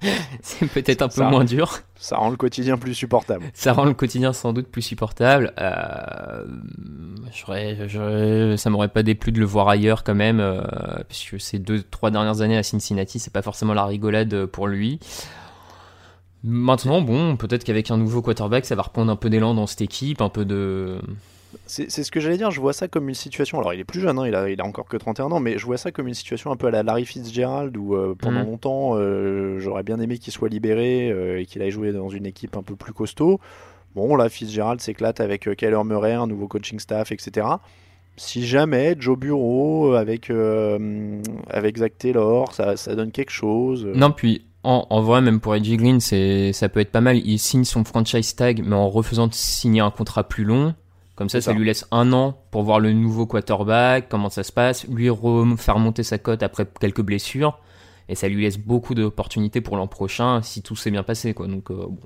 c'est 0.43 0.67
peut-être 0.71 1.03
un 1.03 1.09
peu 1.09 1.15
Ça- 1.23 1.31
moins 1.31 1.45
dur. 1.45 1.81
Ça 1.99 2.17
rend 2.19 2.29
le 2.31 2.37
quotidien 2.37 2.77
plus 2.77 2.95
supportable. 2.95 3.45
Ça 3.55 3.73
rend 3.73 3.85
le 3.87 3.95
quotidien 3.95 4.33
sans 4.33 4.53
doute 4.53 4.69
plus 4.69 4.83
supportable. 4.83 5.53
Euh, 5.59 6.45
j'aurais- 7.33 7.89
j'aurais- 7.89 8.57
ça 8.57 8.69
m'aurait 8.71 8.89
pas 8.89 9.03
déplu 9.03 9.33
de 9.33 9.39
le 9.41 9.47
voir 9.47 9.69
ailleurs 9.69 10.05
quand 10.05 10.15
même, 10.15 10.39
euh, 10.41 10.61
puisque 11.09 11.41
ces 11.41 11.59
deux, 11.59 11.83
trois 11.83 12.11
dernières 12.11 12.43
années 12.43 12.59
à 12.59 12.63
Cincinnati, 12.63 13.19
c'est 13.19 13.33
pas 13.33 13.43
forcément 13.43 13.73
la 13.75 13.85
rigolade 13.87 14.45
pour 14.47 14.67
lui. 14.67 15.01
Maintenant, 16.45 17.01
bon, 17.01 17.37
peut-être 17.37 17.65
qu'avec 17.65 17.91
un 17.91 17.97
nouveau 17.97 18.23
quarterback, 18.23 18.67
ça 18.67 18.75
va 18.77 18.83
reprendre 18.83 19.11
un 19.11 19.17
peu 19.17 19.31
d'élan 19.31 19.55
dans 19.55 19.67
cette 19.67 19.81
équipe, 19.81 20.21
un 20.21 20.29
peu 20.29 20.45
de. 20.45 20.99
C'est 21.67 21.89
ce 21.91 22.11
que 22.11 22.21
j'allais 22.21 22.37
dire, 22.37 22.51
je 22.51 22.61
vois 22.61 22.73
ça 22.73 22.87
comme 22.89 23.09
une 23.09 23.15
situation. 23.15 23.59
Alors, 23.59 23.73
il 23.75 23.81
est 23.81 23.85
plus 23.85 24.01
jeune, 24.01 24.19
hein, 24.19 24.27
il, 24.27 24.35
a, 24.35 24.49
il 24.51 24.61
a 24.61 24.65
encore 24.65 24.87
que 24.87 24.97
31 24.97 25.33
ans, 25.33 25.41
mais 25.41 25.59
je 25.59 25.67
vois 25.67 25.77
ça 25.79 25.91
comme 25.93 26.07
une 26.09 26.15
situation 26.15 26.51
un 26.53 26.57
peu 26.57 26.67
à 26.67 26.71
la 26.71 26.83
Larry 26.83 27.07
Fitzgerald 27.07 27.77
où 27.77 27.95
euh, 27.95 28.15
pendant 28.19 28.41
Mhm. 28.41 28.47
longtemps, 28.47 28.91
euh, 28.95 29.59
j'aurais 29.59 29.83
bien 29.83 29.99
aimé 30.01 30.19
qu'il 30.19 30.33
soit 30.33 30.49
libéré 30.49 31.11
euh, 31.11 31.41
et 31.41 31.47
qu'il 31.47 31.63
aille 31.63 31.71
jouer 31.71 31.93
dans 31.93 32.09
une 32.09 32.27
équipe 32.27 32.57
un 32.57 32.63
peu 32.63 32.77
plus 32.77 32.93
costaud. 32.93 33.41
Bon, 33.95 34.15
là, 34.17 34.29
Fitzgerald 34.29 34.81
s'éclate 34.81 35.21
avec 35.21 35.49
Kyler 35.57 35.83
Murray, 35.85 36.13
un 36.13 36.27
nouveau 36.27 36.47
coaching 36.49 36.79
staff, 36.79 37.11
etc. 37.13 37.47
Si 38.17 38.47
jamais 38.47 38.95
Joe 38.99 39.19
Bureau 39.19 39.95
avec, 39.95 40.31
avec 41.49 41.79
Zach 41.79 41.99
Taylor, 41.99 42.53
ça, 42.53 42.77
ça 42.77 42.95
donne 42.95 43.11
quelque 43.11 43.31
chose. 43.33 43.87
Non, 43.95 44.11
puis 44.11 44.45
en, 44.63 44.87
en 44.91 45.01
vrai, 45.03 45.21
même 45.21 45.41
pour 45.41 45.55
Edgy 45.55 45.77
Green, 45.77 46.01
ça 46.01 46.69
peut 46.69 46.81
être 46.81 46.91
pas 46.91 47.01
mal. 47.01 47.17
Il 47.19 47.39
signe 47.39 47.65
son 47.65 47.85
franchise 47.85 48.35
tag, 48.35 48.63
mais 48.65 48.75
en 48.77 48.89
refaisant 48.91 49.27
de 49.29 49.35
signer 49.35 49.81
un 49.81 49.91
contrat 49.91 50.25
plus 50.25 50.45
long. 50.45 50.75
Comme 51.17 51.29
ça, 51.29 51.41
ça, 51.41 51.51
ça. 51.51 51.59
lui 51.59 51.65
laisse 51.65 51.87
un 51.91 52.13
an 52.13 52.39
pour 52.51 52.63
voir 52.63 52.79
le 52.79 52.93
nouveau 52.93 53.27
quarterback, 53.27 54.09
comment 54.09 54.29
ça 54.31 54.45
se 54.45 54.53
passe, 54.53 54.87
lui 54.87 55.09
re- 55.09 55.57
faire 55.57 55.79
monter 55.79 56.03
sa 56.03 56.19
cote 56.19 56.43
après 56.43 56.67
quelques 56.79 57.03
blessures. 57.03 57.59
Et 58.09 58.15
ça 58.15 58.29
lui 58.29 58.43
laisse 58.43 58.59
beaucoup 58.59 58.95
d'opportunités 58.95 59.61
pour 59.61 59.77
l'an 59.77 59.89
prochain 59.89 60.41
si 60.43 60.63
tout 60.63 60.77
s'est 60.77 60.91
bien 60.93 61.03
passé. 61.03 61.35
Quoi. 61.35 61.49
Donc, 61.49 61.71
euh, 61.71 61.87
bon. 61.89 61.99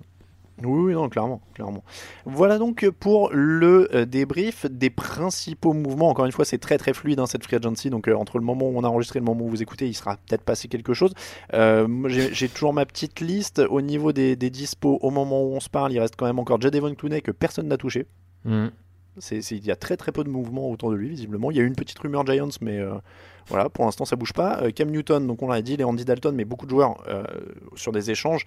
Oui, 0.63 0.93
non, 0.93 1.09
clairement, 1.09 1.41
clairement. 1.55 1.83
Voilà 2.27 2.59
donc 2.59 2.89
pour 3.01 3.31
le 3.33 3.89
euh, 3.95 4.05
débrief 4.05 4.67
des 4.67 4.91
principaux 4.91 5.73
mouvements. 5.73 6.11
Encore 6.11 6.27
une 6.27 6.33
fois, 6.33 6.45
c'est 6.45 6.59
très 6.59 6.77
très 6.77 6.93
fluide 6.93 7.19
hein, 7.19 7.27
cette 7.27 7.45
free 7.45 7.57
agency. 7.57 7.89
Donc 7.89 8.09
euh, 8.09 8.15
entre 8.15 8.39
le 8.39 8.45
moment 8.45 8.69
où 8.69 8.77
on 8.77 8.85
a 8.85 8.89
enregistré 8.89 9.19
et 9.19 9.21
le 9.21 9.25
moment 9.27 9.45
où 9.45 9.49
vous 9.49 9.63
écoutez, 9.63 9.89
il 9.89 9.95
sera 9.95 10.17
peut-être 10.19 10.43
passé 10.43 10.69
quelque 10.69 10.93
chose. 10.93 11.15
Euh, 11.55 11.89
j'ai 12.09 12.33
j'ai 12.35 12.49
toujours 12.49 12.75
ma 12.75 12.85
petite 12.85 13.21
liste 13.21 13.63
au 13.71 13.81
niveau 13.81 14.13
des, 14.13 14.37
des 14.37 14.51
dispos. 14.51 14.99
Au 15.01 15.11
moment 15.11 15.43
où 15.43 15.55
on 15.55 15.61
se 15.61 15.71
parle, 15.71 15.93
il 15.93 15.99
reste 15.99 16.17
quand 16.17 16.27
même 16.27 16.39
encore 16.39 16.61
Jadevon 16.61 16.95
Clooney 16.95 17.23
que 17.23 17.31
personne 17.33 17.69
n'a 17.69 17.79
touché. 17.79 18.07
Mm. 18.45 18.67
Il 19.31 19.65
y 19.65 19.71
a 19.71 19.77
très 19.77 19.97
très 19.97 20.13
peu 20.13 20.25
de 20.25 20.29
mouvements 20.29 20.71
autour 20.71 20.91
de 20.91 20.97
lui, 20.97 21.09
visiblement. 21.09 21.51
Il 21.51 21.57
y 21.57 21.61
a 21.61 21.63
eu 21.63 21.67
une 21.67 21.75
petite 21.75 21.99
rumeur 21.99 22.25
Giants, 22.27 22.49
mais 22.61 22.79
euh, 22.79 22.95
voilà, 23.49 23.69
pour 23.69 23.85
l'instant 23.85 24.05
ça 24.05 24.17
bouge 24.17 24.33
pas. 24.33 24.63
Euh, 24.63 24.71
Cam 24.71 24.91
Newton, 24.91 25.27
donc 25.27 25.43
on 25.43 25.49
l'a 25.49 25.63
dit, 25.63 25.83
Andy 25.83 26.05
Dalton, 26.05 26.35
mais 26.35 26.45
beaucoup 26.45 26.67
de 26.67 26.71
joueurs 26.71 27.03
euh, 27.09 27.25
sur 27.75 27.93
des 27.93 28.11
échanges. 28.11 28.45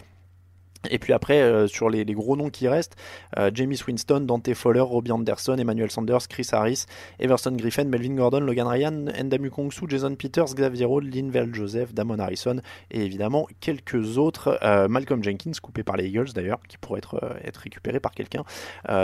Et 0.89 0.99
puis 0.99 1.13
après, 1.13 1.41
euh, 1.41 1.67
sur 1.67 1.89
les, 1.89 2.03
les, 2.03 2.13
gros 2.13 2.35
noms 2.35 2.49
qui 2.49 2.67
restent, 2.67 2.95
euh, 3.37 3.51
Jamie 3.53 3.79
Winston, 3.87 4.21
Dante 4.21 4.53
Fowler, 4.53 4.81
Robbie 4.81 5.11
Anderson, 5.11 5.55
Emmanuel 5.57 5.91
Sanders, 5.91 6.27
Chris 6.27 6.47
Harris, 6.51 6.85
Everson 7.19 7.51
Griffin, 7.51 7.85
Melvin 7.85 8.15
Gordon, 8.15 8.41
Logan 8.41 8.67
Ryan, 8.67 9.05
Endamu 9.19 9.49
Kongsu, 9.49 9.85
Jason 9.87 10.15
Peters, 10.15 10.53
Xavier 10.55 10.85
Rode, 10.85 11.05
Linval 11.05 11.53
Joseph, 11.53 11.93
Damon 11.93 12.19
Harrison 12.19 12.57
et 12.91 13.03
évidemment 13.03 13.47
quelques 13.59 14.17
autres. 14.17 14.59
Euh, 14.63 14.87
Malcolm 14.87 15.23
Jenkins, 15.23 15.51
coupé 15.61 15.83
par 15.83 15.97
les 15.97 16.07
Eagles 16.07 16.33
d'ailleurs, 16.33 16.59
qui 16.67 16.77
pourrait 16.77 16.99
être, 16.99 17.39
être 17.43 17.57
récupéré 17.57 17.99
par 17.99 18.11
quelqu'un. 18.11 18.43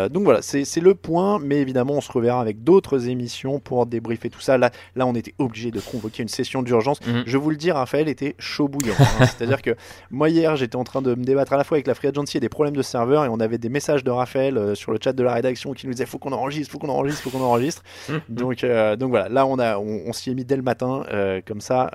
donc 0.09 0.23
voilà, 0.23 0.41
c'est 0.41 0.79
le 0.79 0.95
point, 0.95 1.39
mais 1.39 1.57
évidemment, 1.57 1.93
on 1.93 2.01
se 2.01 2.11
reverra 2.11 2.41
avec 2.41 2.63
d'autres 2.63 3.07
émissions 3.07 3.59
pour 3.59 3.85
débriefer 3.85 4.29
tout 4.29 4.41
ça. 4.41 4.57
Là, 4.57 4.71
là 4.95 5.05
on 5.05 5.15
était 5.15 5.33
obligé 5.37 5.71
de 5.71 5.79
convoquer 5.79 6.23
une 6.23 6.29
session 6.29 6.61
d'urgence. 6.61 6.99
Mhm. 7.05 7.23
Je 7.25 7.37
vous 7.37 7.49
le 7.49 7.55
dis, 7.55 7.71
Raphaël 7.71 8.07
était 8.07 8.35
chaud 8.39 8.67
bouillant. 8.67 8.95
Hein. 8.99 9.25
C'est-à-dire 9.25 9.61
que 9.61 9.75
moi, 10.11 10.29
hier, 10.29 10.55
j'étais 10.55 10.75
en 10.75 10.83
train 10.83 11.01
de 11.01 11.15
me 11.15 11.23
débattre 11.23 11.53
à 11.53 11.57
la 11.57 11.63
avec 11.75 11.87
la 11.87 11.95
Free 11.95 12.07
Agency 12.07 12.37
et 12.37 12.39
des 12.39 12.49
problèmes 12.49 12.75
de 12.75 12.81
serveur 12.81 13.25
et 13.25 13.29
on 13.29 13.39
avait 13.39 13.57
des 13.57 13.69
messages 13.69 14.03
de 14.03 14.11
Raphaël 14.11 14.57
euh, 14.57 14.75
sur 14.75 14.91
le 14.91 14.99
chat 15.01 15.13
de 15.13 15.23
la 15.23 15.33
rédaction 15.33 15.73
qui 15.73 15.87
nous 15.87 15.93
disait 15.93 16.05
faut 16.05 16.17
qu'on 16.17 16.31
enregistre, 16.31 16.71
faut 16.71 16.79
qu'on 16.79 16.89
enregistre, 16.89 17.21
faut 17.21 17.29
qu'on 17.29 17.43
enregistre. 17.43 17.83
donc, 18.29 18.63
euh, 18.63 18.95
donc 18.95 19.09
voilà, 19.09 19.29
là 19.29 19.45
on, 19.45 19.59
a, 19.59 19.77
on, 19.77 20.13
s'y 20.13 20.31
est 20.31 20.33
mis 20.33 20.45
dès 20.45 20.55
le 20.55 20.61
matin, 20.61 21.03
euh, 21.11 21.41
comme 21.45 21.61
ça 21.61 21.91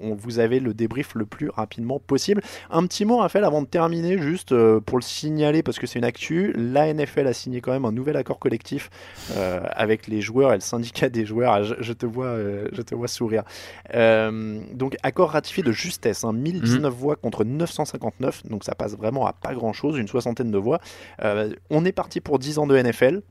on, 0.00 0.14
vous 0.14 0.38
avez 0.38 0.60
le 0.60 0.74
débrief 0.74 1.14
le 1.14 1.26
plus 1.26 1.48
rapidement 1.48 1.98
possible. 1.98 2.42
Un 2.70 2.86
petit 2.86 3.04
mot 3.04 3.18
Raphaël 3.18 3.44
avant 3.44 3.62
de 3.62 3.66
terminer, 3.66 4.18
juste 4.18 4.54
pour 4.80 4.98
le 4.98 5.02
signaler 5.02 5.62
parce 5.62 5.78
que 5.78 5.86
c'est 5.86 5.98
une 5.98 6.04
actu, 6.04 6.52
la 6.56 6.92
NFL 6.92 7.26
a 7.26 7.32
signé 7.32 7.60
quand 7.60 7.72
même 7.72 7.84
un 7.84 7.92
nouvel 7.92 8.16
accord 8.16 8.38
collectif 8.38 8.90
avec 9.36 10.06
les 10.06 10.20
joueurs 10.20 10.52
et 10.52 10.56
le 10.56 10.60
syndicat 10.60 11.08
des 11.08 11.24
joueurs. 11.24 11.52
Ah, 11.52 11.62
je, 11.62 11.92
te, 11.92 12.06
vois, 12.06 12.36
je 12.72 12.82
te 12.82 12.94
vois 12.94 13.08
sourire. 13.08 13.44
donc 13.92 14.96
accord 15.02 15.30
ratifié 15.30 15.62
de 15.62 15.72
justesse, 15.72 16.24
1019 16.24 16.84
hein, 16.84 16.88
mhm. 16.88 16.94
voix 16.94 17.16
contre 17.16 17.44
959, 17.44 18.46
donc 18.46 18.64
ça 18.64 18.74
passe 18.74 18.96
vraiment 18.96 19.09
à 19.26 19.32
pas 19.32 19.54
grand 19.54 19.72
chose, 19.72 19.98
une 19.98 20.08
soixantaine 20.08 20.50
de 20.50 20.58
voix. 20.58 20.80
Euh, 21.22 21.52
on 21.70 21.84
est 21.84 21.92
parti 21.92 22.20
pour 22.20 22.38
10 22.38 22.58
ans 22.58 22.66
de 22.66 22.76
NFL. 22.76 23.22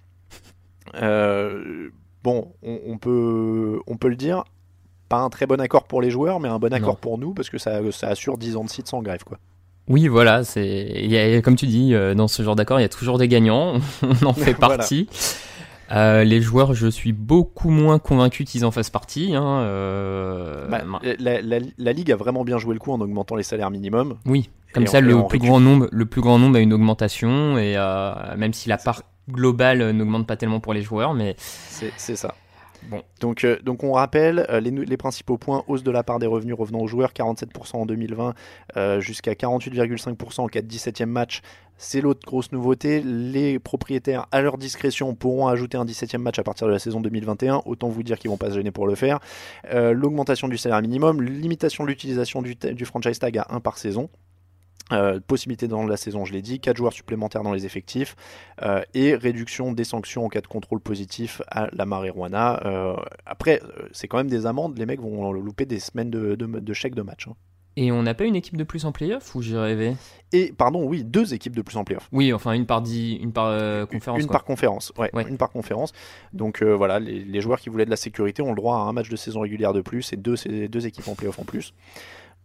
Euh, 0.95 1.89
bon, 2.23 2.53
on, 2.63 2.97
peut, 2.97 3.79
on 3.87 3.97
peut 3.97 4.09
le 4.09 4.15
dire, 4.15 4.43
pas 5.07 5.17
un 5.17 5.29
très 5.29 5.45
bon 5.45 5.59
accord 5.61 5.85
pour 5.85 6.01
les 6.01 6.09
joueurs, 6.09 6.39
mais 6.39 6.49
un 6.49 6.59
bon 6.59 6.73
accord 6.73 6.97
pour 6.97 7.17
nous 7.17 7.33
parce 7.33 7.49
que 7.49 7.57
ça, 7.57 7.79
ça 7.91 8.09
assure 8.09 8.37
10 8.37 8.55
ans 8.55 8.63
de 8.63 8.69
site 8.69 8.87
sans 8.87 9.01
grève, 9.01 9.23
quoi. 9.23 9.37
Oui, 9.89 10.07
voilà, 10.07 10.43
c'est, 10.43 11.41
comme 11.43 11.55
tu 11.55 11.65
dis, 11.65 11.95
euh, 11.95 12.13
dans 12.13 12.27
ce 12.27 12.43
genre 12.43 12.55
d'accord, 12.55 12.79
il 12.79 12.83
y 12.83 12.85
a 12.85 12.89
toujours 12.89 13.17
des 13.17 13.27
gagnants. 13.27 13.79
on 14.03 14.25
en 14.25 14.33
fait 14.35 14.53
partie. 14.53 15.09
Euh, 15.91 16.23
les 16.23 16.41
joueurs, 16.41 16.73
je 16.73 16.87
suis 16.87 17.13
beaucoup 17.13 17.69
moins 17.69 17.99
convaincu 17.99 18.43
qu'ils 18.43 18.65
en 18.65 18.71
fassent 18.71 18.89
partie. 18.89 19.35
Hein, 19.35 19.61
euh, 19.61 20.67
bah, 20.67 20.81
la, 21.19 21.93
ligue 21.93 22.11
a 22.11 22.15
vraiment 22.15 22.43
bien 22.43 22.57
joué 22.57 22.73
le 22.73 22.79
coup 22.79 22.91
en 22.91 23.01
augmentant 23.01 23.35
les 23.35 23.43
salaires 23.43 23.71
minimums. 23.71 24.17
Oui, 24.25 24.49
comme 24.73 24.87
ça, 24.87 25.01
le 25.01 25.27
plus 25.27 25.39
grand 25.39 25.59
nombre, 25.59 25.87
le 25.91 26.05
plus 26.05 26.21
grand 26.21 26.37
nombre 26.37 26.57
a 26.57 26.59
une 26.59 26.73
augmentation 26.73 27.57
et 27.57 27.73
euh, 27.75 28.13
même 28.37 28.53
si 28.53 28.69
la 28.69 28.77
part 28.77 29.03
globale 29.29 29.91
n'augmente 29.91 30.27
pas 30.27 30.37
tellement 30.37 30.59
pour 30.59 30.73
les 30.73 30.81
joueurs, 30.81 31.13
mais 31.13 31.35
c'est 31.37 32.15
ça. 32.15 32.35
Euh, 33.23 33.57
donc 33.63 33.83
on 33.83 33.91
rappelle 33.91 34.45
euh, 34.49 34.59
les, 34.59 34.97
principaux 34.97 35.37
points 35.37 35.63
hausse 35.67 35.83
de 35.83 35.91
la 35.91 36.03
part 36.03 36.19
des 36.19 36.27
revenus 36.27 36.55
revenant 36.55 36.79
aux 36.79 36.87
joueurs 36.87 37.11
47% 37.11 37.75
en 37.75 37.85
2020 37.85 38.33
euh, 38.77 38.99
jusqu'à 38.99 39.33
48,5% 39.33 40.41
en 40.41 40.47
cas 40.47 40.61
de 40.61 40.67
17e 40.67 41.05
match. 41.05 41.41
C'est 41.77 42.01
l'autre 42.01 42.27
grosse 42.27 42.51
nouveauté. 42.51 43.01
Les 43.01 43.57
propriétaires, 43.57 44.27
à 44.31 44.41
leur 44.41 44.57
discrétion, 44.57 45.15
pourront 45.15 45.47
ajouter 45.47 45.77
un 45.77 45.85
17e 45.85 46.17
match 46.17 46.37
à 46.37 46.43
partir 46.43 46.67
de 46.67 46.73
la 46.73 46.79
saison 46.79 46.99
2021. 46.99 47.61
Autant 47.65 47.87
vous 47.87 48.03
dire 48.03 48.19
qu'ils 48.19 48.29
vont 48.29 48.37
pas 48.37 48.49
se 48.49 48.55
gêner 48.55 48.71
pour 48.71 48.85
le 48.85 48.95
faire. 48.95 49.19
L'augmentation 49.71 50.49
du 50.49 50.57
salaire 50.57 50.81
minimum, 50.81 51.21
limitation 51.21 51.85
de 51.85 51.89
l'utilisation 51.89 52.41
du, 52.41 52.55
du 52.55 52.83
franchise 52.83 53.19
tag 53.19 53.37
à 53.37 53.47
1 53.49 53.61
par 53.61 53.77
saison. 53.77 54.09
Euh, 54.91 55.19
possibilité 55.19 55.67
dans 55.67 55.85
la 55.85 55.97
saison, 55.97 56.25
je 56.25 56.33
l'ai 56.33 56.41
dit, 56.41 56.59
4 56.59 56.75
joueurs 56.75 56.93
supplémentaires 56.93 57.43
dans 57.43 57.53
les 57.53 57.65
effectifs 57.65 58.15
euh, 58.63 58.81
et 58.93 59.15
réduction 59.15 59.71
des 59.71 59.83
sanctions 59.83 60.25
en 60.25 60.29
cas 60.29 60.41
de 60.41 60.47
contrôle 60.47 60.79
positif 60.79 61.41
à 61.47 61.69
la 61.73 61.85
marijuana. 61.85 62.61
Euh, 62.65 62.95
après, 63.25 63.61
c'est 63.91 64.07
quand 64.07 64.17
même 64.17 64.29
des 64.29 64.45
amendes, 64.45 64.77
les 64.77 64.85
mecs 64.85 65.01
vont 65.01 65.31
louper 65.31 65.65
des 65.65 65.79
semaines 65.79 66.09
de, 66.09 66.35
de, 66.35 66.73
chèques 66.73 66.95
de 66.95 67.03
match. 67.03 67.27
Hein. 67.27 67.35
Et 67.75 67.91
on 67.91 68.01
n'a 68.01 68.15
pas 68.15 68.25
une 68.25 68.35
équipe 68.35 68.57
de 68.57 68.63
plus 68.63 68.85
en 68.85 68.91
playoff 68.91 69.35
ou 69.35 69.41
j'y 69.41 69.55
rêvais 69.55 69.95
Et 70.33 70.51
pardon, 70.57 70.83
oui, 70.83 71.03
deux 71.03 71.33
équipes 71.33 71.55
de 71.55 71.61
plus 71.61 71.77
en 71.77 71.83
playoff. 71.83 72.09
Oui, 72.11 72.33
enfin 72.33 72.53
une 72.53 72.65
par, 72.65 72.83
une 72.83 73.31
par 73.31 73.87
conférence. 73.87 74.21
Une 74.21 74.27
par 74.27 74.43
conférence, 74.43 74.91
ouais, 74.97 75.11
une 75.29 75.37
par 75.37 75.51
conférence. 75.51 75.93
Donc 76.33 76.63
voilà, 76.63 76.99
les, 76.99 77.41
joueurs 77.41 77.59
qui 77.59 77.69
voulaient 77.69 77.85
de 77.85 77.91
la 77.91 77.95
sécurité 77.95 78.41
ont 78.41 78.49
le 78.49 78.55
droit 78.55 78.77
à 78.77 78.79
un 78.79 78.91
match 78.91 79.07
de 79.07 79.15
saison 79.15 79.41
régulière 79.41 79.71
de 79.71 79.81
plus 79.81 80.11
et 80.13 80.17
deux, 80.17 80.35
deux 80.67 80.87
équipes 80.87 81.07
en 81.07 81.15
playoff 81.15 81.37
en 81.39 81.43
plus. 81.43 81.73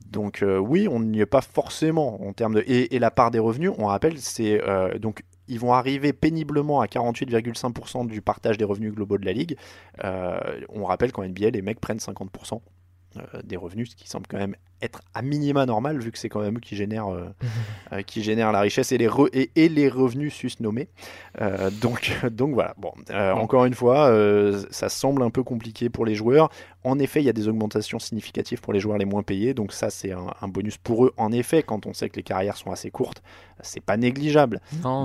Donc 0.07 0.42
euh, 0.42 0.59
oui, 0.59 0.86
on 0.88 1.01
n'y 1.01 1.20
est 1.20 1.26
pas 1.26 1.40
forcément 1.40 2.26
en 2.26 2.32
termes 2.32 2.55
de... 2.55 2.64
Et, 2.66 2.99
la 2.99 3.11
part 3.11 3.30
des 3.30 3.38
revenus, 3.38 3.72
on 3.78 3.86
rappelle, 3.86 4.18
c'est... 4.18 4.62
Euh, 4.66 4.99
donc 4.99 5.24
ils 5.49 5.59
vont 5.59 5.74
arriver 5.74 6.12
péniblement 6.12 6.80
à 6.80 6.86
48,5% 6.86 8.07
du 8.07 8.22
partage 8.22 8.57
des 8.57 8.64
revenus 8.64 8.95
globaux 8.95 9.18
de 9.18 9.26
la 9.26 9.32
ligue. 9.32 9.59
Euh, 10.05 10.38
on 10.70 10.84
rappelle 10.84 11.12
qu'en 11.12 11.26
NBA, 11.26 11.51
les 11.51 11.62
mecs 11.62 11.80
prennent 11.80 11.99
50% 11.99 12.61
des 13.45 13.57
revenus, 13.57 13.90
ce 13.90 13.97
qui 13.97 14.09
semble 14.09 14.26
quand 14.26 14.38
même 14.38 14.57
être 14.85 15.01
à 15.14 15.22
minima 15.22 15.66
normal 15.66 15.99
vu 15.99 16.12
que 16.12 16.18
c'est 16.18 16.28
quand 16.28 16.41
même 16.41 16.59
eux 16.59 16.61
qui 16.61 16.76
génèrent, 16.76 17.09
qui 18.07 18.22
génèrent 18.22 18.53
la 18.53 18.61
richesse 18.61 18.93
et 18.93 18.99
les, 18.99 19.09
et, 19.57 19.68
les 19.68 19.89
revenus 19.89 20.35
sus 20.35 20.53
nommés. 20.61 20.89
donc, 21.80 22.12
donc 22.30 22.55
voilà. 22.55 22.74
Bon, 22.78 22.93
encore 23.35 23.64
une 23.64 23.74
fois, 23.74 24.14
ça 24.70 24.89
semble 24.89 25.22
un 25.22 25.30
peu 25.30 25.43
compliqué 25.43 25.89
pour 25.89 26.05
les 26.05 26.14
joueurs. 26.14 26.51
En 26.85 26.99
effet, 26.99 27.22
il 27.22 27.24
y 27.24 27.30
a 27.30 27.32
des 27.32 27.49
augmentations 27.49 27.99
significatives 27.99 28.61
pour 28.61 28.74
les 28.74 28.80
joueurs 28.80 28.99
les 28.99 29.07
moins 29.07 29.22
payés, 29.22 29.55
donc 29.55 29.72
ça 29.72 29.89
c'est 29.89 30.12
un, 30.12 30.49
bonus 30.49 30.76
pour 30.76 31.07
eux. 31.07 31.14
En 31.16 31.32
effet, 31.32 31.62
quand 31.62 31.87
on 31.87 31.95
sait 31.95 32.11
que 32.11 32.16
les 32.16 32.22
carrières 32.22 32.59
sont 32.59 32.70
assez 32.70 32.91
courtes, 32.91 33.22
c'est 33.62 33.80
pas 33.80 33.97
négligeable. 33.97 34.61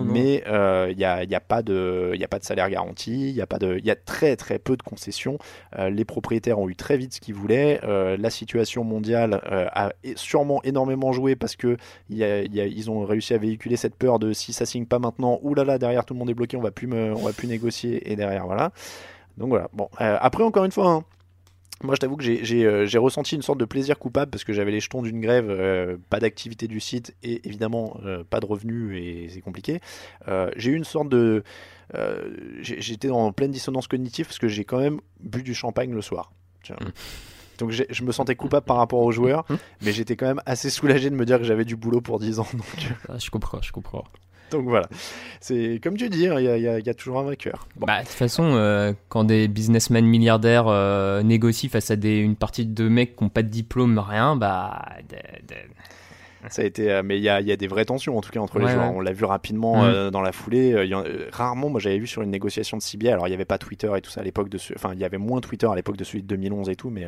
Mais 0.06 0.44
euh, 0.48 0.88
il 0.92 0.98
n'y 0.98 1.06
a, 1.06 1.24
y 1.24 1.36
a, 1.36 1.40
pas 1.40 1.62
de, 1.62 2.14
a 2.22 2.28
pas 2.28 2.40
de 2.40 2.44
salaire 2.44 2.70
garanti, 2.70 3.30
il 3.30 3.36
y 3.36 3.42
a 3.42 3.48
pas 3.48 3.60
de, 3.60 3.78
il 3.78 3.86
y 3.86 3.92
a 3.92 3.96
très 3.96 4.36
très 4.36 4.60
peu 4.60 4.76
de 4.76 4.84
concessions. 4.84 5.38
Euh, 5.78 5.90
les 5.90 6.04
propriétaires 6.04 6.60
ont 6.60 6.68
eu 6.68 6.76
très 6.76 6.98
vite 6.98 7.14
ce 7.14 7.22
qu'ils 7.22 7.36
voulaient. 7.36 7.80
Euh, 7.86 8.18
la 8.18 8.30
situation 8.30 8.84
mondiale 8.84 9.42
a 9.74 9.92
sûrement 10.16 10.62
énormément 10.64 11.12
joué 11.12 11.36
parce 11.36 11.56
que 11.56 11.78
ils 12.10 12.90
ont 12.90 13.06
réussi 13.06 13.34
à 13.34 13.38
véhiculer 13.38 13.78
cette 13.78 13.96
peur 13.96 14.20
de 14.20 14.34
si 14.34 14.54
ça 14.54 14.66
signe 14.66 14.86
pas 14.86 15.00
maintenant, 15.00 15.40
oulala 15.42 15.78
derrière 15.78 16.06
tout 16.06 16.14
le 16.14 16.20
monde 16.20 16.30
est 16.30 16.34
bloqué, 16.34 16.58
on 16.58 16.62
va 16.62 16.72
plus 16.72 16.90
on 16.92 17.24
va 17.24 17.34
plus 17.34 17.48
négocier 17.48 18.12
et 18.12 18.16
derrière 18.16 18.46
voilà. 18.46 18.72
Donc 19.38 19.50
voilà. 19.50 19.70
Bon, 19.74 19.90
après 19.98 20.44
encore 20.44 20.66
une 20.66 20.72
fois. 20.72 20.90
Hein, 20.90 21.04
moi, 21.82 21.96
je 21.96 22.00
t'avoue 22.00 22.18
que 22.18 22.26
euh, 22.26 22.86
j'ai 22.86 22.98
ressenti 22.98 23.36
une 23.36 23.42
sorte 23.42 23.60
de 23.60 23.66
plaisir 23.66 23.98
coupable 23.98 24.32
parce 24.32 24.44
que 24.44 24.52
j'avais 24.52 24.72
les 24.72 24.82
jetons 24.82 25.02
d'une 25.02 25.22
grève, 25.22 25.50
euh, 25.50 25.98
pas 26.10 26.20
d'activité 26.20 26.68
du 26.68 26.82
site 26.82 27.16
et 27.24 27.48
évidemment 27.48 27.98
euh, 28.04 28.24
pas 28.30 28.42
de 28.42 28.46
revenus 28.46 28.98
et 29.02 29.30
c'est 29.30 29.42
compliqué. 29.42 29.80
j'ai 30.58 30.72
eu 30.72 30.76
une 30.76 30.84
sorte 30.84 31.10
de. 31.10 31.44
J'étais 32.62 33.10
en 33.10 33.32
pleine 33.32 33.52
dissonance 33.52 33.88
cognitive 33.88 34.26
parce 34.26 34.40
que 34.40 34.48
j'ai 34.48 34.66
quand 34.66 34.80
même 34.80 35.00
bu 35.22 35.42
du 35.42 35.54
champagne 35.54 35.94
le 35.94 36.02
soir. 36.02 36.32
Mmh. 36.70 36.74
Donc 37.60 37.72
je 37.72 38.04
me 38.04 38.12
sentais 38.12 38.36
coupable 38.36 38.66
par 38.66 38.78
rapport 38.78 39.02
aux 39.02 39.12
joueurs, 39.12 39.46
mmh. 39.50 39.56
mais 39.84 39.92
j'étais 39.92 40.16
quand 40.16 40.28
même 40.28 40.42
assez 40.46 40.70
soulagé 40.70 41.10
de 41.10 41.16
me 41.16 41.26
dire 41.26 41.38
que 41.38 41.44
j'avais 41.44 41.66
du 41.66 41.76
boulot 41.76 42.02
pour 42.02 42.20
10 42.20 42.40
ans. 42.40 42.48
Donc... 42.54 42.90
Ah, 43.10 43.18
je 43.20 43.30
comprends, 43.30 43.62
je 43.62 43.72
comprends. 43.72 44.06
Donc 44.52 44.66
voilà, 44.68 44.88
c'est 45.42 45.80
comme 45.84 45.96
tu 45.96 46.10
dis, 46.10 46.28
hein, 46.28 46.40
il 46.40 46.62
y, 46.62 46.90
a 46.90 46.94
toujours 46.96 47.20
un 47.20 47.24
vainqueur. 47.24 47.68
Bah, 47.76 48.02
de 48.02 48.06
toute 48.06 48.16
façon, 48.16 48.56
euh, 48.56 48.94
quand 49.08 49.24
des 49.24 49.48
businessmen 49.48 50.04
milliardaires 50.04 50.68
euh, 50.68 51.22
négocient 51.22 51.70
face 51.70 51.92
à 51.92 51.96
des, 51.96 52.18
une 52.18 52.36
partie 52.36 52.66
de 52.66 52.88
mecs 52.88 53.16
qui 53.16 53.24
n'ont 53.24 53.30
pas 53.30 53.44
de 53.44 53.50
diplôme, 53.50 54.00
rien, 54.00 54.36
bah. 54.36 54.88
Ça 56.50 56.62
a 56.62 56.66
été, 56.66 56.92
euh, 56.92 57.04
mais 57.04 57.18
il 57.18 57.24
y 57.24 57.30
a, 57.30 57.42
y 57.42 57.52
a, 57.52 57.56
des 57.56 57.68
vraies 57.68 57.86
tensions 57.86 58.18
en 58.18 58.22
tout 58.22 58.32
cas 58.32 58.40
entre 58.40 58.60
les 58.60 58.68
joueurs. 58.68 58.94
On 58.94 59.02
l'a 59.02 59.14
vu 59.14 59.26
rapidement 59.26 59.84
mm. 59.84 60.12
dans 60.12 60.22
la 60.22 60.32
foulée. 60.32 60.90
rarement, 61.32 61.70
moi 61.70 61.80
j'avais 61.80 62.00
vu 62.00 62.08
sur 62.08 62.22
une 62.22 62.32
négociation 62.32 62.78
de 62.78 62.82
CBA. 62.82 63.12
Alors 63.12 63.28
il 63.28 63.32
n'y 63.32 63.36
avait 63.36 63.46
pas 63.46 63.58
Twitter 63.58 63.92
et 63.96 64.02
tout 64.02 64.12
ça 64.12 64.22
à 64.22 64.24
l'époque 64.24 64.50
de, 64.50 64.58
enfin 64.76 64.92
il 64.94 65.00
y 65.00 65.06
avait 65.06 65.18
moins 65.18 65.42
Twitter 65.42 65.68
à 65.68 65.76
l'époque 65.76 65.98
de 65.98 66.04
celui 66.04 66.22
de 66.22 66.28
2011 66.28 66.70
et 66.70 66.76
tout, 66.76 66.90
mais 66.90 67.08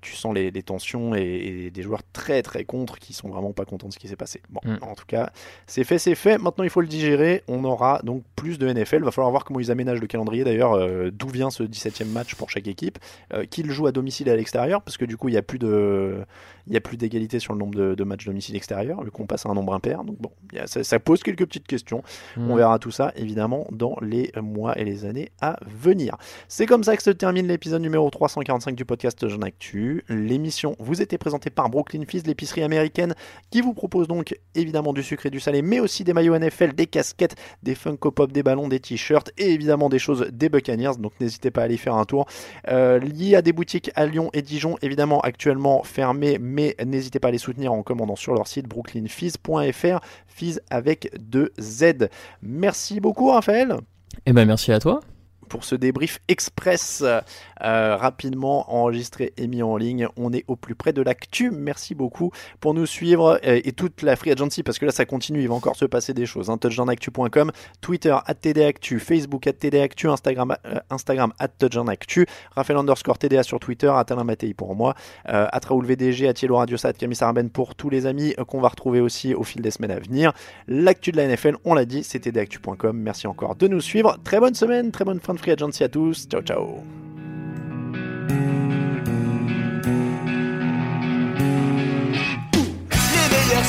tu 0.00 0.14
sens 0.14 0.34
les, 0.34 0.50
tensions 0.62 1.14
et, 1.14 1.70
des 1.72 1.82
joueurs 1.82 2.02
très 2.12 2.42
très 2.42 2.64
contre 2.64 2.98
qui 2.98 3.12
sont 3.12 3.28
vraiment 3.28 3.52
pas 3.52 3.64
contents 3.64 3.88
de 3.88 3.92
ce 3.92 3.98
qui 3.98 4.08
s'est 4.08 4.16
passé. 4.16 4.40
Bon, 4.48 4.60
mm. 4.64 4.78
en 4.82 4.94
tout 4.94 5.06
cas, 5.06 5.30
c'est 5.66 5.84
fait, 5.84 5.98
c'est 5.98 6.14
fait. 6.14 6.38
Maintenant, 6.38 6.64
il 6.64 6.70
faut 6.70 6.80
le 6.80 6.86
digérer. 6.86 7.42
On 7.48 7.64
aura 7.64 8.00
donc 8.02 8.22
plus 8.34 8.58
de 8.58 8.70
NFL. 8.70 9.04
Va 9.04 9.10
falloir 9.10 9.30
voir 9.30 9.44
comment 9.44 9.60
ils 9.60 9.70
aménagent 9.70 10.00
le 10.00 10.06
calendrier 10.06 10.44
d'ailleurs, 10.44 10.74
euh, 10.74 11.10
d'où 11.12 11.28
vient 11.28 11.50
ce 11.50 11.62
17e 11.62 12.06
match 12.06 12.34
pour 12.34 12.50
chaque 12.50 12.66
équipe, 12.66 12.98
euh, 13.32 13.44
qu'ils 13.44 13.70
jouent 13.70 13.86
à 13.86 13.92
domicile 13.92 14.28
et 14.28 14.32
à 14.32 14.36
l'extérieur, 14.36 14.82
parce 14.82 14.96
que 14.96 15.04
du 15.04 15.16
coup, 15.16 15.28
il 15.28 15.32
n'y 15.32 15.38
a 15.38 15.42
plus 15.42 15.58
de, 15.58 16.24
il 16.66 16.74
y 16.74 16.76
a 16.76 16.80
plus 16.80 16.96
d'égalité 16.96 17.38
sur 17.38 17.52
le 17.52 17.58
nombre 17.58 17.94
de, 17.94 18.04
matchs 18.04 18.26
domicile 18.26 18.56
extérieur, 18.56 19.02
vu 19.02 19.10
qu'on 19.10 19.26
passe 19.26 19.46
à 19.46 19.50
un 19.50 19.54
nombre 19.54 19.74
impair. 19.74 20.04
Donc 20.04 20.16
bon, 20.20 20.30
ça, 20.66 20.98
pose 20.98 21.22
quelques 21.22 21.46
petites 21.46 21.66
questions. 21.66 22.02
On 22.36 22.56
verra 22.56 22.78
tout 22.78 22.90
ça 22.90 23.12
évidemment 23.16 23.66
dans 23.70 23.96
les 24.00 24.32
mois 24.40 24.78
et 24.78 24.84
les 24.84 25.04
années 25.04 25.30
à 25.40 25.58
venir. 25.66 26.16
C'est 26.48 26.66
comme 26.66 26.84
ça 26.84 26.96
que 26.96 27.02
se 27.02 27.10
termine 27.10 27.46
l'épisode 27.46 27.82
numéro 27.82 28.08
345 28.10 28.74
du 28.74 28.84
podcast 28.84 29.26
Jean 29.28 29.42
Actu. 29.42 30.04
L'émission 30.08 30.76
vous 30.78 31.02
était 31.02 31.18
présentée 31.18 31.50
par 31.50 31.68
Brooklyn 31.68 32.04
Fizz, 32.06 32.26
l'épicerie 32.26 32.62
américaine, 32.62 33.14
qui 33.50 33.60
vous 33.60 33.74
propose 33.74 34.08
donc 34.08 34.36
évidemment 34.54 34.92
du 34.92 35.02
sucré 35.02 35.28
et 35.28 35.30
du 35.30 35.40
salé, 35.40 35.62
mais 35.62 35.80
aussi 35.80 36.04
des 36.04 36.12
maillots 36.12 36.38
NFL, 36.38 36.74
des 36.74 36.86
casquettes, 36.86 37.36
des 37.62 37.74
Funko 37.74 38.10
Pop, 38.10 38.32
des 38.32 38.42
ballons, 38.42 38.68
des 38.68 38.80
t-shirts 38.80 39.32
et 39.38 39.52
évidemment 39.52 39.88
des 39.88 39.98
choses 39.98 40.28
des 40.32 40.48
Buccaneers. 40.48 40.98
Donc 40.98 41.12
n'hésitez 41.20 41.50
pas 41.50 41.62
à 41.62 41.64
aller 41.64 41.76
faire 41.76 41.94
un 41.94 42.04
tour. 42.04 42.26
Euh, 42.68 43.00
y 43.14 43.34
a 43.34 43.42
des 43.42 43.52
boutiques 43.52 43.90
à 43.94 44.06
Lyon 44.06 44.30
et 44.32 44.42
Dijon, 44.42 44.76
évidemment 44.82 45.20
actuellement 45.20 45.82
fermées, 45.82 46.38
mais 46.40 46.55
n'hésitez 46.84 47.20
pas 47.20 47.28
à 47.28 47.30
les 47.30 47.38
soutenir 47.38 47.72
en 47.72 47.82
commandant 47.82 48.16
sur 48.16 48.34
leur 48.34 48.46
site 48.46 48.66
brooklynfizz.fr, 48.66 50.00
fizz 50.26 50.60
avec 50.70 51.12
deux 51.18 51.52
Z. 51.58 52.08
Merci 52.42 53.00
beaucoup 53.00 53.30
Raphaël. 53.30 53.76
Eh 54.24 54.32
ben 54.32 54.46
merci 54.46 54.72
à 54.72 54.78
toi 54.78 55.00
pour 55.48 55.64
ce 55.64 55.74
débrief 55.74 56.20
express 56.28 57.02
euh, 57.02 57.96
rapidement 57.96 58.74
enregistré 58.74 59.32
et 59.36 59.46
mis 59.46 59.62
en 59.62 59.76
ligne. 59.76 60.08
On 60.16 60.32
est 60.32 60.44
au 60.48 60.56
plus 60.56 60.74
près 60.74 60.92
de 60.92 61.02
l'actu. 61.02 61.50
Merci 61.50 61.94
beaucoup 61.94 62.30
pour 62.60 62.74
nous 62.74 62.86
suivre 62.86 63.38
et, 63.42 63.72
toute 63.72 64.02
la 64.02 64.16
free 64.16 64.32
agency 64.32 64.62
parce 64.62 64.78
que 64.78 64.86
là 64.86 64.92
ça 64.92 65.04
continue, 65.04 65.40
il 65.40 65.48
va 65.48 65.54
encore 65.54 65.76
se 65.76 65.84
passer 65.84 66.14
des 66.14 66.26
choses. 66.26 66.50
Hein. 66.50 66.58
Touchdownactu.com, 66.58 67.52
Twitter 67.80 68.16
TDActu, 68.42 68.98
Facebook 68.98 69.48
TDActu, 69.58 70.08
Instagram, 70.08 70.56
euh, 70.66 70.78
Instagram 70.90 71.32
TouchdownActu, 71.58 72.26
Raphaël 72.54 72.78
underscore 72.78 73.18
TDA 73.18 73.42
sur 73.42 73.60
Twitter, 73.60 73.88
at 73.88 74.06
Alain 74.10 74.24
Mattei 74.24 74.54
pour 74.54 74.74
moi, 74.74 74.94
euh, 75.28 75.46
at 75.52 75.60
Raoul 75.66 75.86
VDG, 75.86 76.28
at 76.28 76.34
Yellow 76.40 76.56
Radio 76.56 76.76
Sat, 76.76 76.94
Camille 76.94 77.16
Sarben 77.16 77.50
pour 77.50 77.74
tous 77.74 77.90
les 77.90 78.06
amis 78.06 78.34
qu'on 78.48 78.60
va 78.60 78.68
retrouver 78.68 79.00
aussi 79.00 79.34
au 79.34 79.42
fil 79.42 79.62
des 79.62 79.70
semaines 79.70 79.90
à 79.90 79.98
venir. 79.98 80.32
L'actu 80.68 81.12
de 81.12 81.16
la 81.16 81.26
NFL, 81.26 81.56
on 81.64 81.74
l'a 81.74 81.84
dit, 81.84 82.04
c'est 82.04 82.20
TDActu.com. 82.20 82.96
Merci 82.98 83.26
encore 83.26 83.56
de 83.56 83.68
nous 83.68 83.80
suivre. 83.80 84.18
Très 84.24 84.40
bonne 84.40 84.54
semaine, 84.54 84.90
très 84.90 85.04
bonne 85.04 85.20
free 85.34 85.52
agency 85.52 85.82
à 85.82 85.88
tous. 85.88 86.28
Ciao 86.28 86.42
ciao. 86.42 86.84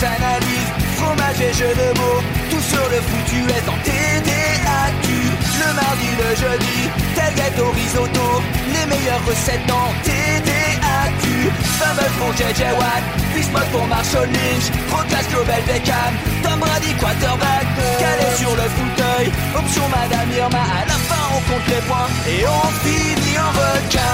analyse, 0.04 0.70
fromage 0.96 1.42
et 1.42 1.54
jeux 1.54 1.74
de 1.74 1.90
mots, 1.98 2.22
tout 2.52 2.62
sur 2.62 2.86
le 2.90 3.00
foutu 3.02 3.40
est 3.50 3.68
en 3.70 3.78
TDAQ. 3.82 5.08
Le 5.58 5.74
mardi, 5.74 6.10
le 6.22 6.30
jeudi, 6.36 6.80
tel 7.16 7.34
gâteau 7.34 7.72
risotto, 7.72 8.28
les 8.74 8.86
meilleures 8.86 9.26
recettes 9.26 9.70
en 9.72 9.90
TDAQ. 10.04 11.26
Fumble 11.80 12.12
pour 12.20 12.32
JJ 12.34 12.62
Watt, 12.78 13.04
Bismuth 13.34 13.70
pour 13.72 13.88
Marshall 13.88 14.28
Lynch, 14.28 14.70
Proclash 14.90 15.28
Global 15.30 15.62
Beckham, 15.66 16.14
Tom 16.44 16.60
Brady 16.60 16.94
quarterback, 17.00 17.66
calé 18.00 18.30
sur 18.38 18.52
le 18.52 18.68
fauteuil, 18.78 19.32
option 19.58 19.84
Madame 19.90 20.30
Irma, 20.38 20.62
à 20.62 20.86
la 20.86 20.98
on 21.38 21.44
compte 21.44 21.68
les 21.68 21.82
points 21.82 22.10
et 22.28 22.46
on 22.46 22.72
finit 22.82 23.38
en 23.38 23.52
requin. 23.52 24.08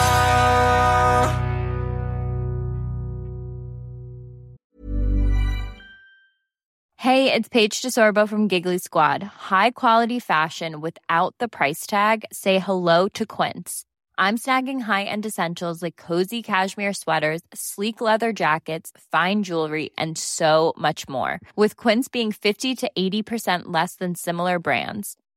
Hey, 6.98 7.34
it's 7.34 7.50
Paige 7.50 7.82
DeSorbo 7.82 8.28
from 8.28 8.48
Giggly 8.48 8.78
Squad. 8.78 9.24
High 9.24 9.72
quality 9.72 10.20
fashion 10.20 10.80
without 10.80 11.36
the 11.38 11.50
price 11.50 11.86
tag. 11.86 12.24
Say 12.32 12.60
hello 12.60 13.10
to 13.10 13.26
Quince. 13.26 13.84
I'm 14.18 14.38
snagging 14.38 14.82
high-end 14.82 15.26
essentials 15.26 15.82
like 15.82 15.96
cozy 15.96 16.42
cashmere 16.42 16.94
sweaters, 16.94 17.42
sleek 17.54 18.00
leather 18.00 18.32
jackets, 18.32 18.92
fine 19.12 19.44
jewelry, 19.44 19.90
and 19.98 20.18
so 20.18 20.74
much 20.78 21.10
more. 21.10 21.42
With 21.58 21.76
Quince 21.76 22.08
being 22.08 22.32
50 22.32 22.76
to 22.76 22.92
80% 22.98 23.64
less 23.66 23.96
than 23.96 24.16
similar 24.16 24.60
brands. 24.60 25.18